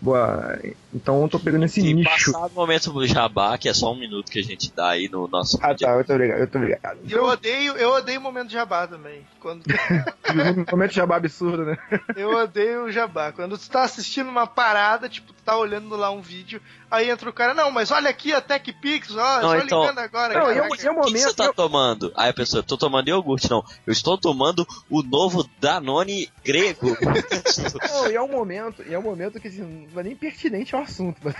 Boa, 0.00 0.58
então 0.92 1.22
eu 1.22 1.28
tô 1.28 1.38
pegando 1.38 1.64
esse 1.64 1.80
E 1.80 1.94
nicho. 1.94 2.32
passado 2.32 2.52
o 2.52 2.54
momento 2.54 2.92
do 2.92 3.06
jabá, 3.06 3.56
que 3.58 3.68
é 3.68 3.74
só 3.74 3.92
um 3.92 3.96
minuto 3.98 4.30
que 4.30 4.38
a 4.38 4.42
gente 4.42 4.72
dá 4.72 4.90
aí 4.90 5.08
no 5.08 5.26
nosso 5.28 5.58
Ah 5.62 5.74
tá, 5.74 5.90
eu 5.90 6.04
tô 6.04 6.16
ligado, 6.16 6.38
eu 6.40 6.46
tô 6.46 6.58
ligado. 6.58 6.98
Eu 7.08 7.24
odeio, 7.24 7.76
eu 7.76 7.90
odeio 7.90 8.18
o 8.20 8.22
momento 8.22 8.50
jabá 8.50 8.86
também. 8.86 9.26
Quando, 9.40 9.62
Momento 10.70 10.92
jabá 10.92 11.16
absurdo, 11.16 11.64
né? 11.64 11.76
eu 12.16 12.30
odeio 12.36 12.84
o 12.84 12.92
jabá. 12.92 13.32
Quando 13.32 13.56
tu 13.58 13.68
tá 13.70 13.82
assistindo 13.82 14.28
uma 14.28 14.46
parada, 14.46 15.08
tipo, 15.08 15.32
tu 15.32 15.42
tá 15.42 15.56
olhando 15.56 15.96
lá 15.96 16.10
um 16.10 16.20
vídeo, 16.20 16.60
aí 16.90 17.08
entra 17.10 17.28
o 17.28 17.32
cara, 17.32 17.54
não, 17.54 17.70
mas 17.70 17.90
olha 17.90 18.10
aqui 18.10 18.32
a 18.32 18.40
TechPix, 18.40 19.14
ó, 19.16 19.40
Não, 19.42 19.54
eu 19.54 19.60
tô 19.60 19.66
então- 19.66 19.80
ligando 19.82 19.98
agora. 19.98 20.34
Não, 20.34 20.48
e 20.48 20.52
é 20.52 20.54
caraca. 20.56 20.74
um- 20.74 20.76
e 20.76 20.86
é 20.86 20.90
um 20.90 20.94
O 21.00 21.00
que 21.04 21.12
que 21.12 21.18
você 21.18 21.24
momento. 21.24 21.36
tá 21.36 21.52
tomando? 21.52 22.12
Aí 22.16 22.30
a 22.30 22.34
pessoa, 22.34 22.62
tô 22.62 22.76
tomando 22.76 23.08
iogurte, 23.08 23.50
não. 23.50 23.64
Eu 23.86 23.92
estou 23.92 24.18
tomando 24.18 24.66
o 24.90 25.02
novo 25.02 25.48
Danone 25.60 26.28
grego. 26.44 26.96
Não, 27.92 28.10
e 28.10 28.14
é 28.14 28.20
um 28.22 28.28
momento, 28.28 28.82
e 28.86 28.94
é 28.94 28.98
um 28.98 29.02
momento 29.02 29.40
que 29.40 29.48
assim, 29.48 29.86
não 29.92 30.00
é 30.00 30.04
nem 30.04 30.14
pertinente 30.16 30.74
ao 30.74 30.79
assunto, 30.80 31.18
na 31.24 31.34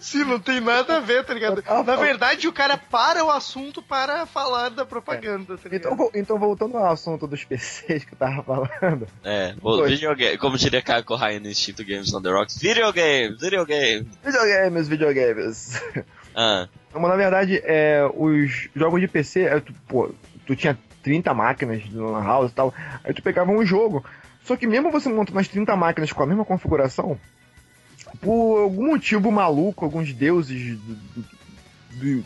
Sim, 0.00 0.24
não 0.26 0.38
tem 0.38 0.60
nada 0.60 0.96
a 0.96 1.00
ver, 1.00 1.24
tá 1.24 1.34
ligado? 1.34 1.62
Ah, 1.66 1.82
Na 1.82 1.94
ah. 1.94 1.96
verdade, 1.96 2.48
o 2.48 2.52
cara 2.52 2.76
para 2.76 3.24
o 3.24 3.30
assunto 3.30 3.82
para 3.82 4.26
falar 4.26 4.70
da 4.70 4.84
propaganda, 4.84 5.56
tá 5.56 5.68
ligado? 5.68 5.92
Então, 5.92 6.10
então, 6.14 6.38
voltando 6.38 6.76
ao 6.76 6.92
assunto 6.92 7.26
dos 7.26 7.44
PCs 7.44 8.04
que 8.04 8.14
eu 8.14 8.18
tava 8.18 8.42
falando. 8.42 9.06
é, 9.24 9.54
videogame, 9.86 10.38
como 10.38 10.56
diria 10.56 10.82
Caio 10.82 11.04
Corraine 11.04 11.40
no 11.40 11.48
Instinto 11.50 11.84
Games 11.84 12.12
on 12.12 12.22
the 12.22 12.30
Rocks, 12.30 12.58
videogames, 12.58 13.40
videogames. 13.40 14.06
Videogames, 14.24 14.88
videogames. 14.88 15.82
Ah, 16.34 16.68
Mas 16.92 17.02
na 17.02 17.16
verdade, 17.16 17.62
é, 17.64 18.06
os 18.14 18.68
jogos 18.76 19.00
de 19.00 19.08
PC, 19.08 19.42
é, 19.44 19.58
tu, 19.58 19.72
pô, 19.88 20.10
tu 20.46 20.54
tinha 20.54 20.78
30 21.02 21.32
máquinas 21.32 21.88
no 21.90 22.10
Lan 22.10 22.22
House 22.24 22.50
e 22.50 22.54
tal, 22.54 22.74
aí 23.02 23.14
tu 23.14 23.22
pegava 23.22 23.50
um 23.50 23.64
jogo. 23.64 24.04
Só 24.42 24.56
que 24.56 24.66
mesmo 24.66 24.92
você 24.92 25.08
montando 25.08 25.38
as 25.38 25.48
30 25.48 25.74
máquinas 25.74 26.12
com 26.12 26.22
a 26.22 26.26
mesma 26.26 26.44
configuração, 26.44 27.18
por 28.20 28.62
algum 28.62 28.86
motivo 28.88 29.30
maluco, 29.30 29.84
alguns 29.84 30.12
deuses 30.12 30.78
do, 30.78 30.96
do, 31.96 32.24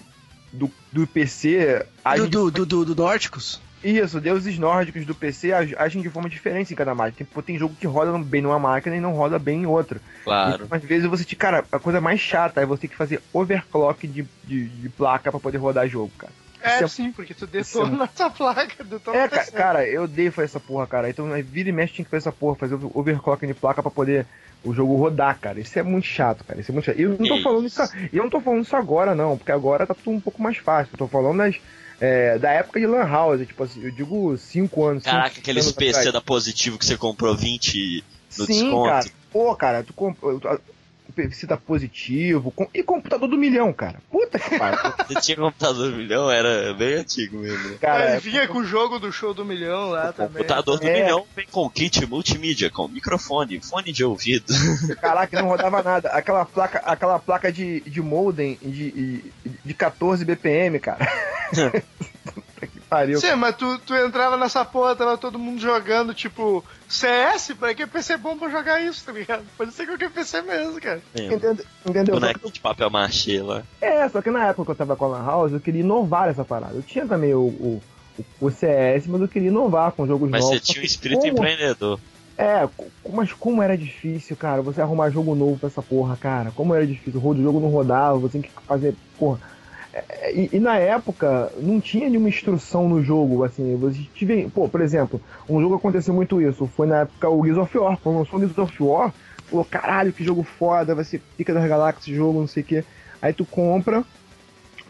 do, 0.52 0.70
do 0.92 1.06
PC 1.06 1.84
agem 2.04 2.28
Do, 2.28 2.50
de 2.50 2.64
do, 2.64 2.84
do, 2.84 2.94
Nórticos? 3.02 3.60
Isso, 3.82 4.20
deuses 4.20 4.58
nórdicos 4.58 5.06
do 5.06 5.14
PC 5.14 5.52
ag- 5.54 5.74
agem 5.78 6.02
de 6.02 6.10
forma 6.10 6.28
diferente 6.28 6.70
em 6.72 6.76
cada 6.76 6.94
máquina. 6.94 7.26
Tem, 7.32 7.42
tem 7.42 7.58
jogo 7.58 7.74
que 7.80 7.86
roda 7.86 8.16
bem 8.18 8.42
numa 8.42 8.58
máquina 8.58 8.94
e 8.94 9.00
não 9.00 9.14
roda 9.14 9.38
bem 9.38 9.62
em 9.62 9.66
outra. 9.66 9.98
claro. 10.22 10.64
Então, 10.64 10.76
às 10.76 10.84
vezes 10.84 11.08
você 11.08 11.24
te. 11.24 11.34
Cara, 11.34 11.64
a 11.72 11.78
coisa 11.78 11.98
mais 11.98 12.20
chata 12.20 12.60
é 12.60 12.66
você 12.66 12.82
ter 12.82 12.88
que 12.88 12.96
fazer 12.96 13.22
overclock 13.32 14.06
de, 14.06 14.26
de, 14.44 14.66
de 14.68 14.88
placa 14.90 15.30
pra 15.30 15.40
poder 15.40 15.56
rodar 15.56 15.88
jogo, 15.88 16.12
cara. 16.18 16.32
É, 16.62 16.82
é- 16.82 16.88
sim, 16.88 17.12
porque 17.12 17.34
tu 17.34 17.46
detona 17.46 18.04
essa 18.04 18.28
placa, 18.30 18.84
detona 18.84 19.16
É, 19.18 19.26
o 19.26 19.30
ca- 19.30 19.38
PC. 19.38 19.52
cara, 19.52 19.86
eu 19.86 20.02
odeio 20.04 20.30
fazer 20.32 20.46
essa 20.46 20.60
porra, 20.60 20.86
cara. 20.86 21.08
Então, 21.10 21.26
vira 21.42 21.68
e 21.68 21.72
mexe 21.72 21.94
tinha 21.94 22.04
que 22.04 22.10
fazer 22.10 22.28
essa 22.28 22.32
porra, 22.32 22.56
fazer 22.56 22.74
over- 22.74 22.90
overclock 22.94 23.46
de 23.46 23.54
placa 23.54 23.82
pra 23.82 23.90
poder 23.90 24.26
o 24.62 24.74
jogo 24.74 24.94
rodar, 24.96 25.38
cara. 25.40 25.58
Isso 25.60 25.78
é 25.78 25.82
muito 25.82 26.06
chato, 26.06 26.44
cara. 26.44 26.60
Isso 26.60 26.70
é 26.70 26.74
muito 26.74 26.84
chato. 26.84 26.98
E 26.98 27.02
eu 27.02 27.10
não 27.10 27.16
tô 27.28 27.42
falando 27.42 27.66
isso. 27.66 27.80
eu 28.12 28.22
não 28.22 28.30
tô 28.30 28.40
falando 28.40 28.62
isso 28.62 28.76
agora, 28.76 29.14
não, 29.14 29.36
porque 29.38 29.52
agora 29.52 29.86
tá 29.86 29.94
tudo 29.94 30.10
um 30.16 30.20
pouco 30.20 30.42
mais 30.42 30.56
fácil. 30.58 30.92
Eu 30.92 30.98
tô 30.98 31.08
falando 31.08 31.38
das, 31.38 31.56
é, 32.00 32.38
da 32.38 32.50
época 32.50 32.78
de 32.78 32.86
Lan 32.86 33.04
House, 33.08 33.46
tipo 33.46 33.62
assim, 33.62 33.82
eu 33.82 33.90
digo 33.90 34.36
5 34.36 34.84
anos. 34.84 35.02
cinco 35.02 35.14
Caraca, 35.16 35.38
aqueles 35.40 35.64
anos 35.64 35.76
PC 35.76 35.90
atrás. 35.98 36.12
da 36.12 36.20
Positivo 36.20 36.78
que 36.78 36.84
você 36.84 36.96
comprou 36.96 37.34
20 37.34 38.04
no 38.38 38.44
Sim, 38.46 38.52
desconto. 38.52 38.88
cara. 38.88 39.06
Pô, 39.32 39.56
cara, 39.56 39.82
tu 39.82 39.92
compra. 39.94 40.60
O 41.26 41.32
cita 41.32 41.56
positivo. 41.56 42.50
com- 42.50 42.68
E 42.74 42.82
computador 42.82 43.28
do 43.28 43.36
milhão, 43.38 43.72
cara. 43.72 44.00
Puta 44.10 44.38
que 44.38 44.58
pariu. 44.58 44.78
Você 45.08 45.20
tinha 45.20 45.36
computador 45.36 45.90
do 45.90 45.96
milhão, 45.96 46.30
era 46.30 46.72
bem 46.74 46.94
antigo 46.94 47.38
mesmo. 47.38 47.78
Cara, 47.78 48.12
Aí 48.14 48.20
vinha 48.20 48.46
com 48.48 48.58
o 48.58 48.64
jogo 48.64 48.98
do 48.98 49.12
show 49.12 49.32
do 49.34 49.44
milhão 49.44 49.90
lá 49.90 50.12
também. 50.12 50.38
Computador 50.42 50.78
do 50.78 50.86
É. 50.86 51.02
milhão 51.02 51.26
vem 51.36 51.46
com 51.50 51.68
kit 51.70 52.04
multimídia, 52.06 52.70
com 52.70 52.88
microfone, 52.88 53.60
fone 53.60 53.92
de 53.92 54.04
ouvido. 54.04 54.46
Caraca, 55.00 55.40
não 55.40 55.48
rodava 55.48 55.82
nada. 55.82 56.08
Aquela 56.10 56.44
placa, 56.44 56.78
aquela 56.84 57.18
placa 57.18 57.52
de, 57.52 57.80
de 57.80 58.00
modem 58.00 58.58
de, 58.62 58.90
de, 58.90 59.24
de 59.64 59.74
14 59.74 60.24
BPM, 60.24 60.78
cara. 60.78 61.06
Pariu. 62.90 63.20
Sim, 63.20 63.36
mas 63.36 63.54
tu, 63.54 63.78
tu 63.86 63.94
entrava 63.94 64.36
nessa 64.36 64.64
porra, 64.64 64.96
tava 64.96 65.16
todo 65.16 65.38
mundo 65.38 65.60
jogando, 65.60 66.12
tipo, 66.12 66.64
CS, 66.88 67.52
pra 67.58 67.72
que 67.72 67.86
PC 67.86 68.16
bom 68.16 68.36
pra 68.36 68.48
jogar 68.50 68.82
isso, 68.82 69.04
tá 69.04 69.12
ligado? 69.12 69.44
Pode 69.56 69.72
ser 69.72 69.86
qualquer 69.86 70.10
PC 70.10 70.42
mesmo, 70.42 70.80
cara. 70.80 71.00
Entende- 71.14 71.62
Entendeu? 71.86 72.16
Boneco 72.16 72.50
de 72.50 72.58
papel 72.58 72.90
machê 72.90 73.40
lá. 73.40 73.62
é, 73.80 74.08
só 74.08 74.20
que 74.20 74.28
na 74.30 74.48
época 74.48 74.64
que 74.66 74.70
eu 74.72 74.74
tava 74.74 74.96
com 74.96 75.04
a 75.04 75.08
Lan 75.08 75.24
House, 75.24 75.52
eu 75.52 75.60
queria 75.60 75.82
inovar 75.82 76.28
essa 76.28 76.44
parada. 76.44 76.74
Eu 76.74 76.82
tinha 76.82 77.06
também 77.06 77.32
o, 77.32 77.38
o, 77.42 77.82
o 78.40 78.50
CS, 78.50 79.06
mas 79.06 79.20
eu 79.20 79.28
queria 79.28 79.48
inovar 79.50 79.92
com 79.92 80.04
jogos 80.04 80.28
Mas 80.28 80.42
novos. 80.42 80.58
você 80.58 80.66
Só 80.66 80.72
tinha 80.72 80.82
um 80.82 80.86
espírito 80.86 81.20
como- 81.20 81.32
empreendedor. 81.32 82.00
É, 82.36 82.66
mas 83.12 83.32
como 83.34 83.62
era 83.62 83.76
difícil, 83.78 84.34
cara, 84.34 84.62
você 84.62 84.80
arrumar 84.80 85.10
jogo 85.10 85.34
novo 85.34 85.58
pra 85.58 85.68
essa 85.68 85.82
porra, 85.82 86.16
cara. 86.16 86.50
Como 86.56 86.74
era 86.74 86.86
difícil, 86.86 87.20
o 87.22 87.36
jogo 87.42 87.60
não 87.60 87.68
rodava, 87.68 88.18
você 88.18 88.40
tinha 88.40 88.42
que 88.42 88.66
fazer, 88.66 88.94
porra. 89.18 89.38
É, 89.92 90.32
E, 90.32 90.56
e 90.56 90.60
na 90.60 90.76
época, 90.78 91.52
não 91.60 91.80
tinha 91.80 92.08
nenhuma 92.08 92.28
instrução 92.28 92.88
no 92.88 93.02
jogo, 93.02 93.42
assim, 93.44 93.76
você 93.76 94.04
tive, 94.14 94.48
pô, 94.50 94.68
por 94.68 94.80
exemplo, 94.80 95.20
um 95.48 95.60
jogo 95.60 95.74
aconteceu 95.76 96.14
muito 96.14 96.40
isso, 96.40 96.66
foi 96.68 96.86
na 96.86 97.00
época 97.00 97.28
o 97.28 97.44
Gears 97.44 97.58
of 97.58 97.78
War, 97.78 97.98
quando 97.98 98.18
lançou 98.18 98.38
o 98.38 98.42
Gears 98.42 98.58
of 98.58 98.82
War, 98.82 99.14
falou, 99.48 99.64
caralho, 99.64 100.12
que 100.12 100.24
jogo 100.24 100.42
foda, 100.44 100.94
vai 100.94 101.04
ser 101.04 101.20
pica 101.36 101.52
das 101.52 101.68
galáxias 101.68 102.16
jogo, 102.16 102.40
não 102.40 102.46
sei 102.46 102.62
o 102.62 102.66
que. 102.66 102.84
Aí 103.20 103.32
tu 103.32 103.44
compra, 103.44 104.04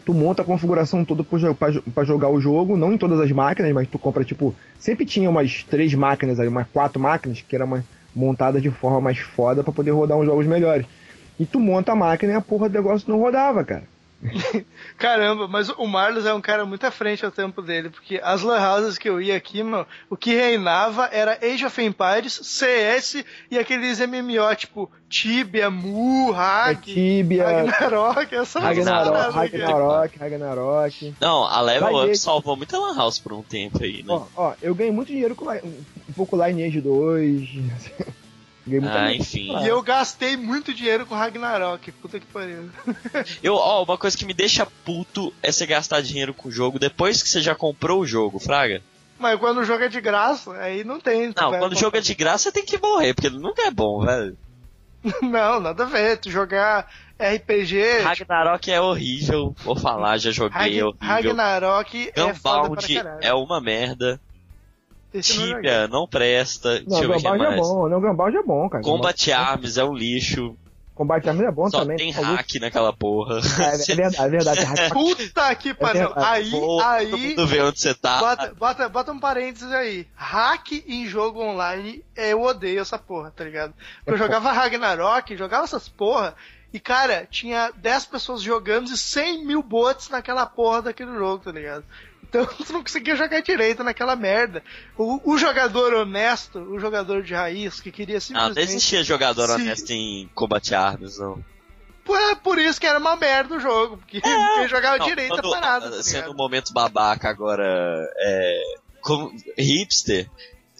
tu 0.05 0.13
monta 0.13 0.41
a 0.43 0.45
configuração 0.45 1.03
toda 1.05 1.23
pra 1.23 2.03
jogar 2.03 2.29
o 2.29 2.39
jogo, 2.39 2.77
não 2.77 2.93
em 2.93 2.97
todas 2.97 3.19
as 3.19 3.31
máquinas, 3.31 3.71
mas 3.73 3.87
tu 3.87 3.99
compra, 3.99 4.23
tipo, 4.23 4.55
sempre 4.77 5.05
tinha 5.05 5.29
umas 5.29 5.63
três 5.63 5.93
máquinas 5.93 6.39
ali, 6.39 6.49
umas 6.49 6.67
quatro 6.69 7.01
máquinas, 7.01 7.41
que 7.41 7.55
era 7.55 7.65
uma 7.65 7.85
montada 8.13 8.61
de 8.61 8.69
forma 8.71 9.01
mais 9.01 9.19
foda 9.19 9.63
pra 9.63 9.73
poder 9.73 9.91
rodar 9.91 10.17
uns 10.17 10.25
jogos 10.25 10.45
melhores. 10.47 10.87
E 11.39 11.45
tu 11.45 11.59
monta 11.59 11.91
a 11.93 11.95
máquina 11.95 12.33
e 12.33 12.35
a 12.35 12.41
porra 12.41 12.69
do 12.69 12.73
negócio 12.73 13.09
não 13.09 13.19
rodava, 13.19 13.63
cara. 13.65 13.89
Caramba, 14.97 15.47
mas 15.47 15.69
o 15.69 15.87
Marlos 15.87 16.25
é 16.25 16.33
um 16.33 16.41
cara 16.41 16.65
muito 16.65 16.85
à 16.85 16.91
frente 16.91 17.25
ao 17.25 17.31
tempo 17.31 17.61
dele, 17.61 17.89
porque 17.89 18.19
as 18.23 18.41
lan 18.41 18.59
houses 18.59 18.97
que 18.97 19.09
eu 19.09 19.21
ia 19.21 19.35
aqui, 19.35 19.63
mano, 19.63 19.85
o 20.09 20.15
que 20.15 20.33
reinava 20.35 21.09
era 21.11 21.39
Age 21.41 21.65
of 21.65 21.81
Empires, 21.81 22.39
CS 22.43 23.23
e 23.49 23.57
aqueles 23.57 23.99
MMO, 23.99 24.55
tipo 24.55 24.91
Tibia, 25.09 25.69
Mu, 25.69 26.33
É 26.33 26.37
Hag, 26.37 26.93
Tibia, 26.93 27.45
Ragnarok, 27.45 28.35
essa 28.35 28.59
Ragnarok. 28.59 29.35
Ragnarok, 29.35 30.19
Ragnarok. 30.19 31.15
Não, 31.19 31.43
a 31.43 31.59
Level 31.61 31.91
Vai 31.91 32.05
Up 32.05 32.17
salvou 32.17 32.55
muita 32.55 32.77
Lan 32.77 32.95
House 32.95 33.19
por 33.19 33.33
um 33.33 33.41
tempo 33.41 33.83
aí, 33.83 34.03
né? 34.03 34.09
Ó, 34.09 34.25
ó, 34.35 34.53
eu 34.61 34.73
ganhei 34.75 34.91
muito 34.91 35.09
dinheiro 35.09 35.35
com 35.35 35.49
um 35.51 36.13
pouco 36.15 36.41
Lineage 36.41 36.79
2. 36.79 37.49
Ganhei 38.65 38.79
muita 38.81 38.99
Ah, 38.99 39.13
enfim. 39.13 39.57
E 39.63 39.67
eu 39.67 39.81
gastei 39.81 40.35
muito 40.37 40.73
dinheiro 40.73 41.05
com 41.05 41.15
Ragnarok, 41.15 41.91
puta 41.93 42.19
que 42.19 42.25
pariu. 42.27 42.69
Eu, 43.41 43.55
ó, 43.55 43.83
uma 43.83 43.97
coisa 43.97 44.17
que 44.17 44.25
me 44.25 44.33
deixa 44.33 44.65
puto 44.85 45.33
é 45.41 45.51
você 45.51 45.65
gastar 45.65 46.01
dinheiro 46.01 46.33
com 46.33 46.49
o 46.49 46.51
jogo 46.51 46.77
depois 46.79 47.21
que 47.23 47.29
você 47.29 47.41
já 47.41 47.55
comprou 47.55 48.01
o 48.01 48.05
jogo, 48.07 48.39
Fraga. 48.39 48.81
Mas 49.19 49.39
quando 49.39 49.59
o 49.59 49.63
jogo 49.63 49.83
é 49.83 49.87
de 49.89 50.01
graça, 50.01 50.51
aí 50.57 50.83
não 50.83 50.99
tem. 50.99 51.31
Não, 51.35 51.51
quando 51.51 51.73
o 51.73 51.77
jogo 51.79 51.95
é 51.97 52.01
de 52.01 52.15
graça, 52.15 52.45
você 52.45 52.51
tem 52.51 52.65
que 52.65 52.79
morrer, 52.79 53.13
porque 53.13 53.27
ele 53.27 53.37
nunca 53.39 53.61
é 53.67 53.71
bom, 53.71 54.01
velho. 54.03 54.35
Não, 55.21 55.59
nada 55.59 55.83
a 55.83 55.87
ver. 55.87 56.17
Tu 56.17 56.29
jogar 56.29 56.87
RPG. 57.19 57.99
Ragnarok 58.03 58.71
é 58.71 58.79
horrível, 58.81 59.55
vou 59.63 59.75
falar, 59.75 60.17
já 60.17 60.31
joguei, 60.31 60.57
Rag- 60.59 60.77
é 60.77 60.83
horrível. 60.85 61.07
Ragnarok 61.35 62.11
é 62.15 62.33
foda 62.33 62.35
pra 62.35 62.69
Gunbound 62.69 62.93
caralho. 62.95 63.19
é 63.21 63.33
uma 63.33 63.59
merda. 63.61 64.19
Tibia 65.19 65.87
não 65.87 66.07
presta. 66.07 66.81
Não, 66.87 67.01
Gunbound 67.01 67.43
é 67.43 67.55
bom, 67.57 67.89
não, 67.89 67.99
Gunbound 68.01 68.37
é 68.37 68.43
bom, 68.43 68.69
cara. 68.69 68.83
Combat 68.83 69.31
Arms 69.31 69.77
é 69.77 69.83
um 69.83 69.93
lixo. 69.93 70.55
Combate 70.93 71.27
Arms 71.29 71.41
é 71.43 71.51
bom 71.51 71.69
Só 71.69 71.79
também. 71.79 71.97
tem 71.97 72.11
hack 72.11 72.47
naquela 72.59 72.93
porra. 72.93 73.39
É, 73.39 73.91
é 73.91 73.95
verdade, 73.95 74.17
é 74.19 74.29
verdade. 74.29 74.59
Hack- 74.63 74.93
Puta 74.93 75.55
que 75.55 75.73
pariu. 75.73 76.07
verdade. 76.09 76.25
Aí, 76.27 76.51
Pô, 76.51 76.59
todo 76.77 76.81
aí. 76.85 77.11
mundo 77.29 77.47
vê 77.47 77.61
onde 77.61 77.79
você 77.79 77.93
tá. 77.95 78.19
Bota, 78.19 78.53
bota, 78.53 78.89
bota 78.89 79.11
um 79.11 79.19
parênteses 79.19 79.71
aí. 79.71 80.05
Hack 80.15 80.71
em 80.87 81.07
jogo 81.07 81.41
online, 81.41 82.03
eu 82.15 82.41
odeio 82.43 82.81
essa 82.81 82.99
porra, 82.99 83.31
tá 83.35 83.43
ligado? 83.43 83.73
Porque 84.05 84.11
eu 84.13 84.17
jogava 84.25 84.51
Ragnarok, 84.51 85.35
jogava 85.35 85.63
essas 85.63 85.89
porra, 85.89 86.35
e 86.73 86.79
cara, 86.79 87.27
tinha 87.29 87.71
10 87.75 88.05
pessoas 88.05 88.41
jogando 88.41 88.89
e 88.91 88.97
100 88.97 89.45
mil 89.45 89.61
bots 89.61 90.09
naquela 90.09 90.45
porra 90.45 90.83
daquele 90.83 91.13
jogo, 91.13 91.43
tá 91.43 91.51
ligado? 91.51 91.83
Então 92.23 92.45
tu 92.65 92.71
não 92.73 92.81
conseguia 92.81 93.15
jogar 93.15 93.41
direito 93.41 93.83
naquela 93.83 94.15
merda. 94.15 94.63
O, 94.97 95.33
o 95.33 95.37
jogador 95.37 95.93
honesto, 95.93 96.59
o 96.59 96.79
jogador 96.79 97.23
de 97.23 97.33
raiz, 97.33 97.79
que 97.81 97.91
queria 97.91 98.15
Não, 98.15 98.21
simplesmente. 98.21 98.55
não 98.55 98.63
existia 98.63 99.03
jogador 99.03 99.47
Se- 99.47 99.53
honesto 99.55 99.89
em 99.91 100.29
Combat 100.33 100.73
Arms, 100.73 101.17
não. 101.19 101.43
É 102.09 102.35
por 102.35 102.57
isso 102.57 102.79
que 102.81 102.87
era 102.87 102.99
uma 102.99 103.15
merda 103.15 103.55
o 103.55 103.59
jogo, 103.59 103.95
porque 103.97 104.19
quem 104.19 104.67
jogava 104.67 104.97
Não, 104.97 105.05
direito 105.05 105.33
a 105.33 105.41
quando- 105.41 105.51
parada. 105.53 105.91
Tá 105.91 106.03
Sendo 106.03 106.31
um 106.31 106.35
momento 106.35 106.73
babaca 106.73 107.29
agora, 107.29 107.63
é, 108.17 108.61
como 109.01 109.33
hipster, 109.57 110.29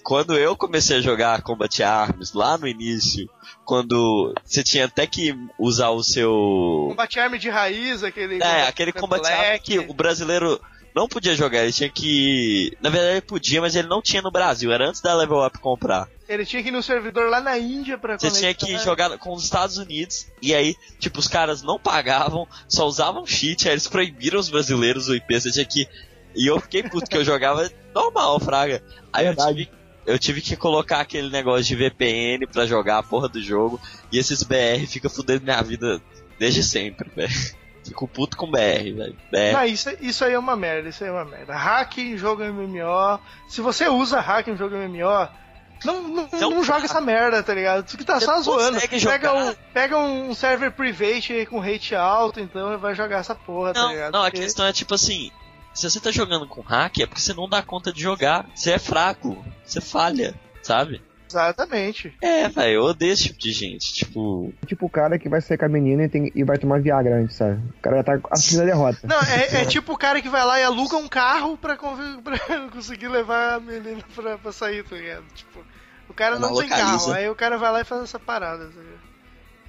quando 0.04 0.38
eu 0.38 0.56
comecei 0.56 0.98
a 0.98 1.02
jogar 1.02 1.42
Combat 1.42 1.84
Arms 1.84 2.34
lá 2.34 2.58
no 2.58 2.68
início, 2.68 3.30
quando 3.66 4.34
você 4.44 4.64
tinha 4.64 4.86
até 4.86 5.06
que 5.08 5.36
usar 5.58 5.90
o 5.90 6.04
seu 6.04 6.32
Combate 6.90 7.20
Arm 7.20 7.36
de 7.36 7.50
raiz, 7.50 8.04
aquele. 8.04 8.42
é, 8.42 8.68
aquele 8.68 8.92
Combat 8.92 9.26
Arms 9.26 9.62
que 9.64 9.80
o 9.80 9.94
brasileiro 9.94 10.60
não 10.96 11.08
podia 11.08 11.36
jogar, 11.36 11.64
ele 11.64 11.72
tinha 11.72 11.90
que, 11.90 12.76
na 12.82 12.90
verdade 12.90 13.14
ele 13.14 13.22
podia, 13.22 13.62
mas 13.62 13.76
ele 13.76 13.88
não 13.88 14.02
tinha 14.02 14.22
no 14.22 14.32
Brasil, 14.32 14.72
era 14.72 14.90
antes 14.90 15.02
da 15.02 15.16
Level 15.16 15.46
Up 15.46 15.58
comprar. 15.60 16.10
Ele 16.28 16.46
tinha 16.46 16.62
que 16.62 16.70
ir 16.70 16.72
no 16.72 16.84
servidor 16.84 17.30
lá 17.30 17.42
na 17.42 17.58
Índia 17.58 17.98
pra 17.98 18.18
Você 18.18 18.32
tinha 18.32 18.54
que 18.54 18.78
jogar 18.78 19.18
com 19.18 19.34
os 19.34 19.44
Estados 19.44 19.78
Unidos, 19.78 20.28
e 20.42 20.54
aí, 20.54 20.76
tipo, 21.00 21.20
os 21.20 21.28
caras 21.28 21.62
não 21.62 21.80
pagavam, 21.80 22.48
só 22.68 22.86
usavam 22.86 23.26
cheat, 23.26 23.68
aí 23.68 23.74
eles 23.74 23.88
proibiram 23.88 24.40
os 24.40 24.50
brasileiros 24.50 25.08
o 25.08 25.16
IP, 25.16 25.40
você 25.40 25.52
tinha 25.52 25.66
que. 25.66 25.88
E 26.36 26.48
eu 26.48 26.60
fiquei 26.60 26.84
puto, 26.84 27.10
que 27.10 27.18
eu 27.18 27.26
jogava 27.26 27.70
normal, 27.94 28.40
Fraga. 28.40 28.82
Aí 29.12 29.26
eu 29.26 29.34
Verdade. 29.34 29.66
tive, 29.66 29.81
eu 30.06 30.18
tive 30.20 30.42
que 30.42 30.56
colocar 30.56 31.00
aquele 31.00 31.30
negócio 31.30 31.64
de 31.66 31.76
VPN 31.76 32.46
pra 32.48 32.66
jogar 32.66 32.98
a 33.00 33.04
porra 33.04 33.30
do 33.30 33.42
jogo, 33.42 33.80
e 34.12 34.18
esses 34.18 34.44
BR 34.44 34.86
fica 34.88 35.10
fudendo 35.10 35.44
minha 35.44 35.62
vida 35.62 36.02
desde 36.40 36.64
sempre, 36.64 37.10
velho. 37.16 37.32
Fico 37.84 38.08
puto 38.08 38.38
com 38.38 38.50
BR, 38.50 38.94
velho. 38.96 39.16
Não, 39.54 39.66
isso, 39.66 39.90
isso 40.02 40.24
aí 40.24 40.34
é 40.34 40.40
uma 40.40 40.56
merda, 40.56 40.88
isso 40.90 41.04
aí 41.04 41.10
é 41.10 41.14
uma 41.14 41.26
merda. 41.26 41.56
Hack 41.56 41.98
em 41.98 42.16
jogo 42.16 42.44
MMO. 42.44 43.20
Se 43.50 43.60
você 43.60 43.88
usa 43.90 44.20
hack 44.20 44.48
em 44.50 44.56
jogo 44.56 44.76
MMO, 44.76 45.28
não, 45.84 46.04
não, 46.04 46.24
Então, 46.32 46.52
não 46.52 46.64
joga 46.64 46.86
essa 46.86 47.02
merda, 47.02 47.42
tá 47.42 47.56
ligado? 47.56 47.84
Tu 47.84 47.98
que 47.98 48.04
tá 48.06 48.20
só 48.20 48.40
zoando. 48.40 48.80
Pega 48.80 49.34
um, 49.34 49.54
pega 49.74 49.98
um 49.98 50.32
server 50.36 50.72
private 50.72 51.34
aí 51.34 51.46
com 51.48 51.60
rate 51.60 51.96
alto, 51.96 52.40
então 52.40 52.78
vai 52.78 52.94
jogar 52.94 53.18
essa 53.18 53.34
porra, 53.34 53.74
tá 53.74 53.82
Não, 53.82 53.90
ligado? 53.90 54.14
não, 54.14 54.22
a 54.22 54.26
Porque- 54.26 54.42
questão 54.42 54.64
é 54.68 54.72
tipo 54.72 54.94
assim: 54.94 55.32
se 55.74 55.90
você 55.90 56.00
tá 56.00 56.12
jogando 56.12 56.48
com 56.48 56.62
hack, 56.62 57.00
é 57.00 57.06
porque 57.06 57.22
você 57.22 57.34
não 57.34 57.48
dá 57.50 57.62
conta 57.62 57.92
de 57.94 58.02
jogar. 58.02 58.46
Você 58.56 58.72
é 58.72 58.80
fraco, 58.80 59.44
você 59.64 59.80
falha, 59.82 60.34
sabe? 60.62 61.02
Exatamente. 61.30 62.14
É, 62.22 62.50
velho, 62.50 62.74
eu 62.74 62.84
odeio 62.84 63.14
esse 63.14 63.24
tipo 63.28 63.40
de 63.40 63.52
gente. 63.54 63.94
Tipo, 63.94 64.54
Tipo 64.68 64.86
o 64.86 64.90
cara 64.90 65.18
que 65.18 65.30
vai 65.30 65.40
sair 65.40 65.58
com 65.58 65.64
a 65.64 65.70
menina 65.70 66.04
e, 66.04 66.10
tem- 66.10 66.30
e 66.36 66.44
vai 66.44 66.58
tomar 66.58 66.82
Viagra 66.82 67.16
antes, 67.22 67.38
sabe? 67.38 67.58
O 67.80 67.82
cara 67.82 67.98
já 67.98 68.04
tá 68.04 68.20
assistindo 68.32 68.64
a 68.64 68.66
derrota. 68.66 69.00
Não, 69.08 69.18
é, 69.22 69.62
é 69.62 69.66
tipo 69.66 69.94
o 69.94 69.98
cara 69.98 70.22
que 70.22 70.28
vai 70.28 70.44
lá 70.44 70.60
e 70.60 70.64
aluga 70.64 70.98
um 70.98 71.08
carro 71.08 71.58
pra, 71.58 71.78
pra 72.22 72.70
conseguir 72.70 73.08
levar 73.08 73.54
a 73.56 73.60
menina 73.62 74.04
pra, 74.14 74.38
pra 74.38 74.52
sair, 74.52 74.84
tá 74.84 74.94
ligado? 74.98 75.24
Tipo, 75.34 75.64
o 76.10 76.14
cara 76.14 76.38
Não 76.38 76.50
não 76.50 76.58
tem 76.60 76.68
carro, 76.68 77.14
aí 77.14 77.30
o 77.30 77.36
cara 77.36 77.58
vai 77.58 77.72
lá 77.72 77.80
e 77.80 77.86
faz 77.86 78.04
essa 78.04 78.20
parada, 78.20 78.66
tá 78.66 78.82
ligado? 78.82 79.02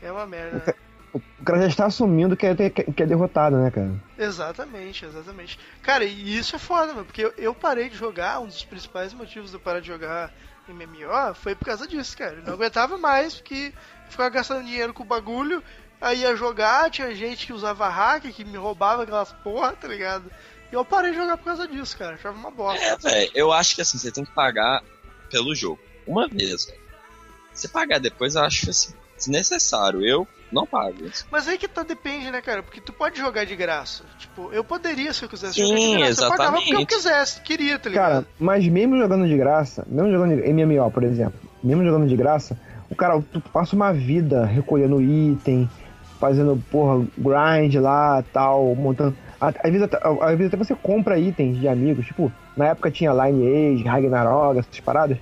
É 0.02 0.10
uma 0.10 0.26
merda. 0.26 0.74
O 1.14 1.20
cara 1.44 1.60
já 1.60 1.66
está 1.66 1.86
assumindo 1.86 2.36
que 2.36 2.46
é, 2.46 2.70
que 2.70 3.02
é 3.02 3.06
derrotado, 3.06 3.56
né, 3.56 3.70
cara? 3.70 3.92
Exatamente, 4.16 5.04
exatamente. 5.04 5.58
Cara, 5.82 6.04
e 6.04 6.38
isso 6.38 6.56
é 6.56 6.58
foda, 6.58 6.94
mano, 6.94 7.04
porque 7.04 7.24
eu, 7.24 7.34
eu 7.36 7.54
parei 7.54 7.90
de 7.90 7.96
jogar, 7.96 8.40
um 8.40 8.46
dos 8.46 8.64
principais 8.64 9.12
motivos 9.12 9.50
de 9.50 9.56
eu 9.56 9.60
parar 9.60 9.80
de 9.80 9.88
jogar 9.88 10.32
MMO 10.68 11.34
foi 11.34 11.54
por 11.54 11.66
causa 11.66 11.86
disso, 11.86 12.16
cara. 12.16 12.36
Eu 12.36 12.42
não 12.44 12.54
aguentava 12.54 12.96
mais, 12.96 13.34
porque 13.34 13.74
ficava 14.08 14.30
gastando 14.30 14.64
dinheiro 14.64 14.94
com 14.94 15.02
o 15.02 15.06
bagulho, 15.06 15.62
aí 16.00 16.20
ia 16.20 16.34
jogar, 16.34 16.90
tinha 16.90 17.14
gente 17.14 17.46
que 17.46 17.52
usava 17.52 17.88
hack, 17.88 18.24
que 18.32 18.44
me 18.44 18.56
roubava 18.56 19.02
aquelas 19.02 19.32
porra, 19.32 19.72
tá 19.72 19.88
ligado? 19.88 20.30
E 20.70 20.74
eu 20.74 20.84
parei 20.84 21.10
de 21.10 21.18
jogar 21.18 21.36
por 21.36 21.44
causa 21.44 21.68
disso, 21.68 21.98
cara. 21.98 22.14
Achava 22.14 22.38
uma 22.38 22.50
bosta. 22.50 22.82
é, 22.82 22.96
velho, 22.96 23.30
eu 23.34 23.52
acho 23.52 23.74
que 23.74 23.82
assim, 23.82 23.98
você 23.98 24.10
tem 24.10 24.24
que 24.24 24.32
pagar 24.32 24.82
pelo 25.30 25.54
jogo. 25.54 25.78
Uma 26.06 26.26
vez, 26.26 26.64
velho. 26.64 26.80
Você 27.52 27.68
pagar 27.68 28.00
depois, 28.00 28.34
eu 28.34 28.42
acho 28.42 28.70
assim, 28.70 28.94
desnecessário. 29.16 30.02
Eu 30.02 30.26
não 30.52 30.66
pago. 30.66 30.94
Mas 31.30 31.48
aí 31.48 31.56
que 31.58 31.66
tá, 31.66 31.82
depende, 31.82 32.30
né, 32.30 32.40
cara? 32.42 32.62
Porque 32.62 32.80
tu 32.80 32.92
pode 32.92 33.18
jogar 33.18 33.44
de 33.44 33.56
graça. 33.56 34.04
Tipo, 34.18 34.50
eu 34.52 34.62
poderia 34.62 35.12
se 35.12 35.24
eu 35.24 35.28
quisesse 35.28 35.54
Sim, 35.54 35.62
jogar 35.66 35.78
de 35.78 35.88
graça. 35.88 36.24
Eu 36.24 36.28
pagava 36.28 36.56
porque 36.56 36.74
eu 36.74 36.80
exatamente. 36.80 36.94
quisesse, 36.94 37.40
queria, 37.40 37.78
tá 37.78 37.88
ligado? 37.88 38.10
Cara, 38.12 38.26
mas 38.38 38.66
mesmo 38.68 38.98
jogando 38.98 39.26
de 39.26 39.36
graça, 39.36 39.84
mesmo 39.88 40.10
jogando 40.10 40.36
de 40.36 40.52
MMO, 40.52 40.90
por 40.90 41.02
exemplo, 41.04 41.40
mesmo 41.62 41.84
jogando 41.84 42.06
de 42.06 42.16
graça, 42.16 42.56
O 42.90 42.94
cara, 42.94 43.22
tu 43.32 43.40
passa 43.40 43.74
uma 43.74 43.90
vida 43.90 44.44
recolhendo 44.44 45.00
item, 45.00 45.66
fazendo, 46.20 46.62
porra, 46.70 47.06
grind 47.16 47.74
lá, 47.76 48.22
tal, 48.34 48.74
montando. 48.74 49.16
a- 49.40 49.48
Às 49.48 49.70
vezes, 49.72 49.82
até, 49.82 49.96
às 50.06 50.30
vezes 50.36 50.46
até 50.52 50.56
você 50.58 50.74
compra 50.74 51.18
itens 51.18 51.56
de 51.58 51.66
amigos, 51.66 52.04
tipo, 52.04 52.30
na 52.54 52.66
época 52.66 52.90
tinha 52.90 53.10
Lineage, 53.10 53.82
Ragnarok, 53.84 54.58
essas 54.58 54.78
paradas. 54.80 55.16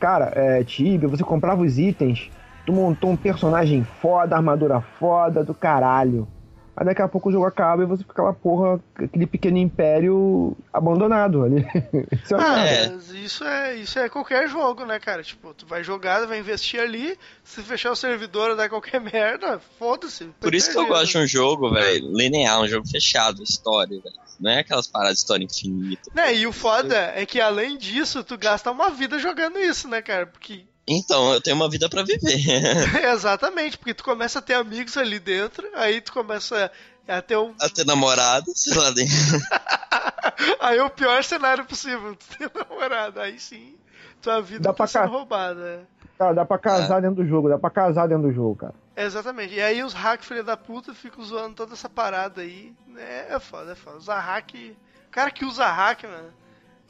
Cara, 0.00 0.32
é, 0.34 0.64
Tibia, 0.64 1.06
você 1.06 1.22
comprava 1.22 1.62
os 1.62 1.78
itens, 1.78 2.30
tu 2.66 2.72
montou 2.72 3.10
um 3.10 3.16
personagem 3.16 3.84
foda, 4.00 4.36
armadura 4.36 4.80
foda 4.98 5.44
do 5.44 5.54
caralho. 5.54 6.28
Aí 6.74 6.86
daqui 6.86 7.02
a 7.02 7.08
pouco 7.08 7.28
o 7.28 7.32
jogo 7.32 7.44
acaba 7.44 7.82
e 7.82 7.86
você 7.86 8.02
fica 8.02 8.22
lá, 8.22 8.32
porra, 8.32 8.80
aquele 8.94 9.26
pequeno 9.26 9.58
império 9.58 10.56
abandonado 10.72 11.44
ali. 11.44 11.66
Isso 12.24 12.34
é 12.34 12.38
Ah, 12.38 12.90
mas 12.90 13.10
isso 13.10 13.44
é, 13.44 13.74
isso 13.76 13.98
é 13.98 14.08
qualquer 14.08 14.48
jogo, 14.48 14.86
né, 14.86 14.98
cara? 14.98 15.22
Tipo, 15.22 15.52
tu 15.52 15.66
vai 15.66 15.84
jogar, 15.84 16.26
vai 16.26 16.38
investir 16.38 16.80
ali, 16.80 17.18
se 17.44 17.62
fechar 17.62 17.92
o 17.92 17.96
servidor 17.96 18.56
dar 18.56 18.70
qualquer 18.70 19.00
merda, 19.02 19.60
foda-se. 19.78 20.24
Por 20.40 20.54
isso 20.54 20.72
que 20.72 20.78
eu 20.78 20.86
gosto 20.86 21.12
de 21.12 21.18
um 21.18 21.26
jogo, 21.26 21.70
velho, 21.70 22.10
linear, 22.16 22.62
um 22.62 22.68
jogo 22.68 22.88
fechado, 22.88 23.42
história, 23.42 24.00
velho. 24.00 24.22
Não 24.40 24.50
é 24.50 24.60
aquelas 24.60 24.88
paradas 24.88 25.18
de 25.18 25.20
história 25.20 25.44
infinita. 25.44 26.10
Né, 26.14 26.36
e 26.36 26.46
o 26.46 26.52
foda 26.52 27.12
é 27.14 27.26
que 27.26 27.38
além 27.38 27.76
disso, 27.76 28.24
tu 28.24 28.38
gasta 28.38 28.70
uma 28.70 28.88
vida 28.90 29.18
jogando 29.18 29.58
isso, 29.58 29.86
né, 29.88 30.00
cara? 30.00 30.26
Porque. 30.26 30.64
Então, 30.86 31.32
eu 31.32 31.40
tenho 31.40 31.56
uma 31.56 31.68
vida 31.70 31.88
pra 31.88 32.02
viver. 32.02 32.38
Exatamente, 33.12 33.78
porque 33.78 33.94
tu 33.94 34.02
começa 34.04 34.38
a 34.40 34.42
ter 34.42 34.54
amigos 34.54 34.96
ali 34.96 35.18
dentro, 35.18 35.66
aí 35.74 36.00
tu 36.00 36.12
começa 36.12 36.70
a 37.06 37.22
ter 37.22 37.36
um. 37.36 37.54
a 37.60 37.68
ter 37.68 37.84
namorado, 37.86 38.46
sei 38.54 38.74
lá 38.78 38.90
dentro. 38.90 39.14
Aí 40.60 40.78
é 40.78 40.82
o 40.84 40.90
pior 40.90 41.22
cenário 41.24 41.64
possível, 41.64 42.16
tu 42.16 42.24
ter 42.38 42.50
namorado. 42.54 43.20
Aí 43.20 43.38
sim, 43.38 43.74
tua 44.20 44.40
vida 44.40 44.62
Dá 44.62 44.70
tá 44.70 44.74
pra 44.76 44.86
sendo 44.86 45.02
cá. 45.02 45.08
roubada. 45.08 45.86
Cara, 46.18 46.32
dá 46.32 46.44
pra 46.44 46.58
casar 46.58 47.00
dentro 47.00 47.16
do 47.22 47.26
jogo, 47.28 47.48
dá 47.48 47.58
pra 47.58 47.70
casar 47.70 48.06
dentro 48.08 48.24
do 48.28 48.32
jogo, 48.32 48.56
cara. 48.56 48.74
Exatamente. 48.96 49.54
E 49.54 49.60
aí 49.60 49.82
os 49.82 49.92
hack 49.92 50.22
filha 50.22 50.42
da 50.42 50.56
puta 50.56 50.94
ficam 50.94 51.24
zoando 51.24 51.54
toda 51.54 51.74
essa 51.74 51.88
parada 51.88 52.42
aí. 52.42 52.72
É, 52.96 53.34
é 53.34 53.40
foda, 53.40 53.72
é 53.72 53.74
foda. 53.74 53.96
Usar 53.98 54.20
hack. 54.20 54.54
O 54.54 55.10
cara 55.10 55.30
que 55.30 55.44
usa 55.44 55.66
hack, 55.66 56.04
mano, 56.04 56.30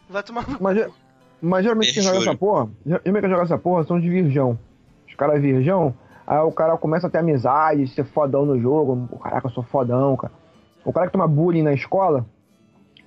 vai 0.09 0.22
tomar 0.22 0.47
no 0.49 0.59
Mas, 0.61 0.84
cu. 0.86 0.95
Mas 1.43 1.62
geralmente 1.64 1.93
quem 1.93 2.03
joga 2.03 2.18
essa 2.18 2.34
porra, 2.34 2.68
geralmente 2.86 3.20
quem 3.22 3.30
joga 3.30 3.43
essa 3.43 3.59
porra 3.59 3.84
são 3.84 4.01
de 4.01 4.09
virgão. 4.09 4.59
Os 5.09 5.14
caras 5.14 5.40
virgão, 5.43 5.95
aí 6.26 6.38
o 6.38 6.53
cara 6.53 6.76
começa 6.78 7.07
a 7.07 7.11
ter 7.11 7.18
amizade, 7.18 7.86
ser 7.88 8.05
fodão 8.05 8.47
no 8.47 8.59
jogo. 8.61 9.09
Caraca, 9.18 9.49
eu 9.49 9.51
sou 9.51 9.62
fodão, 9.64 10.16
cara. 10.16 10.32
O 10.84 10.93
cara 10.93 11.07
que 11.07 11.12
toma 11.12 11.28
bullying 11.28 11.62
na 11.62 11.72
escola, 11.72 12.24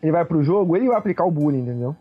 ele 0.03 0.11
vai 0.11 0.23
pro 0.25 0.43
jogo, 0.43 0.75
ele 0.77 0.87
vai 0.87 0.97
aplicar 0.97 1.25
o 1.25 1.31
bullying, 1.31 1.61
entendeu? 1.61 1.95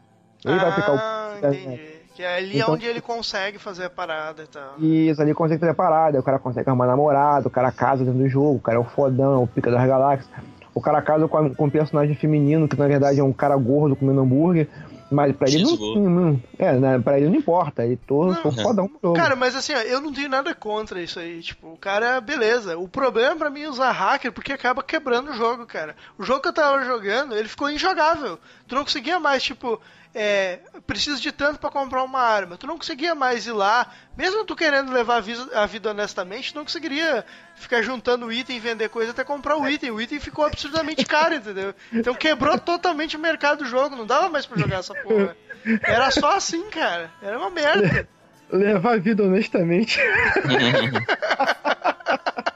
Ele 0.44 0.56
vai 0.58 0.68
aplicar 0.68 0.92
o. 0.92 0.96
Ah, 0.98 1.34
entendi. 1.38 1.80
Que 2.14 2.22
é 2.22 2.36
ali 2.36 2.58
Então- 2.58 2.74
onde 2.74 2.86
ele 2.86 3.00
consegue 3.00 3.58
fazer 3.58 3.86
a 3.86 3.90
parada 3.90 4.42
e 4.42 4.46
tal. 4.46 4.74
Isso, 4.78 5.20
ali 5.20 5.34
consegue 5.34 5.58
fazer 5.58 5.74
parada, 5.74 6.20
o 6.20 6.22
cara 6.22 6.38
consegue 6.38 6.68
arrumar 6.68 6.86
namorado, 6.86 7.48
o 7.48 7.50
cara 7.50 7.72
casa 7.72 8.04
dentro 8.04 8.20
do 8.20 8.28
jogo, 8.28 8.56
o 8.58 8.60
cara 8.60 8.76
é 8.78 8.80
o 8.80 8.84
fodão, 8.84 9.42
o 9.42 9.46
pica 9.48 9.68
das 9.70 9.84
galáxias. 9.84 10.30
O 10.72 10.80
cara 10.80 11.00
casa 11.02 11.26
com, 11.26 11.36
a- 11.38 11.50
com 11.54 11.64
um 11.64 11.70
personagem 11.70 12.14
feminino, 12.14 12.68
que 12.68 12.76
na 12.78 12.86
verdade 12.86 13.18
é 13.18 13.24
um 13.24 13.32
cara 13.32 13.56
gordo 13.56 13.96
comendo 13.96 14.20
hambúrguer, 14.20 14.68
mas 15.10 15.34
pra 15.36 15.48
ele 15.48 15.62
não, 15.62 15.76
não- 16.10 16.42
É, 16.58 16.72
né, 16.72 16.98
pra 16.98 17.18
ele 17.18 17.28
não 17.28 17.36
importa, 17.36 17.84
ele 17.84 17.96
tô, 17.96 18.32
sou 18.34 18.50
fodão 18.62 18.84
no 18.86 18.98
jogo. 19.02 19.16
Cara, 19.16 19.36
mas 19.36 19.54
assim, 19.54 19.72
ó, 19.74 19.78
eu 19.80 20.00
não 20.00 20.12
tenho 20.12 20.28
nada 20.28 20.54
contra 20.54 21.00
isso 21.02 21.18
aí. 21.18 21.40
Tipo, 21.40 21.72
o 21.72 21.76
cara, 21.76 22.20
beleza. 22.20 22.76
O 22.78 22.88
problema 22.88 23.36
pra 23.36 23.50
mim 23.50 23.62
é 23.62 23.68
usar 23.68 23.90
hacker 23.92 24.32
porque 24.32 24.52
acaba 24.52 24.82
quebrando 24.82 25.30
o 25.30 25.34
jogo, 25.34 25.66
cara. 25.66 25.94
O 26.18 26.22
jogo 26.24 26.40
que 26.40 26.48
eu 26.48 26.52
tava 26.52 26.84
jogando, 26.84 27.36
ele 27.36 27.48
ficou 27.48 27.70
injogável. 27.70 28.38
Tu 28.66 28.74
não 28.74 28.82
conseguia 28.84 29.20
mais, 29.20 29.42
tipo, 29.42 29.80
é, 30.14 30.60
preciso 30.86 31.20
de 31.20 31.32
tanto 31.32 31.58
pra 31.58 31.70
comprar 31.70 32.02
uma 32.04 32.20
arma. 32.20 32.56
Tu 32.56 32.66
não 32.66 32.76
conseguia 32.76 33.14
mais 33.14 33.46
ir 33.46 33.52
lá, 33.52 33.90
mesmo 34.16 34.44
tu 34.44 34.54
querendo 34.54 34.92
levar 34.92 35.22
a 35.54 35.66
vida, 35.66 35.90
honestamente, 35.90 36.52
tu 36.52 36.56
não 36.56 36.64
conseguiria 36.64 37.24
ficar 37.56 37.82
juntando 37.82 38.32
item 38.32 38.56
e 38.56 38.60
vender 38.60 38.88
coisa 38.88 39.10
até 39.10 39.24
comprar 39.24 39.56
o 39.56 39.68
item. 39.68 39.90
O 39.90 40.00
item 40.00 40.20
ficou 40.20 40.46
absurdamente 40.46 41.04
caro, 41.04 41.34
entendeu? 41.34 41.74
Então 41.92 42.14
quebrou 42.14 42.58
totalmente 42.58 43.16
o 43.16 43.20
mercado 43.20 43.64
do 43.64 43.66
jogo, 43.66 43.96
não 43.96 44.06
dava 44.06 44.28
mais 44.28 44.46
pra 44.46 44.58
jogar 44.58 44.78
essa 44.78 44.94
porra. 44.94 45.36
Era 45.82 46.10
só 46.10 46.36
assim, 46.36 46.70
cara. 46.70 47.10
Era 47.20 47.38
uma 47.38 47.50
merda. 47.50 48.08
Levar 48.52 48.94
a 48.94 48.98
vida 48.98 49.24
honestamente. 49.24 49.98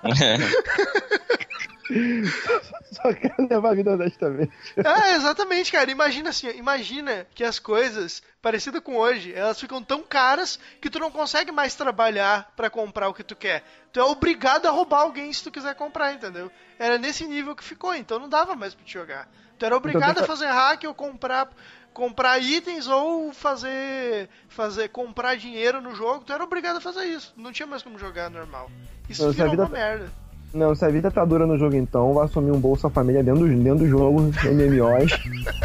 Só 2.93 3.13
quero 3.13 3.49
levar 3.49 3.71
a 3.71 3.75
vida 3.75 3.93
honestamente. 3.93 4.53
Ah, 4.85 5.11
exatamente, 5.13 5.71
cara. 5.73 5.91
Imagina 5.91 6.31
assim, 6.31 6.49
imagina 6.51 7.27
que 7.35 7.45
as 7.45 7.59
coisas 7.59 8.23
parecidas 8.43 8.81
com 8.83 8.97
hoje, 8.97 9.33
elas 9.35 9.61
ficam 9.61 9.83
tão 9.83 10.03
caras 10.03 10.59
que 10.81 10.91
tu 10.91 10.99
não 10.99 11.11
consegue 11.11 11.51
mais 11.53 11.75
trabalhar 11.75 12.53
pra 12.57 12.71
comprar 12.71 13.09
o 13.09 13.15
que 13.15 13.23
tu 13.25 13.35
quer. 13.37 13.65
Tu 13.93 14.01
é 14.01 14.05
obrigado 14.05 14.67
a 14.67 14.71
roubar 14.71 15.01
alguém 15.01 15.33
se 15.33 15.43
tu 15.43 15.51
quiser 15.51 15.75
comprar, 15.75 16.13
entendeu? 16.13 16.51
Era 16.79 16.99
nesse 16.99 17.27
nível 17.27 17.55
que 17.57 17.65
ficou, 17.65 17.95
então 17.95 18.19
não 18.19 18.29
dava 18.29 18.55
mais 18.55 18.75
pra 18.75 18.85
te 18.85 18.93
jogar. 18.93 19.29
Tu 19.59 19.65
era 19.67 19.77
obrigado 19.77 20.15
tenta- 20.15 20.25
a 20.25 20.27
fazer 20.27 20.47
hack 20.47 20.85
ou 20.85 20.95
comprar 20.95 21.49
comprar 21.93 22.39
itens 22.39 22.87
ou 22.87 23.33
fazer 23.33 24.29
fazer 24.49 24.89
comprar 24.91 25.37
dinheiro 25.37 25.81
no 25.81 25.95
jogo, 25.97 26.23
tu 26.25 26.33
era 26.33 26.45
obrigado 26.45 26.77
a 26.77 26.81
fazer 26.81 27.05
isso. 27.07 27.33
Não 27.37 27.51
tinha 27.51 27.67
mais 27.67 27.83
como 27.83 27.99
jogar 27.99 28.31
normal. 28.31 28.71
Isso 29.09 29.33
virou 29.33 29.51
vida 29.51 29.63
uma 29.65 29.69
tá- 29.71 29.77
merda. 29.77 30.13
Não, 30.53 30.75
se 30.75 30.85
a 30.85 30.89
vida 30.89 31.11
tá 31.11 31.25
dura 31.25 31.47
no 31.47 31.59
jogo 31.59 31.77
então, 31.77 32.15
vai 32.15 32.25
assumir 32.25 32.51
um 32.51 32.59
Bolsa 32.59 32.89
Família 32.89 33.23
dentro 33.23 33.41
do, 33.41 33.49
dentro 33.49 33.79
do 33.81 33.89
jogo, 33.89 34.23
MMOs, 34.23 35.13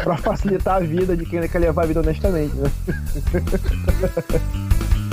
pra 0.02 0.16
facilitar 0.16 0.76
a 0.76 0.80
vida 0.80 1.16
de 1.16 1.24
quem 1.24 1.46
quer 1.48 1.58
levar 1.58 1.84
a 1.84 1.86
vida 1.86 2.00
honestamente, 2.00 2.54
né? 2.54 2.70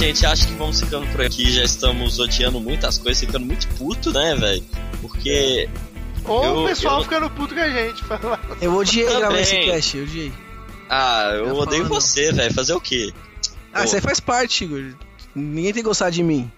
gente, 0.00 0.26
acho 0.26 0.46
que 0.46 0.54
vamos 0.54 0.80
ficando 0.80 1.06
por 1.08 1.20
aqui. 1.20 1.50
Já 1.52 1.62
estamos 1.64 2.18
odiando 2.18 2.60
muitas 2.60 2.98
coisas, 2.98 3.20
ficando 3.24 3.46
muito 3.46 3.68
puto, 3.68 4.12
né, 4.12 4.34
velho? 4.34 4.64
Porque. 5.00 5.68
Ou 6.24 6.44
Eu- 6.44 6.64
o 6.64 6.66
pessoal 6.68 6.98
eu- 6.98 7.04
ficando 7.04 7.30
puto 7.30 7.54
com 7.54 7.60
a 7.60 7.68
gente. 7.68 8.02
Eu 8.60 8.74
odiei 8.74 9.04
Também. 9.06 9.20
gravar 9.20 9.40
esse 9.40 9.58
cast, 9.60 9.96
eu 9.96 10.02
odiei. 10.04 10.32
Ah, 10.88 11.32
eu 11.34 11.48
Não 11.48 11.56
odeio 11.56 11.86
você, 11.86 12.32
velho. 12.32 12.52
Fazer 12.52 12.74
o 12.74 12.80
quê? 12.80 13.12
Ah, 13.72 13.78
Pô. 13.78 13.84
isso 13.84 13.94
aí 13.94 14.00
faz 14.02 14.18
parte, 14.20 14.64
Igor. 14.64 14.92
Ninguém 15.34 15.72
tem 15.72 15.82
que 15.82 15.88
gostar 15.88 16.10
de 16.10 16.22
mim. 16.22 16.50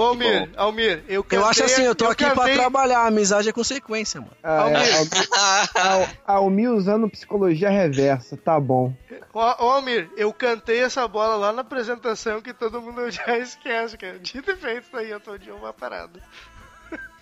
Ô, 0.00 0.06
Almir, 0.06 0.50
Almir, 0.56 1.04
eu 1.08 1.24
Eu 1.30 1.44
acho 1.44 1.62
assim, 1.64 1.82
eu 1.82 1.94
tô 1.94 2.06
aqui 2.06 2.24
pra 2.24 2.34
cantei- 2.34 2.54
trabalhar, 2.54 3.00
a 3.00 3.06
amizade 3.08 3.48
é 3.48 3.52
consequência, 3.52 4.20
mano. 4.20 4.32
Ah, 4.42 4.66
é, 4.70 4.78
Al- 5.78 6.08
Almir 6.42 6.70
usando 6.72 7.08
psicologia 7.10 7.68
reversa, 7.68 8.36
tá 8.36 8.58
bom. 8.58 8.94
Ô, 9.34 9.40
Almir, 9.40 10.10
eu 10.16 10.32
cantei 10.32 10.80
essa 10.80 11.06
bola 11.06 11.36
lá 11.36 11.52
na 11.52 11.60
apresentação 11.60 12.40
que 12.40 12.54
todo 12.54 12.80
mundo 12.80 13.08
já 13.12 13.36
esquece, 13.38 13.98
cara. 13.98 14.18
Dito 14.18 14.50
e 14.50 14.56
feito, 14.56 14.86
isso 14.86 14.96
aí 14.96 15.10
eu 15.10 15.20
tô 15.20 15.36
de 15.36 15.50
uma 15.50 15.72
parada. 15.72 16.18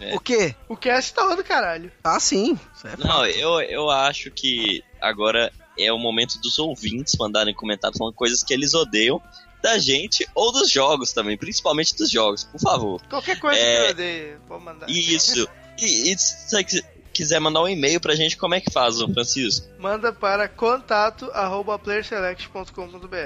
É. 0.00 0.14
O 0.14 0.20
quê? 0.20 0.54
O 0.68 0.76
cast 0.76 1.12
tá 1.12 1.34
do 1.34 1.42
caralho. 1.42 1.90
Ah, 2.04 2.20
sim. 2.20 2.56
É 2.84 3.04
Não, 3.04 3.26
eu, 3.26 3.60
eu 3.62 3.90
acho 3.90 4.30
que 4.30 4.82
agora 5.00 5.50
é 5.76 5.92
o 5.92 5.98
momento 5.98 6.40
dos 6.40 6.58
ouvintes 6.58 7.16
mandarem 7.18 7.52
comentários 7.54 7.98
falando 7.98 8.14
coisas 8.14 8.42
que 8.44 8.54
eles 8.54 8.72
odeiam 8.74 9.20
da 9.62 9.78
gente 9.78 10.26
ou 10.34 10.52
dos 10.52 10.70
jogos 10.70 11.12
também, 11.12 11.36
principalmente 11.36 11.94
dos 11.96 12.10
jogos, 12.10 12.44
por 12.44 12.60
favor. 12.60 13.00
Qualquer 13.08 13.38
coisa 13.40 13.58
É. 13.60 13.76
que 13.80 13.86
eu 13.86 13.90
odeio, 13.90 14.40
vou 14.48 14.60
mandar. 14.60 14.88
Isso. 14.88 15.48
E, 15.80 16.12
e 16.12 16.18
se 16.18 16.48
você 16.48 16.64
quis- 16.64 16.82
quiser 17.12 17.40
mandar 17.40 17.62
um 17.62 17.68
e-mail 17.68 18.00
pra 18.00 18.14
gente, 18.14 18.36
como 18.36 18.54
é 18.54 18.60
que 18.60 18.70
faz, 18.72 19.00
Francisco? 19.00 19.66
Manda 19.78 20.12
para 20.12 20.48
contato 20.48 21.30
arroba 21.32 21.78
playerselect.com.br 21.78 23.16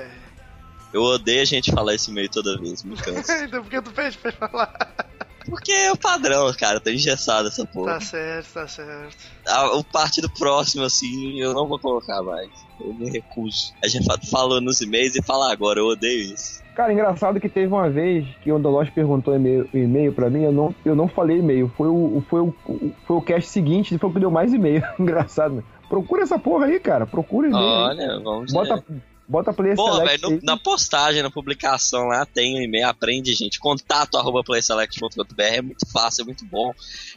Eu 0.93 1.03
odeio 1.03 1.43
a 1.43 1.45
gente 1.45 1.71
falar 1.73 1.95
esse 1.95 2.11
e-mail 2.11 2.29
toda 2.31 2.59
vez, 2.59 2.83
me 2.83 2.97
cansa. 2.97 3.33
Então 3.45 3.63
por 3.63 3.71
que 3.71 3.83
tu 3.83 3.91
pede 3.93 4.17
pra 4.19 4.33
falar? 4.33 4.97
Porque 5.49 5.73
é 5.73 5.93
o 5.93 5.97
padrão, 5.97 6.53
cara, 6.59 6.81
tá 6.81 6.91
engessado 6.91 7.49
essa 7.49 7.65
porra. 7.67 7.95
Tá 7.95 8.01
certo, 8.01 8.53
tá 8.55 8.67
certo. 8.67 9.17
A, 9.47 9.77
o 9.77 9.85
parte 9.85 10.21
do 10.21 10.31
próximo, 10.31 10.85
assim, 10.85 11.39
eu 11.41 11.53
não 11.53 11.67
vou 11.67 11.79
colocar 11.79 12.23
mais. 12.23 12.51
Eu 12.81 12.93
me 12.95 13.11
recuso. 13.11 13.73
A 13.85 13.89
gente 13.89 14.05
fa- 14.05 14.19
falou 14.31 14.61
nos 14.61 14.81
e-mails 14.81 15.15
e 15.15 15.23
fala 15.23 15.53
agora, 15.53 15.79
eu 15.81 15.87
odeio 15.87 16.35
isso. 16.35 16.63
Cara, 16.75 16.93
engraçado 16.93 17.39
que 17.39 17.49
teve 17.51 17.67
uma 17.73 17.91
vez 17.91 18.27
que 18.43 18.51
o 18.51 18.59
Dolos 18.59 18.89
perguntou 18.91 19.35
e-mail, 19.37 19.69
e-mail 19.75 20.13
pra 20.13 20.31
mim, 20.31 20.43
eu 20.45 20.53
não, 20.53 20.75
eu 20.85 20.97
não 20.97 21.07
falei 21.07 21.39
e-mail. 21.39 21.71
Foi 21.77 21.89
o, 21.89 22.23
foi, 22.31 22.41
o, 22.41 22.55
foi 23.07 23.17
o 23.17 23.21
cast 23.23 23.51
seguinte 23.51 23.95
e 23.95 23.99
foi 23.99 24.09
o 24.09 24.13
que 24.13 24.21
deu 24.21 24.31
mais 24.31 24.53
e-mail. 24.55 24.83
engraçado, 24.99 25.57
né? 25.57 25.63
Procura 25.89 26.23
essa 26.23 26.39
porra 26.39 26.65
aí, 26.67 26.81
cara. 26.81 27.07
Procura 27.07 27.49
e-mail. 27.49 27.63
aí. 27.63 27.73
Olha, 27.91 28.21
vamos 28.25 28.51
Bota, 28.53 28.77
ver. 28.89 29.03
Bota 29.29 29.53
player 29.53 29.77
Pô, 29.77 29.93
select 29.93 30.21
velho, 30.23 30.37
no- 30.37 30.41
na 30.43 30.57
postagem, 30.57 31.23
na 31.23 31.31
publicação 31.31 32.07
lá, 32.09 32.27
tem 32.27 32.59
um 32.59 32.63
e-mail, 32.63 32.89
aprende, 32.89 33.33
gente. 33.35 33.59
Contato 33.59 34.17
arroba 34.17 34.43
playselect.com.br 34.45 35.43
é 35.43 35.63
muito 35.63 35.87
fácil, 35.91 36.23
é 36.23 36.25
muito 36.25 36.45
bom. 36.47 36.73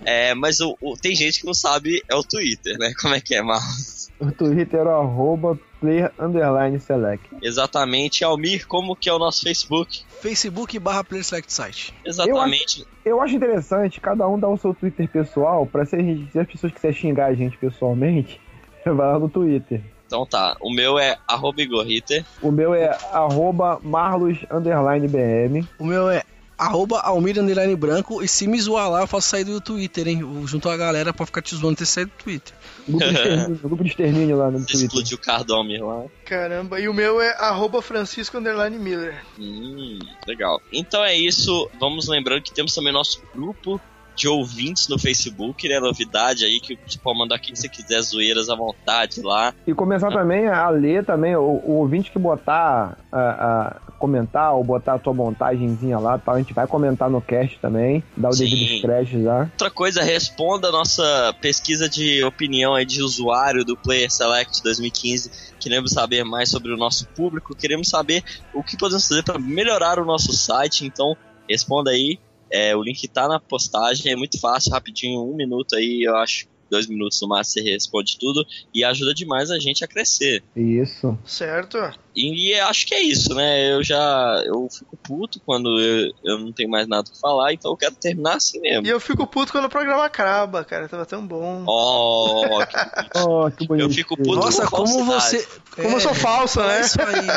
É, 0.06 0.34
mas 0.34 0.60
o, 0.60 0.78
o- 0.82 0.96
tem 0.98 1.16
gente 1.16 1.42
que 1.42 1.46
não 1.46 1.54
sabe, 1.54 2.02
é 2.10 2.16
o 2.16 2.24
Twitter, 2.24 2.78
né? 2.78 2.94
Como 3.02 3.14
é 3.14 3.20
que 3.22 3.36
é, 3.36 3.42
Marcos? 3.42 4.10
O 4.20 4.32
Twitter 4.32 4.80
é 4.80 4.84
o 4.84 4.90
arroba 5.02 5.60
player 5.82 6.10
underline 6.18 6.80
select. 6.80 7.28
Exatamente. 7.42 8.24
Almir, 8.24 8.66
como 8.66 8.96
que 8.96 9.10
é 9.10 9.14
o 9.14 9.20
nosso 9.20 9.42
Facebook? 9.44 10.04
Facebook 10.22 10.80
barra 10.80 11.04
Player 11.04 11.24
Select 11.26 11.52
Site. 11.52 11.94
Exatamente. 12.06 12.86
Eu 13.04 13.22
acho 13.22 13.36
interessante 13.36 14.00
cada 14.00 14.26
um 14.28 14.40
dar 14.40 14.48
o 14.48 14.58
seu 14.58 14.74
Twitter 14.74 15.08
pessoal, 15.10 15.66
pra 15.68 15.86
se, 15.86 15.98
a 15.98 16.00
gente, 16.00 16.32
se 16.32 16.40
as 16.40 16.48
pessoas 16.48 16.72
quiserem 16.74 16.96
xingar 16.98 17.26
a 17.26 17.36
gente 17.36 17.58
pessoalmente, 17.58 18.40
vai 18.86 18.96
lá 18.96 19.20
no 19.20 19.28
Twitter. 19.30 19.84
Então 20.06 20.26
tá. 20.26 20.56
O 20.62 20.72
meu 20.72 21.00
é 21.00 21.18
arroba 21.28 21.62
Igor 21.62 21.84
Ritter. 21.84 22.24
O 22.42 22.52
meu 22.52 22.74
é 22.74 22.98
arroba 23.12 23.80
marlos 23.84 24.38
underline 24.52 25.08
bm. 25.08 25.68
O 25.80 25.86
meu 25.86 26.10
é 26.10 26.24
arroba 26.58 27.00
Almir 27.00 27.40
Underline 27.40 27.76
Branco. 27.76 28.24
E 28.24 28.28
se 28.28 28.48
me 28.48 28.60
zoar 28.60 28.90
lá, 28.90 29.02
eu 29.02 29.08
faço 29.08 29.30
sair 29.30 29.44
do 29.44 29.60
Twitter, 29.62 30.08
hein? 30.08 30.20
Eu 30.22 30.48
junto 30.48 30.70
a 30.70 30.78
galera 30.78 31.14
pra 31.14 31.26
ficar 31.26 31.42
te 31.42 31.56
zoando 31.56 31.78
ter 31.78 31.86
saído 31.86 32.12
do 32.12 32.24
Twitter. 32.24 32.54
Grupo 32.88 33.04
de 33.04 33.10
extermínio, 33.14 33.60
grupo 33.62 33.84
de 33.84 33.90
extermínio 33.90 34.38
lá 34.38 34.52
no 34.52 34.60
Twitter. 34.60 34.86
explodiu 34.86 35.18
o 35.18 35.22
carro 35.22 35.44
do 35.44 35.54
Almir 35.54 35.86
lá. 35.86 36.06
Caramba, 36.26 36.80
e 36.80 36.88
o 36.88 36.94
meu 36.94 37.22
é 37.22 37.36
arroba 37.38 37.82
Francisco 37.82 38.38
Underline 38.38 38.78
Miller. 38.78 39.24
Hum, 39.40 40.00
legal. 40.28 40.62
Então 40.72 41.04
é 41.04 41.16
isso. 41.16 41.70
Vamos 41.80 42.08
lembrando 42.08 42.42
que 42.42 42.54
temos 42.54 42.74
também 42.74 42.94
nosso 42.94 43.22
grupo 43.34 43.80
de 44.16 44.28
ouvintes 44.28 44.88
no 44.88 44.98
Facebook, 44.98 45.68
né? 45.68 45.80
Novidade 45.80 46.46
aí 46.46 46.60
que 46.60 46.78
você 46.88 46.98
pode 46.98 47.20
mandar 47.20 47.36
o 47.36 47.40
que 47.40 47.56
você 47.56 47.68
quiser, 47.68 48.02
zoeiras 48.02 48.50
à 48.50 48.56
vontade 48.56 49.22
lá. 49.22 49.54
E 49.68 49.74
começar 49.74 50.12
também 50.12 50.48
a 50.48 50.70
ler 50.70 51.06
também, 51.06 51.36
o, 51.36 51.42
o 51.42 51.72
ouvinte 51.80 52.12
que 52.12 52.18
botar, 52.18 52.98
a, 53.12 53.20
a 53.20 53.76
comentar 54.00 54.54
ou 54.54 54.64
botar 54.64 54.96
a 54.96 55.00
tua 55.00 55.14
montagenzinha 55.14 55.98
lá, 55.98 56.18
tal, 56.18 56.36
a 56.36 56.38
gente 56.38 56.54
vai 56.54 56.68
comentar 56.68 57.10
no 57.10 57.22
cast 57.22 57.60
também, 57.60 58.04
dar 58.16 58.30
o 58.30 58.34
Sim. 58.34 58.46
devido 58.46 58.82
crédito 58.82 59.24
já. 59.24 59.40
Outra 59.40 59.72
coisa, 59.72 60.04
responda 60.04 60.70
a 60.70 60.72
nossa 60.72 61.36
pesquisa 61.42 61.90
de 61.90 62.24
opinião 62.24 62.74
aí 62.74 62.86
de 62.86 63.02
usuário 63.02 63.66
do 63.66 63.76
Player 63.76 64.12
Select 64.12 64.62
2015. 64.64 65.56
Queremos 65.60 65.92
saber 65.92 66.24
mais 66.24 66.50
sobre 66.50 66.72
o 66.72 66.78
nosso 66.78 67.08
público, 67.08 67.56
queremos 67.56 67.90
saber 67.90 68.24
o 68.54 68.64
que 68.64 68.78
podemos 68.78 69.08
fazer 69.08 69.24
para 69.24 69.40
melhorar 69.40 70.00
o 70.00 70.06
nosso 70.06 70.32
site. 70.34 70.86
Então, 70.86 71.18
responda 71.50 71.92
aí. 71.92 72.20
É, 72.52 72.76
o 72.76 72.84
link 72.84 73.08
tá 73.08 73.28
na 73.28 73.40
postagem, 73.40 74.12
é 74.12 74.16
muito 74.16 74.40
fácil, 74.40 74.72
rapidinho, 74.72 75.22
um 75.22 75.36
minuto 75.36 75.76
aí, 75.76 76.04
eu 76.04 76.16
acho. 76.18 76.48
Dois 76.68 76.88
minutos 76.88 77.22
no 77.22 77.28
máximo 77.28 77.64
você 77.64 77.72
responde 77.72 78.18
tudo 78.18 78.44
e 78.74 78.84
ajuda 78.84 79.14
demais 79.14 79.52
a 79.52 79.60
gente 79.60 79.84
a 79.84 79.88
crescer. 79.88 80.44
Isso. 80.56 81.16
Certo? 81.24 81.78
E, 82.16 82.52
e 82.52 82.60
acho 82.62 82.86
que 82.86 82.96
é 82.96 83.02
isso, 83.02 83.34
né? 83.34 83.74
Eu 83.74 83.84
já 83.84 84.42
eu 84.46 84.68
fico 84.70 84.96
puto 84.98 85.40
quando 85.46 85.80
eu, 85.80 86.12
eu 86.24 86.40
não 86.40 86.52
tenho 86.52 86.70
mais 86.70 86.88
nada 86.88 87.04
pra 87.04 87.20
falar, 87.20 87.54
então 87.54 87.72
eu 87.72 87.78
quero 87.78 87.96
terminar 87.96 88.36
assim 88.36 88.60
mesmo. 88.60 88.88
E 88.88 88.90
eu 88.90 89.00
fico 89.00 89.28
puto 89.28 89.52
quando 89.52 89.66
o 89.66 89.70
programa 89.70 90.06
acaba, 90.06 90.64
cara. 90.64 90.88
Tava 90.88 91.06
tão 91.06 91.26
bom. 91.26 91.66
Oh, 91.68 92.60
que 92.66 93.20
Oh, 93.20 93.52
que 93.52 93.68
bonito. 93.68 93.86
Eu 93.86 93.90
fico 93.90 94.16
puto 94.16 94.36
Nossa, 94.36 94.66
com 94.66 94.78
como 94.78 95.06
você. 95.06 95.46
Como 95.76 95.98
eu 95.98 96.00
sou 96.00 96.14
falso, 96.14 96.56
fala 96.56 96.74
né? 96.74 96.82
isso 96.82 97.02
aí. 97.02 97.28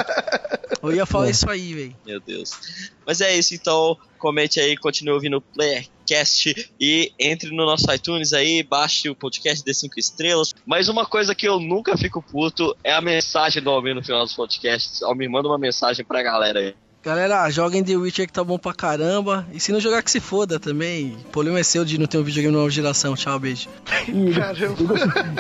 Eu 0.82 0.94
ia 0.94 1.06
falar 1.06 1.30
isso 1.30 1.50
aí, 1.50 1.74
velho. 1.74 1.96
Meu 2.06 2.20
Deus. 2.20 2.50
Mas 3.06 3.20
é 3.20 3.36
isso, 3.36 3.54
então. 3.54 3.96
Comente 4.18 4.58
aí, 4.58 4.76
continue 4.76 5.14
ouvindo 5.14 5.36
o 5.36 5.40
Playercast 5.40 6.72
e 6.80 7.12
entre 7.20 7.50
no 7.50 7.64
nosso 7.64 7.90
iTunes 7.92 8.32
aí, 8.32 8.64
baixe 8.64 9.08
o 9.08 9.14
podcast 9.14 9.64
de 9.64 9.72
5 9.72 9.94
estrelas. 9.96 10.52
Mas 10.66 10.88
uma 10.88 11.06
coisa 11.06 11.36
que 11.36 11.46
eu 11.46 11.60
nunca 11.60 11.96
fico 11.96 12.20
puto 12.20 12.76
é 12.82 12.92
a 12.92 13.00
mensagem 13.00 13.62
do 13.62 13.70
Almir 13.70 13.94
no 13.94 14.02
final 14.02 14.24
dos 14.24 14.34
podcasts. 14.34 14.67
Almir, 15.04 15.30
manda 15.30 15.48
uma 15.48 15.58
mensagem 15.58 16.04
pra 16.04 16.22
galera 16.22 16.58
aí. 16.60 16.74
Galera, 17.02 17.48
joguem 17.48 17.82
The 17.82 17.96
Witcher 17.96 18.26
que 18.26 18.32
tá 18.32 18.42
bom 18.42 18.58
pra 18.58 18.74
caramba. 18.74 19.46
E 19.52 19.60
se 19.60 19.70
não 19.72 19.78
jogar, 19.80 20.02
que 20.02 20.10
se 20.10 20.20
foda 20.20 20.58
também. 20.58 21.16
O 21.26 21.30
problema 21.30 21.58
é 21.60 21.62
seu 21.62 21.84
de 21.84 21.96
não 21.96 22.06
ter 22.06 22.18
um 22.18 22.22
videogame 22.24 22.54
nova 22.54 22.68
geração. 22.68 23.14
Tchau, 23.14 23.38
beijo. 23.38 23.68
Ih, 24.08 24.32
Caramba. 24.34 24.82
Igor, 24.82 24.98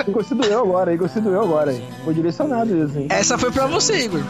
Igor 0.08 0.24
se 0.24 0.34
doeu 0.34 0.60
agora, 0.60 0.94
Igor 0.94 1.08
se 1.08 1.20
doeu 1.20 1.42
agora. 1.42 1.72
hein? 1.74 1.82
Foi 2.04 2.14
direcionado 2.14 2.76
isso, 2.86 2.98
hein? 2.98 3.08
Essa 3.10 3.36
foi 3.36 3.50
pra 3.50 3.66
você, 3.66 4.04
Igor. 4.04 4.22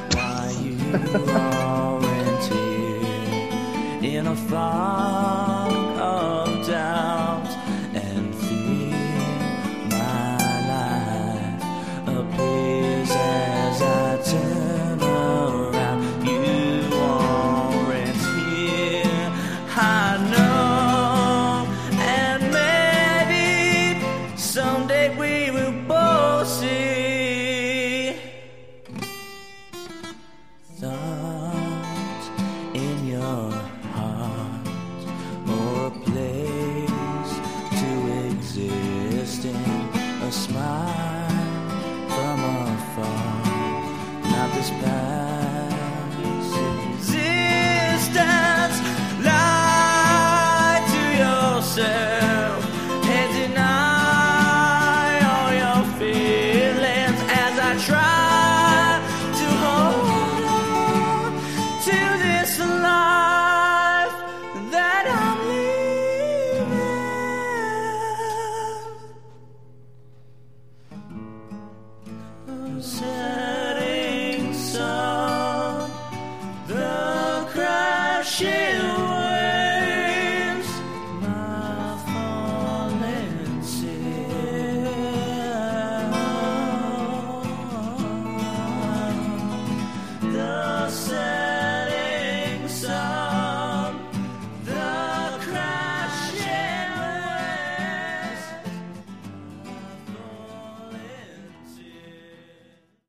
in 4.00 4.26
a 4.26 4.34
fog 4.34 5.38